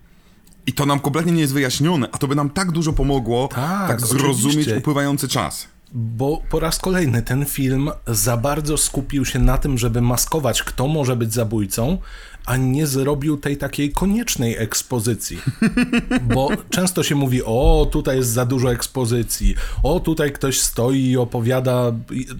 I 0.66 0.72
to 0.72 0.86
nam 0.86 1.01
kompletnie 1.01 1.32
nie 1.32 1.40
jest 1.40 1.53
wyjaśnione, 1.53 2.09
a 2.12 2.18
to 2.18 2.26
by 2.28 2.34
nam 2.34 2.51
tak 2.51 2.70
dużo 2.72 2.92
pomogło, 2.92 3.49
Tak, 3.49 3.88
tak, 3.88 4.01
zrozumieć 4.01 4.47
oczywiście. 4.47 4.76
upływający 4.76 5.28
czas. 5.28 5.68
Bo 5.92 6.42
po 6.51 6.61
raz 6.61 6.78
kolejny 6.78 7.22
ten 7.22 7.44
film 7.44 7.90
za 8.07 8.36
bardzo 8.36 8.76
skupił 8.76 9.24
się 9.24 9.38
na 9.38 9.59
tym, 9.59 9.78
żeby 9.78 10.01
maskować, 10.01 10.62
kto 10.62 10.88
może 10.88 11.16
być 11.16 11.32
zabójcą, 11.32 11.99
a 12.47 12.57
nie 12.57 12.86
zrobił 12.86 13.36
tej 13.36 13.57
takiej 13.57 13.92
koniecznej 13.92 14.57
ekspozycji. 14.57 15.38
Bo 16.34 16.49
często 16.70 17.03
się 17.03 17.14
mówi, 17.14 17.42
o, 17.44 17.88
tutaj 17.92 18.16
jest 18.16 18.30
za 18.30 18.47
dużo 18.47 18.72
ekspozycji, 18.72 19.55
o, 19.82 20.01
tutaj 20.01 20.32
ktoś 20.32 20.61
stoi 20.61 21.11
i 21.11 21.16
opowiada, 21.16 21.92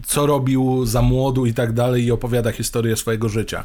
co 0.07 0.27
robił 0.27 0.87
za 0.87 1.03
młodu 1.03 1.47
i 1.47 1.55
tak 1.55 1.73
dalej, 1.73 2.05
i 2.05 2.13
opowiada 2.13 2.53
historię 2.53 2.97
swojego 2.97 3.29
życia. 3.29 3.65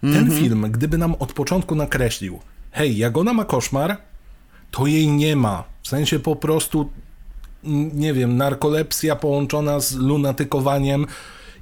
Ten 0.00 0.30
film, 0.30 0.66
gdyby 0.70 0.98
nam 0.98 1.14
od 1.14 1.32
początku 1.32 1.74
nakreślił, 1.74 2.40
hej, 2.72 2.96
jak 2.96 3.16
ona 3.18 3.32
ma 3.32 3.44
koszmar, 3.44 3.96
to 4.70 4.86
jej 4.86 5.08
nie 5.08 5.36
ma. 5.36 5.64
W 5.82 5.88
sensie 5.88 6.18
po 6.18 6.36
prostu 6.36 6.90
nie 7.94 8.12
wiem, 8.12 8.36
narkolepsja 8.36 9.16
połączona 9.16 9.80
z 9.80 9.94
lunatykowaniem. 9.94 11.06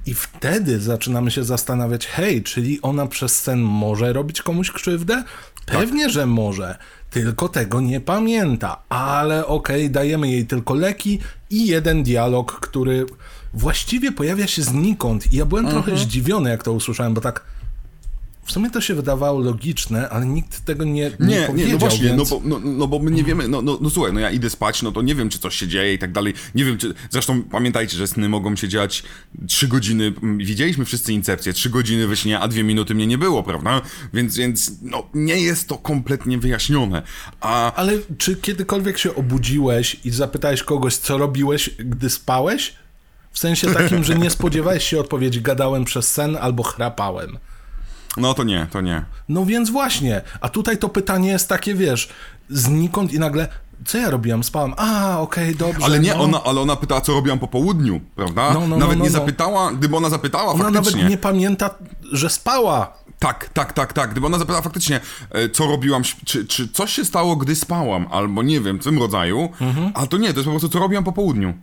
I 0.05 0.13
wtedy 0.13 0.79
zaczynamy 0.79 1.31
się 1.31 1.43
zastanawiać, 1.43 2.07
hej, 2.07 2.43
czyli 2.43 2.81
ona 2.81 3.07
przez 3.07 3.39
sen 3.39 3.61
może 3.61 4.13
robić 4.13 4.41
komuś 4.41 4.71
krzywdę? 4.71 5.23
Pewnie, 5.65 6.09
że 6.09 6.25
może, 6.25 6.77
tylko 7.09 7.49
tego 7.49 7.81
nie 7.81 8.01
pamięta. 8.01 8.83
Ale 8.89 9.47
okej, 9.47 9.89
dajemy 9.89 10.31
jej 10.31 10.45
tylko 10.45 10.73
leki 10.73 11.19
i 11.49 11.67
jeden 11.67 12.03
dialog, 12.03 12.59
który 12.59 13.05
właściwie 13.53 14.11
pojawia 14.11 14.47
się 14.47 14.61
znikąd. 14.61 15.33
I 15.33 15.35
ja 15.35 15.45
byłem 15.45 15.67
trochę 15.67 15.97
zdziwiony, 15.97 16.49
jak 16.49 16.63
to 16.63 16.73
usłyszałem, 16.73 17.13
bo 17.13 17.21
tak 17.21 17.52
w 18.45 18.51
sumie 18.51 18.69
to 18.69 18.81
się 18.81 18.95
wydawało 18.95 19.39
logiczne, 19.39 20.09
ale 20.09 20.25
nikt 20.25 20.65
tego 20.65 20.83
nie, 20.83 21.11
nie, 21.19 21.27
Nie, 21.27 21.47
powiedział, 21.47 21.67
nie, 21.67 21.73
no 21.73 21.79
właśnie, 21.79 22.07
więc... 22.07 22.31
no, 22.31 22.39
bo, 22.39 22.47
no, 22.47 22.59
no 22.63 22.87
bo 22.87 22.99
my 22.99 23.11
nie 23.11 23.23
wiemy, 23.23 23.47
no, 23.47 23.61
no, 23.61 23.77
no 23.81 23.89
słuchaj, 23.89 24.13
no 24.13 24.19
ja 24.19 24.31
idę 24.31 24.49
spać, 24.49 24.81
no 24.81 24.91
to 24.91 25.01
nie 25.01 25.15
wiem, 25.15 25.29
czy 25.29 25.39
coś 25.39 25.55
się 25.55 25.67
dzieje 25.67 25.93
i 25.93 25.99
tak 25.99 26.11
dalej, 26.11 26.33
nie 26.55 26.65
wiem, 26.65 26.77
czy, 26.77 26.93
zresztą 27.09 27.43
pamiętajcie, 27.43 27.97
że 27.97 28.07
sny 28.07 28.29
mogą 28.29 28.55
się 28.55 28.67
dziać 28.67 29.03
trzy 29.47 29.67
godziny, 29.67 30.13
m, 30.23 30.37
widzieliśmy 30.37 30.85
wszyscy 30.85 31.13
Incepcję, 31.13 31.53
trzy 31.53 31.69
godziny 31.69 32.07
we 32.07 32.15
śnie, 32.15 32.39
a 32.39 32.47
dwie 32.47 32.63
minuty 32.63 32.95
mnie 32.95 33.07
nie 33.07 33.17
było, 33.17 33.43
prawda, 33.43 33.81
więc, 34.13 34.37
więc, 34.37 34.71
no, 34.81 35.07
nie 35.13 35.39
jest 35.39 35.67
to 35.67 35.77
kompletnie 35.77 36.37
wyjaśnione, 36.37 37.01
a 37.41 37.73
Ale 37.73 37.93
czy 38.17 38.35
kiedykolwiek 38.35 38.97
się 38.97 39.15
obudziłeś 39.15 39.97
i 40.05 40.11
zapytałeś 40.11 40.63
kogoś, 40.63 40.97
co 40.97 41.17
robiłeś, 41.17 41.69
gdy 41.69 42.09
spałeś? 42.09 42.73
W 43.31 43.39
sensie 43.39 43.73
takim, 43.73 44.03
że 44.03 44.15
nie 44.15 44.29
spodziewałeś 44.29 44.83
się 44.83 44.99
odpowiedzi, 44.99 45.41
gadałem 45.41 45.85
przez 45.85 46.11
sen 46.11 46.37
albo 46.41 46.63
chrapałem. 46.63 47.37
No 48.17 48.33
to 48.33 48.43
nie, 48.43 48.67
to 48.71 48.81
nie. 48.81 49.05
No 49.29 49.45
więc 49.45 49.69
właśnie, 49.69 50.21
a 50.41 50.49
tutaj 50.49 50.77
to 50.77 50.89
pytanie 50.89 51.29
jest 51.29 51.49
takie, 51.49 51.75
wiesz, 51.75 52.09
znikąd 52.49 53.13
i 53.13 53.19
nagle, 53.19 53.47
co 53.85 53.97
ja 53.97 54.09
robiłam? 54.09 54.43
Spałam. 54.43 54.73
A, 54.77 55.19
okej, 55.19 55.55
dobrze. 55.55 55.85
Ale 55.85 55.99
nie, 55.99 56.13
no. 56.15 56.23
ona, 56.23 56.43
ale 56.43 56.61
ona 56.61 56.75
pytała, 56.75 57.01
co 57.01 57.13
robiłam 57.13 57.39
po 57.39 57.47
południu, 57.47 58.01
prawda? 58.15 58.53
No, 58.53 58.59
no, 58.59 58.67
no, 58.67 58.77
nawet 58.77 58.97
no, 58.97 59.03
nie 59.03 59.09
no. 59.09 59.19
zapytała, 59.19 59.71
gdyby 59.71 59.95
ona 59.97 60.09
zapytała 60.09 60.53
Ona 60.53 60.63
faktycznie. 60.63 60.91
nawet 60.97 61.09
nie 61.09 61.17
pamięta, 61.17 61.69
że 62.11 62.29
spała. 62.29 62.93
Tak, 63.19 63.49
tak, 63.53 63.73
tak, 63.73 63.93
tak. 63.93 64.11
Gdyby 64.11 64.25
ona 64.27 64.37
zapytała 64.37 64.61
faktycznie, 64.61 64.99
e, 65.31 65.49
co 65.49 65.65
robiłam, 65.67 66.03
czy, 66.25 66.45
czy 66.47 66.67
coś 66.67 66.93
się 66.93 67.05
stało, 67.05 67.35
gdy 67.35 67.55
spałam, 67.55 68.07
albo 68.11 68.43
nie 68.43 68.61
wiem, 68.61 68.79
w 68.79 68.83
tym 68.83 68.99
rodzaju, 68.99 69.49
Mhm. 69.61 69.91
a 69.95 70.07
to 70.07 70.17
nie, 70.17 70.29
to 70.33 70.39
jest 70.39 70.45
po 70.45 70.51
prostu, 70.51 70.69
co 70.69 70.79
robiłam 70.79 71.03
po 71.03 71.11
południu. 71.11 71.53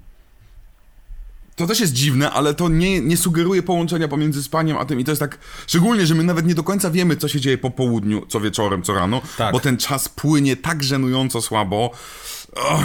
To 1.61 1.67
też 1.67 1.81
jest 1.81 1.93
dziwne, 1.93 2.31
ale 2.31 2.55
to 2.55 2.69
nie, 2.69 3.01
nie 3.01 3.17
sugeruje 3.17 3.63
połączenia 3.63 4.09
pomiędzy 4.09 4.43
spaniem 4.43 4.77
a 4.77 4.85
tym 4.85 5.01
i 5.01 5.05
to 5.05 5.11
jest 5.11 5.21
tak, 5.21 5.39
szczególnie, 5.67 6.07
że 6.07 6.15
my 6.15 6.25
nawet 6.25 6.47
nie 6.47 6.55
do 6.55 6.63
końca 6.63 6.91
wiemy, 6.91 7.17
co 7.17 7.29
się 7.29 7.41
dzieje 7.41 7.59
po 7.59 7.71
południu, 7.71 8.27
co 8.29 8.41
wieczorem, 8.41 8.83
co 8.83 8.95
rano, 8.95 9.23
Tak. 9.39 9.53
bo 9.53 9.61
ten 9.61 9.77
czas 9.77 10.09
płynie 10.09 10.57
tak 10.57 10.83
żenująco 10.83 11.43
słabo. 11.43 11.91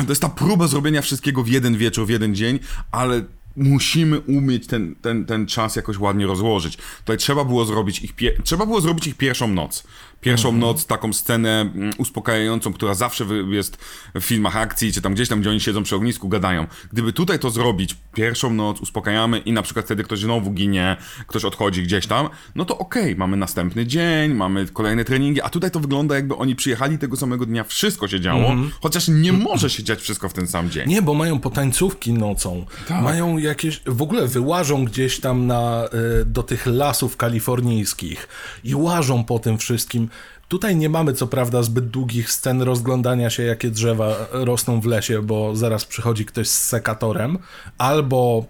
To 0.05 0.09
jest 0.09 0.21
ta 0.21 0.29
próba 0.29 0.67
zrobienia 0.67 1.01
wszystkiego 1.01 1.43
w 1.43 1.47
jeden 1.47 1.77
wieczór, 1.77 2.07
w 2.07 2.09
jeden 2.09 2.35
dzień, 2.35 2.59
ale 2.91 3.23
musimy 3.55 4.19
umieć 4.19 4.67
ten, 4.67 4.95
ten, 4.95 5.25
ten 5.25 5.47
czas 5.47 5.75
jakoś 5.75 5.99
ładnie 5.99 6.27
rozłożyć. 6.27 6.77
Tutaj 6.99 7.17
trzeba 7.17 7.45
było 7.45 7.65
zrobić 7.65 7.99
ich, 7.99 8.13
trzeba 8.43 8.65
było 8.65 8.81
zrobić 8.81 9.07
ich 9.07 9.15
pierwszą 9.15 9.47
noc. 9.47 9.83
Pierwszą 10.25 10.51
noc, 10.51 10.85
taką 10.85 11.13
scenę 11.13 11.61
mm, 11.61 11.93
uspokajającą, 11.97 12.73
która 12.73 12.93
zawsze 12.93 13.25
jest 13.49 13.77
w 14.15 14.21
filmach 14.21 14.57
akcji, 14.57 14.93
czy 14.93 15.01
tam 15.01 15.13
gdzieś 15.13 15.29
tam, 15.29 15.41
gdzie 15.41 15.49
oni 15.49 15.59
siedzą 15.59 15.83
przy 15.83 15.95
ognisku, 15.95 16.29
gadają. 16.29 16.67
Gdyby 16.93 17.13
tutaj 17.13 17.39
to 17.39 17.49
zrobić, 17.49 17.95
pierwszą 18.13 18.53
noc, 18.53 18.81
uspokajamy 18.81 19.39
i 19.39 19.51
na 19.51 19.61
przykład 19.61 19.85
wtedy 19.85 20.03
ktoś 20.03 20.19
znowu 20.19 20.51
ginie, 20.51 20.97
ktoś 21.27 21.45
odchodzi 21.45 21.83
gdzieś 21.83 22.07
tam, 22.07 22.29
no 22.55 22.65
to 22.65 22.77
okej, 22.77 23.15
mamy 23.15 23.37
następny 23.37 23.85
dzień, 23.85 24.33
mamy 24.33 24.65
kolejne 24.65 25.05
treningi, 25.05 25.41
a 25.41 25.49
tutaj 25.49 25.71
to 25.71 25.79
wygląda 25.79 26.15
jakby 26.15 26.35
oni 26.35 26.55
przyjechali 26.55 26.97
tego 26.97 27.17
samego 27.17 27.45
dnia, 27.45 27.63
wszystko 27.63 28.07
się 28.07 28.19
działo, 28.19 28.55
chociaż 28.81 29.07
nie 29.07 29.33
może 29.33 29.69
się 29.69 29.83
dziać 29.83 29.99
wszystko 29.99 30.29
w 30.29 30.33
ten 30.33 30.47
sam 30.47 30.69
dzień. 30.69 30.89
Nie, 30.89 31.01
bo 31.01 31.13
mają 31.13 31.39
potańcówki 31.39 32.13
nocą. 32.13 32.65
Tak. 32.87 33.03
Mają 33.03 33.37
jakieś. 33.37 33.81
W 33.85 34.01
ogóle 34.01 34.27
wyłażą 34.27 34.85
gdzieś 34.85 35.19
tam 35.19 35.47
na, 35.47 35.85
y, 36.21 36.25
do 36.25 36.43
tych 36.43 36.65
lasów 36.65 37.17
kalifornijskich 37.17 38.27
i 38.63 38.75
łażą 38.75 39.23
po 39.23 39.39
tym 39.39 39.57
wszystkim. 39.57 40.09
Tutaj 40.47 40.75
nie 40.75 40.89
mamy 40.89 41.13
co 41.13 41.27
prawda 41.27 41.63
zbyt 41.63 41.87
długich 41.87 42.31
scen 42.31 42.61
rozglądania 42.61 43.29
się, 43.29 43.43
jakie 43.43 43.69
drzewa 43.69 44.15
rosną 44.31 44.81
w 44.81 44.85
lesie, 44.85 45.21
bo 45.21 45.55
zaraz 45.55 45.85
przychodzi 45.85 46.25
ktoś 46.25 46.49
z 46.49 46.63
sekatorem 46.63 47.37
albo 47.77 48.45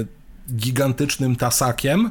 y, 0.00 0.06
gigantycznym 0.54 1.36
tasakiem, 1.36 2.10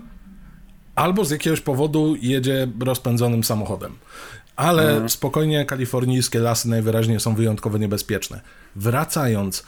albo 0.95 1.26
z 1.26 1.32
jakiegoś 1.32 1.62
powodu 1.62 2.16
jedzie 2.22 2.68
rozpędzonym 2.80 3.43
samochodem. 3.43 3.95
Ale 4.56 5.10
spokojnie, 5.10 5.66
kalifornijskie 5.66 6.39
lasy 6.39 6.70
najwyraźniej 6.70 7.20
są 7.20 7.36
wyjątkowo 7.36 7.78
niebezpieczne. 7.78 8.41
Wracając, 8.76 9.64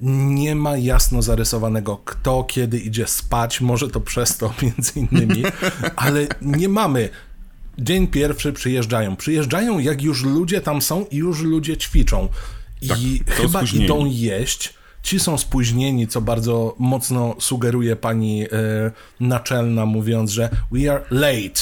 nie 0.00 0.54
ma 0.54 0.76
jasno 0.76 1.22
zarysowanego, 1.22 1.96
kto 2.04 2.44
kiedy 2.44 2.78
idzie 2.78 3.06
spać, 3.06 3.60
może 3.60 3.88
to 3.88 4.00
przez 4.00 4.36
to 4.36 4.54
między 4.62 4.92
innymi, 5.00 5.42
ale 5.96 6.26
nie 6.42 6.68
mamy. 6.68 7.08
Dzień 7.78 8.06
pierwszy 8.08 8.52
przyjeżdżają. 8.52 9.16
Przyjeżdżają, 9.16 9.78
jak 9.78 10.02
już 10.02 10.24
ludzie 10.24 10.60
tam 10.60 10.82
są 10.82 11.06
i 11.10 11.16
już 11.16 11.42
ludzie 11.42 11.76
ćwiczą. 11.76 12.28
I 12.82 12.88
Tak, 12.88 13.36
chyba 13.36 13.58
spóźnieni. 13.58 13.84
idą 13.84 14.04
jeść. 14.06 14.74
Ci 15.02 15.20
są 15.20 15.38
spóźnieni, 15.38 16.08
co 16.08 16.20
bardzo 16.20 16.74
mocno 16.78 17.36
sugeruje 17.38 17.96
pani 17.96 18.44
e, 18.44 18.48
naczelna, 19.20 19.86
mówiąc, 19.86 20.30
że 20.30 20.48
we 20.72 20.92
are 20.92 21.04
late. 21.10 21.60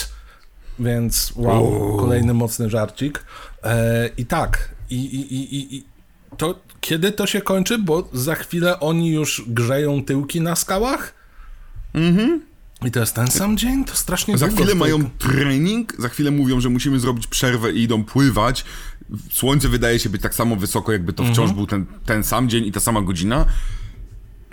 Więc 0.78 1.32
wow, 1.36 1.96
kolejny 1.96 2.34
mocny 2.34 2.70
żarcik. 2.70 3.24
E, 3.62 4.08
I 4.16 4.26
tak, 4.26 4.74
i, 4.90 4.96
i, 4.96 5.34
i, 5.56 5.76
i 5.76 5.84
to 6.36 6.60
kiedy 6.80 7.12
to 7.12 7.26
się 7.26 7.40
kończy? 7.40 7.78
Bo 7.78 8.08
za 8.12 8.34
chwilę 8.34 8.80
oni 8.80 9.10
już 9.10 9.42
grzeją 9.46 10.04
tyłki 10.04 10.40
na 10.40 10.56
skałach? 10.56 11.14
Mhm. 11.94 12.42
I 12.86 12.90
to 12.90 13.00
jest 13.00 13.14
ten 13.14 13.30
sam 13.30 13.56
dzień? 13.56 13.84
To 13.84 13.96
strasznie 13.96 14.38
Za 14.38 14.48
chwilę 14.48 14.74
mają 14.74 15.10
trening, 15.18 15.94
za 15.98 16.08
chwilę 16.08 16.30
mówią, 16.30 16.60
że 16.60 16.70
musimy 16.70 17.00
zrobić 17.00 17.26
przerwę 17.26 17.72
i 17.72 17.82
idą 17.82 18.04
pływać. 18.04 18.64
Słońce 19.32 19.68
wydaje 19.68 19.98
się 19.98 20.08
być 20.08 20.22
tak 20.22 20.34
samo 20.34 20.56
wysoko, 20.56 20.92
jakby 20.92 21.12
to 21.12 21.22
wciąż 21.22 21.38
Mhm. 21.38 21.54
był 21.56 21.66
ten, 21.66 21.86
ten 22.06 22.24
sam 22.24 22.48
dzień 22.48 22.66
i 22.66 22.72
ta 22.72 22.80
sama 22.80 23.02
godzina. 23.02 23.46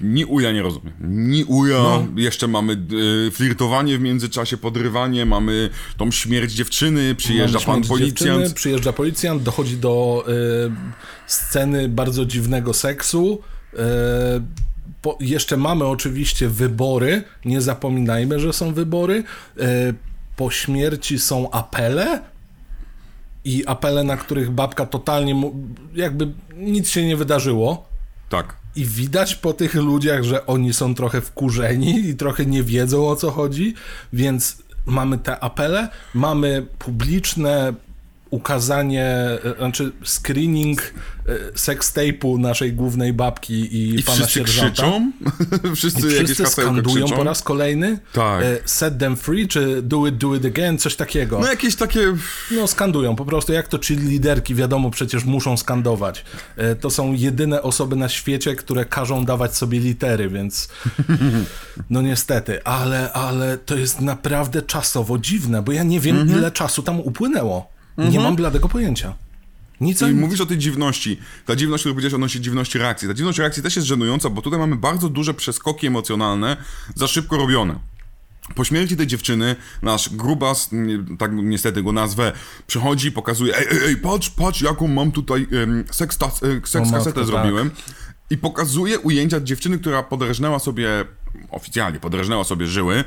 Ni 0.01 0.25
uja 0.25 0.51
nie 0.51 0.61
rozumiem. 0.61 0.93
Ni 1.01 1.43
uja. 1.43 1.77
No. 1.77 2.07
Jeszcze 2.15 2.47
mamy 2.47 2.77
y, 3.27 3.31
flirtowanie 3.31 3.97
w 3.97 4.01
międzyczasie, 4.01 4.57
podrywanie, 4.57 5.25
mamy 5.25 5.69
tą 5.97 6.11
śmierć 6.11 6.51
dziewczyny, 6.53 7.15
przyjeżdża 7.15 7.59
Mamy 7.67 7.81
pan 7.81 7.89
policjant. 7.89 8.53
Przyjeżdża 8.53 8.93
policjant, 8.93 9.43
dochodzi 9.43 9.77
do 9.77 10.25
y, 10.27 10.71
sceny 11.27 11.89
bardzo 11.89 12.25
dziwnego 12.25 12.73
seksu. 12.73 13.41
Y, 13.73 13.77
po, 15.01 15.17
jeszcze 15.19 15.57
mamy 15.57 15.85
oczywiście 15.85 16.47
wybory. 16.47 17.23
Nie 17.45 17.61
zapominajmy, 17.61 18.39
że 18.39 18.53
są 18.53 18.73
wybory. 18.73 19.23
Y, 19.57 19.93
po 20.35 20.51
śmierci 20.51 21.19
są 21.19 21.51
apele. 21.51 22.21
I 23.45 23.63
apele, 23.67 24.03
na 24.03 24.17
których 24.17 24.51
babka 24.51 24.85
totalnie, 24.85 25.51
jakby 25.93 26.31
nic 26.55 26.89
się 26.89 27.05
nie 27.05 27.17
wydarzyło. 27.17 27.85
Tak. 28.29 28.55
I 28.75 28.85
widać 28.85 29.35
po 29.35 29.53
tych 29.53 29.75
ludziach, 29.75 30.23
że 30.23 30.45
oni 30.45 30.73
są 30.73 30.95
trochę 30.95 31.21
wkurzeni 31.21 31.99
i 31.99 32.15
trochę 32.15 32.45
nie 32.45 32.63
wiedzą 32.63 33.07
o 33.07 33.15
co 33.15 33.31
chodzi, 33.31 33.73
więc 34.13 34.57
mamy 34.85 35.17
te 35.17 35.43
apele, 35.43 35.89
mamy 36.13 36.65
publiczne 36.79 37.73
ukazanie, 38.31 39.05
e, 39.05 39.39
znaczy 39.57 39.91
screening 40.03 40.81
e, 40.81 41.51
sextape'u 41.55 42.39
naszej 42.39 42.73
głównej 42.73 43.13
babki 43.13 43.53
i, 43.53 43.99
I 43.99 44.03
pana 44.03 44.15
wszyscy 44.17 44.33
sierżanta. 44.33 44.71
krzyczą. 44.73 45.11
wszyscy, 45.75 46.07
I 46.07 46.25
wszyscy 46.25 46.45
skandują 46.45 47.05
krzyczą. 47.05 47.17
po 47.17 47.23
raz 47.23 47.43
kolejny 47.43 47.99
Tak. 48.13 48.43
e, 48.43 48.57
set 48.65 48.97
them 48.97 49.15
free, 49.17 49.47
czy 49.47 49.81
do 49.81 50.07
it, 50.07 50.17
do 50.17 50.35
it 50.35 50.45
again, 50.45 50.77
coś 50.77 50.95
takiego. 50.95 51.39
No 51.39 51.47
jakieś 51.47 51.75
takie... 51.75 51.99
No, 52.51 52.67
skandują 52.67 53.15
po 53.15 53.25
prostu, 53.25 53.53
jak 53.53 53.67
to 53.67 53.79
liderki, 53.89 54.55
wiadomo, 54.55 54.91
przecież 54.91 55.25
muszą 55.25 55.57
skandować. 55.57 56.25
To 56.81 56.89
są 56.89 57.13
jedyne 57.13 57.61
osoby 57.61 57.95
na 57.95 58.09
świecie, 58.09 58.55
które 58.55 58.85
każą 58.85 59.25
dawać 59.25 59.57
sobie 59.57 59.79
litery, 59.79 60.29
więc 60.29 60.69
no 61.89 62.01
niestety, 62.01 62.63
ale, 62.63 63.13
ale 63.13 63.57
to 63.57 63.75
jest 63.75 64.01
naprawdę 64.01 64.61
czasowo 64.61 65.17
dziwne, 65.17 65.61
bo 65.61 65.71
ja 65.71 65.83
nie 65.83 65.99
wiem, 65.99 66.17
Mhm. 66.17 66.39
ile 66.39 66.51
czasu 66.51 66.83
tam 66.83 66.99
upłynęło. 66.99 67.71
Nie 67.97 68.19
mam 68.19 68.35
bladego 68.35 68.69
pojęcia. 68.69 69.13
Nic 69.81 70.01
I 70.01 70.05
nic. 70.05 70.15
mówisz 70.15 70.41
o 70.41 70.45
tej 70.45 70.57
dziwności. 70.57 71.19
Ta 71.45 71.55
dziwność, 71.55 71.81
którą 71.81 71.93
powiedziałeś 71.93 72.13
odnośnie 72.13 72.41
dziwności 72.41 72.77
reakcji. 72.77 73.07
Ta 73.07 73.13
dziwność 73.13 73.39
reakcji 73.39 73.63
też 73.63 73.75
jest 73.75 73.87
żenująca, 73.87 74.29
bo 74.29 74.41
tutaj 74.41 74.59
mamy 74.59 74.75
bardzo 74.75 75.09
duże 75.09 75.33
przeskoki 75.33 75.87
emocjonalne, 75.87 76.57
za 76.95 77.07
szybko 77.07 77.37
robione. 77.37 77.79
Po 78.55 78.63
śmierci 78.63 78.97
tej 78.97 79.07
dziewczyny, 79.07 79.55
nasz 79.81 80.09
grubas, 80.09 80.69
tak 81.19 81.31
niestety 81.33 81.83
go 81.83 81.91
nazwę, 81.91 82.31
przychodzi 82.67 83.07
i 83.07 83.11
pokazuje, 83.11 83.57
ej, 83.57 83.67
ej, 83.71 83.77
ej, 83.85 83.97
patrz, 83.97 84.29
patrz, 84.29 84.61
jaką 84.61 84.87
mam 84.87 85.11
tutaj 85.11 85.47
um, 85.51 85.83
seks, 85.91 86.17
e, 86.23 86.67
seks 86.67 86.91
kasetę 86.91 87.13
tak. 87.13 87.25
zrobiłem. 87.25 87.71
I 88.29 88.37
pokazuje 88.37 88.99
ujęcia 88.99 89.41
dziewczyny, 89.41 89.79
która 89.79 90.03
podrażnęła 90.03 90.59
sobie, 90.59 90.89
oficjalnie 91.49 91.99
podrażnęła 91.99 92.43
sobie 92.43 92.67
żyły, 92.67 93.03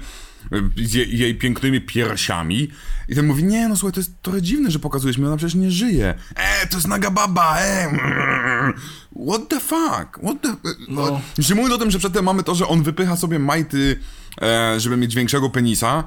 z 0.77 0.95
jej, 0.95 1.35
pięknymi 1.35 1.81
piersiami. 1.81 2.69
I 3.09 3.15
ten 3.15 3.27
mówi, 3.27 3.45
nie 3.45 3.69
no 3.69 3.77
słuchaj, 3.77 3.93
to 3.93 4.01
jest 4.01 4.23
trochę 4.23 4.43
dziwne, 4.43 4.71
że 4.71 4.79
pokazujesz 4.79 5.19
mi, 5.19 5.27
ona 5.27 5.37
przecież 5.37 5.55
nie 5.55 5.71
żyje. 5.71 6.15
E, 6.35 6.67
to 6.67 6.77
jest 6.77 6.89
naga 6.89 7.11
baba, 7.11 7.59
e. 7.59 7.85
mm, 7.85 8.73
What 9.29 9.49
the 9.49 9.61
fuck? 9.61 10.19
What 10.23 10.41
the... 10.43 10.57
No. 10.89 11.21
Już 11.39 11.49
nie 11.49 11.55
mówiąc 11.55 11.75
o 11.75 11.79
tym, 11.79 11.91
że 11.91 11.99
przedtem 11.99 12.25
mamy 12.25 12.43
to, 12.43 12.55
że 12.55 12.69
on 12.69 12.83
wypycha 12.83 13.17
sobie 13.17 13.39
majty, 13.39 13.99
e, 14.43 14.81
żeby 14.81 14.97
mieć 14.97 15.15
większego 15.15 15.51
penisa. 15.51 16.05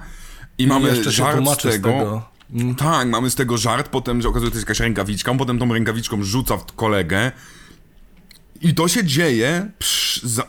I 0.58 0.68
mamy 0.68 0.90
jeszcze 0.90 1.12
żart 1.12 1.32
z 1.32 1.36
tłumaczy 1.36 1.70
z 1.70 1.72
tego. 1.72 1.90
tego. 1.90 2.30
Tak, 2.78 3.08
mamy 3.08 3.30
z 3.30 3.36
tego 3.36 3.58
żart, 3.58 3.90
potem, 3.90 4.22
że 4.22 4.30
okazuje 4.30 4.48
się, 4.48 4.52
to 4.52 4.58
jest 4.58 4.68
jakaś 4.68 4.80
rękawiczka, 4.80 5.32
on 5.32 5.38
potem 5.38 5.60
tą 5.60 5.74
rękawiczką 5.74 6.24
rzuca 6.24 6.58
w 6.58 6.66
kolegę. 6.66 7.32
I 8.62 8.74
to 8.74 8.88
się 8.88 9.06
dzieje, 9.06 9.72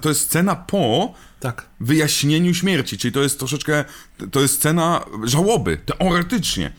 to 0.01 0.09
jest 0.09 0.20
scena 0.20 0.57
po 0.57 1.14
Tak. 1.41 1.66
wyjaśnieniu 1.80 2.55
śmierci, 2.55 2.99
czyli 2.99 3.12
to 3.12 3.22
jest 3.22 3.39
troszeczkę, 3.39 3.84
to 4.30 4.41
jest 4.41 4.55
scena 4.55 5.05
żałoby, 5.24 5.76
teoretycznie. 5.76 6.72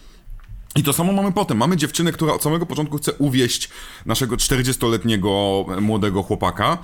I 0.75 0.83
to 0.83 0.93
samo 0.93 1.13
mamy 1.13 1.31
potem. 1.31 1.57
Mamy 1.57 1.77
dziewczynę, 1.77 2.11
która 2.11 2.33
od 2.33 2.43
samego 2.43 2.65
początku 2.65 2.97
chce 2.97 3.13
uwieść 3.13 3.69
naszego 4.05 4.35
40-letniego 4.35 5.65
młodego 5.81 6.23
chłopaka. 6.23 6.77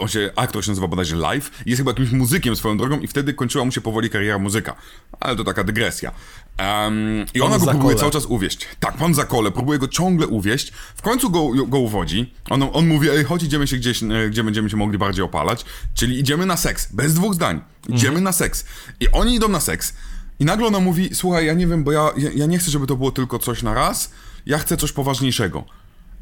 On 0.00 0.08
się, 0.08 0.30
aktor 0.36 0.64
się 0.64 0.70
nazywa 0.70 0.88
bodajże 0.88 1.16
Live. 1.16 1.50
Jest 1.66 1.80
chyba 1.80 1.90
jakimś 1.90 2.10
muzykiem 2.10 2.56
swoją 2.56 2.76
drogą 2.76 3.00
i 3.00 3.06
wtedy 3.06 3.34
kończyła 3.34 3.64
mu 3.64 3.72
się 3.72 3.80
powoli 3.80 4.10
kariera 4.10 4.38
muzyka. 4.38 4.76
Ale 5.20 5.36
to 5.36 5.44
taka 5.44 5.64
dygresja. 5.64 6.12
Em, 6.56 7.26
I 7.34 7.40
ona 7.40 7.50
go 7.52 7.58
Zakole. 7.58 7.74
próbuje 7.74 7.96
cały 7.96 8.12
czas 8.12 8.26
uwieść. 8.26 8.68
Tak, 8.80 8.96
pan 8.96 9.14
Zakole 9.14 9.50
próbuje 9.50 9.78
go 9.78 9.88
ciągle 9.88 10.26
uwieść. 10.26 10.72
W 10.96 11.02
końcu 11.02 11.30
go, 11.30 11.48
go 11.66 11.78
uwodzi. 11.78 12.34
On, 12.50 12.62
on 12.72 12.86
mówi, 12.86 13.10
ej, 13.10 13.24
chodź, 13.24 13.42
idziemy 13.42 13.66
się 13.66 13.76
gdzieś, 13.76 14.02
e, 14.02 14.06
gdzie 14.30 14.44
będziemy 14.44 14.70
się 14.70 14.76
mogli 14.76 14.98
bardziej 14.98 15.24
opalać. 15.24 15.64
Czyli 15.94 16.18
idziemy 16.18 16.46
na 16.46 16.56
seks. 16.56 16.92
Bez 16.92 17.14
dwóch 17.14 17.34
zdań. 17.34 17.60
Idziemy 17.88 18.20
na 18.20 18.32
seks. 18.32 18.64
I 19.00 19.08
oni 19.10 19.34
idą 19.34 19.48
na 19.48 19.60
seks. 19.60 19.94
I 20.40 20.44
nagle 20.44 20.66
ona 20.66 20.80
mówi, 20.80 21.10
słuchaj, 21.14 21.46
ja 21.46 21.54
nie 21.54 21.66
wiem, 21.66 21.84
bo 21.84 21.92
ja, 21.92 22.10
ja, 22.16 22.30
ja 22.34 22.46
nie 22.46 22.58
chcę, 22.58 22.70
żeby 22.70 22.86
to 22.86 22.96
było 22.96 23.10
tylko 23.12 23.38
coś 23.38 23.62
na 23.62 23.74
raz. 23.74 24.10
Ja 24.46 24.58
chcę 24.58 24.76
coś 24.76 24.92
poważniejszego. 24.92 25.64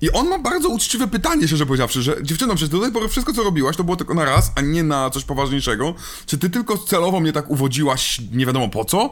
I 0.00 0.10
on 0.12 0.28
ma 0.28 0.38
bardzo 0.38 0.68
uczciwe 0.68 1.06
pytanie, 1.08 1.46
szczerze 1.48 1.66
powiedziawszy, 1.66 2.02
że 2.02 2.16
dziewczyno, 2.22 2.54
przecież 2.54 2.68
do 2.68 2.80
tej 2.80 2.92
pory 2.92 3.08
wszystko, 3.08 3.32
co 3.32 3.42
robiłaś, 3.42 3.76
to 3.76 3.84
było 3.84 3.96
tylko 3.96 4.14
na 4.14 4.24
raz, 4.24 4.52
a 4.56 4.60
nie 4.60 4.82
na 4.82 5.10
coś 5.10 5.24
poważniejszego. 5.24 5.94
Czy 6.26 6.38
ty 6.38 6.50
tylko 6.50 6.78
celowo 6.78 7.20
mnie 7.20 7.32
tak 7.32 7.50
uwodziłaś, 7.50 8.20
nie 8.32 8.46
wiadomo 8.46 8.68
po 8.68 8.84
co? 8.84 9.10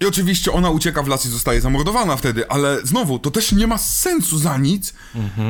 I 0.00 0.06
oczywiście 0.06 0.52
ona 0.52 0.70
ucieka 0.70 1.02
w 1.02 1.08
las 1.08 1.26
i 1.26 1.28
zostaje 1.28 1.60
zamordowana 1.60 2.16
wtedy, 2.16 2.48
ale 2.48 2.86
znowu, 2.86 3.18
to 3.18 3.30
też 3.30 3.52
nie 3.52 3.66
ma 3.66 3.78
sensu 3.78 4.38
za 4.38 4.58
nic, 4.58 4.94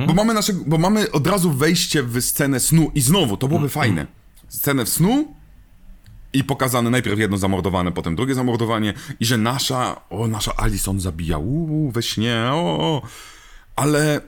bo, 0.07 0.15
mamy 0.15 0.35
nasze, 0.35 0.53
bo 0.67 0.79
mamy 0.79 1.13
od 1.13 1.27
razu 1.27 1.51
wejście 1.51 2.03
w 2.03 2.21
scenę 2.23 2.61
snu 2.61 2.91
i 2.95 3.01
znowu, 3.01 3.37
to 3.37 3.49
byłoby 3.49 3.69
fajne. 3.69 4.07
Scenę 4.49 4.85
w 4.85 4.89
snu 4.89 5.35
i 6.33 6.45
pokazane 6.45 6.91
najpierw 6.91 7.19
jedno 7.19 7.37
zamordowane, 7.37 7.93
potem 7.93 8.17
drugie 8.17 8.35
zamordowanie 8.35 8.95
i 9.21 9.27
że 9.27 9.39
nasza, 9.39 10.01
o, 10.11 10.29
nasza 10.29 10.57
Alison 10.57 11.01
zabija, 11.01 11.39
uuu, 11.39 11.91
we 11.91 12.03
śnie, 12.03 12.49
o, 12.53 12.79
o. 12.81 13.03
ale 13.77 14.21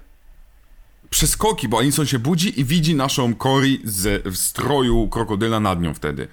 przeskoki, 1.10 1.68
bo 1.68 1.78
Alison 1.78 2.06
się 2.06 2.18
budzi 2.18 2.60
i 2.60 2.64
widzi 2.64 2.94
naszą 2.94 3.34
Cory 3.34 3.78
z, 3.84 4.26
w 4.26 4.36
stroju 4.36 5.08
krokodyla 5.08 5.60
nad 5.60 5.80
nią 5.80 5.94
wtedy. 5.94 6.28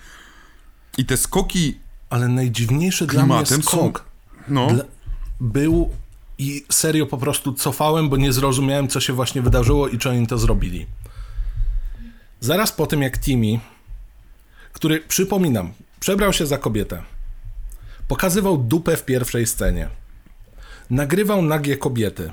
I 0.97 1.05
te 1.05 1.17
skoki 1.17 1.84
Ale 2.15 2.27
najdziwniejszy 2.27 3.07
dla 3.07 3.25
mnie 3.25 3.33
klimatem 3.33 3.63
są, 3.63 3.69
skok 3.69 4.05
no, 4.47 4.67
dla, 4.67 4.83
był 5.39 5.89
i 6.37 6.65
serio 6.71 7.05
po 7.05 7.17
prostu 7.17 7.53
cofałem, 7.53 8.09
bo 8.09 8.17
nie 8.17 8.33
zrozumiałem, 8.33 8.87
co 8.87 8.99
się 8.99 9.13
właśnie 9.13 9.41
wydarzyło 9.41 9.87
i 9.87 9.97
czy 9.97 10.09
oni 10.09 10.27
to 10.27 10.37
zrobili. 10.37 10.85
Zaraz 12.39 12.71
po 12.71 12.87
tym, 12.87 13.01
jak 13.01 13.19
Timmy, 13.19 13.59
który, 14.73 14.99
przypominam, 14.99 15.73
przebrał 15.99 16.33
się 16.33 16.45
za 16.45 16.57
kobietę, 16.57 17.03
pokazywał 18.07 18.57
dupę 18.57 18.97
w 18.97 19.05
pierwszej 19.05 19.45
scenie, 19.47 19.89
nagrywał 20.89 21.41
nagie 21.41 21.77
kobiety, 21.77 22.31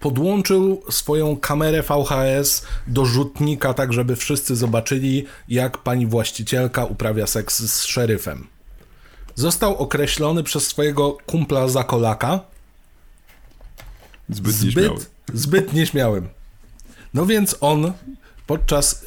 podłączył 0.00 0.82
swoją 0.90 1.36
kamerę 1.36 1.82
VHS 1.82 2.66
do 2.86 3.04
rzutnika, 3.04 3.74
tak 3.74 3.92
żeby 3.92 4.16
wszyscy 4.16 4.56
zobaczyli, 4.56 5.26
jak 5.48 5.78
pani 5.78 6.06
właścicielka 6.06 6.84
uprawia 6.84 7.26
seks 7.26 7.62
z 7.62 7.84
szeryfem. 7.84 8.46
Został 9.34 9.76
określony 9.76 10.42
przez 10.42 10.66
swojego 10.66 11.16
kumpla 11.26 11.68
Zakolaka 11.68 12.40
zbyt, 14.28 14.62
nieśmiały. 14.62 14.98
zbyt, 14.98 15.10
zbyt 15.34 15.72
nieśmiałym. 15.72 16.28
No 17.14 17.26
więc 17.26 17.56
on 17.60 17.92
podczas 18.46 19.04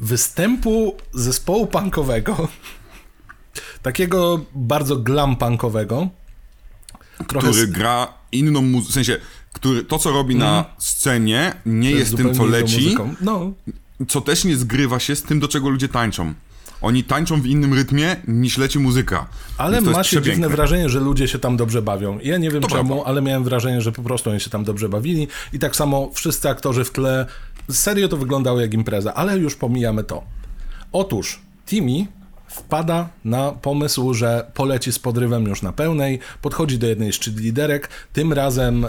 występu 0.00 0.96
zespołu 1.14 1.66
punkowego, 1.66 2.48
takiego 3.82 4.40
bardzo 4.54 4.96
glam 4.96 5.36
punkowego, 5.36 6.08
trochę 7.28 7.50
który 7.50 7.66
gra 7.66 8.17
inną 8.32 8.62
muzykę, 8.62 8.90
w 8.90 8.94
sensie, 8.94 9.16
który, 9.52 9.84
to 9.84 9.98
co 9.98 10.10
robi 10.10 10.36
na 10.36 10.64
scenie 10.78 11.54
nie 11.66 11.90
jest 11.90 12.16
tym, 12.16 12.34
co 12.34 12.44
leci. 12.46 12.94
No, 13.20 13.52
co 14.08 14.20
też 14.20 14.44
nie 14.44 14.56
zgrywa 14.56 14.98
się 14.98 15.16
z 15.16 15.22
tym, 15.22 15.40
do 15.40 15.48
czego 15.48 15.68
ludzie 15.68 15.88
tańczą. 15.88 16.34
Oni 16.82 17.04
tańczą 17.04 17.40
w 17.42 17.46
innym 17.46 17.74
rytmie 17.74 18.16
niż 18.28 18.58
leci 18.58 18.78
muzyka. 18.78 19.26
ale 19.58 19.72
Więc 19.76 19.84
to 19.86 19.90
ma 19.92 19.98
jest 19.98 20.10
się 20.10 20.16
przepiękne. 20.16 20.42
dziwne 20.42 20.56
wrażenie, 20.56 20.88
że 20.88 21.00
ludzie 21.00 21.28
się 21.28 21.38
tam 21.38 21.56
dobrze 21.56 21.82
bawią. 21.82 22.18
Ja 22.22 22.36
nie 22.38 22.50
wiem 22.50 22.62
To 22.62 22.68
czemu, 22.68 22.88
prawda. 22.88 23.04
ale 23.10 23.22
miałem 23.22 23.44
wrażenie, 23.44 23.80
że 23.80 23.92
po 23.92 24.02
prostu 24.02 24.30
oni 24.30 24.40
się 24.40 24.50
tam 24.50 24.64
dobrze 24.64 24.88
bawili 24.88 25.28
i 25.52 25.58
tak 25.58 25.76
samo 25.76 26.10
wszyscy 26.14 26.48
aktorzy 26.48 26.84
w 26.84 26.90
tle. 26.90 27.26
Serio 27.70 28.08
to 28.08 28.16
wyglądało 28.16 28.60
jak 28.60 28.74
impreza, 28.74 29.14
ale 29.14 29.38
już 29.38 29.56
pomijamy 29.56 30.04
to. 30.04 30.24
Otóż 30.92 31.40
Timmy 31.66 32.06
wpada 32.48 33.08
na 33.24 33.52
pomysł, 33.52 34.14
że 34.14 34.50
poleci 34.54 34.92
z 34.92 34.98
podrywem 34.98 35.44
już 35.44 35.62
na 35.62 35.72
pełnej, 35.72 36.18
podchodzi 36.42 36.78
do 36.78 36.86
jednej 36.86 37.12
z 37.12 37.26
liderek, 37.26 37.88
tym 38.12 38.32
razem 38.32 38.84
e, 38.84 38.88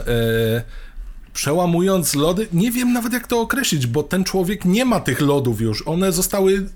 przełamując 1.34 2.16
lody. 2.16 2.48
Nie 2.54 2.72
wiem 2.72 2.94
nawet 2.94 3.14
jak 3.14 3.28
to 3.28 3.42
określić, 3.42 3.88
bo 3.88 4.04
ten 4.04 4.24
człowiek 4.24 4.66
nie 4.66 4.86
ma 4.86 5.00
tych 5.00 5.22
lodów 5.22 5.62
już. 5.62 5.88
One 5.88 6.12
zostały 6.12 6.70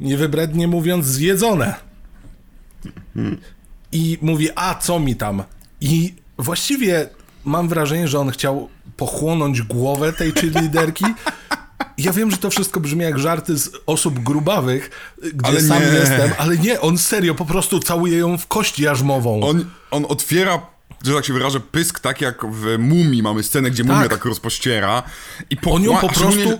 niewybrednie 0.00 0.68
mówiąc, 0.68 1.06
zjedzone. 1.06 1.74
I 3.92 4.18
mówi, 4.20 4.48
a 4.54 4.74
co 4.74 5.00
mi 5.00 5.16
tam? 5.16 5.42
I 5.80 6.14
właściwie 6.38 7.08
mam 7.44 7.68
wrażenie, 7.68 8.08
że 8.08 8.18
on 8.18 8.30
chciał 8.30 8.68
pochłonąć 8.96 9.62
głowę 9.62 10.12
tej 10.12 10.32
cheerleaderki. 10.32 11.04
Ja 11.98 12.12
wiem, 12.12 12.30
że 12.30 12.36
to 12.36 12.50
wszystko 12.50 12.80
brzmi 12.80 13.02
jak 13.02 13.18
żarty 13.18 13.58
z 13.58 13.70
osób 13.86 14.18
grubawych, 14.18 14.90
gdzie 15.34 15.46
Ale 15.46 15.60
sam 15.60 15.82
nie. 15.82 15.86
jestem, 15.88 16.30
ale 16.38 16.58
nie, 16.58 16.80
on 16.80 16.98
serio 16.98 17.34
po 17.34 17.44
prostu 17.46 17.80
całuje 17.80 18.18
ją 18.18 18.38
w 18.38 18.46
kość 18.46 18.80
jarzmową. 18.80 19.40
On, 19.42 19.64
on 19.90 20.04
otwiera, 20.08 20.60
że 21.04 21.14
tak 21.14 21.24
się 21.24 21.32
wyrażę, 21.32 21.60
pysk, 21.60 22.00
tak 22.00 22.20
jak 22.20 22.46
w 22.52 22.78
Mumii 22.78 23.22
mamy 23.22 23.42
scenę, 23.42 23.70
gdzie 23.70 23.84
mumia 23.84 24.00
Tak. 24.00 24.10
tak 24.10 24.24
rozpościera. 24.24 25.02
I 25.50 25.56
po, 25.56 25.72
On 25.72 25.82
ją 25.82 25.96
po 25.96 26.08
prostu... 26.08 26.58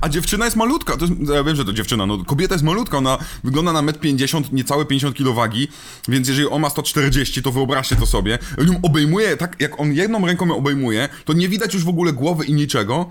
A 0.00 0.08
dziewczyna 0.08 0.44
jest 0.44 0.56
malutka, 0.56 0.96
to 0.96 1.04
jest, 1.06 1.18
ja 1.34 1.44
wiem, 1.44 1.56
że 1.56 1.64
to 1.64 1.72
dziewczyna, 1.72 2.06
no 2.06 2.24
kobieta 2.24 2.54
jest 2.54 2.64
malutka, 2.64 2.98
ona 2.98 3.18
wygląda 3.44 3.72
na 3.72 3.82
1,50 3.82 4.36
m, 4.36 4.44
niecałe 4.52 4.84
50 4.84 5.16
kg 5.16 5.34
wagi, 5.34 5.68
więc 6.08 6.28
jeżeli 6.28 6.48
on 6.48 6.62
ma 6.62 6.70
140, 6.70 7.42
to 7.42 7.52
wyobraźcie 7.52 7.96
to 7.96 8.06
sobie. 8.06 8.38
On 8.60 8.66
ją 8.66 8.80
obejmuje, 8.82 9.36
tak 9.36 9.56
jak 9.60 9.80
on 9.80 9.92
jedną 9.92 10.26
ręką 10.26 10.46
ją 10.46 10.56
obejmuje, 10.56 11.08
to 11.24 11.32
nie 11.32 11.48
widać 11.48 11.74
już 11.74 11.84
w 11.84 11.88
ogóle 11.88 12.12
głowy 12.12 12.44
i 12.44 12.52
niczego, 12.52 13.06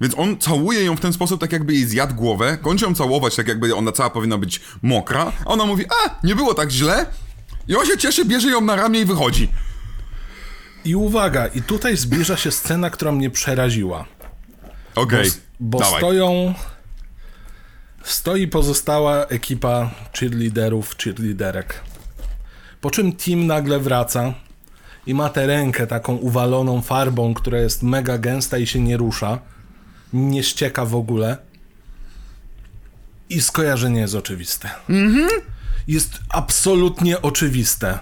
więc 0.00 0.14
on 0.18 0.38
całuje 0.38 0.84
ją 0.84 0.96
w 0.96 1.00
ten 1.00 1.12
sposób, 1.12 1.40
tak 1.40 1.52
jakby 1.52 1.74
jej 1.74 1.84
zjadł 1.86 2.14
głowę, 2.14 2.58
kończy 2.62 2.84
ją 2.84 2.94
całować, 2.94 3.36
tak 3.36 3.48
jakby 3.48 3.74
ona 3.74 3.92
cała 3.92 4.10
powinna 4.10 4.38
być 4.38 4.60
mokra, 4.82 5.32
a 5.44 5.48
ona 5.48 5.66
mówi, 5.66 5.84
a, 5.86 6.26
nie 6.26 6.36
było 6.36 6.54
tak 6.54 6.70
źle, 6.70 7.06
i 7.68 7.76
on 7.76 7.86
się 7.86 7.98
cieszy, 7.98 8.24
bierze 8.24 8.48
ją 8.48 8.60
na 8.60 8.76
ramię 8.76 9.00
i 9.00 9.04
wychodzi. 9.04 9.48
I 10.84 10.96
uwaga, 10.96 11.46
i 11.46 11.62
tutaj 11.62 11.96
zbliża 11.96 12.36
się 12.36 12.50
scena, 12.50 12.90
która 12.90 13.12
mnie 13.12 13.30
przeraziła. 13.30 14.04
Okej, 14.94 15.30
Bo 15.60 15.78
dawaj. 15.78 16.00
stoją. 16.00 16.54
Stoi 18.02 18.48
pozostała 18.48 19.24
ekipa 19.26 19.90
cheerleaderów, 20.18 20.96
cheerleaderek. 20.96 21.80
Po 22.80 22.90
czym 22.90 23.12
team 23.12 23.46
nagle 23.46 23.78
wraca 23.78 24.34
i 25.06 25.14
ma 25.14 25.28
tę 25.28 25.46
rękę 25.46 25.86
taką 25.86 26.16
uwaloną 26.16 26.82
farbą, 26.82 27.34
która 27.34 27.58
jest 27.58 27.82
mega 27.82 28.18
gęsta 28.18 28.58
i 28.58 28.66
się 28.66 28.80
nie 28.80 28.96
rusza. 28.96 29.38
Nie 30.14 30.42
ścieka 30.42 30.84
w 30.84 30.94
ogóle. 30.94 31.36
I 33.28 33.40
skojarzenie 33.40 34.00
jest 34.00 34.14
oczywiste. 34.14 34.70
Jest 35.86 36.18
absolutnie 36.28 37.22
oczywiste. 37.22 37.98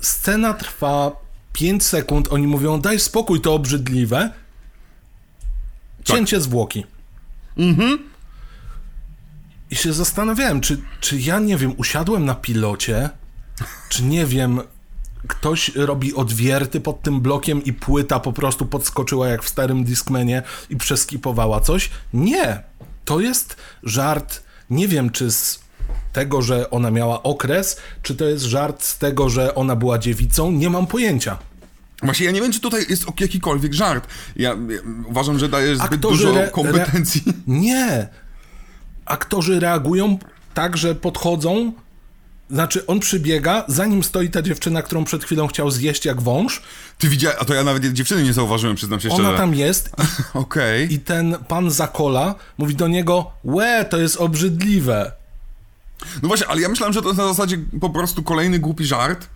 Scena 0.00 0.54
trwa 0.54 1.12
5 1.52 1.82
sekund, 1.86 2.28
oni 2.30 2.46
mówią, 2.46 2.80
daj 2.80 3.00
spokój, 3.00 3.40
to 3.40 3.54
obrzydliwe. 3.54 4.32
Cięcie 6.04 6.40
zwłoki. 6.40 6.86
I 9.70 9.76
się 9.76 9.92
zastanawiałem, 9.92 10.60
czy, 10.60 10.80
czy 11.00 11.20
ja, 11.20 11.38
nie 11.38 11.56
wiem, 11.56 11.74
usiadłem 11.76 12.24
na 12.24 12.34
pilocie, 12.34 13.10
czy 13.88 14.02
nie 14.02 14.26
wiem, 14.26 14.60
ktoś 15.28 15.74
robi 15.74 16.14
odwierty 16.14 16.80
pod 16.80 17.02
tym 17.02 17.20
blokiem 17.20 17.64
i 17.64 17.72
płyta 17.72 18.20
po 18.20 18.32
prostu 18.32 18.66
podskoczyła 18.66 19.28
jak 19.28 19.42
w 19.42 19.48
starym 19.48 19.84
Discmanie 19.84 20.42
i 20.70 20.76
przeskipowała 20.76 21.60
coś. 21.60 21.90
Nie. 22.14 22.62
To 23.04 23.20
jest 23.20 23.56
żart, 23.82 24.42
nie 24.70 24.88
wiem, 24.88 25.10
czy 25.10 25.30
z 25.30 25.60
tego, 26.12 26.42
że 26.42 26.70
ona 26.70 26.90
miała 26.90 27.22
okres, 27.22 27.76
czy 28.02 28.14
to 28.14 28.24
jest 28.24 28.44
żart 28.44 28.82
z 28.84 28.98
tego, 28.98 29.28
że 29.28 29.54
ona 29.54 29.76
była 29.76 29.98
dziewicą, 29.98 30.52
nie 30.52 30.70
mam 30.70 30.86
pojęcia. 30.86 31.38
Właśnie 32.02 32.26
ja 32.26 32.32
nie 32.32 32.40
wiem, 32.40 32.52
czy 32.52 32.60
tutaj 32.60 32.86
jest 32.88 33.20
jakikolwiek 33.20 33.74
żart. 33.74 34.06
Ja, 34.36 34.48
ja 34.48 34.56
uważam, 35.06 35.38
że 35.38 35.48
daje 35.48 35.76
zbyt 35.76 35.92
Aktorzy 35.92 36.24
dużo 36.26 36.40
re- 36.40 36.50
kompetencji. 36.50 37.22
Nie. 37.46 38.08
Aktorzy 39.04 39.60
reagują 39.60 40.18
tak, 40.54 40.76
że 40.76 40.94
podchodzą. 40.94 41.72
Znaczy, 42.52 42.86
on 42.86 43.00
przybiega, 43.00 43.64
zanim 43.68 44.02
stoi 44.02 44.30
ta 44.30 44.42
dziewczyna, 44.42 44.82
którą 44.82 45.04
przed 45.04 45.24
chwilą 45.24 45.46
chciał 45.46 45.70
zjeść 45.70 46.04
jak 46.04 46.22
wąż. 46.22 46.62
Ty 46.98 47.08
widziałeś, 47.08 47.38
a 47.40 47.44
to 47.44 47.54
ja 47.54 47.64
nawet 47.64 47.92
dziewczyny 47.92 48.22
nie 48.22 48.32
zauważyłem, 48.32 48.76
przyznam 48.76 49.00
się 49.00 49.08
szczerze. 49.08 49.28
Ona 49.28 49.38
tam 49.38 49.54
jest 49.54 49.90
Okej. 50.34 50.92
i 50.94 50.98
ten 50.98 51.36
pan 51.48 51.70
Zakola 51.70 52.34
mówi 52.58 52.74
do 52.74 52.88
niego: 52.88 53.30
Łe, 53.44 53.84
to 53.90 53.98
jest 53.98 54.16
obrzydliwe. 54.16 55.12
No 56.22 56.28
właśnie, 56.28 56.46
ale 56.46 56.60
ja 56.60 56.68
myślałem, 56.68 56.92
że 56.92 57.02
to 57.02 57.08
jest 57.08 57.18
na 57.18 57.28
zasadzie 57.28 57.58
po 57.80 57.90
prostu 57.90 58.22
kolejny 58.22 58.58
głupi 58.58 58.84
żart, 58.84 59.26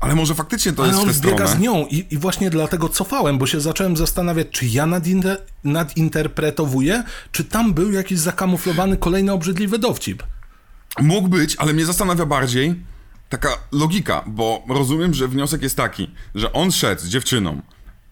ale 0.00 0.14
może 0.14 0.34
faktycznie 0.34 0.72
to 0.72 0.82
Ale 0.82 0.92
jest 0.92 1.04
w 1.04 1.08
on 1.08 1.12
zbiega 1.12 1.46
z 1.46 1.58
nią 1.58 1.86
i, 1.86 2.06
i 2.10 2.18
właśnie 2.18 2.50
dlatego 2.50 2.88
cofałem, 2.88 3.38
bo 3.38 3.46
się 3.46 3.60
zacząłem 3.60 3.96
zastanawiać, 3.96 4.46
czy 4.50 4.66
ja 4.66 4.86
nadinter- 4.86 5.36
nadinterpretowuję, 5.64 7.04
czy 7.32 7.44
tam 7.44 7.74
był 7.74 7.92
jakiś 7.92 8.18
zakamuflowany 8.18 8.96
kolejny 8.96 9.32
obrzydliwy 9.32 9.78
dowcip. 9.78 10.22
Mógł 11.00 11.28
być, 11.28 11.56
ale 11.56 11.72
mnie 11.72 11.86
zastanawia 11.86 12.26
bardziej 12.26 12.74
taka 13.28 13.58
logika, 13.72 14.24
bo 14.26 14.64
rozumiem, 14.68 15.14
że 15.14 15.28
wniosek 15.28 15.62
jest 15.62 15.76
taki, 15.76 16.10
że 16.34 16.52
on 16.52 16.72
szedł 16.72 17.02
z 17.02 17.08
dziewczyną. 17.08 17.62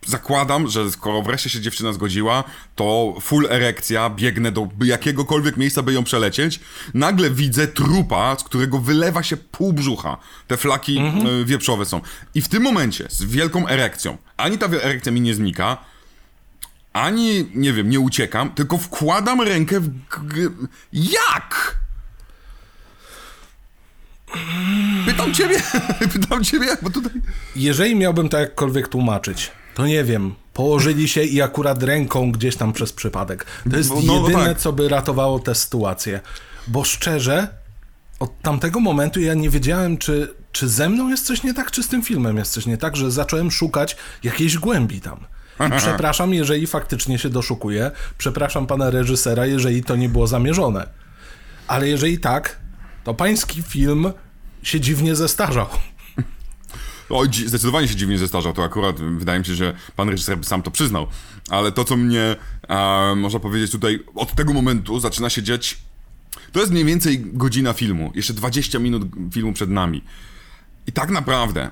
Zakładam, 0.07 0.69
że 0.69 0.91
skoro 0.91 1.23
wreszcie 1.23 1.51
się 1.51 1.61
dziewczyna 1.61 1.93
zgodziła, 1.93 2.45
to 2.77 3.15
full 3.21 3.47
erekcja, 3.51 4.11
biegnę 4.11 4.53
do 4.53 4.69
jakiegokolwiek 4.85 5.57
miejsca, 5.57 5.83
by 5.83 5.93
ją 5.93 6.05
przelecieć. 6.05 6.61
Nagle 6.95 7.31
widzę 7.31 7.69
trupa, 7.69 8.37
z 8.39 8.45
którego 8.45 8.79
wylewa 8.79 9.23
się 9.23 9.37
pół 9.37 9.73
brzucha. 9.73 10.17
Te 10.47 10.57
flaki 10.57 10.99
y, 11.43 11.45
wieprzowe 11.45 11.85
są. 11.85 12.01
I 12.35 12.43
w 12.43 12.49
tym 12.49 12.63
momencie, 12.63 13.07
z 13.11 13.25
wielką 13.25 13.69
erekcją, 13.69 14.19
ani 14.37 14.59
ta 14.59 14.67
erekcja 14.67 15.13
mi 15.13 15.21
nie 15.21 15.35
znika, 15.35 15.77
ani, 16.93 17.51
nie 17.55 17.73
wiem, 17.73 17.91
nie 17.91 18.01
uciekam, 18.01 18.51
tylko 18.51 18.79
wkładam 18.79 19.41
rękę 19.41 19.81
w... 19.81 19.91
Jak? 20.93 21.82
Pytam 25.07 25.35
ciebie, 25.35 25.63
pytam 26.13 26.45
ciebie, 26.45 26.67
bo 26.83 26.91
tutaj... 26.91 27.13
Jeżeli 27.57 27.97
miałbym 27.97 28.29
to 28.29 28.39
jakkolwiek 28.39 28.89
tłumaczyć, 28.89 29.51
to 29.75 29.87
nie 29.87 30.05
wiem, 30.05 30.35
położyli 30.55 31.09
się 31.09 31.23
i 31.23 31.43
akurat 31.43 31.83
ręką 31.83 32.33
gdzieś 32.33 32.57
tam 32.57 32.73
przez 32.73 32.93
przypadek. 32.93 33.47
To 33.71 33.77
jest 33.77 33.91
No, 33.91 33.97
no, 33.97 34.21
no 34.21 34.29
jedyne, 34.29 34.47
tak. 34.49 34.59
co 34.59 34.73
by 34.73 34.89
ratowało 34.89 35.39
tę 35.39 35.55
sytuację. 35.55 36.21
Bo 36.69 36.85
szczerze, 36.85 37.49
od 38.21 38.41
tamtego 38.43 38.81
momentu 38.81 39.21
ja 39.21 39.35
nie 39.35 39.51
wiedziałem, 39.51 39.99
czy, 39.99 40.35
czy 40.53 40.69
ze 40.69 40.89
mną 40.89 41.09
jest 41.09 41.27
coś 41.27 41.43
nie 41.43 41.55
tak, 41.55 41.71
czy 41.71 41.83
z 41.83 41.89
tym 41.89 42.03
filmem 42.03 42.37
jest 42.37 42.53
coś 42.53 42.67
nie 42.67 42.77
tak, 42.77 42.97
że 42.97 43.11
zacząłem 43.11 43.51
szukać 43.51 43.97
jakiejś 44.23 44.59
głębi 44.59 45.01
tam. 45.01 45.27
I 45.69 45.71
przepraszam, 45.79 46.35
jeżeli 46.35 46.67
faktycznie 46.67 47.19
się 47.19 47.29
doszukuję. 47.29 47.91
Przepraszam 48.19 48.67
pana 48.67 48.91
reżysera, 48.91 49.47
jeżeli 49.47 49.85
to 49.85 49.97
nie 49.97 50.09
było 50.09 50.27
zamierzone. 50.27 50.87
Ale 51.69 51.89
jeżeli 51.89 52.19
tak, 52.19 52.59
to 53.05 53.15
pański 53.15 53.63
film 53.63 54.13
się 54.63 54.81
dziwnie 54.81 55.17
zestarzał. 55.17 55.67
Oj, 57.11 57.29
dzi- 57.29 57.49
zdecydowanie 57.49 57.89
się 57.89 57.97
dziwnie 57.97 58.19
zestarzał, 58.19 58.53
to 58.53 58.65
akurat 58.65 59.01
wydaje 59.01 59.39
mi 59.39 59.45
się, 59.45 59.55
że 59.55 59.75
pan 59.97 60.09
reżyser 60.09 60.45
sam 60.45 60.63
to 60.63 60.71
przyznał. 60.71 61.07
Ale 61.51 61.73
to, 61.73 61.85
co 61.85 61.97
mnie, 61.97 62.37
e, 62.69 63.15
można 63.17 63.41
powiedzieć 63.41 63.71
tutaj, 63.71 64.05
od 64.15 64.35
tego 64.35 64.53
momentu 64.53 65.01
zaczyna 65.01 65.31
się 65.31 65.43
dziać... 65.43 65.79
To 66.53 66.61
jest 66.61 66.73
mniej 66.73 66.85
więcej 66.85 67.21
godzina 67.21 67.73
filmu, 67.73 68.13
jeszcze 68.15 68.33
20 68.35 68.79
minut 68.79 69.03
filmu 69.33 69.53
przed 69.53 69.71
nami. 69.71 70.05
I 70.87 70.93
tak 70.93 71.11
naprawdę 71.11 71.71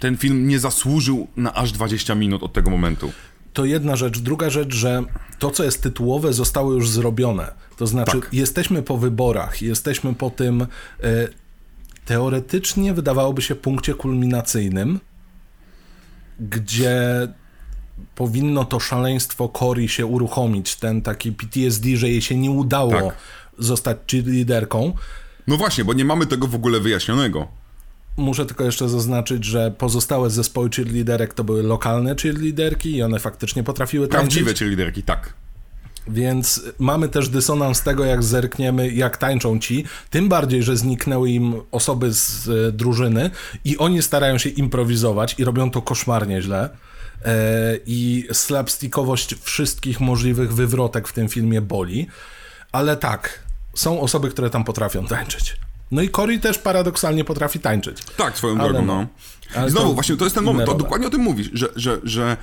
ten 0.00 0.16
film 0.16 0.48
nie 0.48 0.58
zasłużył 0.58 1.28
na 1.36 1.54
aż 1.54 1.72
20 1.72 2.14
minut 2.14 2.42
od 2.42 2.52
tego 2.52 2.70
momentu. 2.70 3.12
To 3.56 3.64
jedna 3.64 3.96
rzecz. 3.96 4.18
Druga 4.18 4.50
rzecz, 4.50 4.74
że 4.74 5.02
to, 5.38 5.50
co 5.50 5.64
jest 5.64 5.82
tytułowe, 5.82 6.32
zostało 6.32 6.72
już 6.72 6.90
zrobione. 6.90 7.52
To 7.76 7.86
znaczy, 7.86 8.20
Tak. 8.20 8.28
jesteśmy 8.34 8.82
po 8.82 8.98
wyborach, 8.98 9.62
jesteśmy 9.62 10.14
po 10.14 10.30
tym 10.30 10.62
e, 10.62 10.66
teoretycznie, 12.04 12.94
wydawałoby 12.94 13.42
się, 13.42 13.54
punkcie 13.54 13.94
kulminacyjnym, 13.94 15.00
gdzie 16.40 17.28
powinno 18.14 18.64
to 18.64 18.80
szaleństwo 18.80 19.48
Cory 19.48 19.88
się 19.88 20.06
uruchomić, 20.06 20.76
ten 20.76 21.02
taki 21.02 21.32
PTSD, 21.32 21.96
że 21.96 22.08
jej 22.08 22.22
się 22.22 22.36
nie 22.36 22.50
udało 22.50 22.92
Tak. 22.92 23.16
zostać 23.58 23.96
cheerleaderką. 24.10 24.92
No 25.46 25.56
właśnie, 25.56 25.84
bo 25.84 25.92
nie 25.92 26.04
mamy 26.04 26.26
tego 26.26 26.46
w 26.46 26.54
ogóle 26.54 26.80
wyjaśnionego. 26.80 27.48
Muszę 28.16 28.46
tylko 28.46 28.64
jeszcze 28.64 28.88
zaznaczyć, 28.88 29.44
że 29.44 29.70
pozostałe 29.78 30.30
zespoły 30.30 30.70
cheerleaderek 30.70 31.34
to 31.34 31.44
były 31.44 31.62
lokalne 31.62 32.14
cheerleaderki 32.22 32.96
i 32.96 33.02
one 33.02 33.18
faktycznie 33.18 33.62
potrafiły 33.62 34.08
tańczyć. 34.08 34.34
Prawdziwe 34.34 34.58
cheerleaderki, 34.58 35.02
tak. 35.02 35.34
Więc 36.08 36.62
mamy 36.78 37.08
też 37.08 37.28
dysonans 37.28 37.82
tego, 37.82 38.04
jak 38.04 38.22
zerkniemy, 38.22 38.90
jak 38.90 39.16
tańczą 39.16 39.58
ci. 39.58 39.84
Tym 40.10 40.28
bardziej, 40.28 40.62
że 40.62 40.76
zniknęły 40.76 41.30
im 41.30 41.54
osoby 41.72 42.12
z 42.12 42.48
e, 42.48 42.72
drużyny 42.72 43.30
i 43.64 43.78
oni 43.78 44.02
starają 44.02 44.38
się 44.38 44.50
improwizować 44.50 45.34
i 45.38 45.44
robią 45.44 45.70
to 45.70 45.82
koszmarnie 45.82 46.42
źle. 46.42 46.70
E, 47.24 47.78
I 47.86 48.28
slapstickowość 48.32 49.34
wszystkich 49.42 50.00
możliwych 50.00 50.54
wywrotek 50.54 51.08
w 51.08 51.12
tym 51.12 51.28
filmie 51.28 51.60
boli. 51.60 52.06
Ale 52.72 52.96
tak, 52.96 53.42
są 53.74 54.00
osoby, 54.00 54.30
które 54.30 54.50
tam 54.50 54.64
potrafią 54.64 55.06
tańczyć. 55.06 55.56
No 55.90 56.02
i 56.02 56.08
Cory 56.08 56.38
też 56.38 56.58
paradoksalnie 56.58 57.24
potrafi 57.24 57.60
tańczyć. 57.60 58.02
Tak, 58.16 58.36
swoją 58.36 58.58
Ale 58.58 58.68
drogą, 58.68 58.86
no. 58.86 59.06
no. 59.56 59.68
Znowu, 59.68 59.88
to 59.88 59.94
właśnie 59.94 60.16
to 60.16 60.24
jest 60.24 60.36
ten 60.36 60.44
moment, 60.44 60.68
to 60.68 60.74
dokładnie 60.74 61.06
o 61.06 61.10
tym 61.10 61.20
mówisz, 61.20 61.50
że, 61.52 61.68
że, 61.76 62.00
że 62.02 62.36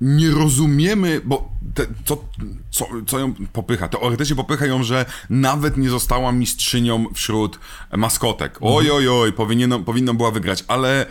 nie 0.00 0.30
rozumiemy, 0.30 1.20
bo 1.24 1.52
te, 1.74 1.86
co, 2.04 2.24
co, 2.70 2.86
co 3.06 3.18
ją 3.18 3.34
popycha? 3.52 3.88
Teoretycznie 3.88 4.36
popycha 4.36 4.66
ją, 4.66 4.82
że 4.82 5.04
nawet 5.30 5.76
nie 5.76 5.90
została 5.90 6.32
mistrzynią 6.32 7.06
wśród 7.14 7.58
maskotek. 7.96 8.58
Oj, 8.60 8.90
oj, 8.90 9.08
oj, 9.08 9.32
powinno, 9.32 9.80
powinno 9.80 10.14
była 10.14 10.30
wygrać, 10.30 10.64
ale 10.68 11.06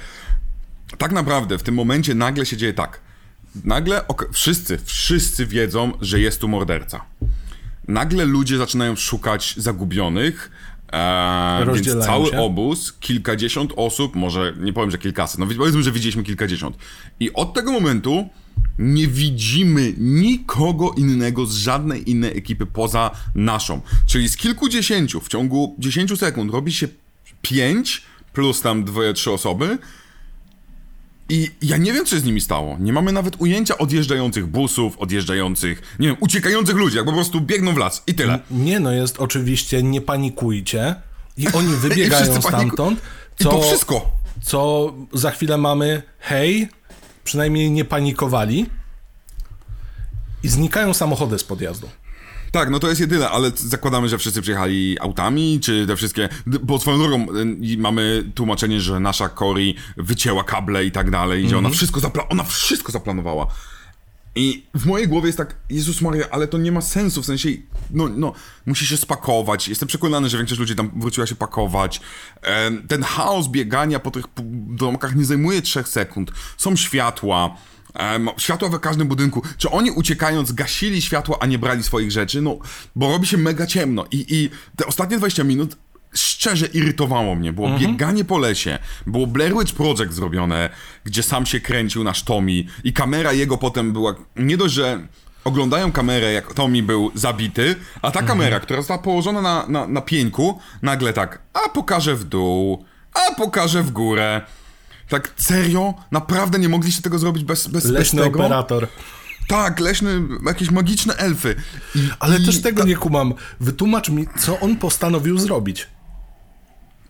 tak 0.97 1.11
naprawdę 1.11 1.57
w 1.57 1.63
tym 1.63 1.76
momencie 1.76 2.15
nagle 2.15 2.45
się 2.45 2.57
dzieje 2.57 2.74
tak. 2.74 2.99
Nagle 3.63 4.07
ok, 4.07 4.30
wszyscy, 4.32 4.78
wszyscy 4.86 5.45
wiedzą, 5.45 5.91
że 6.01 6.20
jest 6.20 6.41
tu 6.41 6.47
morderca. 6.47 7.01
Nagle 7.88 8.26
ludzie 8.26 8.57
zaczynają 8.57 8.95
szukać 8.95 9.53
zagubionych, 9.57 10.51
e, 10.93 11.65
więc 11.73 12.05
cały 12.05 12.29
się. 12.29 12.39
obóz, 12.39 12.93
kilkadziesiąt 12.99 13.73
osób, 13.75 14.15
może 14.15 14.53
nie 14.59 14.73
powiem, 14.73 14.91
że 14.91 14.97
kilkaset, 14.97 15.39
no 15.39 15.47
powiedzmy, 15.57 15.83
że 15.83 15.91
widzieliśmy 15.91 16.23
kilkadziesiąt. 16.23 16.77
I 17.19 17.33
od 17.33 17.53
tego 17.53 17.71
momentu 17.71 18.29
nie 18.79 19.07
widzimy 19.07 19.93
nikogo 19.97 20.91
innego 20.97 21.45
z 21.45 21.55
żadnej 21.55 22.09
innej 22.11 22.38
ekipy 22.38 22.65
poza 22.65 23.11
naszą. 23.35 23.81
Czyli 24.05 24.29
z 24.29 24.38
kilkudziesięciu 24.38 25.19
w 25.19 25.27
ciągu 25.27 25.75
10 25.79 26.19
sekund 26.19 26.51
robi 26.51 26.73
się 26.73 26.88
pięć 27.41 28.01
plus 28.33 28.61
tam 28.61 28.83
dwoje, 28.83 29.13
trzy 29.13 29.31
osoby. 29.31 29.77
I 31.30 31.51
ja 31.61 31.78
nie 31.78 31.93
wiem, 31.93 32.05
co 32.05 32.15
się 32.15 32.21
z 32.21 32.23
nimi 32.23 32.41
stało. 32.41 32.78
Nie 32.80 32.93
mamy 32.93 33.11
nawet 33.11 33.36
ujęcia 33.41 33.78
odjeżdżających 33.78 34.47
busów, 34.47 34.97
odjeżdżających, 34.97 35.82
nie 35.99 36.07
wiem, 36.07 36.17
uciekających 36.19 36.75
ludzi, 36.75 36.97
jak 36.97 37.05
po 37.05 37.13
prostu 37.13 37.41
biegną 37.41 37.73
w 37.73 37.78
las 37.78 38.03
i 38.07 38.13
tyle. 38.15 38.39
Nie 38.51 38.80
no, 38.80 38.91
jest 38.91 39.19
oczywiście 39.19 39.84
nie 39.84 40.01
panikujcie 40.01 40.95
i 41.38 41.47
oni 41.47 41.73
wybiegają 41.88 42.34
paniku- 42.34 42.47
stamtąd, 42.47 42.99
I 43.39 43.43
to 43.43 43.61
wszystko. 43.61 44.11
co 44.43 44.93
za 45.13 45.32
chwilę 45.32 45.57
mamy 45.57 46.01
hej, 46.19 46.67
przynajmniej 47.23 47.71
nie 47.71 47.86
panikowali 47.86 48.65
i 50.43 50.47
znikają 50.47 50.93
samochody 50.93 51.39
z 51.39 51.43
podjazdu. 51.43 51.89
Tak, 52.52 52.70
no 52.70 52.80
to 52.80 52.89
jest 52.89 53.02
jedyne, 53.02 53.30
ale 53.30 53.52
zakładamy, 53.56 54.10
że 54.10 54.18
wszyscy 54.18 54.41
przyjechali 54.41 55.00
autami, 55.00 55.60
czy 55.60 55.88
te 55.88 55.95
wszystkie. 55.95 56.30
Bo 56.45 56.80
swoją 56.80 56.98
drogą 56.98 57.28
y, 57.74 57.78
mamy 57.78 58.24
tłumaczenie, 58.36 58.82
że 58.82 59.00
nasza 59.00 59.30
Cory 59.30 59.74
wycięła 59.98 60.43
kable 60.43 60.86
i 60.86 60.91
tak 60.91 61.12
dalej, 61.12 61.45
i 61.45 61.50
że 61.50 61.58
ona 61.58 61.70
wszystko, 61.70 62.00
zapla- 62.00 62.26
ona 62.30 62.43
wszystko 62.43 62.91
zaplanowała. 62.91 63.48
I 64.36 64.66
w 64.74 64.86
mojej 64.86 65.08
głowie 65.08 65.28
jest 65.28 65.38
tak, 65.38 65.56
Jezus 65.70 66.02
Maria, 66.02 66.26
ale 66.32 66.48
to 66.48 66.58
nie 66.58 66.72
ma 66.72 66.82
sensu, 66.82 67.22
w 67.22 67.26
sensie, 67.26 67.50
no, 67.91 68.10
no, 68.10 68.34
musi 68.66 68.88
się 68.88 68.98
spakować. 68.98 69.68
Jestem 69.68 69.88
przekonany, 69.88 70.30
że 70.30 70.38
większość 70.38 70.60
ludzi 70.60 70.76
tam 70.76 70.91
wróciła 70.95 71.28
się 71.28 71.36
pakować. 71.36 72.02
Ten 72.88 73.04
chaos 73.04 73.48
biegania 73.48 74.00
po 74.00 74.12
tych 74.12 74.26
domkach 74.68 75.16
nie 75.16 75.26
zajmuje 75.26 75.62
trzech 75.62 75.88
sekund. 75.88 76.32
Są 76.58 76.76
światła, 76.76 77.56
światła 78.38 78.70
we 78.70 78.80
każdym 78.80 79.08
budynku. 79.08 79.41
Czy 79.58 79.70
oni 79.70 79.91
uciekając 79.91 80.52
gasili 80.52 81.02
światła, 81.02 81.38
a 81.39 81.45
nie 81.45 81.60
brali 81.60 81.84
swoich 81.84 82.12
rzeczy? 82.12 82.41
No, 82.41 82.58
bo 82.95 83.12
robi 83.12 83.28
się 83.28 83.38
mega 83.38 83.66
ciemno. 83.66 84.06
I, 84.12 84.26
i 84.30 84.50
te 84.76 84.86
ostatnie 84.86 85.18
20 85.18 85.43
minut 85.43 85.78
szczerze 86.14 86.66
irytowało 86.66 87.36
mnie. 87.36 87.54
Było 87.54 87.70
bieganie 87.80 88.26
po 88.26 88.38
lesie, 88.38 88.80
było 89.08 89.28
Blair 89.28 89.54
Witch 89.54 89.74
Project 89.74 90.14
zrobione, 90.14 90.70
gdzie 91.04 91.24
sam 91.24 91.45
się 91.45 91.60
kręcił 91.60 92.04
nasz 92.04 92.24
Tommy 92.24 92.64
i 92.84 92.93
kamera 92.93 93.34
jego 93.34 93.58
potem 93.58 93.93
była, 93.93 94.16
nie 94.36 94.58
dość, 94.58 94.74
że 94.74 95.08
oglądają 95.43 95.91
kamerę, 95.91 96.34
jak 96.34 96.54
Tommy 96.54 96.84
był 96.84 97.12
zabity, 97.16 97.76
a 98.02 98.12
ta 98.12 98.24
kamera, 98.24 98.60
która 98.60 98.80
została 98.80 99.00
położona 99.00 99.41
na, 99.41 99.66
na, 99.68 99.88
na 99.88 100.02
pieńku, 100.02 100.60
nagle 100.82 101.14
tak, 101.14 101.41
a 101.54 101.70
pokażę 101.70 102.16
w 102.16 102.24
dół, 102.24 102.86
a 103.14 103.36
pokażę 103.36 103.84
w 103.84 103.91
górę. 103.91 104.41
Tak 105.10 105.34
serio? 105.38 105.93
Naprawdę 106.12 106.60
nie 106.60 106.70
mogliście 106.70 107.01
tego 107.01 107.20
zrobić 107.20 107.43
bez, 107.43 107.68
bez, 107.68 107.84
bez 107.84 107.91
Leśny 107.91 108.22
tego? 108.24 108.39
operator. 108.39 108.88
Tak, 109.47 109.80
leśny, 109.80 110.22
jakieś 110.45 110.72
magiczne 110.72 111.16
elfy. 111.16 111.55
I, 111.95 112.10
Ale 112.20 112.38
i 112.39 112.45
też 112.45 112.62
tego 112.62 112.82
ta- 112.82 112.88
nie 112.88 112.95
kumam. 112.95 113.34
Wytłumacz 113.60 114.10
mi, 114.10 114.28
co 114.39 114.60
on 114.60 114.76
postanowił 114.76 115.38
zrobić. 115.39 115.88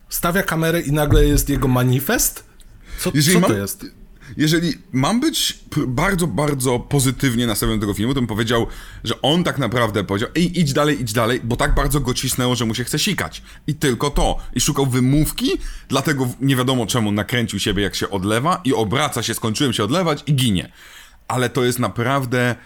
Stawia 0.08 0.42
kamerę 0.42 0.80
i 0.80 0.92
nagle 0.92 1.24
jest 1.24 1.48
jego 1.48 1.68
manifest? 1.68 2.44
Co, 3.00 3.10
Jeżeli 3.14 3.34
co 3.36 3.40
mam, 3.40 3.50
to 3.50 3.56
jest? 3.56 3.86
Jeżeli 4.36 4.74
mam 4.92 5.20
być 5.20 5.58
bardzo, 5.86 6.26
bardzo 6.26 6.78
pozytywnie 6.78 7.46
nastawiony 7.46 7.78
do 7.78 7.80
tego 7.80 7.94
filmu, 7.94 8.14
to 8.14 8.20
bym 8.20 8.26
powiedział, 8.26 8.66
że 9.04 9.22
on 9.22 9.44
tak 9.44 9.58
naprawdę 9.58 10.04
powiedział, 10.04 10.28
ej, 10.36 10.60
idź 10.60 10.72
dalej, 10.72 11.00
idź 11.00 11.12
dalej, 11.12 11.40
bo 11.44 11.56
tak 11.56 11.74
bardzo 11.74 12.00
go 12.00 12.14
cisnęło, 12.14 12.56
że 12.56 12.66
mu 12.66 12.74
się 12.74 12.84
chce 12.84 12.98
sikać. 12.98 13.42
I 13.66 13.74
tylko 13.74 14.10
to. 14.10 14.38
I 14.54 14.60
szukał 14.60 14.86
wymówki, 14.86 15.50
dlatego 15.88 16.28
nie 16.40 16.56
wiadomo 16.56 16.86
czemu 16.86 17.12
nakręcił 17.12 17.58
siebie, 17.58 17.82
jak 17.82 17.94
się 17.94 18.10
odlewa 18.10 18.60
i 18.64 18.74
obraca 18.74 19.22
się, 19.22 19.34
skończyłem 19.34 19.72
się 19.72 19.84
odlewać 19.84 20.22
i 20.26 20.34
ginie. 20.34 20.72
Ale 21.28 21.50
to 21.50 21.64
jest 21.64 21.78
naprawdę 21.78 22.56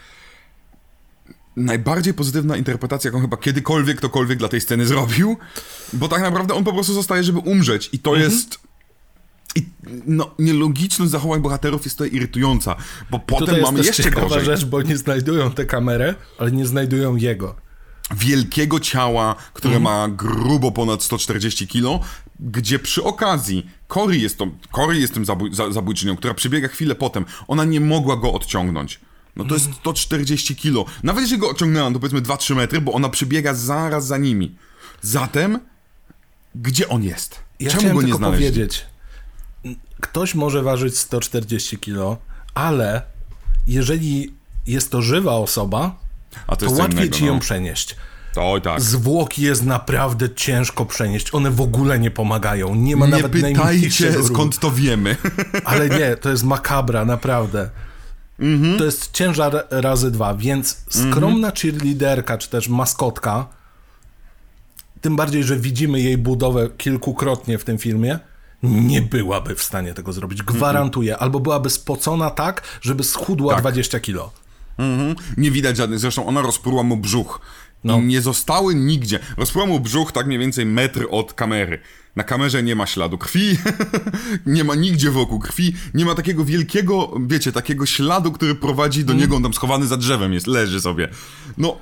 najbardziej 1.55 2.13
pozytywna 2.13 2.57
interpretacja, 2.57 3.07
jaką 3.07 3.21
chyba 3.21 3.37
kiedykolwiek 3.37 3.97
ktokolwiek 3.97 4.39
dla 4.39 4.49
tej 4.49 4.61
sceny 4.61 4.85
zrobił, 4.85 5.37
bo 5.93 6.07
tak 6.07 6.21
naprawdę 6.21 6.53
on 6.53 6.63
po 6.63 6.73
prostu 6.73 6.93
zostaje, 6.93 7.23
żeby 7.23 7.39
umrzeć 7.39 7.89
i 7.93 7.99
to 7.99 8.15
jest... 8.15 8.59
I 9.55 9.65
no, 10.07 10.31
nielogiczność 10.39 11.11
zachowań 11.11 11.41
bohaterów 11.41 11.85
jest 11.85 11.97
to 11.97 12.05
irytująca, 12.05 12.75
bo 13.11 13.19
potem 13.19 13.39
Tutaj 13.39 13.55
jest 13.59 13.71
mamy 13.71 13.77
też 13.83 13.87
jeszcze 13.97 14.11
gorzej. 14.11 14.45
rzecz, 14.45 14.65
bo 14.65 14.81
nie 14.81 14.97
znajdują 14.97 15.51
tę 15.51 15.65
kamerę, 15.65 16.15
ale 16.39 16.51
nie 16.51 16.65
znajdują 16.65 17.15
jego. 17.15 17.55
Wielkiego 18.15 18.79
ciała, 18.79 19.35
które 19.53 19.75
Mhm. 19.75 19.83
ma 19.83 20.15
grubo 20.15 20.71
ponad 20.71 21.03
140 21.03 21.67
kilo, 21.67 21.99
gdzie 22.39 22.79
przy 22.79 23.03
okazji 23.03 23.67
Cory 23.87 24.17
jest, 24.17 24.37
tą, 24.37 24.51
Cory 24.71 24.99
jest 24.99 25.13
tym 25.13 25.25
zabój, 25.25 25.53
za, 25.53 25.71
zabójczynią, 25.71 26.15
która 26.17 26.33
przybiega 26.33 26.67
chwilę 26.67 26.95
potem. 26.95 27.25
Ona 27.47 27.63
nie 27.65 27.79
mogła 27.79 28.17
go 28.17 28.33
odciągnąć. 28.33 28.99
No 29.35 29.45
to 29.45 29.53
jest 29.53 29.65
Mhm. 29.65 29.81
140 29.81 30.55
kilo. 30.55 30.85
Nawet 31.03 31.21
jeśli 31.21 31.37
go 31.37 31.49
odciągnęła, 31.49 31.91
to 31.91 31.99
powiedzmy 31.99 32.21
2-3 32.21 32.55
metry, 32.55 32.81
bo 32.81 32.93
ona 32.93 33.09
przybiega 33.09 33.53
zaraz 33.53 34.07
za 34.07 34.17
nimi. 34.17 34.55
Zatem, 35.01 35.59
gdzie 36.55 36.89
on 36.89 37.03
jest? 37.03 37.39
Ja 37.59 37.71
Czemu 37.71 37.93
go 37.95 38.01
nie 38.01 38.13
znaleźli? 38.13 38.45
powiedzieć, 38.45 38.85
ktoś 40.03 40.35
może 40.35 40.63
ważyć 40.63 40.97
140 40.97 41.77
kilo, 41.77 42.17
ale 42.53 43.01
jeżeli 43.67 44.33
jest 44.67 44.91
to 44.91 45.01
żywa 45.01 45.31
osoba, 45.35 45.95
A 46.47 46.55
to 46.55 46.65
to 46.65 46.71
łatwiej 46.71 46.97
innego, 46.99 47.15
ci 47.15 47.25
ją 47.25 47.33
no. 47.33 47.39
przenieść. 47.39 47.95
Oj, 48.35 48.61
tak. 48.61 48.81
Zwłoki 48.81 49.41
jest 49.41 49.65
naprawdę 49.65 50.29
ciężko 50.29 50.85
przenieść. 50.85 51.33
One 51.35 51.51
w 51.51 51.61
ogóle 51.61 51.99
nie 51.99 52.11
pomagają. 52.11 52.75
Nie 52.75 52.95
ma 52.95 53.05
Nie 53.05 53.11
nawet 53.11 53.33
najmniejszego 53.33 53.63
pytajcie, 53.63 54.11
ruchu. 54.11 54.27
skąd 54.33 54.59
to 54.59 54.71
wiemy. 54.71 55.15
Ale 55.65 55.89
nie, 55.89 56.17
to 56.17 56.29
jest 56.29 56.43
makabra, 56.43 57.05
naprawdę. 57.05 57.69
Mhm. 58.39 58.77
To 58.77 58.85
jest 58.85 59.11
ciężar 59.11 59.67
razy 59.69 60.11
dwa, 60.11 60.35
więc 60.35 60.85
skromna 60.89 61.51
cheerleaderka, 61.51 62.37
czy 62.37 62.49
też 62.49 62.69
maskotka, 62.69 63.47
tym 65.01 65.15
bardziej, 65.15 65.43
że 65.43 65.57
widzimy 65.57 66.01
jej 66.01 66.17
budowę 66.17 66.69
kilkukrotnie 66.77 67.57
w 67.57 67.63
tym 67.63 67.77
filmie, 67.77 68.19
nie 68.63 69.01
byłaby 69.01 69.55
w 69.55 69.63
stanie 69.63 69.93
tego 69.93 70.13
zrobić. 70.13 70.43
Gwarantuję. 70.43 71.17
Albo 71.17 71.39
byłaby 71.39 71.69
spocona 71.69 72.29
tak, 72.29 72.79
żeby 72.81 73.03
schudła 73.03 73.53
Tak. 73.53 73.61
20 73.61 73.99
kilo. 73.99 74.31
Mhm. 74.77 75.15
Nie 75.37 75.51
widać 75.51 75.77
żadnych, 75.77 75.99
zresztą 75.99 76.25
ona 76.27 76.41
rozpruła 76.41 76.83
mu 76.83 76.97
brzuch. 76.97 77.41
No. 77.83 77.97
I 77.99 78.01
nie 78.03 78.21
zostały 78.21 78.75
nigdzie. 78.75 79.19
Rozpruła 79.37 79.65
mu 79.67 79.79
brzuch 79.79 80.11
tak 80.11 80.27
mniej 80.27 80.39
więcej 80.39 80.65
metr 80.65 81.07
od 81.11 81.33
kamery. 81.33 81.79
Na 82.15 82.23
kamerze 82.23 82.63
nie 82.63 82.75
ma 82.75 82.87
śladu 82.87 83.17
krwi, 83.17 83.57
nie 84.45 84.63
ma 84.63 84.75
nigdzie 84.75 85.11
wokół 85.11 85.39
krwi, 85.39 85.75
nie 85.93 86.05
ma 86.05 86.15
takiego 86.15 86.45
wielkiego, 86.45 87.11
wiecie, 87.27 87.51
takiego 87.51 87.85
śladu, 87.85 88.31
który 88.31 88.55
prowadzi 88.55 89.05
do 89.05 89.13
niego, 89.13 89.35
on 89.35 89.43
tam 89.43 89.53
schowany 89.53 89.87
za 89.87 89.97
drzewem 89.97 90.33
jest, 90.33 90.47
leży 90.47 90.81
sobie. 90.81 91.09
No, 91.57 91.77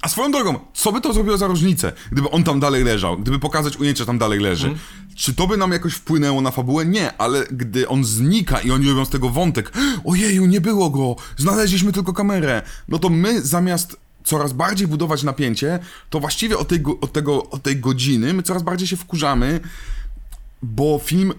a 0.00 0.08
swoją 0.08 0.30
drogą, 0.32 0.58
co 0.74 0.92
by 0.92 1.00
to 1.00 1.12
zrobiło 1.12 1.38
za 1.38 1.46
różnicę, 1.46 1.92
gdyby 2.12 2.30
on 2.30 2.44
tam 2.44 2.60
dalej 2.60 2.84
leżał, 2.84 3.18
gdyby 3.18 3.38
pokazać 3.38 3.76
ujęcie, 3.76 3.98
że 3.98 4.06
tam 4.06 4.18
dalej 4.18 4.40
leży? 4.40 4.74
Czy 5.16 5.34
to 5.34 5.46
by 5.46 5.56
nam 5.56 5.72
jakoś 5.72 5.94
wpłynęło 5.94 6.40
na 6.40 6.50
fabułę? 6.50 6.86
Nie, 6.86 7.16
ale 7.16 7.46
gdy 7.50 7.88
on 7.88 8.04
znika 8.04 8.60
i 8.60 8.70
oni 8.70 8.88
robią 8.88 9.04
z 9.04 9.10
tego 9.10 9.30
wątek, 9.30 9.72
ojeju, 10.04 10.46
nie 10.46 10.60
było 10.60 10.90
go, 10.90 11.16
znaleźliśmy 11.36 11.92
tylko 11.92 12.12
kamerę, 12.12 12.62
no 12.88 12.98
to 12.98 13.08
my 13.08 13.42
zamiast 13.42 13.96
coraz 14.24 14.52
bardziej 14.52 14.86
budować 14.86 15.22
napięcie, 15.22 15.78
to 16.10 16.20
właściwie 16.20 16.58
od 16.58 16.68
tej, 16.68 16.82
od 17.00 17.12
tego, 17.12 17.50
od 17.50 17.62
tej 17.62 17.76
godziny 17.76 18.32
my 18.32 18.42
coraz 18.42 18.62
bardziej 18.62 18.88
się 18.88 18.96
wkurzamy, 18.96 19.60
bo 20.62 21.00
film 21.04 21.32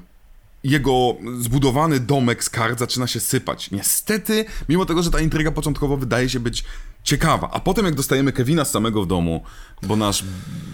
jego 0.66 1.16
zbudowany 1.40 2.00
domek 2.00 2.44
z 2.44 2.50
kart 2.50 2.80
zaczyna 2.80 3.08
się 3.08 3.20
sypać. 3.20 3.72
Niestety, 3.72 4.46
mimo 4.70 4.86
tego, 4.86 5.04
że 5.04 5.12
ta 5.12 5.20
intryga 5.20 5.52
początkowo 5.52 5.98
wydaje 5.98 6.30
się 6.30 6.40
być 6.40 6.64
ciekawa, 7.04 7.50
a 7.52 7.60
potem 7.60 7.86
jak 7.86 7.96
dostajemy 7.96 8.32
Kevina 8.32 8.66
z 8.66 8.72
samego 8.72 9.04
w 9.04 9.08
domu, 9.08 9.44
bo 9.84 9.96
nasz 9.96 10.24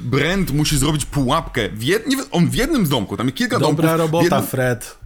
Brent 0.01 0.51
musi 0.51 0.77
zrobić 0.77 1.05
pułapkę, 1.05 1.69
w 1.69 1.83
jed... 1.83 2.05
on 2.31 2.49
w 2.49 2.55
jednym 2.55 2.85
z 2.85 2.89
domku, 2.89 3.17
tam 3.17 3.27
jest 3.27 3.37
kilka 3.37 3.59
Dobra 3.59 3.67
domków, 3.67 3.95
w 3.95 3.99
robota, 3.99 4.23
jednym, 4.23 4.47
Fred. 4.47 4.97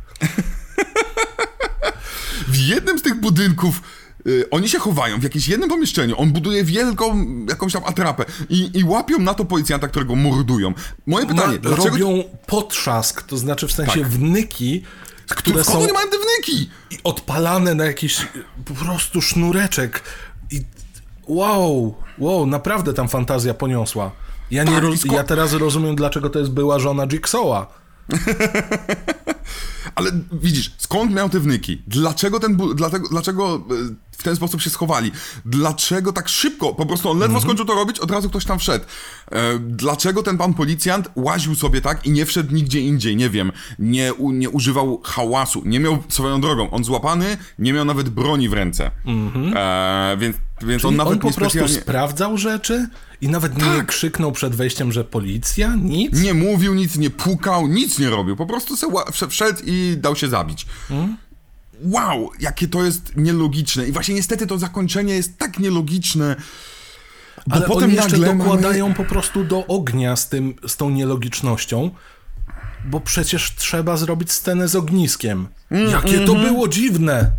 w 2.47 2.57
jednym 2.57 2.99
z 2.99 3.01
tych 3.01 3.15
budynków 3.15 3.81
oni 4.51 4.69
się 4.69 4.79
chowają 4.79 5.19
w 5.19 5.23
jakimś 5.23 5.47
jednym 5.47 5.69
pomieszczeniu, 5.69 6.19
on 6.19 6.31
buduje 6.31 6.63
wielką 6.63 7.25
jakąś 7.49 7.73
tam 7.73 7.83
atrapę 7.85 8.25
i, 8.49 8.79
i 8.79 8.83
łapią 8.83 9.19
na 9.19 9.33
to 9.33 9.45
policjanta, 9.45 9.87
którego 9.87 10.15
mordują. 10.15 10.73
Moje 11.05 11.25
pytanie, 11.25 11.53
Ma, 11.53 11.59
dlaczego... 11.59 11.89
robią 11.89 12.23
potrzask, 12.45 13.21
to 13.23 13.37
znaczy 13.37 13.67
w 13.67 13.71
sensie 13.71 13.99
Tak. 13.99 14.09
wnyki 14.09 14.83
które 15.29 15.63
Skąd 15.63 15.77
są 15.77 15.83
oni 15.83 15.93
mają 15.93 16.07
te 16.09 16.17
wnyki? 16.17 16.69
i 16.91 16.97
odpalane 17.03 17.75
na 17.75 17.85
jakiś 17.85 18.21
y, 18.21 18.25
po 18.65 18.73
prostu 18.73 19.21
sznureczek. 19.21 20.03
I 20.51 20.61
wow, 21.27 21.95
wow, 22.17 22.45
naprawdę 22.45 22.93
tam 22.93 23.07
fantazja 23.07 23.53
poniosła. 23.53 24.11
Ja, 24.51 24.63
nie 24.63 24.81
Tak, 24.81 25.11
ja 25.11 25.23
teraz 25.23 25.53
rozumiem, 25.53 25.95
dlaczego 25.95 26.29
to 26.29 26.39
jest 26.39 26.51
była 26.51 26.79
żona 26.79 27.07
Jigsawa. 27.07 27.67
Ale 29.95 30.11
widzisz, 30.31 30.71
skąd 30.77 31.13
miał 31.13 31.29
te 31.29 31.39
wnyki? 31.39 31.81
Dlaczego 31.87 32.39
ten 32.39 32.55
bu- 32.55 32.73
dlatego, 32.73 33.09
dlaczego 33.09 33.55
e, 33.55 33.95
w 34.17 34.23
ten 34.23 34.35
sposób 34.35 34.61
się 34.61 34.69
schowali? 34.69 35.11
Dlaczego 35.45 36.13
tak 36.13 36.29
szybko? 36.29 36.73
Po 36.73 36.85
prostu 36.85 37.09
on 37.09 37.19
ledwo 37.19 37.41
skończył 37.41 37.65
to 37.65 37.73
robić, 37.75 37.99
od 37.99 38.11
razu 38.11 38.29
ktoś 38.29 38.45
tam 38.45 38.59
wszedł. 38.59 38.85
E, 39.31 39.59
dlaczego 39.59 40.23
ten 40.23 40.37
pan 40.37 40.53
policjant 40.53 41.09
łaził 41.15 41.55
sobie 41.55 41.81
tak 41.81 42.05
i 42.05 42.11
nie 42.11 42.25
wszedł 42.25 42.53
nigdzie 42.55 42.79
indziej? 42.79 43.15
Nie 43.15 43.29
wiem. 43.29 43.51
Nie, 43.79 44.13
u, 44.13 44.31
nie 44.31 44.49
używał 44.49 45.01
hałasu. 45.03 45.61
Nie 45.65 45.79
miał 45.79 46.03
swoją 46.09 46.41
drogą. 46.41 46.69
On 46.71 46.83
złapany, 46.83 47.37
nie 47.59 47.73
miał 47.73 47.85
nawet 47.85 48.09
broni 48.09 48.49
w 48.49 48.53
ręce. 48.53 48.91
E, 49.55 50.17
więc, 50.19 50.35
więc 50.61 50.85
on 50.85 50.89
On, 50.89 50.95
nawet 50.95 51.13
on 51.13 51.19
po 51.19 51.27
nie 51.27 51.33
prostu 51.33 51.57
specjalnie... 51.59 51.81
sprawdzał 51.81 52.37
rzeczy 52.37 52.87
i 53.21 53.27
nawet 53.29 53.57
nie 53.57 53.83
krzyknął 53.87 54.31
przed 54.31 54.55
wejściem, 54.55 54.91
że 54.91 55.03
policja? 55.03 55.75
Nic? 55.75 56.21
Nie 56.21 56.33
mówił 56.33 56.73
nic, 56.73 56.97
nie 56.97 57.09
pukał, 57.09 57.67
nic 57.67 57.99
nie 57.99 58.09
robił. 58.09 58.35
Po 58.35 58.45
prostu 58.45 58.77
se 58.77 58.87
ła- 58.87 59.27
wszedł 59.27 59.59
i 59.65 59.95
dał 59.97 60.15
się 60.15 60.27
zabić. 60.27 60.65
Wow, 61.81 62.31
jakie 62.39 62.67
to 62.67 62.83
jest 62.83 63.15
nielogiczne. 63.15 63.87
I 63.87 63.91
właśnie 63.91 64.15
niestety 64.15 64.47
to 64.47 64.57
zakończenie 64.57 65.15
jest 65.15 65.37
tak 65.37 65.59
nielogiczne. 65.59 66.35
Bo 67.47 67.55
Ale 67.55 67.67
potem 67.67 67.83
oni 67.83 67.93
jeszcze 67.93 68.17
dokładają 68.17 68.83
mamy... 68.83 68.95
po 68.95 69.05
prostu 69.05 69.43
do 69.43 69.67
ognia 69.67 70.15
z, 70.15 70.29
tym, 70.29 70.55
z 70.67 70.77
tą 70.77 70.89
nielogicznością, 70.89 71.91
bo 72.85 72.99
przecież 72.99 73.55
trzeba 73.55 73.97
zrobić 73.97 74.31
scenę 74.31 74.67
z 74.67 74.75
ogniskiem. 74.75 75.47
Mm, 75.71 75.91
Jakie 75.91 76.19
to 76.19 76.31
mhm. 76.33 76.41
było 76.53 76.67
dziwne! 76.67 77.31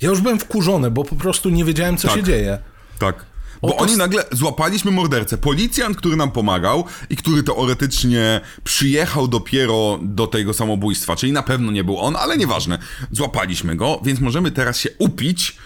Ja 0.00 0.08
już 0.08 0.20
byłem 0.20 0.38
wkurzony, 0.38 0.90
bo 0.90 1.04
po 1.04 1.16
prostu 1.16 1.48
nie 1.48 1.64
wiedziałem, 1.64 1.96
co 1.96 2.08
Tak. 2.08 2.16
się 2.16 2.22
dzieje. 2.22 2.58
Tak. 2.98 3.26
Bo 3.62 3.68
Oto 3.68 3.76
oni 3.84 3.96
nagle 3.96 4.24
złapaliśmy 4.32 4.90
mordercę. 4.90 5.38
Policjant, 5.38 5.96
który 5.96 6.16
nam 6.16 6.30
pomagał 6.30 6.84
i 7.10 7.16
który 7.16 7.42
teoretycznie 7.42 8.40
przyjechał 8.64 9.28
dopiero 9.28 9.98
do 10.02 10.26
tego 10.26 10.54
samobójstwa, 10.54 11.16
czyli 11.16 11.32
na 11.32 11.42
pewno 11.42 11.72
nie 11.72 11.84
był 11.84 11.98
on, 11.98 12.16
ale 12.16 12.36
nieważne. 12.36 12.78
Złapaliśmy 13.12 13.76
go, 13.76 14.00
więc 14.04 14.20
możemy 14.20 14.50
teraz 14.50 14.78
się 14.78 14.88
upić 14.98 15.56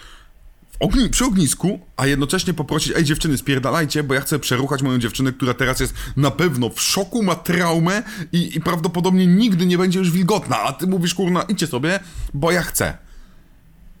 w 0.71 0.85
ogni- 0.85 1.09
przy 1.09 1.25
ognisku, 1.25 1.79
a 1.97 2.07
jednocześnie 2.07 2.53
poprosić, 2.53 2.93
ej 2.95 3.03
dziewczyny, 3.03 3.37
spierdalajcie, 3.37 4.03
bo 4.03 4.13
ja 4.13 4.21
chcę 4.21 4.39
przeruchać 4.39 4.81
moją 4.81 4.99
dziewczynę, 4.99 5.31
która 5.33 5.53
teraz 5.53 5.79
jest 5.79 5.93
na 6.17 6.31
pewno 6.31 6.69
w 6.69 6.81
szoku, 6.81 7.23
ma 7.23 7.35
traumę 7.35 8.03
i, 8.31 8.57
i 8.57 8.61
prawdopodobnie 8.61 9.27
nigdy 9.27 9.65
nie 9.65 9.77
będzie 9.77 9.99
już 9.99 10.11
wilgotna, 10.11 10.59
a 10.59 10.73
ty 10.73 10.87
mówisz, 10.87 11.13
kurna, 11.13 11.41
idźcie 11.41 11.67
sobie, 11.67 11.99
bo 12.33 12.51
ja 12.51 12.61
chcę. 12.61 12.97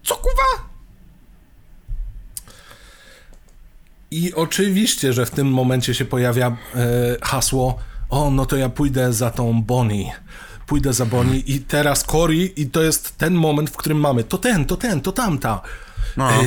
Co 0.03 0.15
kuwa? 0.15 0.72
I 4.13 4.33
oczywiście, 4.33 5.13
że 5.13 5.25
w 5.25 5.29
tym 5.29 5.47
momencie 5.47 5.93
się 5.93 6.05
pojawia 6.05 6.47
e, 6.47 6.55
hasło 7.21 7.79
o, 8.09 8.31
no 8.31 8.45
to 8.45 8.55
ja 8.57 8.69
pójdę 8.69 9.13
za 9.13 9.31
tą 9.31 9.61
Bonnie. 9.61 10.11
Pójdę 10.67 10.93
za 10.93 11.05
Bonnie 11.05 11.37
i 11.39 11.59
teraz 11.59 12.03
Cory 12.03 12.35
i 12.35 12.65
to 12.69 12.81
jest 12.81 13.17
ten 13.17 13.33
moment, 13.33 13.69
w 13.69 13.77
którym 13.77 13.99
mamy 13.99 14.23
to 14.23 14.37
ten, 14.37 14.65
to 14.65 14.77
ten, 14.77 15.01
to 15.01 15.11
tamta. 15.11 15.61
No. 16.17 16.29
E, 16.31 16.43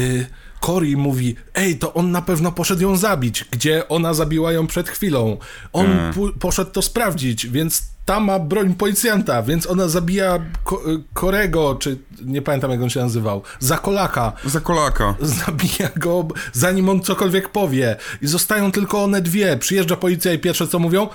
Cory 0.60 0.96
mówi, 0.96 1.36
ej, 1.54 1.78
to 1.78 1.94
on 1.94 2.10
na 2.10 2.22
pewno 2.22 2.52
poszedł 2.52 2.82
ją 2.82 2.96
zabić, 2.96 3.44
gdzie 3.50 3.88
ona 3.88 4.14
zabiła 4.14 4.52
ją 4.52 4.66
przed 4.66 4.88
chwilą. 4.88 5.36
On 5.72 5.86
Mm. 5.86 6.12
poszedł 6.40 6.70
to 6.70 6.82
sprawdzić, 6.82 7.46
więc 7.46 7.82
tam 8.06 8.24
ma 8.24 8.38
broń 8.38 8.74
policjanta, 8.74 9.42
więc 9.42 9.66
ona 9.66 9.88
zabija 9.88 10.38
ko- 10.64 10.82
Korego, 11.14 11.74
czy 11.80 11.98
nie 12.24 12.42
pamiętam 12.42 12.70
jak 12.70 12.82
on 12.82 12.90
się 12.90 13.00
nazywał, 13.00 13.42
Zakolaka 13.58 14.32
Za 14.44 14.60
kolaka. 14.60 15.14
zabija 15.20 15.88
go, 15.96 16.28
zanim 16.52 16.88
on 16.88 17.00
cokolwiek 17.02 17.48
powie. 17.48 17.96
I 18.22 18.26
zostają 18.26 18.72
tylko 18.72 19.04
one 19.04 19.22
dwie. 19.22 19.56
Przyjeżdża 19.56 19.96
policja 19.96 20.32
i 20.32 20.38
pierwsze 20.38 20.68
co 20.68 20.78
mówią, 20.78 21.08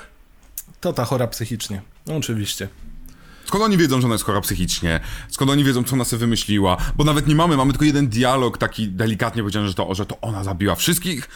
to 0.81 0.93
ta 0.93 1.05
chora 1.05 1.27
psychicznie. 1.27 1.81
No, 2.07 2.15
oczywiście. 2.15 2.67
Skąd 3.45 3.63
oni 3.63 3.77
wiedzą, 3.77 4.01
że 4.01 4.07
ona 4.07 4.13
jest 4.15 4.25
chora 4.25 4.41
psychicznie? 4.41 4.99
Skąd 5.29 5.51
oni 5.51 5.63
wiedzą, 5.63 5.83
co 5.83 5.93
ona 5.93 6.05
sobie 6.05 6.19
wymyśliła? 6.19 6.77
Bo 6.95 7.03
nawet 7.03 7.27
nie 7.27 7.35
mamy, 7.35 7.57
mamy 7.57 7.71
tylko 7.71 7.85
jeden 7.85 8.07
dialog 8.07 8.57
taki 8.57 8.87
delikatnie 8.87 9.41
powiedziany, 9.41 9.67
że 9.67 9.73
to, 9.73 9.95
że 9.95 10.05
to 10.05 10.21
ona 10.21 10.43
zabiła 10.43 10.75
wszystkich 10.75 11.29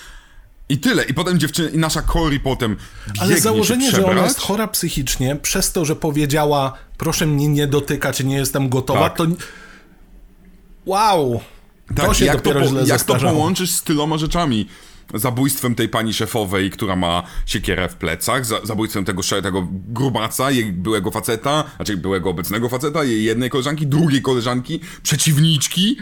i 0.70 0.78
tyle. 0.78 1.04
I 1.04 1.14
potem 1.14 1.40
dziewczyny, 1.40 1.70
i 1.70 1.78
nasza 1.78 2.02
Cory 2.02 2.40
potem 2.40 2.78
Ale 3.20 3.40
założenie, 3.40 3.92
że 3.92 4.06
ona 4.06 4.24
jest 4.24 4.40
chora 4.40 4.68
psychicznie, 4.68 5.36
przez 5.36 5.72
to, 5.72 5.86
że 5.86 5.96
powiedziała, 5.96 6.74
proszę 6.98 7.26
mnie 7.26 7.48
nie 7.48 7.68
dotykać, 7.68 8.24
nie 8.24 8.36
jestem 8.36 8.70
gotowa, 8.70 9.10
Tak. 9.10 9.18
to... 9.18 9.26
Wow! 10.86 11.40
to 11.96 12.14
się 12.14 12.26
jak 12.26 12.36
dopiero 12.38 12.60
to, 12.62 12.68
źle 12.68 12.80
jak 12.80 12.88
to 12.88 12.94
zestarzało. 12.94 13.34
połączysz 13.34 13.72
z 13.72 13.84
tyloma 13.84 14.18
rzeczami? 14.18 14.68
Zabójstwem 15.14 15.76
tej 15.76 15.90
pani 15.90 16.14
szefowej, 16.14 16.72
która 16.72 16.96
ma 16.96 17.24
siekierę 17.46 17.90
w 17.90 17.96
plecach, 17.96 18.46
za, 18.46 18.66
zabójstwem 18.66 19.06
tego, 19.06 19.22
tego 19.44 19.68
grubaca, 19.72 20.52
jej 20.52 20.74
byłego 20.74 21.12
faceta, 21.12 21.64
znaczy 21.76 21.98
byłego 21.98 22.30
obecnego 22.30 22.70
faceta, 22.70 23.04
jej 23.04 23.24
jednej 23.24 23.50
koleżanki, 23.50 23.88
drugiej 23.88 24.22
koleżanki, 24.22 24.80
przeciwniczki. 25.04 25.98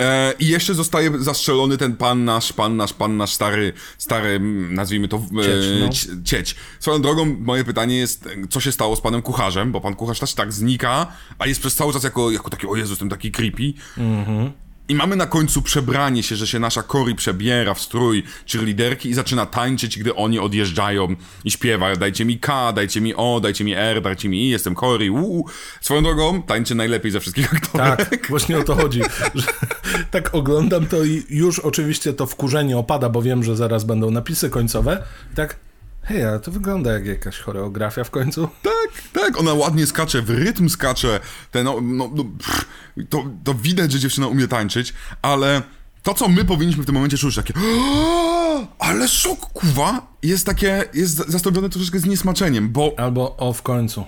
E, 0.00 0.34
I 0.38 0.48
jeszcze 0.48 0.74
zostaje 0.74 1.10
zastrzelony 1.18 1.78
ten 1.78 1.96
pan 1.96 2.24
nasz, 2.24 2.52
pan 2.52 2.76
nasz, 2.76 2.92
pan 2.92 3.16
nasz 3.16 3.32
stary, 3.32 3.72
stary, 3.98 4.28
mm, 4.28 4.74
nazwijmy 4.74 5.08
to, 5.08 5.16
e, 5.16 5.44
Cieć, 5.44 6.08
no. 6.08 6.22
cieć. 6.24 6.56
Swoją 6.80 7.02
drogą, 7.02 7.36
moje 7.40 7.64
pytanie 7.64 7.96
jest, 7.96 8.26
e, 8.26 8.30
co 8.50 8.60
się 8.60 8.72
stało 8.72 8.96
z 8.96 9.00
panem 9.00 9.22
kucharzem, 9.22 9.72
bo 9.72 9.80
pan 9.80 9.94
kucharz 9.94 10.18
też 10.18 10.34
tak 10.34 10.52
znika, 10.52 11.06
a 11.38 11.46
jest 11.46 11.60
przez 11.60 11.74
cały 11.74 11.92
czas 11.92 12.04
jako, 12.04 12.30
jako 12.30 12.50
taki, 12.50 12.66
o 12.66 12.76
Jezus, 12.76 12.98
ten 12.98 13.08
taki 13.08 13.32
creepy. 13.32 13.72
I 14.88 14.94
mamy 14.94 15.16
na 15.16 15.26
końcu 15.26 15.62
przebranie 15.62 16.22
się, 16.22 16.36
że 16.36 16.46
się 16.46 16.58
nasza 16.58 16.82
Cory 16.82 17.14
przebiera 17.14 17.74
w 17.74 17.80
strój 17.80 18.22
cheerleaderki 18.52 19.08
i 19.08 19.14
zaczyna 19.14 19.46
tańczyć, 19.46 19.98
gdy 19.98 20.14
oni 20.14 20.38
odjeżdżają 20.38 21.16
i 21.44 21.50
śpiewa 21.50 21.96
dajcie 21.96 22.24
mi 22.24 22.38
K, 22.38 22.72
dajcie 22.72 23.00
mi 23.00 23.14
O, 23.14 23.40
dajcie 23.42 23.64
mi 23.64 23.74
R, 23.74 24.02
dajcie 24.02 24.28
mi 24.28 24.46
I, 24.46 24.48
jestem 24.48 24.74
Cory, 24.74 25.10
uuu. 25.10 25.46
Swoją 25.80 26.02
drogą, 26.02 26.42
tańczy 26.42 26.74
najlepiej 26.74 27.12
ze 27.12 27.20
wszystkich 27.20 27.54
aktorek. 27.54 28.08
Tak, 28.10 28.26
właśnie 28.28 28.58
o 28.58 28.64
to 28.64 28.74
chodzi. 28.74 29.00
Tak 30.10 30.34
oglądam 30.34 30.86
to 30.86 31.04
i 31.04 31.24
już 31.30 31.58
oczywiście 31.58 32.12
to 32.12 32.26
wkurzenie 32.26 32.78
opada, 32.78 33.08
bo 33.08 33.22
wiem, 33.22 33.44
że 33.44 33.56
zaraz 33.56 33.84
będą 33.84 34.10
napisy 34.10 34.50
końcowe. 34.50 35.02
Tak, 35.34 35.56
hej, 36.02 36.24
ale 36.24 36.40
to 36.40 36.50
wygląda 36.50 36.92
jak 36.92 37.06
jakaś 37.06 37.38
choreografia 37.38 38.04
w 38.04 38.10
końcu. 38.10 38.48
Tak, 38.62 39.02
tak, 39.12 39.40
ona 39.40 39.54
ładnie 39.54 39.86
skacze, 39.86 40.22
w 40.22 40.30
rytm 40.30 40.68
skacze, 40.68 41.20
ten, 41.50 41.64
no, 41.64 41.80
no, 41.82 42.10
no, 42.14 42.24
pff, 42.24 42.64
to, 43.08 43.24
to 43.44 43.54
widać, 43.54 43.92
że 43.92 43.98
dziewczyna 43.98 44.26
umie 44.26 44.48
tańczyć, 44.48 44.94
ale 45.22 45.62
to, 46.02 46.14
co 46.14 46.28
my 46.28 46.44
powinniśmy 46.44 46.82
w 46.82 46.86
tym 46.86 46.94
momencie 46.94 47.18
czuć, 47.18 47.36
takie 47.36 47.54
ale 48.78 49.08
szok, 49.08 49.40
kuwa, 49.40 50.06
jest 50.22 50.46
takie, 50.46 50.84
jest 50.94 51.16
zastąpione 51.16 51.68
troszeczkę 51.68 51.98
z 51.98 52.04
niesmaczeniem, 52.04 52.68
bo 52.72 52.94
Albo 52.96 53.36
o 53.36 53.52
w 53.52 53.62
końcu. 53.62 54.04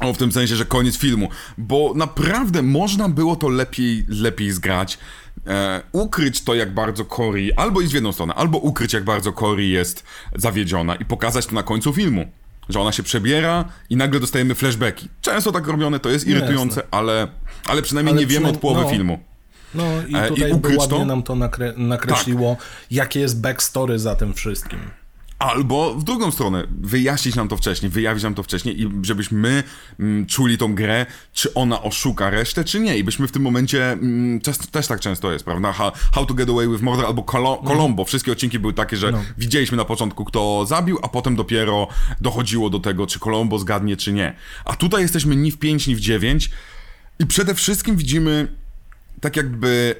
O, 0.00 0.12
w 0.12 0.18
tym 0.18 0.32
sensie, 0.32 0.56
że 0.56 0.64
koniec 0.64 0.96
filmu. 0.98 1.28
Bo 1.58 1.92
naprawdę 1.96 2.62
można 2.62 3.08
było 3.08 3.36
to 3.36 3.48
lepiej, 3.48 4.04
lepiej 4.08 4.50
zgrać. 4.52 4.98
E, 5.46 5.82
ukryć 5.92 6.44
to, 6.44 6.54
jak 6.54 6.74
bardzo 6.74 7.04
Cory, 7.04 7.50
albo 7.56 7.80
iść 7.80 7.90
w 7.90 7.94
jedną 7.94 8.12
stronę, 8.12 8.34
albo 8.34 8.58
ukryć, 8.58 8.92
jak 8.92 9.04
bardzo 9.04 9.32
Cory 9.32 9.66
jest 9.66 10.04
zawiedziona 10.34 10.94
i 10.94 11.04
pokazać 11.04 11.46
to 11.46 11.54
na 11.54 11.62
końcu 11.62 11.92
filmu. 11.92 12.26
Że 12.68 12.80
ona 12.80 12.92
się 12.92 13.02
przebiera 13.02 13.64
i 13.90 13.96
nagle 13.96 14.20
dostajemy 14.20 14.54
flashbacki. 14.54 15.08
Często 15.20 15.52
tak 15.52 15.66
robione, 15.66 16.00
to 16.00 16.08
jest 16.10 16.26
irytujące, 16.26 16.82
ale, 16.90 17.28
ale 17.66 17.82
przynajmniej 17.82 18.12
Ale 18.12 18.20
nie 18.20 18.26
wiemy 18.26 18.48
od 18.48 18.56
połowy 18.56 18.82
no. 18.82 18.88
filmu. 18.88 19.18
No 19.74 19.84
i 20.08 20.16
E, 20.16 20.26
i 20.26 20.28
tutaj 20.28 20.52
ukryć 20.52 20.78
ładnie 20.78 20.98
to? 20.98 21.04
nam 21.04 21.22
to 21.22 21.34
nakre- 21.34 21.78
nakreśliło, 21.78 22.56
jakie 22.90 23.20
jest 23.20 23.40
backstory 23.40 23.98
za 23.98 24.14
tym 24.16 24.34
wszystkim. 24.34 24.78
Albo 25.42 25.94
w 25.94 26.04
drugą 26.04 26.30
stronę, 26.30 26.64
wyjaśnić 26.80 27.34
nam 27.34 27.48
to 27.48 27.56
wcześniej, 27.56 27.90
wyjawić 27.90 28.22
nam 28.24 28.34
to 28.34 28.42
wcześniej 28.42 28.82
i 28.82 28.90
żebyśmy 29.02 29.62
mm, 30.00 30.26
czuli 30.26 30.58
tą 30.58 30.74
grę, 30.74 31.06
czy 31.32 31.54
ona 31.54 31.82
oszuka 31.82 32.30
resztę, 32.30 32.64
czy 32.64 32.80
nie. 32.80 32.98
I 32.98 33.04
byśmy 33.04 33.28
w 33.28 33.32
tym 33.32 33.42
momencie, 33.42 33.92
mm, 33.92 34.40
też, 34.40 34.58
też 34.58 34.86
tak 34.86 35.00
często 35.00 35.32
jest, 35.32 35.44
prawda? 35.44 35.72
How, 35.72 35.92
How 36.14 36.26
to 36.26 36.34
Get 36.34 36.48
Away 36.48 36.68
with 36.68 36.82
Murder 36.82 37.06
albo 37.06 37.22
Colo- 37.22 37.64
Colombo. 37.66 38.04
Wszystkie 38.04 38.32
odcinki 38.32 38.58
były 38.58 38.72
takie, 38.72 38.96
że 38.96 39.12
No. 39.12 39.22
widzieliśmy 39.38 39.76
na 39.76 39.84
początku, 39.84 40.24
kto 40.24 40.66
zabił, 40.66 40.98
a 41.02 41.08
potem 41.08 41.36
dopiero 41.36 41.88
dochodziło 42.20 42.70
do 42.70 42.78
tego, 42.80 43.06
czy 43.06 43.18
Colombo 43.18 43.58
zgadnie, 43.58 43.96
czy 43.96 44.12
nie. 44.12 44.34
A 44.64 44.76
tutaj 44.76 45.02
jesteśmy 45.02 45.36
ni 45.36 45.50
w 45.50 45.58
5, 45.58 45.86
ni 45.86 45.96
w 45.96 46.00
9 46.00 46.50
i 47.18 47.26
przede 47.26 47.54
wszystkim 47.54 47.96
widzimy 47.96 48.48
tak 49.20 49.36
jakby 49.36 49.94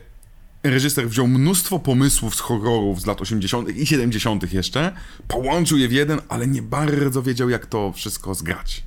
reżyser 0.62 1.08
wziął 1.08 1.28
mnóstwo 1.28 1.78
pomysłów 1.78 2.34
z 2.34 2.40
horrorów 2.40 3.00
z 3.00 3.06
lat 3.06 3.20
80. 3.20 3.76
i 3.76 3.86
70. 3.86 4.52
jeszcze, 4.52 4.92
połączył 5.28 5.78
je 5.78 5.88
w 5.88 5.92
jeden, 5.92 6.20
ale 6.28 6.46
nie 6.46 6.62
bardzo 6.62 7.22
wiedział, 7.22 7.50
jak 7.50 7.66
to 7.66 7.92
wszystko 7.92 8.34
zgrać. 8.34 8.84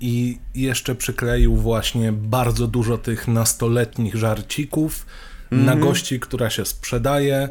I 0.00 0.38
jeszcze 0.54 0.94
przykleił 0.94 1.56
właśnie 1.56 2.12
bardzo 2.12 2.66
dużo 2.66 2.98
tych 2.98 3.28
nastoletnich 3.28 4.14
żarcików 4.14 5.06
na 5.50 5.76
gości, 5.76 6.20
która 6.20 6.50
się 6.50 6.64
sprzedaje. 6.64 7.48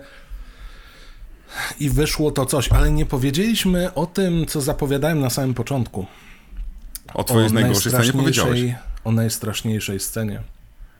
I 1.80 1.90
wyszło 1.90 2.32
to 2.32 2.46
coś, 2.46 2.72
ale 2.72 2.92
nie 2.92 3.06
powiedzieliśmy 3.06 3.94
o 3.94 4.06
tym, 4.06 4.46
co 4.46 4.62
zapowiadałem 4.62 5.20
na 5.20 5.30
samym 5.30 5.54
początku. 5.54 6.06
O 7.14 7.24
twojej 7.24 7.50
o 7.50 7.54
najgorszej 7.54 7.92
scenie 7.92 8.14
powiedziałeś. 8.14 8.62
o 9.04 9.12
najstraszniejszej 9.12 10.00
scenie. 10.00 10.42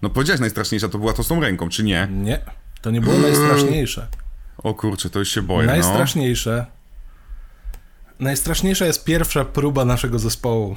No 0.02 0.10
powiedziałeś 0.10 0.40
najstraszniejsza 0.40 0.90
to 0.90 0.98
była 0.98 1.14
to 1.14 1.24
z 1.24 1.28
tą 1.28 1.40
ręką, 1.40 1.70
czy 1.70 1.84
nie? 1.84 2.08
Nie, 2.12 2.42
to 2.86 2.92
nie 2.92 3.02
było 3.02 3.18
najstraszniejsze. 3.18 4.08
O 4.58 4.74
kurczę, 4.74 5.10
to 5.10 5.20
już 5.20 5.30
się 5.30 5.42
boję, 5.42 5.68
no. 5.68 5.74
Najstraszniejsze. 5.74 6.66
Najstraszniejsza 8.20 8.86
jest 8.86 9.04
pierwsza 9.04 9.46
próba 9.46 9.86
naszego 9.86 10.20
zespołu. 10.20 10.76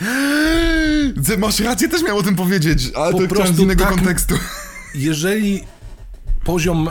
no. 0.00 1.36
Masz 1.38 1.60
rację, 1.60 1.88
też 1.88 2.02
miałem 2.02 2.16
o 2.16 2.22
tym 2.22 2.36
powiedzieć, 2.36 2.82
ale 2.94 3.12
Po 3.12 3.18
to 3.18 3.24
chciałem 3.24 3.28
z 3.28 3.32
prostu 3.32 3.62
innego 3.62 3.84
tak- 3.84 3.94
kontekstu. 3.94 4.34
Jeżeli 4.94 5.64
poziom 6.44 6.90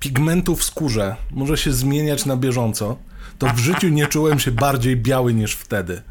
pigmentu 0.00 0.56
w 0.56 0.64
skórze 0.64 1.16
może 1.30 1.56
się 1.58 1.72
zmieniać 1.72 2.26
na 2.26 2.36
bieżąco, 2.36 2.96
to 3.38 3.46
w 3.46 3.58
życiu 3.58 3.88
nie 3.88 4.06
czułem 4.06 4.38
się 4.38 4.50
bardziej 4.50 4.96
biały 4.96 5.34
niż 5.34 5.54
wtedy. 5.54 6.02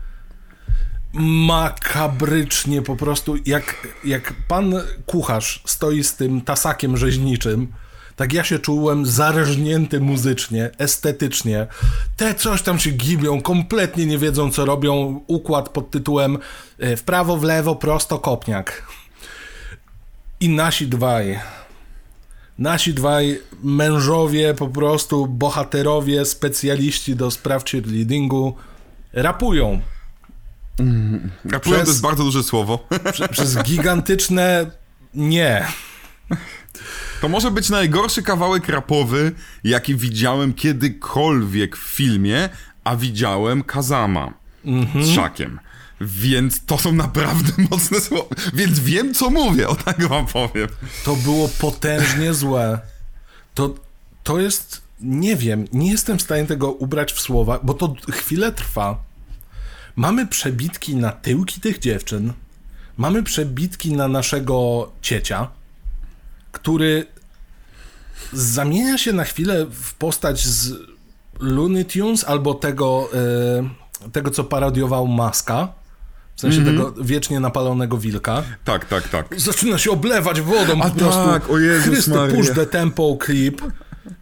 Makabrycznie 1.13 2.81
po 2.81 2.95
prostu, 2.95 3.35
jak, 3.45 3.87
jak 4.03 4.33
pan 4.47 4.73
kucharz 5.05 5.63
stoi 5.65 6.03
z 6.03 6.15
tym 6.15 6.41
tasakiem 6.41 6.97
rzeźniczym, 6.97 7.67
tak 8.15 8.33
ja 8.33 8.43
się 8.43 8.59
czułem 8.59 9.05
zarżnięty 9.05 9.99
muzycznie, 9.99 10.69
estetycznie. 10.77 11.67
Te 12.17 12.35
coś 12.35 12.61
tam 12.61 12.79
się 12.79 12.91
gibią, 12.91 13.41
kompletnie 13.41 14.05
nie 14.05 14.17
wiedzą 14.17 14.51
co 14.51 14.65
robią. 14.65 15.21
Układ 15.27 15.69
pod 15.69 15.91
tytułem 15.91 16.37
e, 16.79 16.97
w 16.97 17.03
prawo, 17.03 17.37
w 17.37 17.43
lewo, 17.43 17.75
prosto, 17.75 18.19
kopniak. 18.19 18.87
I 20.39 20.49
nasi 20.49 20.87
dwaj. 20.87 21.39
Nasi 22.57 22.93
dwaj 22.93 23.39
mężowie, 23.63 24.53
po 24.53 24.67
prostu 24.67 25.27
bohaterowie, 25.27 26.25
specjaliści 26.25 27.15
do 27.15 27.31
spraw 27.31 27.65
cheerleadingu, 27.65 28.55
rapują 29.13 29.81
Przez- 31.61 31.73
to 31.73 31.75
jest 31.91 32.01
bardzo 32.01 32.23
duże 32.23 32.43
słowo. 32.43 32.87
prze, 33.13 33.27
przez 33.29 33.57
gigantyczne 33.63 34.71
nie. 35.13 35.65
To 37.21 37.29
może 37.29 37.51
być 37.51 37.69
najgorszy 37.69 38.21
kawałek 38.23 38.69
rapowy, 38.69 39.31
jaki 39.63 39.95
widziałem 39.95 40.53
kiedykolwiek 40.53 41.77
w 41.77 41.79
filmie, 41.79 42.49
a 42.83 42.95
widziałem 42.95 43.63
Kazama 43.63 44.33
Mhm. 44.65 45.05
z 45.05 45.09
Szakiem. 45.15 45.59
Więc 46.01 46.65
to 46.65 46.77
są 46.77 46.91
naprawdę 46.91 47.51
mocne 47.71 47.99
słowa. 48.01 48.35
Więc 48.53 48.79
wiem, 48.79 49.13
co 49.13 49.29
mówię, 49.29 49.67
o 49.69 49.75
tak 49.75 50.07
wam 50.07 50.25
powiem. 50.25 50.67
To 51.05 51.15
było 51.15 51.49
potężnie 51.59 52.33
złe. 52.33 52.79
To, 53.53 53.75
to 54.23 54.39
jest, 54.39 54.81
nie 55.01 55.35
wiem, 55.35 55.65
nie 55.73 55.91
jestem 55.91 56.17
w 56.17 56.21
stanie 56.21 56.45
tego 56.45 56.71
ubrać 56.71 57.13
w 57.13 57.19
słowa, 57.19 57.59
bo 57.63 57.73
to 57.73 57.95
chwilę 58.11 58.51
trwa. 58.51 58.97
Mamy 59.95 60.27
przebitki 60.27 60.95
na 60.95 61.11
tyłki 61.11 61.61
tych 61.61 61.79
dziewczyn. 61.79 62.33
Mamy 62.97 63.23
przebitki 63.23 63.93
na 63.93 64.07
naszego 64.07 64.91
ciecia, 65.01 65.47
który 66.51 67.05
zamienia 68.33 68.97
się 68.97 69.13
na 69.13 69.23
chwilę 69.23 69.65
w 69.71 69.93
postać 69.93 70.45
z 70.45 70.73
Looney 71.39 71.85
Tunes 71.85 72.23
albo 72.23 72.53
tego, 72.53 73.09
e, 74.05 74.09
tego 74.09 74.31
co 74.31 74.43
parodiował 74.43 75.07
Maska. 75.07 75.67
W 76.35 76.41
sensie 76.41 76.65
tego 76.65 76.91
wiecznie 76.91 77.39
napalonego 77.39 77.97
wilka 77.97 78.43
Tak, 78.63 78.85
tak, 78.85 79.09
tak. 79.09 79.39
zaczyna 79.39 79.77
się 79.77 79.91
oblewać 79.91 80.41
wodą 80.41 80.81
A 80.81 80.89
po 80.89 80.95
prostu. 80.95 81.25
tak, 81.25 81.49
o 81.49 81.59
Jezus 81.59 81.85
Chryste, 81.85 82.27
push 82.35 82.49
the 82.55 82.65
tempo 82.65 83.17
clip. 83.25 83.61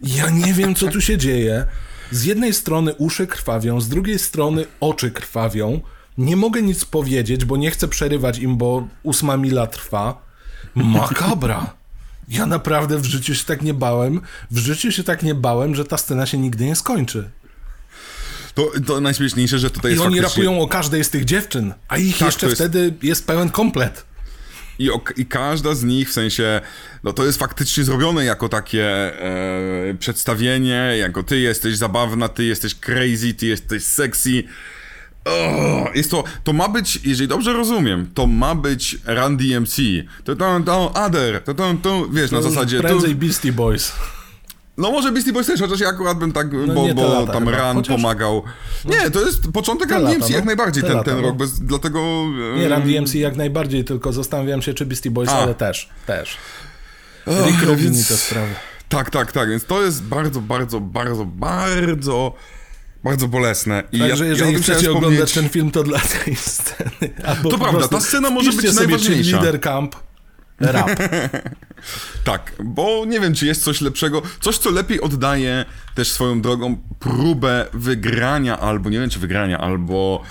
Ja 0.02 0.30
nie 0.30 0.54
wiem, 0.54 0.76
co 0.76 0.88
tu 0.88 1.02
się 1.02 1.18
dzieje. 1.18 1.66
Z 2.12 2.24
jednej 2.24 2.54
strony 2.54 2.94
uszy 2.94 3.28
krwawią, 3.28 3.82
z 3.82 3.90
drugiej 3.90 4.20
strony 4.20 4.66
oczy 4.80 5.12
krwawią. 5.12 5.82
Nie 6.18 6.36
mogę 6.36 6.62
nic 6.62 6.86
powiedzieć, 6.86 7.46
bo 7.46 7.58
nie 7.58 7.72
chcę 7.72 7.88
przerywać 7.88 8.40
im, 8.40 8.58
bo 8.58 8.88
ósma 9.04 9.38
mila 9.38 9.68
trwa. 9.68 10.22
Makabra. 10.76 11.74
Ja 12.30 12.46
naprawdę 12.46 12.98
w 12.98 13.06
życiu 13.06 13.36
się 13.36 13.46
tak 13.46 13.62
nie 13.62 13.74
bałem. 13.74 14.22
W 14.52 14.58
życiu 14.58 14.92
się 14.92 15.04
tak 15.04 15.24
nie 15.24 15.36
bałem, 15.36 15.76
że 15.76 15.86
ta 15.86 15.98
scena 15.98 16.26
się 16.26 16.38
nigdy 16.38 16.66
nie 16.66 16.76
skończy. 16.76 17.30
To, 18.56 18.72
to 18.88 19.02
najśmieszniejsze, 19.02 19.60
że 19.60 19.70
tutaj 19.70 19.92
I 19.92 19.94
jest 19.94 20.06
oni 20.06 20.16
faktycznie... 20.22 20.44
rapują 20.44 20.62
o 20.64 20.68
każdej 20.68 21.04
z 21.04 21.10
tych 21.10 21.26
dziewczyn, 21.26 21.74
a 21.88 21.98
ich 21.98 22.18
Tak, 22.18 22.26
jeszcze 22.28 22.46
jest- 22.46 22.56
wtedy 22.62 22.94
jest 23.04 23.28
pełen 23.28 23.50
komplet. 23.50 24.06
I, 24.80 24.90
I 25.18 25.26
każda 25.26 25.76
z 25.76 25.84
nich, 25.84 26.10
w 26.10 26.14
sensie, 26.14 26.62
no 27.04 27.14
to 27.14 27.26
jest 27.26 27.40
faktycznie 27.40 27.84
zrobione 27.84 28.26
jako 28.26 28.50
takie 28.50 28.86
e, 29.22 29.94
przedstawienie, 30.00 30.94
jako 31.00 31.24
ty 31.24 31.40
jesteś 31.40 31.78
zabawna, 31.78 32.30
ty 32.30 32.44
jesteś 32.44 32.76
crazy, 32.76 33.34
ty 33.34 33.46
jesteś 33.46 33.84
sexy. 33.84 34.44
O, 35.26 35.90
jest 35.96 36.12
to, 36.12 36.24
to 36.44 36.54
ma 36.54 36.70
być, 36.70 37.00
jeżeli 37.04 37.28
dobrze 37.28 37.54
rozumiem, 37.54 38.10
to 38.14 38.28
ma 38.28 38.56
być 38.56 38.98
Run 39.06 39.38
DMC. 39.38 39.76
To 40.24 40.36
to, 40.36 40.60
to, 40.66 40.94
Other, 40.94 41.44
to 41.44 41.54
to, 41.54 41.74
to, 41.82 42.08
wiesz, 42.08 42.32
na 42.32 42.42
zasadzie... 42.42 42.80
Prędzej 42.80 43.16
Beastie 43.16 43.52
Boys. 43.52 43.92
No 44.80 44.92
może 44.92 45.12
Beastie 45.12 45.34
Boys 45.34 45.48
też, 45.48 45.60
chociaż 45.62 45.80
ja 45.80 45.88
akurat 45.90 46.18
bym 46.18 46.32
tak, 46.32 46.50
bo, 46.50 46.74
No 46.74 46.88
te 46.88 46.94
bo 46.94 47.20
lata 47.20 47.34
tam 47.34 47.46
chyba. 47.46 47.58
Run 47.68 47.76
Chociaż- 47.76 47.96
pomagał. 47.96 48.44
Nie, 48.86 49.12
to 49.12 49.26
jest 49.26 49.52
początek 49.54 49.90
Te 49.90 49.96
Run 50.00 50.06
DMC, 50.12 50.30
no. 50.30 50.36
jak 50.36 50.46
najbardziej 50.46 50.84
Te 50.84 50.88
ten, 50.90 50.98
lata, 50.98 51.12
ten 51.12 51.22
no. 51.22 51.28
rok, 51.28 51.38
bez, 51.38 51.60
dlatego... 51.60 52.00
Nie, 52.58 52.70
Run 52.70 52.82
DMC 52.82 53.16
jak 53.16 53.36
najbardziej, 53.36 53.84
tylko 53.84 54.14
zastanawiam 54.14 54.62
się, 54.62 54.74
czy 54.74 54.86
Beastie 54.86 55.12
Boys, 55.12 55.30
A. 55.30 55.34
ale 55.40 55.56
też, 55.56 55.90
też. 56.06 56.38
Rick 57.28 57.62
Och, 57.64 57.68
Rubini 57.68 57.90
więc- 57.90 58.08
te 58.08 58.18
sprawy. 58.18 58.54
Tak, 58.90 59.10
tak, 59.10 59.32
tak, 59.32 59.50
więc 59.50 59.66
to 59.66 59.84
jest 59.84 60.04
bardzo, 60.04 60.42
bardzo, 60.42 60.80
bardzo, 60.80 61.26
bardzo, 61.26 62.34
bardzo 63.04 63.28
bolesne. 63.28 63.84
I 63.92 64.00
Także 64.00 64.24
ja, 64.24 64.30
jeżeli 64.30 64.54
ja 64.54 64.60
chcecie 64.60 64.80
chciałem 64.80 64.98
oglądać 64.98 65.30
wspomnieć- 65.30 65.34
ten 65.34 65.50
film, 65.50 65.72
to 65.72 65.84
dla 65.84 66.00
tej 66.00 66.36
sceny. 66.36 67.14
Albo 67.26 67.50
To 67.50 67.58
prawda, 67.58 67.88
ta 67.88 68.02
scena 68.02 68.30
może 68.30 68.52
być 68.54 68.74
najważniejsza. 68.76 69.38
Leader 69.38 69.62
Camp, 69.62 69.96
rap. 70.60 70.90
Tak, 72.24 72.54
bo 72.64 73.06
nie 73.06 73.20
wiem, 73.20 73.34
czy 73.34 73.46
jest 73.46 73.64
coś 73.64 73.82
lepszego, 73.82 74.22
coś, 74.40 74.58
co 74.58 74.72
lepiej 74.72 75.02
oddaje 75.02 75.66
też 75.96 76.12
swoją 76.12 76.42
drogą 76.42 76.78
próbę 77.00 77.66
wygrania, 77.74 78.60
albo 78.60 78.90
nie 78.90 79.00
wiem, 79.00 79.10
czy 79.10 79.20
wygrania, 79.20 79.58
albo 79.58 80.24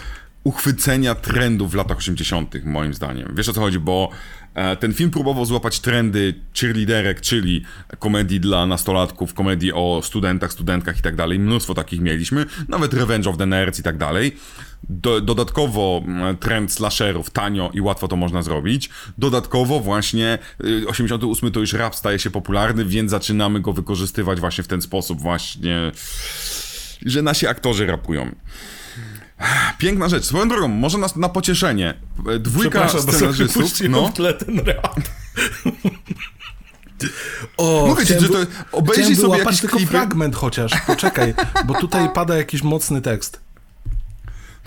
uchwycenia 0.44 1.14
trendów 1.14 1.70
w 1.70 1.74
latach 1.74 1.98
80., 1.98 2.64
moim 2.64 2.94
zdaniem. 2.94 3.32
Wiesz 3.34 3.48
o 3.48 3.52
co 3.52 3.60
chodzi, 3.60 3.78
bo 3.78 4.10
e, 4.54 4.76
ten 4.76 4.94
film 4.94 5.10
próbował 5.10 5.44
złapać 5.44 5.80
trendy 5.80 6.34
cheerleaderek, 6.60 7.20
czyli 7.20 7.64
komedii 7.98 8.40
dla 8.40 8.66
nastolatków, 8.66 9.34
komedii 9.34 9.72
o 9.72 10.00
studentach, 10.04 10.52
studentkach 10.52 10.98
i 10.98 11.02
tak 11.02 11.16
dalej. 11.16 11.38
Mnóstwo 11.38 11.74
takich 11.74 12.00
mieliśmy, 12.00 12.46
nawet 12.68 12.94
Revenge 12.94 13.30
of 13.30 13.36
the 13.36 13.46
Nerds 13.46 13.80
i 13.80 13.82
tak 13.82 13.96
dalej. 13.96 14.36
Do, 14.90 15.20
dodatkowo 15.20 16.02
mm, 16.06 16.36
trend 16.36 16.72
slasherów, 16.72 17.30
tanio 17.30 17.70
i 17.74 17.80
łatwo 17.80 18.08
to 18.08 18.16
można 18.16 18.42
zrobić. 18.42 18.90
Dodatkowo 19.18 19.80
właśnie 19.80 20.38
y, 20.64 20.88
88 20.88 21.52
to 21.52 21.60
już 21.60 21.72
rap 21.72 21.96
staje 21.96 22.18
się 22.18 22.30
popularny, 22.30 22.84
więc 22.84 23.10
zaczynamy 23.10 23.60
go 23.60 23.72
wykorzystywać 23.72 24.40
właśnie 24.40 24.64
w 24.64 24.68
ten 24.68 24.82
sposób 24.82 25.20
właśnie, 25.20 25.92
że 27.06 27.22
nasi 27.22 27.46
aktorzy 27.46 27.86
rapują. 27.86 28.34
Piękna 29.78 30.08
rzecz. 30.08 30.24
Swoją 30.24 30.48
drogą, 30.48 30.68
może 30.68 30.98
nas 30.98 31.16
na 31.16 31.28
pocieszenie. 31.28 31.94
Dwójka 32.40 32.88
scenarzystów. 32.88 33.72
No, 33.88 34.08
w 34.08 34.12
tle 34.12 34.34
ten 34.34 34.58
rap. 34.58 35.00
O, 37.56 37.86
Mówię 37.86 38.06
ci, 38.06 38.12
że 38.20 38.28
to- 38.28 38.38
obejrzyj 38.72 39.16
sobie 39.16 39.38
jakieś 39.38 39.60
tylko 39.60 39.76
klipy. 39.76 39.90
fragment 39.90 40.36
chociaż, 40.36 40.72
poczekaj, 40.86 41.34
bo 41.66 41.74
tutaj 41.74 42.08
pada 42.14 42.36
jakiś 42.36 42.62
mocny 42.62 43.02
tekst. 43.02 43.40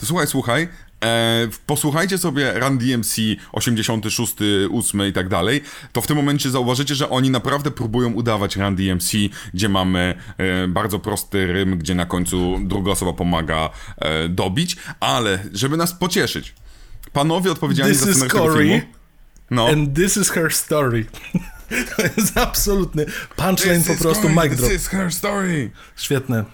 To 0.01 0.07
słuchaj, 0.07 0.27
słuchaj. 0.27 0.67
E, 1.03 1.47
posłuchajcie 1.65 2.17
sobie 2.17 2.59
Run 2.59 2.77
DMC 2.77 3.15
86, 3.51 4.35
8 4.73 5.07
i 5.07 5.13
tak 5.13 5.29
dalej, 5.29 5.61
to 5.93 6.01
w 6.01 6.07
tym 6.07 6.17
momencie 6.17 6.49
zauważycie, 6.49 6.95
że 6.95 7.09
oni 7.09 7.29
naprawdę 7.29 7.71
próbują 7.71 8.13
udawać 8.13 8.55
Run 8.55 8.75
DMC, 8.75 9.11
gdzie 9.53 9.69
mamy 9.69 10.15
e, 10.37 10.67
bardzo 10.67 10.99
prosty 10.99 11.47
rym, 11.47 11.77
gdzie 11.77 11.95
na 11.95 12.05
końcu 12.05 12.59
druga 12.61 12.91
osoba 12.91 13.13
pomaga 13.13 13.69
e, 13.97 14.29
dobić, 14.29 14.77
ale 14.99 15.43
żeby 15.53 15.77
nas 15.77 15.93
pocieszyć, 15.93 16.55
panowie 17.13 17.51
odpowiedzialni 17.51 17.93
This 17.93 18.03
za 18.03 18.13
scenariusz 18.13 18.33
tego 18.33 18.57
filmu... 18.57 18.81
No. 19.51 19.67
And 19.67 19.95
this 19.95 20.17
is 20.17 20.29
her 20.29 20.53
story. 20.53 21.05
To 21.95 22.03
jest 22.03 22.37
absolutny 22.37 23.05
punchline 23.35 23.83
This 23.83 23.97
po 23.97 24.03
prostu 24.03 24.21
Corey, 24.21 24.49
mic 24.49 24.57
drop. 24.57 24.71
This 24.71 24.81
is 24.81 24.87
her 24.87 25.13
story. 25.13 25.71
Świetne. 25.95 26.45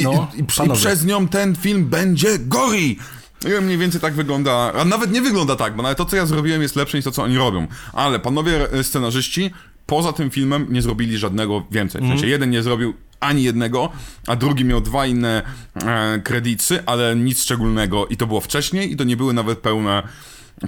I, 0.00 0.02
No, 0.04 0.28
i, 0.34 0.38
i, 0.38 0.40
i 0.40 0.44
przez 0.76 1.04
nią 1.04 1.28
ten 1.28 1.56
film 1.56 1.84
będzie 1.84 2.38
gory. 2.38 2.78
I 2.78 3.62
mniej 3.62 3.78
więcej 3.78 4.00
tak 4.00 4.14
wygląda, 4.14 4.72
a 4.72 4.84
nawet 4.84 5.12
nie 5.12 5.22
wygląda 5.22 5.56
tak, 5.56 5.76
bo 5.76 5.82
nawet 5.82 5.98
to, 5.98 6.04
co 6.04 6.16
ja 6.16 6.26
zrobiłem, 6.26 6.62
jest 6.62 6.76
lepsze 6.76 6.98
niż 6.98 7.04
to, 7.04 7.10
co 7.10 7.22
oni 7.22 7.36
robią. 7.38 7.66
Ale 7.92 8.18
panowie 8.18 8.72
e, 8.72 8.84
scenarzyści 8.84 9.50
poza 9.86 10.12
tym 10.12 10.30
filmem 10.30 10.66
nie 10.70 10.82
zrobili 10.82 11.18
żadnego 11.18 11.64
więcej. 11.70 12.00
W 12.02 12.04
sensie 12.08 12.26
jeden 12.26 12.50
nie 12.50 12.62
zrobił 12.62 12.94
ani 13.20 13.42
jednego, 13.42 13.90
a 14.26 14.36
drugi 14.36 14.64
miał 14.64 14.80
dwa 14.80 15.06
inne 15.06 15.42
e, 15.74 16.20
kredyty, 16.24 16.86
ale 16.86 17.16
nic 17.16 17.42
szczególnego 17.42 18.06
i 18.06 18.16
to 18.16 18.26
było 18.26 18.40
wcześniej 18.40 18.92
i 18.92 18.96
to 18.96 19.04
nie 19.04 19.16
były 19.16 19.34
nawet 19.34 19.58
pełne 19.58 20.02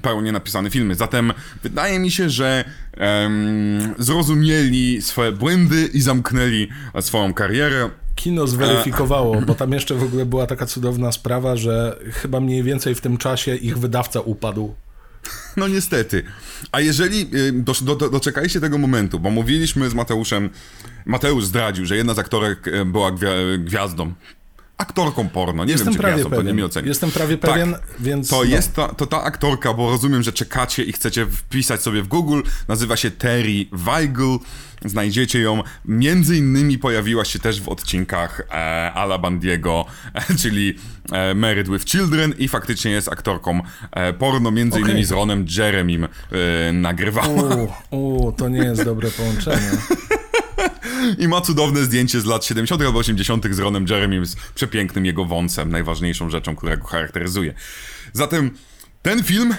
pełnie 0.02 0.32
napisane 0.32 0.70
filmy. 0.70 0.94
Zatem 0.94 1.32
wydaje 1.62 1.98
mi 1.98 2.10
się, 2.10 2.30
że 2.30 2.64
em, 2.92 3.94
zrozumieli 3.98 5.02
swoje 5.02 5.32
błędy 5.32 5.90
i 5.94 6.00
zamknęli 6.00 6.68
swoją 7.00 7.34
karierę. 7.34 7.90
Kino 8.16 8.46
zweryfikowało, 8.46 9.40
bo 9.40 9.54
tam 9.54 9.72
jeszcze 9.72 9.94
w 9.94 10.02
ogóle 10.02 10.26
była 10.26 10.46
taka 10.46 10.66
cudowna 10.66 11.12
sprawa, 11.12 11.56
że 11.56 11.98
chyba 12.12 12.40
mniej 12.40 12.62
więcej 12.62 12.94
w 12.94 13.00
tym 13.00 13.18
czasie 13.18 13.56
ich 13.56 13.78
wydawca 13.78 14.20
upadł. 14.20 14.74
No 15.56 15.68
niestety. 15.68 16.22
A 16.72 16.80
jeżeli 16.80 17.20
y, 17.34 17.52
do, 17.52 17.72
do, 17.82 17.96
do, 17.96 18.10
doczekaliście 18.10 18.60
tego 18.60 18.78
momentu, 18.78 19.20
bo 19.20 19.30
mówiliśmy 19.30 19.90
z 19.90 19.94
Mateuszem, 19.94 20.50
Mateusz 21.06 21.44
zdradził, 21.44 21.86
że 21.86 21.96
jedna 21.96 22.14
z 22.14 22.18
aktorek 22.18 22.68
y, 22.68 22.84
była 22.84 23.10
gwia, 23.12 23.30
gwiazdą. 23.58 24.12
Aktorką 24.78 25.28
porno, 25.28 25.64
nie 25.64 25.72
Jestem 25.72 25.86
wiem 25.86 25.94
czy 25.94 26.00
prawie 26.00 26.14
gwiazdą, 26.14 26.30
to 26.30 26.36
nie 26.36 26.42
pewien. 26.42 26.56
mi 26.56 26.62
oceni. 26.62 26.88
Jestem 26.88 27.10
prawie 27.10 27.38
pewien, 27.38 27.74
więc 28.00 28.28
To 28.30 28.36
no. 28.36 28.44
jest 28.44 28.74
ta, 28.74 28.88
to 28.88 29.06
ta 29.06 29.22
aktorka, 29.22 29.74
bo 29.74 29.90
rozumiem, 29.90 30.22
że 30.22 30.32
czekacie 30.32 30.82
i 30.84 30.92
chcecie 30.92 31.26
wpisać 31.26 31.82
sobie 31.82 32.02
w 32.02 32.08
Google. 32.08 32.40
Nazywa 32.68 32.96
się 32.96 33.10
Terry 33.10 33.66
Weigel. 33.72 34.38
Znajdziecie 34.84 35.40
ją. 35.40 35.62
Między 35.84 36.36
innymi 36.36 36.78
pojawiła 36.78 37.24
się 37.24 37.38
też 37.38 37.60
w 37.60 37.68
odcinkach 37.68 38.40
e, 38.50 38.52
Ala 38.92 39.18
Bandiego, 39.18 39.84
e, 40.14 40.34
czyli 40.34 40.74
e, 41.12 41.34
Married 41.34 41.68
with 41.68 41.84
Children 41.86 42.34
i 42.38 42.48
faktycznie 42.48 42.90
jest 42.90 43.08
aktorką 43.08 43.60
e, 43.92 44.12
porno, 44.12 44.50
między 44.50 44.78
Okej. 44.78 44.90
innymi 44.90 45.04
z 45.04 45.10
Ronem 45.10 45.46
Jeremim 45.58 46.04
e, 46.04 46.08
nagrywała. 46.72 47.66
U, 47.90 48.32
to 48.32 48.48
nie 48.48 48.58
jest 48.58 48.84
dobre 48.84 49.10
połączenie. 49.10 49.70
I 51.18 51.28
ma 51.28 51.40
cudowne 51.40 51.84
zdjęcie 51.84 52.20
z 52.20 52.24
lat 52.24 52.44
70. 52.44 52.82
albo 52.82 52.98
80. 52.98 53.46
z 53.54 53.58
Ronem 53.58 53.86
Jeremim, 53.90 54.26
z 54.26 54.36
przepięknym 54.54 55.06
jego 55.06 55.24
wąsem, 55.24 55.70
najważniejszą 55.70 56.30
rzeczą, 56.30 56.56
która 56.56 56.76
go 56.76 56.86
charakteryzuje. 56.86 57.54
Zatem 58.12 58.50
ten 59.02 59.22
film 59.22 59.54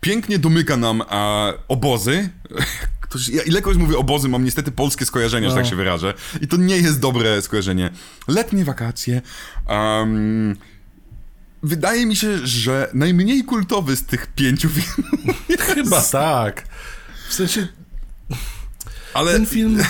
pięknie 0.00 0.38
domyka 0.38 0.76
nam 0.76 1.02
a, 1.08 1.52
obozy. 1.68 2.28
Ktoś, 3.00 3.28
ja 3.28 3.42
ilekroć 3.42 3.76
mówię 3.76 3.98
obozy, 3.98 4.28
mam 4.28 4.44
niestety 4.44 4.72
polskie 4.72 5.06
skojarzenia, 5.06 5.48
że 5.48 5.54
tak 5.54 5.64
No. 5.64 5.70
się 5.70 5.76
wyrażę. 5.76 6.14
I 6.40 6.48
to 6.48 6.56
nie 6.56 6.76
jest 6.76 7.00
dobre 7.00 7.42
skojarzenie. 7.42 7.90
Letnie 8.28 8.64
wakacje. 8.64 9.22
Um, 9.68 10.56
wydaje 11.62 12.06
mi 12.06 12.16
się, 12.16 12.46
że 12.46 12.90
najmniej 12.94 13.44
kultowy 13.44 13.96
z 13.96 14.02
tych 14.04 14.26
pięciu 14.26 14.68
filmów. 14.68 15.36
Chyba 15.58 16.02
tak. 16.02 16.66
W 17.28 17.34
sensie 17.34 17.68
Ale 19.14 19.32
ten 19.32 19.46
film. 19.46 19.78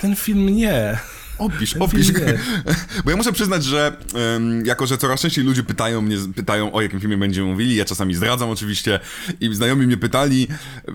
Ten 0.00 0.16
film 0.16 0.46
nie. 0.56 0.98
Opisz, 1.38 1.72
Ten 1.72 1.82
opisz. 1.82 2.12
Bo 3.04 3.10
ja 3.10 3.16
muszę 3.16 3.32
przyznać, 3.32 3.64
że 3.64 3.96
em, 4.36 4.66
jako, 4.66 4.86
że 4.86 4.98
coraz 4.98 5.20
częściej 5.20 5.44
ludzie 5.44 5.62
pytają 5.62 6.02
mnie, 6.02 6.16
pytają 6.36 6.72
o 6.72 6.82
jakim 6.82 7.00
filmie 7.00 7.16
będziemy 7.16 7.46
mówili, 7.48 7.76
ja 7.76 7.84
czasami 7.84 8.14
zdradzam 8.14 8.50
oczywiście. 8.50 9.00
I 9.40 9.54
znajomi 9.54 9.86
mnie 9.86 9.96
pytali, 9.96 10.48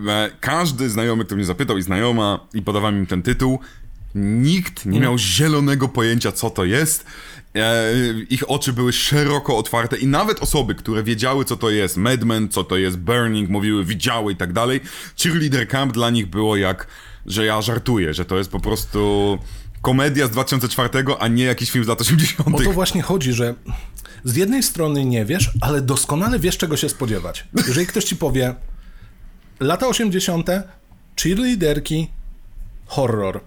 e, 0.07 0.29
każdy 0.39 0.89
znajomy, 0.89 1.25
kto 1.25 1.35
mnie 1.35 1.45
zapytał 1.45 1.77
i 1.77 1.81
znajoma 1.81 2.39
i 2.53 2.61
podawałem 2.61 2.97
im 2.97 3.05
ten 3.05 3.21
tytuł, 3.21 3.59
nikt 4.15 4.85
nie 4.85 4.99
miał 4.99 5.17
zielonego 5.17 5.87
pojęcia, 5.87 6.31
co 6.31 6.49
to 6.49 6.65
jest. 6.65 7.05
E, 7.55 7.93
ich 8.29 8.49
oczy 8.49 8.73
były 8.73 8.93
szeroko 8.93 9.57
otwarte. 9.57 9.97
I 9.97 10.07
nawet 10.07 10.39
osoby, 10.39 10.75
które 10.75 11.03
wiedziały, 11.03 11.45
co 11.45 11.57
to 11.57 11.69
jest 11.69 11.97
Mad 11.97 12.23
Men, 12.23 12.49
co 12.49 12.63
to 12.63 12.77
jest 12.77 12.97
Burning, 12.97 13.49
mówiły, 13.49 13.85
widziały 13.85 14.33
i 14.33 14.35
tak 14.35 14.53
dalej, 14.53 14.81
Cheerleader 15.23 15.67
Camp 15.67 15.93
dla 15.93 16.09
nich 16.09 16.27
było 16.27 16.55
jak, 16.57 16.87
że 17.25 17.45
ja 17.45 17.61
żartuję, 17.61 18.13
że 18.13 18.25
to 18.25 18.37
jest 18.37 18.49
po 18.51 18.59
prostu 18.59 19.37
komedia 19.81 20.27
z 20.27 20.29
2004, 20.29 20.89
a 21.19 21.27
nie 21.27 21.43
jakiś 21.43 21.71
film 21.71 21.85
z 21.85 21.87
lat 21.87 22.01
80. 22.01 22.55
O 22.55 22.63
to 22.63 22.71
właśnie 22.71 23.01
chodzi, 23.01 23.33
że 23.33 23.53
z 24.23 24.35
jednej 24.35 24.63
strony 24.63 25.05
nie 25.05 25.25
wiesz, 25.25 25.51
ale 25.61 25.81
doskonale 25.81 26.39
wiesz, 26.39 26.57
czego 26.57 26.77
się 26.77 26.89
spodziewać. 26.89 27.45
Jeżeli 27.67 27.87
ktoś 27.87 28.03
ci 28.05 28.15
powie 28.15 28.55
lata 29.59 29.87
80., 29.87 30.49
cheerleaderki, 31.21 32.07
horror. 32.85 33.41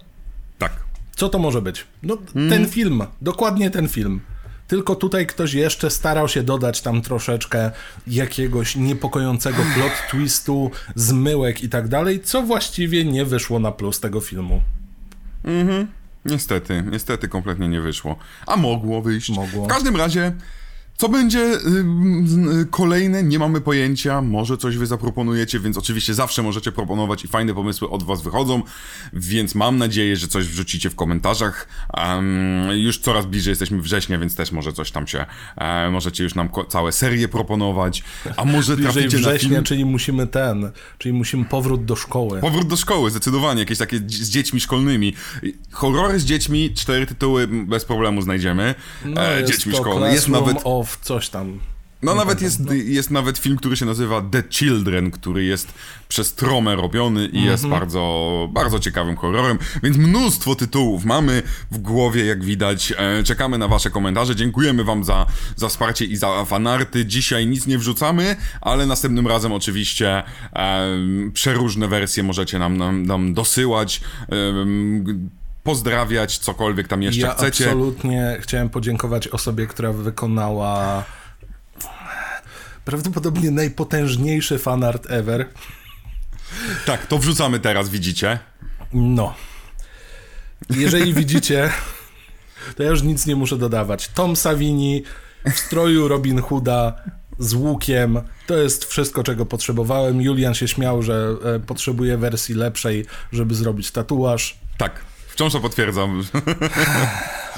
Tak. 0.58 0.72
Co 1.16 1.28
to 1.28 1.38
może 1.38 1.62
być? 1.62 1.84
No, 2.02 2.14
Mhm. 2.14 2.50
ten 2.50 2.68
film, 2.68 3.02
dokładnie 3.22 3.70
ten 3.70 3.88
film. 3.88 4.20
Tylko 4.68 4.94
tutaj 4.94 5.26
ktoś 5.26 5.54
jeszcze 5.54 5.90
starał 5.90 6.28
się 6.28 6.42
dodać 6.42 6.80
tam 6.80 7.02
troszeczkę 7.02 7.70
jakiegoś 8.06 8.76
niepokojącego 8.76 9.62
plot 9.74 9.92
twistu, 10.10 10.70
zmyłek 10.94 11.62
i 11.62 11.68
tak 11.68 11.88
dalej, 11.88 12.20
co 12.20 12.42
właściwie 12.42 13.04
nie 13.04 13.24
wyszło 13.24 13.58
na 13.58 13.72
plus 13.72 14.00
tego 14.00 14.20
filmu. 14.20 14.62
Niestety, 16.24 16.84
niestety 16.90 17.28
kompletnie 17.28 17.68
nie 17.68 17.80
wyszło. 17.80 18.16
A 18.46 18.56
mogło 18.56 19.02
wyjść. 19.02 19.30
Mogło. 19.30 19.64
W 19.64 19.68
każdym 19.68 19.96
razie, 19.96 20.32
co 20.98 21.08
będzie 21.08 21.40
y, 21.40 22.66
kolejne, 22.70 23.22
nie 23.22 23.38
mamy 23.38 23.60
pojęcia. 23.60 24.22
Może 24.22 24.56
coś 24.56 24.76
wy 24.76 24.86
zaproponujecie, 24.86 25.60
więc 25.60 25.76
oczywiście 25.76 26.14
zawsze 26.14 26.42
możecie 26.42 26.72
proponować 26.72 27.24
i 27.24 27.28
fajne 27.28 27.54
pomysły 27.54 27.90
od 27.90 28.02
was 28.02 28.22
wychodzą. 28.22 28.62
Więc 29.12 29.54
mam 29.54 29.76
nadzieję, 29.78 30.16
że 30.16 30.28
coś 30.28 30.46
wrzucicie 30.46 30.90
w 30.90 30.94
komentarzach. 30.94 31.68
Em, 31.94 32.70
już 32.72 32.98
coraz 32.98 33.26
bliżej 33.26 33.52
jesteśmy 33.52 33.82
września, 33.82 34.18
więc 34.18 34.36
też 34.36 34.52
może 34.52 34.72
coś 34.72 34.90
tam 34.90 35.06
się. 35.06 35.26
E, 35.56 35.90
możecie 35.90 36.24
już 36.24 36.34
nam 36.34 36.48
całe 36.68 36.92
serie 36.92 37.28
proponować. 37.28 38.02
A 38.36 38.44
może 38.44 38.76
Bliżej 38.76 39.08
września, 39.08 39.50
film. 39.50 39.64
czyli 39.64 39.84
musimy 39.84 40.26
ten, 40.26 40.70
czyli 40.98 41.12
musimy 41.12 41.44
powrót 41.44 41.84
do 41.84 41.96
szkoły. 41.96 42.40
Powrót 42.40 42.68
do 42.68 42.76
szkoły, 42.76 43.10
zdecydowanie, 43.10 43.60
jakieś 43.60 43.78
takie 43.78 43.98
z 43.98 44.30
dziećmi 44.30 44.60
szkolnymi. 44.60 45.14
Horrory 45.70 46.18
z 46.20 46.24
dziećmi, 46.24 46.74
cztery 46.74 47.06
tytuły 47.06 47.46
bez 47.46 47.84
problemu 47.84 48.22
znajdziemy. 48.22 48.74
No, 49.04 49.22
e, 49.22 49.44
dziećmi 49.44 49.72
to 49.72 49.78
szkolnymi. 49.78 50.14
Jest 50.14 50.28
nawet, 50.28 50.56
of 50.64 50.87
coś 50.96 51.28
tam. 51.28 51.58
no 52.02 52.12
Nie 52.12 52.18
nawet 52.18 52.38
pamiętam, 52.38 52.76
jest, 52.76 52.88
jest 52.88 53.10
nawet 53.10 53.38
film, 53.38 53.56
który 53.56 53.76
się 53.76 53.86
nazywa 53.86 54.22
The 54.22 54.42
Children, 54.50 55.10
który 55.10 55.44
jest 55.44 55.74
przez 56.08 56.34
Tromę 56.34 56.76
robiony 56.76 57.26
i 57.26 57.42
jest 57.44 57.64
Mhm. 57.64 57.80
bardzo, 57.80 58.48
bardzo 58.52 58.78
ciekawym 58.78 59.16
horrorem, 59.16 59.58
więc 59.82 59.96
mnóstwo 59.96 60.54
tytułów 60.54 61.04
mamy 61.04 61.42
w 61.70 61.78
głowie, 61.78 62.24
jak 62.24 62.44
widać. 62.44 62.92
E, 62.96 63.22
czekamy 63.24 63.58
na 63.58 63.68
wasze 63.68 63.90
komentarze, 63.90 64.36
dziękujemy 64.36 64.84
wam 64.84 65.04
za, 65.04 65.26
za 65.56 65.68
wsparcie 65.68 66.04
i 66.04 66.16
za 66.16 66.44
fanarty. 66.44 67.06
Dzisiaj 67.06 67.46
nic 67.46 67.66
nie 67.66 67.78
wrzucamy, 67.78 68.36
ale 68.60 68.86
następnym 68.86 69.26
razem 69.26 69.52
oczywiście 69.52 70.22
e, 70.52 70.88
przeróżne 71.32 71.88
wersje 71.88 72.22
możecie 72.22 72.58
nam, 72.58 72.76
nam, 72.76 73.06
nam 73.06 73.34
dosyłać. 73.34 74.00
em, 74.28 75.30
pozdrawiać, 75.68 76.38
cokolwiek 76.38 76.88
tam 76.88 77.02
jeszcze 77.02 77.20
Ja 77.20 77.34
chcecie. 77.34 77.64
absolutnie 77.64 78.36
chciałem 78.40 78.70
podziękować 78.70 79.28
osobie, 79.28 79.66
która 79.66 79.92
wykonała 79.92 81.04
prawdopodobnie 82.84 83.50
najpotężniejszy 83.50 84.58
fanart 84.58 85.10
ever. 85.10 85.46
Tak, 86.86 87.06
to 87.06 87.18
wrzucamy 87.18 87.60
teraz, 87.60 87.88
widzicie. 87.88 88.38
No. 88.92 89.34
Jeżeli 90.70 91.14
widzicie, 91.14 91.70
to 92.76 92.82
ja 92.82 92.90
już 92.90 93.02
nic 93.02 93.26
nie 93.26 93.36
muszę 93.36 93.58
dodawać. 93.58 94.08
Tom 94.08 94.36
Savini 94.36 95.02
w 95.44 95.58
stroju 95.58 96.08
Robin 96.08 96.40
Hooda 96.42 97.02
z 97.38 97.54
łukiem. 97.54 98.20
To 98.46 98.56
jest 98.56 98.84
wszystko, 98.84 99.22
czego 99.22 99.46
potrzebowałem. 99.46 100.22
Julian 100.22 100.54
się 100.54 100.68
śmiał, 100.68 101.02
że 101.02 101.36
e, 101.56 101.60
potrzebuje 101.60 102.18
wersji 102.18 102.54
lepszej, 102.54 103.06
żeby 103.32 103.54
zrobić 103.54 103.90
tatuaż. 103.90 104.58
Tak, 104.78 105.00
wciąż 105.38 105.52
to 105.52 105.60
potwierdzam. 105.60 106.22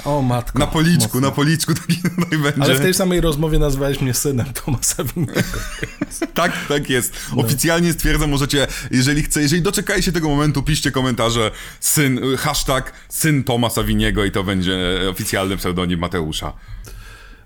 O 0.05 0.21
matko. 0.21 0.59
Na 0.59 0.67
policzku, 0.67 1.03
mocno. 1.03 1.21
na 1.21 1.31
policzku 1.31 1.73
taki 1.73 2.01
tutaj 2.15 2.39
będzie. 2.39 2.63
Ale 2.63 2.75
w 2.75 2.79
tej 2.79 2.93
samej 2.93 3.21
rozmowie 3.21 3.59
nazwałeś 3.59 4.01
mnie 4.01 4.13
synem 4.13 4.45
Toma 4.53 4.77
Saviniego. 4.81 5.33
Tak, 6.33 6.51
tak 6.67 6.89
jest. 6.89 7.13
Oficjalnie 7.35 7.93
stwierdzam, 7.93 8.29
możecie, 8.29 8.67
jeżeli 8.91 9.23
chce, 9.23 9.41
jeżeli 9.41 9.61
doczekajcie 9.61 10.03
się 10.03 10.11
tego 10.11 10.29
momentu, 10.29 10.63
piszcie 10.63 10.91
komentarze 10.91 11.51
syn, 11.79 12.19
hashtag 12.37 12.93
syn 13.09 13.43
Toma 13.43 13.69
Saviniego 13.69 14.25
i 14.25 14.31
to 14.31 14.43
będzie 14.43 14.99
oficjalny 15.09 15.57
pseudonim 15.57 15.99
Mateusza. 15.99 16.53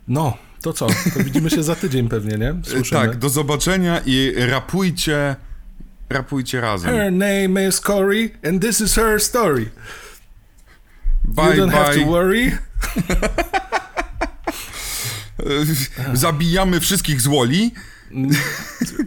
No, 0.07 0.37
to 0.61 0.73
co? 0.73 0.87
To 0.87 1.23
widzimy 1.23 1.49
się 1.49 1.63
za 1.63 1.75
tydzień 1.75 2.09
pewnie, 2.09 2.37
nie? 2.37 2.55
Słyszymy. 2.63 3.01
Tak, 3.01 3.17
do 3.17 3.29
zobaczenia 3.29 4.01
i 4.05 4.33
rapujcie, 4.37 5.35
rapujcie 6.09 6.61
razem. 6.61 6.91
Her 6.91 7.11
name 7.11 7.67
is 7.67 7.81
Cory 7.81 8.29
and 8.47 8.61
this 8.61 8.81
is 8.81 8.95
her 8.95 9.21
story. 9.21 9.69
Bye, 11.27 11.55
you 11.55 11.55
don't 11.55 11.73
have 11.73 11.93
to 11.93 11.99
bye. 11.99 12.05
worry. 12.05 12.51
Zabijamy 16.13 16.79
wszystkich 16.79 17.21
z 17.21 17.27
Woli. 17.27 17.71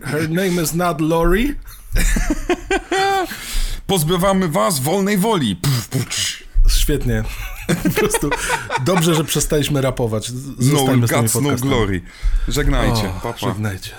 Her 0.05 0.31
name 0.31 0.63
is 0.63 0.75
not 0.75 1.01
Lori. 1.01 1.55
Pozbywamy 3.87 4.49
was 4.49 4.81
wolnej 4.81 5.19
woli. 5.19 5.61
Świetnie. 6.69 7.25
Po 7.85 7.91
prostu 7.91 8.31
dobrze, 8.85 9.15
że 9.15 9.25
przestaliśmy 9.25 9.81
rapować. 9.81 10.31
No 10.31 10.37
Zostańmy 10.59 11.09
tymi 11.09 11.21
guts, 11.23 11.35
no 11.35 11.57
glory. 11.57 12.01
Żegnajcie. 12.49 13.09
O, 13.09 13.21
Pa, 13.23 13.33
pa. 13.33 13.39
żegnajcie. 13.39 13.91